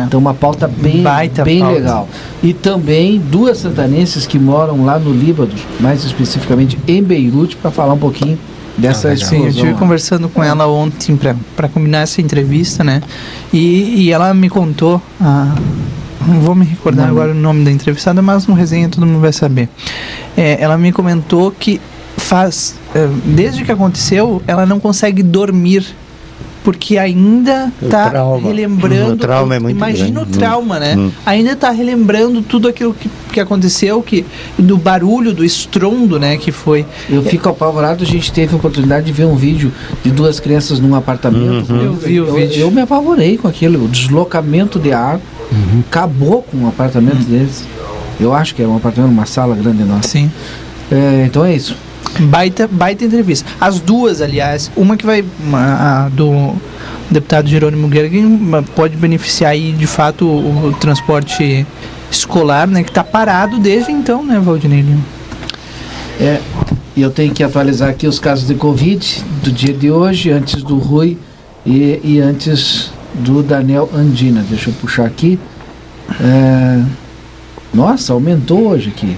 Então 0.05 0.19
uma 0.19 0.35
pauta 0.35 0.67
bem, 0.67 1.03
bem 1.43 1.61
pauta. 1.61 1.73
legal. 1.73 2.09
E 2.43 2.53
também 2.53 3.17
duas 3.17 3.57
santanenses 3.57 4.27
que 4.27 4.37
moram 4.37 4.85
lá 4.85 4.99
no 4.99 5.11
Líbano, 5.11 5.53
mais 5.79 6.03
especificamente 6.03 6.77
em 6.87 7.01
Beirute, 7.01 7.55
para 7.55 7.71
falar 7.71 7.95
um 7.95 7.99
pouquinho 7.99 8.37
dessa 8.77 9.15
Sim, 9.15 9.43
eu 9.43 9.49
estive 9.49 9.73
conversando 9.73 10.29
com 10.29 10.43
ela 10.43 10.67
ontem 10.67 11.17
para 11.55 11.67
combinar 11.69 11.99
essa 11.99 12.21
entrevista, 12.21 12.83
né? 12.83 13.01
E, 13.53 14.03
e 14.05 14.11
ela 14.11 14.33
me 14.33 14.49
contou, 14.49 15.01
ah, 15.19 15.55
não 16.27 16.39
vou 16.41 16.55
me 16.55 16.65
recordar 16.65 17.05
Não. 17.05 17.11
agora 17.11 17.31
o 17.31 17.35
nome 17.35 17.65
da 17.65 17.71
entrevistada, 17.71 18.21
mas 18.21 18.47
no 18.47 18.53
resenha 18.53 18.89
todo 18.89 19.05
mundo 19.05 19.19
vai 19.19 19.33
saber. 19.33 19.69
É, 20.37 20.57
ela 20.61 20.77
me 20.77 20.91
comentou 20.91 21.51
que 21.51 21.81
faz, 22.17 22.75
eh, 22.93 23.09
desde 23.25 23.63
que 23.63 23.71
aconteceu, 23.71 24.41
ela 24.47 24.65
não 24.65 24.79
consegue 24.79 25.23
dormir. 25.23 25.85
Porque 26.63 26.97
ainda 26.97 27.71
está 27.81 28.11
relembrando. 28.37 29.13
O 29.13 29.17
trauma 29.17 29.55
é 29.55 29.59
muito 29.59 29.75
Imagina 29.75 30.21
grande. 30.21 30.37
o 30.37 30.39
trauma, 30.39 30.79
né? 30.79 30.95
Hum. 30.95 31.11
Ainda 31.25 31.53
está 31.53 31.71
relembrando 31.71 32.41
tudo 32.41 32.67
aquilo 32.67 32.93
que, 32.93 33.09
que 33.33 33.39
aconteceu, 33.39 34.01
que, 34.01 34.25
do 34.57 34.77
barulho, 34.77 35.33
do 35.33 35.43
estrondo, 35.43 36.19
né? 36.19 36.37
Que 36.37 36.51
foi. 36.51 36.85
Eu 37.09 37.23
fico 37.23 37.49
apavorado, 37.49 38.03
a 38.03 38.07
gente 38.07 38.31
teve 38.31 38.53
a 38.53 38.57
oportunidade 38.57 39.07
de 39.07 39.11
ver 39.11 39.25
um 39.25 39.35
vídeo 39.35 39.71
de 40.03 40.11
duas 40.11 40.39
crianças 40.39 40.79
num 40.79 40.93
apartamento. 40.95 41.73
Uhum. 41.73 41.81
Eu 41.81 41.93
vi 41.93 42.21
o 42.21 42.27
eu, 42.27 42.35
vídeo. 42.35 42.61
Eu 42.61 42.71
me 42.71 42.81
apavorei 42.81 43.37
com 43.37 43.47
aquilo, 43.47 43.83
o 43.83 43.87
deslocamento 43.87 44.79
de 44.79 44.91
ar 44.91 45.19
acabou 45.87 46.43
com 46.43 46.65
o 46.65 46.67
apartamento 46.67 47.23
deles. 47.25 47.65
Eu 48.19 48.33
acho 48.33 48.53
que 48.53 48.61
era 48.61 48.69
um 48.69 48.77
apartamento, 48.77 49.11
uma 49.11 49.25
sala 49.25 49.55
grande 49.55 49.81
enorme. 49.81 50.05
Sim. 50.05 50.31
É, 50.91 51.25
então 51.25 51.43
é 51.43 51.55
isso. 51.55 51.75
Baita, 52.19 52.67
baita 52.67 53.05
entrevista. 53.05 53.49
As 53.59 53.79
duas, 53.79 54.21
aliás, 54.21 54.71
uma 54.75 54.97
que 54.97 55.05
vai 55.05 55.23
uma, 55.39 56.05
a 56.05 56.09
do 56.09 56.53
deputado 57.09 57.47
Jerônimo 57.47 57.91
Gergen 57.91 58.25
uma, 58.25 58.61
pode 58.61 58.95
beneficiar 58.97 59.51
aí 59.51 59.71
de 59.71 59.87
fato 59.87 60.25
o, 60.25 60.67
o 60.67 60.73
transporte 60.73 61.65
escolar, 62.11 62.67
né, 62.67 62.83
que 62.83 62.89
está 62.89 63.03
parado 63.03 63.59
desde 63.59 63.91
então, 63.91 64.23
né, 64.23 64.39
Valdinei? 64.39 64.85
É, 66.19 66.39
e 66.95 67.01
eu 67.01 67.09
tenho 67.09 67.33
que 67.33 67.43
atualizar 67.43 67.89
aqui 67.89 68.05
os 68.05 68.19
casos 68.19 68.47
de 68.47 68.55
Covid 68.55 69.23
do 69.43 69.51
dia 69.51 69.73
de 69.73 69.89
hoje, 69.89 70.29
antes 70.29 70.61
do 70.61 70.77
Rui 70.77 71.17
e, 71.65 71.99
e 72.03 72.19
antes 72.19 72.91
do 73.13 73.41
Daniel 73.41 73.89
Andina. 73.93 74.45
Deixa 74.47 74.69
eu 74.69 74.73
puxar 74.73 75.05
aqui. 75.05 75.39
É, 76.19 76.83
nossa, 77.73 78.13
aumentou 78.13 78.67
hoje 78.67 78.89
aqui. 78.89 79.15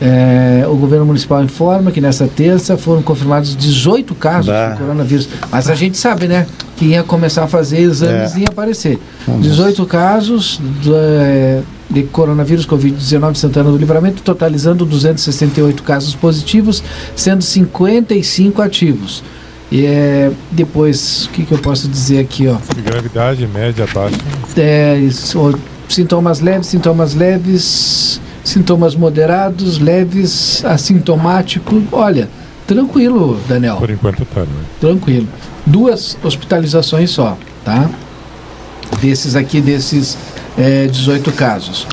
É, 0.00 0.64
o 0.68 0.76
governo 0.76 1.06
municipal 1.06 1.42
informa 1.42 1.90
que 1.90 2.00
nessa 2.02 2.26
terça 2.28 2.76
foram 2.76 3.00
confirmados 3.02 3.56
18 3.56 4.14
casos 4.14 4.46
Bah. 4.46 4.70
de 4.72 4.78
coronavírus. 4.78 5.28
Mas 5.50 5.70
a 5.70 5.74
gente 5.74 5.96
sabe, 5.96 6.28
né? 6.28 6.46
Que 6.76 6.86
ia 6.86 7.02
começar 7.02 7.44
a 7.44 7.48
fazer 7.48 7.78
exames 7.80 8.34
É. 8.34 8.38
e 8.38 8.40
ia 8.42 8.48
aparecer. 8.48 8.98
Vamos. 9.26 9.42
18 9.46 9.86
casos 9.86 10.60
do, 10.82 10.94
é, 10.94 11.62
de 11.88 12.02
coronavírus 12.02 12.66
Covid-19 12.66 13.30
em 13.30 13.34
Santana 13.36 13.70
do 13.70 13.78
Livramento, 13.78 14.20
totalizando 14.22 14.84
268 14.84 15.82
casos 15.82 16.14
positivos, 16.14 16.82
sendo 17.14 17.42
55 17.42 18.60
ativos. 18.60 19.24
E 19.72 19.84
é, 19.86 20.30
depois, 20.52 21.24
o 21.26 21.30
que, 21.30 21.44
que 21.44 21.52
eu 21.52 21.58
posso 21.58 21.88
dizer 21.88 22.18
aqui? 22.20 22.46
Ó? 22.48 22.56
Gravidade 22.84 23.46
média 23.46 23.86
baixa. 23.94 24.16
É, 24.56 24.96
isso, 24.98 25.58
sintomas 25.88 26.40
leves, 26.40 26.66
sintomas 26.68 27.14
leves, 27.14 28.20
sintomas 28.46 28.94
moderados, 28.94 29.78
leves, 29.78 30.64
assintomático. 30.64 31.82
Olha, 31.90 32.28
tranquilo, 32.66 33.38
Daniel. 33.48 33.76
Por 33.76 33.90
enquanto 33.90 34.24
tá, 34.24 34.42
né? 34.42 34.64
Tranquilo. 34.80 35.26
Duas 35.66 36.16
hospitalizações 36.22 37.10
só, 37.10 37.36
tá? 37.64 37.90
Desses 39.00 39.34
aqui, 39.34 39.60
desses 39.60 40.16
é, 40.56 40.86
18 40.86 41.32
casos. 41.32 41.86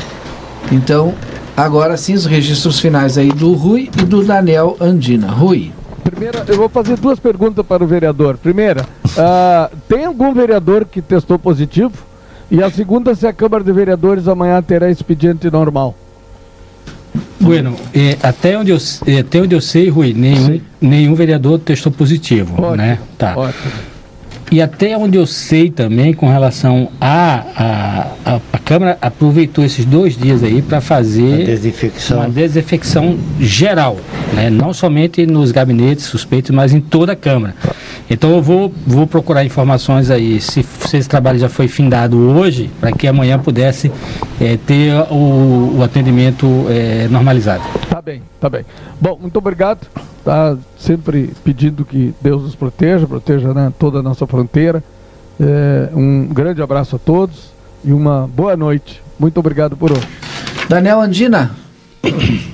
Então, 0.72 1.16
agora 1.58 1.98
sim, 1.98 2.14
os 2.14 2.26
registros 2.26 2.80
finais 2.80 3.18
aí 3.18 3.30
do 3.30 3.54
Rui 3.54 3.90
e 4.00 4.04
do 4.04 4.24
Daniel 4.24 4.78
Andina. 4.80 5.32
Rui. 5.32 5.72
Primeira, 6.04 6.46
eu 6.48 6.56
vou 6.56 6.70
fazer 6.70 7.00
duas 7.00 7.20
perguntas 7.20 7.66
para 7.66 7.84
o 7.84 7.88
vereador. 7.88 8.38
Primeira, 8.38 8.86
ah, 9.18 9.72
tem 9.88 10.06
algum 10.06 10.34
vereador 10.34 10.86
que 10.86 11.02
testou 11.02 11.40
positivo? 11.40 11.94
E 12.52 12.62
a 12.62 12.70
segunda, 12.70 13.16
se 13.16 13.26
a 13.26 13.34
Câmara 13.34 13.64
de 13.64 13.72
Vereadores 13.72 14.28
amanhã 14.28 14.62
terá 14.62 14.92
expediente 14.92 15.50
normal. 15.50 15.96
Bueno, 17.44 17.76
eh, 17.94 18.18
até, 18.24 18.58
onde 18.58 18.72
eu, 18.72 18.78
eh, 19.06 19.20
até 19.20 19.42
onde 19.42 19.54
eu 19.54 19.62
sei, 19.62 19.90
Rui, 19.90 20.14
nenhum, 20.14 20.62
nenhum 20.80 21.14
vereador 21.14 21.60
testou 21.60 21.92
positivo, 21.92 22.76
né? 22.76 23.00
Tá. 23.18 23.36
E 24.52 24.62
até 24.62 24.96
onde 24.96 25.18
eu 25.18 25.26
sei 25.26 25.70
também, 25.72 26.14
com 26.14 26.30
relação 26.30 26.90
à 27.02 27.44
a, 27.56 28.34
a, 28.34 28.40
a 28.54 28.60
Câmara 28.60 28.98
aproveitou 29.02 29.66
esses 29.66 29.84
dois 29.84 30.16
dias 30.16 30.44
aí 30.44 30.62
para 30.62 30.80
fazer 30.80 31.46
desinfecção. 31.46 32.20
uma 32.20 32.30
desinfecção 32.30 33.18
geral, 33.40 33.98
né? 34.34 34.50
não 34.50 34.72
somente 34.72 35.26
nos 35.26 35.52
gabinetes 35.52 36.06
suspeitos, 36.06 36.52
mas 36.52 36.72
em 36.72 36.80
toda 36.80 37.14
a 37.14 37.16
Câmara. 37.16 37.56
Então 38.10 38.32
eu 38.32 38.42
vou, 38.42 38.74
vou 38.86 39.08
procurar 39.08 39.46
informações 39.46 40.10
aí, 40.10 40.40
se, 40.40 40.64
se 40.64 40.98
esse 40.98 41.10
trabalho 41.10 41.40
já 41.40 41.50
foi 41.50 41.68
findado 41.68 42.18
hoje, 42.18 42.70
para 42.80 42.92
que 42.92 43.08
amanhã 43.08 43.40
pudesse 43.40 43.92
eh, 44.40 44.58
ter 44.66 44.94
o, 45.10 45.78
o 45.78 45.84
atendimento 45.84 46.48
eh, 46.70 47.08
normalizado. 47.10 47.64
Tá 47.90 48.02
bem, 48.02 48.22
tá 48.40 48.50
bem. 48.50 48.66
Bom, 49.00 49.18
muito 49.22 49.38
obrigado. 49.38 49.88
Tá 50.24 50.58
sempre 50.78 51.32
pedindo 51.44 51.84
que 51.84 52.14
Deus 52.22 52.44
nos 52.44 52.56
proteja, 52.56 53.06
proteja 53.06 53.54
né, 53.54 53.74
toda 53.78 54.00
a 54.00 54.04
nossa 54.04 54.26
fronteira. 54.26 54.84
É, 55.40 55.90
um 55.94 56.28
grande 56.28 56.62
abraço 56.62 56.96
a 56.96 57.00
todos 57.00 57.52
e 57.84 57.92
uma 57.92 58.30
boa 58.34 58.56
noite. 58.56 59.02
Muito 59.20 59.40
obrigado 59.40 59.76
por 59.76 59.92
hoje. 59.92 60.08
Daniel 60.70 61.02
Andina. 61.02 61.52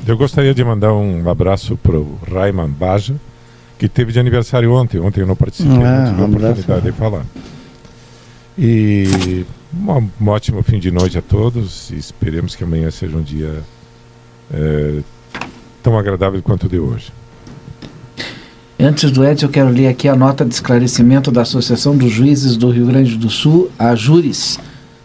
Eu 0.07 0.17
gostaria 0.17 0.53
de 0.53 0.63
mandar 0.63 0.93
um 0.93 1.29
abraço 1.29 1.77
para 1.77 1.97
o 1.97 2.17
Raiman 2.31 2.69
Baja, 2.69 3.15
que 3.79 3.87
teve 3.87 4.11
de 4.11 4.19
aniversário 4.19 4.71
ontem. 4.73 4.99
Ontem 4.99 5.21
eu 5.21 5.27
não 5.27 5.35
participei, 5.37 5.73
Ah, 5.77 6.11
não 6.11 6.11
tive 6.11 6.21
a 6.21 6.25
oportunidade 6.25 6.81
de 6.81 6.91
falar. 6.91 7.25
E 8.57 9.45
um, 9.73 10.09
um 10.21 10.27
ótimo 10.27 10.61
fim 10.61 10.79
de 10.79 10.91
noite 10.91 11.17
a 11.17 11.21
todos. 11.21 11.89
Esperemos 11.91 12.55
que 12.55 12.63
amanhã 12.63 12.91
seja 12.91 13.15
um 13.15 13.21
dia 13.21 13.63
eh, 14.53 14.99
tão 15.81 15.97
agradável 15.97 16.41
quanto 16.43 16.65
o 16.65 16.69
de 16.69 16.77
hoje. 16.77 17.11
Antes 18.77 19.11
do 19.11 19.25
Edson, 19.25 19.45
eu 19.45 19.49
quero 19.49 19.69
ler 19.69 19.87
aqui 19.87 20.07
a 20.07 20.15
nota 20.15 20.45
de 20.45 20.53
esclarecimento 20.53 21.31
da 21.31 21.41
Associação 21.41 21.95
dos 21.95 22.11
Juízes 22.11 22.57
do 22.57 22.69
Rio 22.69 22.85
Grande 22.87 23.17
do 23.17 23.29
Sul, 23.29 23.69
a 23.79 23.95
Júris, 23.95 24.59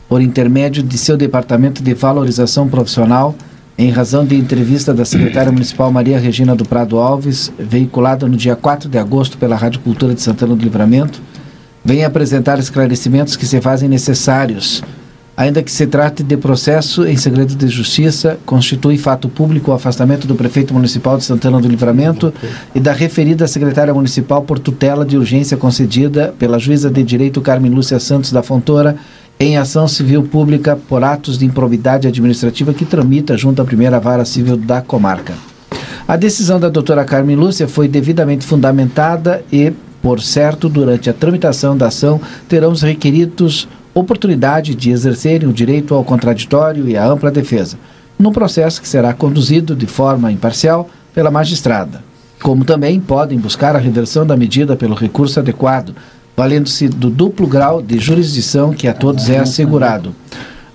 por 0.08 0.20
intermédio 0.20 0.82
de 0.82 0.98
seu 0.98 1.16
Departamento 1.16 1.82
de 1.82 1.94
Valorização 1.94 2.68
Profissional, 2.68 3.34
em 3.76 3.90
razão 3.90 4.24
de 4.24 4.36
entrevista 4.36 4.94
da 4.94 5.04
secretária 5.04 5.50
municipal 5.52 5.90
Maria 5.90 6.18
Regina 6.18 6.54
do 6.54 6.64
Prado 6.64 6.98
Alves, 6.98 7.52
veiculada 7.58 8.26
no 8.26 8.36
dia 8.36 8.56
4 8.56 8.88
de 8.88 8.98
agosto 8.98 9.36
pela 9.36 9.56
Rádio 9.56 9.80
Cultura 9.80 10.14
de 10.14 10.22
Santana 10.22 10.54
do 10.54 10.62
Livramento, 10.62 11.20
vem 11.84 12.04
apresentar 12.04 12.58
esclarecimentos 12.58 13.36
que 13.36 13.46
se 13.46 13.60
fazem 13.60 13.88
necessários. 13.88 14.82
Ainda 15.36 15.64
que 15.64 15.72
se 15.72 15.84
trate 15.88 16.22
de 16.22 16.36
processo 16.36 17.04
em 17.04 17.16
segredo 17.16 17.56
de 17.56 17.66
justiça, 17.66 18.38
constitui 18.46 18.96
fato 18.96 19.28
público 19.28 19.72
o 19.72 19.74
afastamento 19.74 20.28
do 20.28 20.36
prefeito 20.36 20.72
municipal 20.72 21.18
de 21.18 21.24
Santana 21.24 21.60
do 21.60 21.66
Livramento 21.66 22.32
e 22.72 22.78
da 22.78 22.92
referida 22.92 23.48
secretária 23.48 23.92
municipal 23.92 24.42
por 24.42 24.60
tutela 24.60 25.04
de 25.04 25.18
urgência 25.18 25.56
concedida 25.56 26.32
pela 26.38 26.56
juíza 26.56 26.88
de 26.88 27.02
direito 27.02 27.40
Carmen 27.40 27.72
Lúcia 27.72 27.98
Santos 27.98 28.30
da 28.30 28.44
Fontoura 28.44 28.96
em 29.38 29.56
ação 29.56 29.88
civil 29.88 30.22
pública 30.22 30.78
por 30.88 31.02
atos 31.02 31.38
de 31.38 31.44
improbidade 31.44 32.06
administrativa 32.06 32.72
que 32.72 32.84
tramita 32.84 33.36
junto 33.36 33.60
à 33.60 33.64
primeira 33.64 33.98
vara 33.98 34.24
civil 34.24 34.56
da 34.56 34.80
comarca. 34.80 35.34
A 36.06 36.16
decisão 36.16 36.60
da 36.60 36.68
doutora 36.68 37.04
Carmen 37.04 37.36
Lúcia 37.36 37.66
foi 37.66 37.88
devidamente 37.88 38.44
fundamentada 38.44 39.42
e, 39.50 39.72
por 40.02 40.20
certo, 40.20 40.68
durante 40.68 41.08
a 41.08 41.14
tramitação 41.14 41.76
da 41.76 41.86
ação, 41.86 42.20
terão 42.48 42.72
os 42.72 42.82
requeridos 42.82 43.66
oportunidade 43.94 44.74
de 44.74 44.90
exercerem 44.90 45.48
o 45.48 45.52
direito 45.52 45.94
ao 45.94 46.04
contraditório 46.04 46.88
e 46.88 46.96
à 46.96 47.06
ampla 47.06 47.30
defesa, 47.30 47.78
num 48.18 48.32
processo 48.32 48.82
que 48.82 48.88
será 48.88 49.14
conduzido 49.14 49.74
de 49.74 49.86
forma 49.86 50.32
imparcial 50.32 50.90
pela 51.14 51.30
magistrada. 51.30 52.02
Como 52.42 52.64
também 52.64 53.00
podem 53.00 53.38
buscar 53.38 53.74
a 53.74 53.78
reversão 53.78 54.26
da 54.26 54.36
medida 54.36 54.76
pelo 54.76 54.94
recurso 54.94 55.40
adequado, 55.40 55.94
valendo-se 56.36 56.88
do 56.88 57.10
duplo 57.10 57.46
grau 57.46 57.80
de 57.80 57.98
jurisdição 57.98 58.72
que 58.72 58.88
a 58.88 58.94
todos 58.94 59.30
é 59.30 59.38
assegurado. 59.38 60.14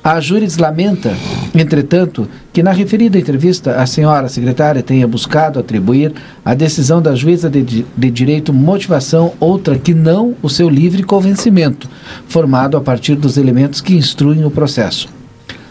A 0.01 0.21
Júris 0.21 0.57
lamenta, 0.57 1.13
entretanto, 1.53 2.25
que 2.53 2.63
na 2.63 2.71
referida 2.71 3.19
entrevista 3.19 3.81
a 3.81 3.85
senhora 3.85 4.29
secretária 4.29 4.81
tenha 4.81 5.05
buscado 5.05 5.59
atribuir 5.59 6.13
à 6.43 6.53
decisão 6.53 7.01
da 7.01 7.13
juíza 7.13 7.49
de, 7.49 7.85
de 7.85 8.09
direito 8.09 8.53
motivação 8.53 9.33
outra 9.41 9.77
que 9.77 9.93
não 9.93 10.35
o 10.41 10.49
seu 10.49 10.69
livre 10.69 11.03
convencimento, 11.03 11.89
formado 12.29 12.77
a 12.77 12.81
partir 12.81 13.15
dos 13.15 13.35
elementos 13.35 13.81
que 13.81 13.93
instruem 13.93 14.45
o 14.45 14.49
processo. 14.49 15.09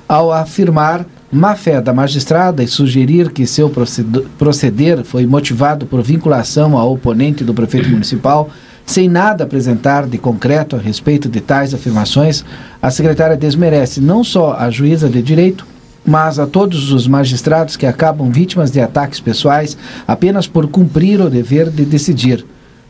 Ao 0.07 0.31
afirmar 0.31 1.07
má 1.33 1.55
fé 1.55 1.81
da 1.81 1.93
magistrada 1.93 2.63
e 2.63 2.69
sugerir 2.69 3.31
que 3.31 3.47
seu 3.47 3.71
proced- 3.71 4.25
proceder 4.39 5.05
foi 5.05 5.27
motivado 5.27 5.87
por 5.87 6.03
vinculação 6.03 6.77
ao 6.77 6.93
oponente 6.93 7.43
do 7.45 7.55
prefeito 7.55 7.89
municipal, 7.89 8.51
sem 8.89 9.07
nada 9.07 9.45
apresentar 9.45 10.07
de 10.07 10.17
concreto 10.17 10.75
a 10.75 10.79
respeito 10.79 11.29
de 11.29 11.43
tais 11.43 11.75
afirmações, 11.75 12.43
a 12.81 12.91
secretária 12.91 13.37
desmerece 13.37 14.01
não 14.01 14.25
só 14.25 14.55
a 14.55 14.71
juíza 14.71 15.11
de 15.11 15.21
direito, 15.21 15.67
mas 16.07 16.39
a 16.39 16.47
todos 16.47 16.91
os 16.91 17.07
magistrados 17.07 17.77
que 17.77 17.85
acabam 17.85 18.31
vítimas 18.31 18.71
de 18.71 18.81
ataques 18.81 19.21
pessoais 19.21 19.77
apenas 20.07 20.47
por 20.47 20.67
cumprir 20.69 21.21
o 21.21 21.29
dever 21.29 21.69
de 21.69 21.85
decidir. 21.85 22.47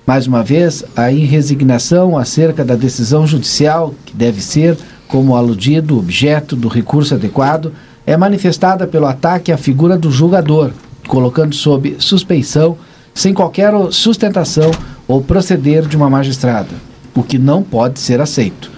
Mais 0.06 0.28
uma 0.28 0.40
vez, 0.40 0.84
a 0.96 1.10
irresignação 1.10 2.16
acerca 2.16 2.64
da 2.64 2.76
decisão 2.76 3.26
judicial, 3.26 3.92
que 4.06 4.14
deve 4.14 4.40
ser, 4.40 4.78
como 5.08 5.34
aludido, 5.34 5.98
objeto 5.98 6.54
do 6.54 6.68
recurso 6.68 7.14
adequado, 7.14 7.72
é 8.06 8.16
manifestada 8.16 8.86
pelo 8.86 9.06
ataque 9.06 9.50
à 9.50 9.56
figura 9.56 9.98
do 9.98 10.12
julgador, 10.12 10.70
colocando 11.08 11.56
sob 11.56 11.96
suspeição, 11.98 12.78
sem 13.12 13.34
qualquer 13.34 13.72
sustentação 13.90 14.70
ou 15.08 15.22
proceder 15.22 15.86
de 15.86 15.96
uma 15.96 16.10
magistrada, 16.10 16.74
o 17.14 17.22
que 17.22 17.38
não 17.38 17.62
pode 17.62 17.98
ser 17.98 18.20
aceito. 18.20 18.70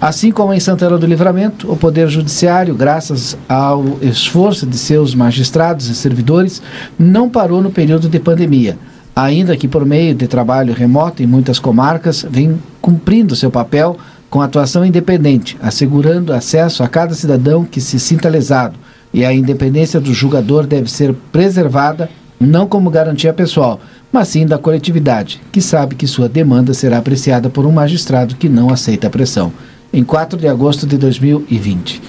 Assim 0.00 0.30
como 0.30 0.52
em 0.52 0.60
Santana 0.60 0.96
do 0.96 1.06
Livramento, 1.06 1.72
o 1.72 1.76
Poder 1.76 2.08
Judiciário, 2.08 2.74
graças 2.74 3.36
ao 3.48 3.98
esforço 4.00 4.64
de 4.64 4.78
seus 4.78 5.12
magistrados 5.12 5.88
e 5.88 5.94
servidores, 5.94 6.62
não 6.96 7.28
parou 7.28 7.60
no 7.60 7.70
período 7.70 8.08
de 8.08 8.20
pandemia, 8.20 8.78
ainda 9.16 9.56
que 9.56 9.66
por 9.66 9.84
meio 9.84 10.14
de 10.14 10.28
trabalho 10.28 10.72
remoto 10.72 11.20
em 11.20 11.26
muitas 11.26 11.58
comarcas, 11.58 12.24
vem 12.30 12.60
cumprindo 12.80 13.34
seu 13.34 13.50
papel 13.50 13.96
com 14.30 14.40
atuação 14.40 14.84
independente, 14.84 15.56
assegurando 15.60 16.32
acesso 16.32 16.84
a 16.84 16.88
cada 16.88 17.14
cidadão 17.14 17.64
que 17.64 17.80
se 17.80 17.98
sinta 17.98 18.28
lesado, 18.28 18.78
e 19.12 19.24
a 19.24 19.32
independência 19.32 19.98
do 19.98 20.14
julgador 20.14 20.66
deve 20.66 20.88
ser 20.88 21.12
preservada 21.32 22.08
não 22.38 22.68
como 22.68 22.90
garantia 22.90 23.32
pessoal, 23.32 23.80
mas 24.12 24.28
sim 24.28 24.46
da 24.46 24.58
coletividade, 24.58 25.40
que 25.52 25.60
sabe 25.60 25.94
que 25.94 26.06
sua 26.06 26.28
demanda 26.28 26.72
será 26.72 26.98
apreciada 26.98 27.50
por 27.50 27.66
um 27.66 27.72
magistrado 27.72 28.36
que 28.36 28.48
não 28.48 28.70
aceita 28.70 29.06
a 29.06 29.10
pressão. 29.10 29.52
Em 29.92 30.04
4 30.04 30.38
de 30.38 30.48
agosto 30.48 30.86
de 30.86 30.96
2020. 30.96 32.02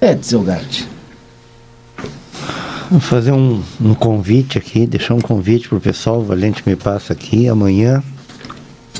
Edson 0.00 0.42
Gart. 0.42 0.84
Vou 2.90 3.00
fazer 3.00 3.32
um, 3.32 3.62
um 3.80 3.94
convite 3.94 4.58
aqui, 4.58 4.86
deixar 4.86 5.14
um 5.14 5.20
convite 5.20 5.68
para 5.68 5.78
o 5.78 5.80
pessoal, 5.80 6.20
o 6.20 6.24
Valente 6.24 6.62
me 6.66 6.74
passa 6.74 7.12
aqui, 7.12 7.48
amanhã, 7.48 8.02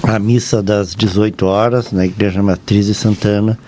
a 0.03 0.19
missa 0.19 0.63
das 0.63 0.95
18 0.95 1.45
horas, 1.45 1.91
na 1.91 2.07
Igreja 2.07 2.43
Matriz 2.43 2.87
de 2.87 2.95
Santana, 2.95 3.59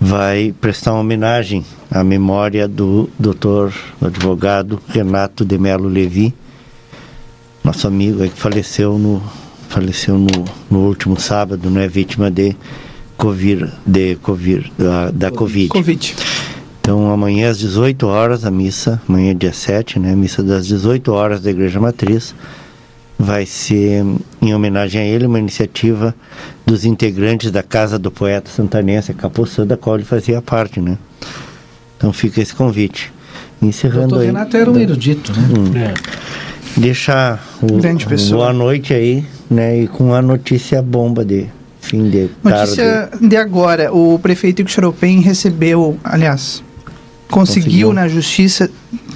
vai 0.00 0.54
prestar 0.60 0.92
uma 0.92 1.00
homenagem 1.00 1.64
à 1.90 2.02
memória 2.02 2.66
do 2.66 3.10
doutor 3.18 3.74
advogado 4.00 4.80
Renato 4.88 5.44
de 5.44 5.58
Melo 5.58 5.88
Levi, 5.88 6.34
nosso 7.64 7.88
amigo 7.88 8.22
aí 8.22 8.28
que 8.28 8.38
faleceu 8.38 8.98
no, 8.98 9.22
faleceu 9.68 10.18
no, 10.18 10.44
no 10.70 10.86
último 10.86 11.18
sábado, 11.18 11.70
né, 11.70 11.88
vítima 11.88 12.30
de 12.30 12.54
Covid, 13.16 13.72
de 13.86 14.16
COVID, 14.16 14.72
da, 14.78 15.10
da 15.10 15.30
Covid. 15.30 15.68
Covid. 15.68 16.14
Então, 16.80 17.10
amanhã 17.10 17.48
às 17.48 17.58
18 17.58 18.06
horas, 18.06 18.44
a 18.44 18.50
missa, 18.50 19.00
amanhã 19.08 19.30
é 19.30 19.34
dia 19.34 19.54
7, 19.54 19.98
né? 19.98 20.14
Missa 20.14 20.42
das 20.42 20.66
18 20.66 21.10
horas 21.12 21.40
da 21.40 21.50
Igreja 21.50 21.80
Matriz. 21.80 22.34
Vai 23.18 23.46
ser 23.46 24.04
em 24.42 24.54
homenagem 24.54 25.00
a 25.00 25.04
ele, 25.04 25.24
uma 25.24 25.38
iniciativa 25.38 26.14
dos 26.66 26.84
integrantes 26.84 27.50
da 27.50 27.62
Casa 27.62 27.98
do 27.98 28.10
Poeta 28.10 28.50
Santanense, 28.50 29.12
a 29.12 29.14
Capoçã, 29.14 29.66
da 29.66 29.78
qual 29.78 29.96
ele 29.96 30.04
fazia 30.04 30.42
parte, 30.42 30.78
né? 30.78 30.98
Então 31.96 32.12
fica 32.12 32.42
esse 32.42 32.54
convite. 32.54 33.10
Encerrando 33.62 34.08
Doutor 34.08 34.20
aí. 34.20 34.26
Renato 34.26 34.54
era 34.54 34.70
um 34.70 34.78
erudito, 34.78 35.32
né? 35.32 35.48
Hum. 35.56 35.94
Deixar 36.76 37.42
o, 37.62 37.78
Grande 37.78 38.06
pessoa. 38.06 38.46
boa 38.46 38.52
noite 38.52 38.92
aí, 38.92 39.24
né? 39.50 39.82
E 39.82 39.86
com 39.86 40.12
a 40.14 40.20
notícia 40.20 40.82
bomba 40.82 41.24
de 41.24 41.46
fim 41.80 42.08
de 42.08 42.28
tarde. 42.42 42.58
Notícia 42.60 43.10
de 43.20 43.36
agora, 43.36 43.92
o 43.92 44.18
prefeito 44.18 44.60
Igor 44.60 44.72
Charopem 44.72 45.20
recebeu, 45.20 45.98
aliás, 46.02 46.62
conseguiu, 47.30 47.88
Conseguiu. 47.88 47.92
na 47.92 48.08
justiça 48.08 48.70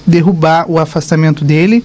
derrubar 0.06 0.70
o 0.70 0.78
afastamento 0.78 1.44
dele, 1.44 1.84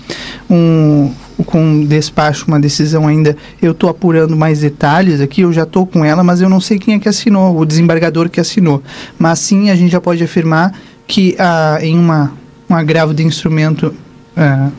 um, 0.49 1.11
com 1.45 1.85
despacho, 1.85 2.45
uma 2.47 2.59
decisão 2.59 3.07
ainda, 3.07 3.35
eu 3.61 3.71
estou 3.71 3.89
apurando 3.89 4.35
mais 4.35 4.61
detalhes 4.61 5.19
aqui, 5.19 5.41
eu 5.41 5.51
já 5.51 5.63
estou 5.63 5.85
com 5.85 6.05
ela, 6.05 6.23
mas 6.23 6.39
eu 6.39 6.49
não 6.49 6.61
sei 6.61 6.79
quem 6.79 6.95
é 6.95 6.99
que 6.99 7.09
assinou, 7.09 7.57
o 7.57 7.65
desembargador 7.65 8.29
que 8.29 8.39
assinou, 8.39 8.81
mas 9.19 9.39
sim 9.39 9.69
a 9.69 9.75
gente 9.75 9.91
já 9.91 9.99
pode 9.99 10.23
afirmar 10.23 10.73
que 11.05 11.35
ah, 11.37 11.79
em 11.81 11.97
uma, 11.97 12.31
um 12.69 12.75
agravo 12.75 13.13
de 13.13 13.23
instrumento 13.23 13.93
ah, 14.37 14.69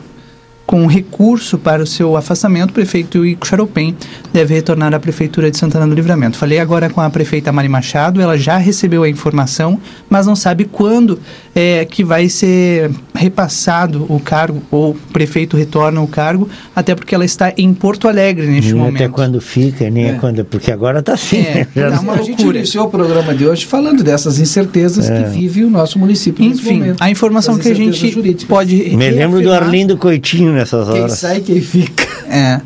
com 0.65 0.87
recurso 0.87 1.57
para 1.59 1.83
o 1.83 1.85
seu 1.85 2.17
afastamento, 2.17 2.71
o 2.71 2.73
prefeito 2.73 3.23
Ico 3.23 3.45
Charopem 3.45 3.95
deve 4.33 4.53
retornar 4.55 4.93
à 4.95 4.99
Prefeitura 4.99 5.51
de 5.51 5.57
Santana 5.57 5.87
do 5.87 5.93
Livramento. 5.93 6.37
Falei 6.37 6.59
agora 6.59 6.89
com 6.89 6.99
a 7.01 7.09
prefeita 7.09 7.51
Mari 7.51 7.69
Machado, 7.69 8.19
ela 8.19 8.35
já 8.35 8.57
recebeu 8.57 9.03
a 9.03 9.09
informação, 9.09 9.79
mas 10.09 10.25
não 10.25 10.35
sabe 10.35 10.65
quando 10.65 11.19
é, 11.53 11.85
que 11.85 12.03
vai 12.03 12.27
ser 12.29 12.89
repassado 13.13 14.05
o 14.09 14.19
cargo, 14.19 14.61
ou 14.71 14.91
o 14.91 14.95
prefeito 15.13 15.55
retorna 15.55 16.01
o 16.01 16.07
cargo, 16.07 16.49
até 16.75 16.95
porque 16.95 17.13
ela 17.13 17.25
está 17.25 17.53
em 17.57 17.73
Porto 17.73 18.07
Alegre 18.07 18.47
neste 18.47 18.71
nem 18.73 18.81
momento. 18.81 18.95
até 18.95 19.07
quando 19.09 19.39
fica, 19.41 19.89
nem 19.89 20.05
É. 20.09 20.13
quando. 20.13 20.43
Porque 20.45 20.71
agora 20.71 21.01
tá 21.03 21.13
assim. 21.13 21.37
É, 21.41 21.53
né? 21.55 21.67
Já 21.75 21.89
dá 21.89 21.95
não- 21.97 22.03
uma 22.03 22.13
a 22.13 22.17
gente 22.17 22.29
loucura. 22.37 22.57
iniciou 22.57 22.85
o 22.87 22.89
programa 22.89 23.33
de 23.35 23.45
hoje 23.45 23.65
falando 23.65 24.03
dessas 24.03 24.39
incertezas 24.39 25.09
É. 25.09 25.21
que 25.23 25.29
vive 25.29 25.63
o 25.63 25.69
nosso 25.69 25.99
município 25.99 26.43
nesse 26.47 26.61
Enfim, 26.61 26.79
momento. 26.79 26.97
a 27.01 27.09
informação 27.09 27.57
que 27.57 27.67
a 27.69 27.73
gente 27.75 28.11
jurídicas. 28.11 28.43
pode 28.47 28.75
Me 28.95 29.09
lembro 29.11 29.41
do 29.41 29.51
Arlindo 29.53 29.95
Coitinho 29.97 30.54
nessas 30.55 30.87
Quem 30.89 31.01
horas. 31.01 31.19
sai, 31.19 31.41
quem 31.41 31.61
fica. 31.61 32.05
É. 32.29 32.59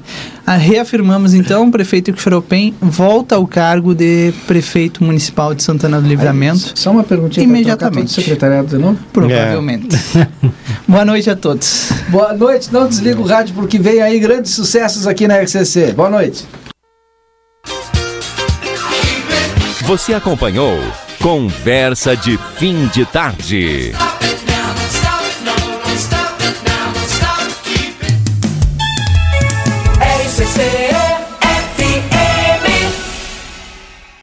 Ah, 0.46 0.56
reafirmamos 0.56 1.34
então, 1.34 1.68
o 1.68 1.72
prefeito 1.72 2.12
Xaropem 2.20 2.74
volta 2.82 3.36
ao 3.36 3.46
cargo 3.46 3.94
de 3.94 4.34
prefeito 4.48 5.04
municipal 5.04 5.54
de 5.54 5.62
Santana 5.62 6.02
do 6.02 6.08
Livramento. 6.08 6.72
Só 6.76 6.92
uma 6.92 7.04
perguntinha 7.04 7.46
trocar 7.46 7.46
todo 7.46 7.54
o 7.54 7.60
Imediatamente. 7.60 8.12
secretariado 8.14 8.68
de 8.70 8.78
novo? 8.78 8.98
Provavelmente. 9.14 9.90
Boa 10.88 11.06
noite 11.06 11.30
a 11.30 11.36
todos. 11.36 11.90
Boa 12.08 12.34
noite, 12.34 12.70
não 12.74 12.88
desliga 12.88 13.20
o 13.22 13.26
rádio 13.26 13.54
porque 13.54 13.78
vem 13.78 14.02
aí 14.02 14.18
grandes 14.20 14.54
sucessos 14.56 15.06
aqui 15.06 15.28
na 15.28 15.36
RCC. 15.38 15.92
Boa 15.92 16.10
noite. 16.10 16.46
Você 19.82 20.14
acompanhou 20.14 20.78
Conversa 21.22 22.16
de 22.16 22.38
Fim 22.58 22.88
de 22.88 23.06
Tarde. 23.06 23.92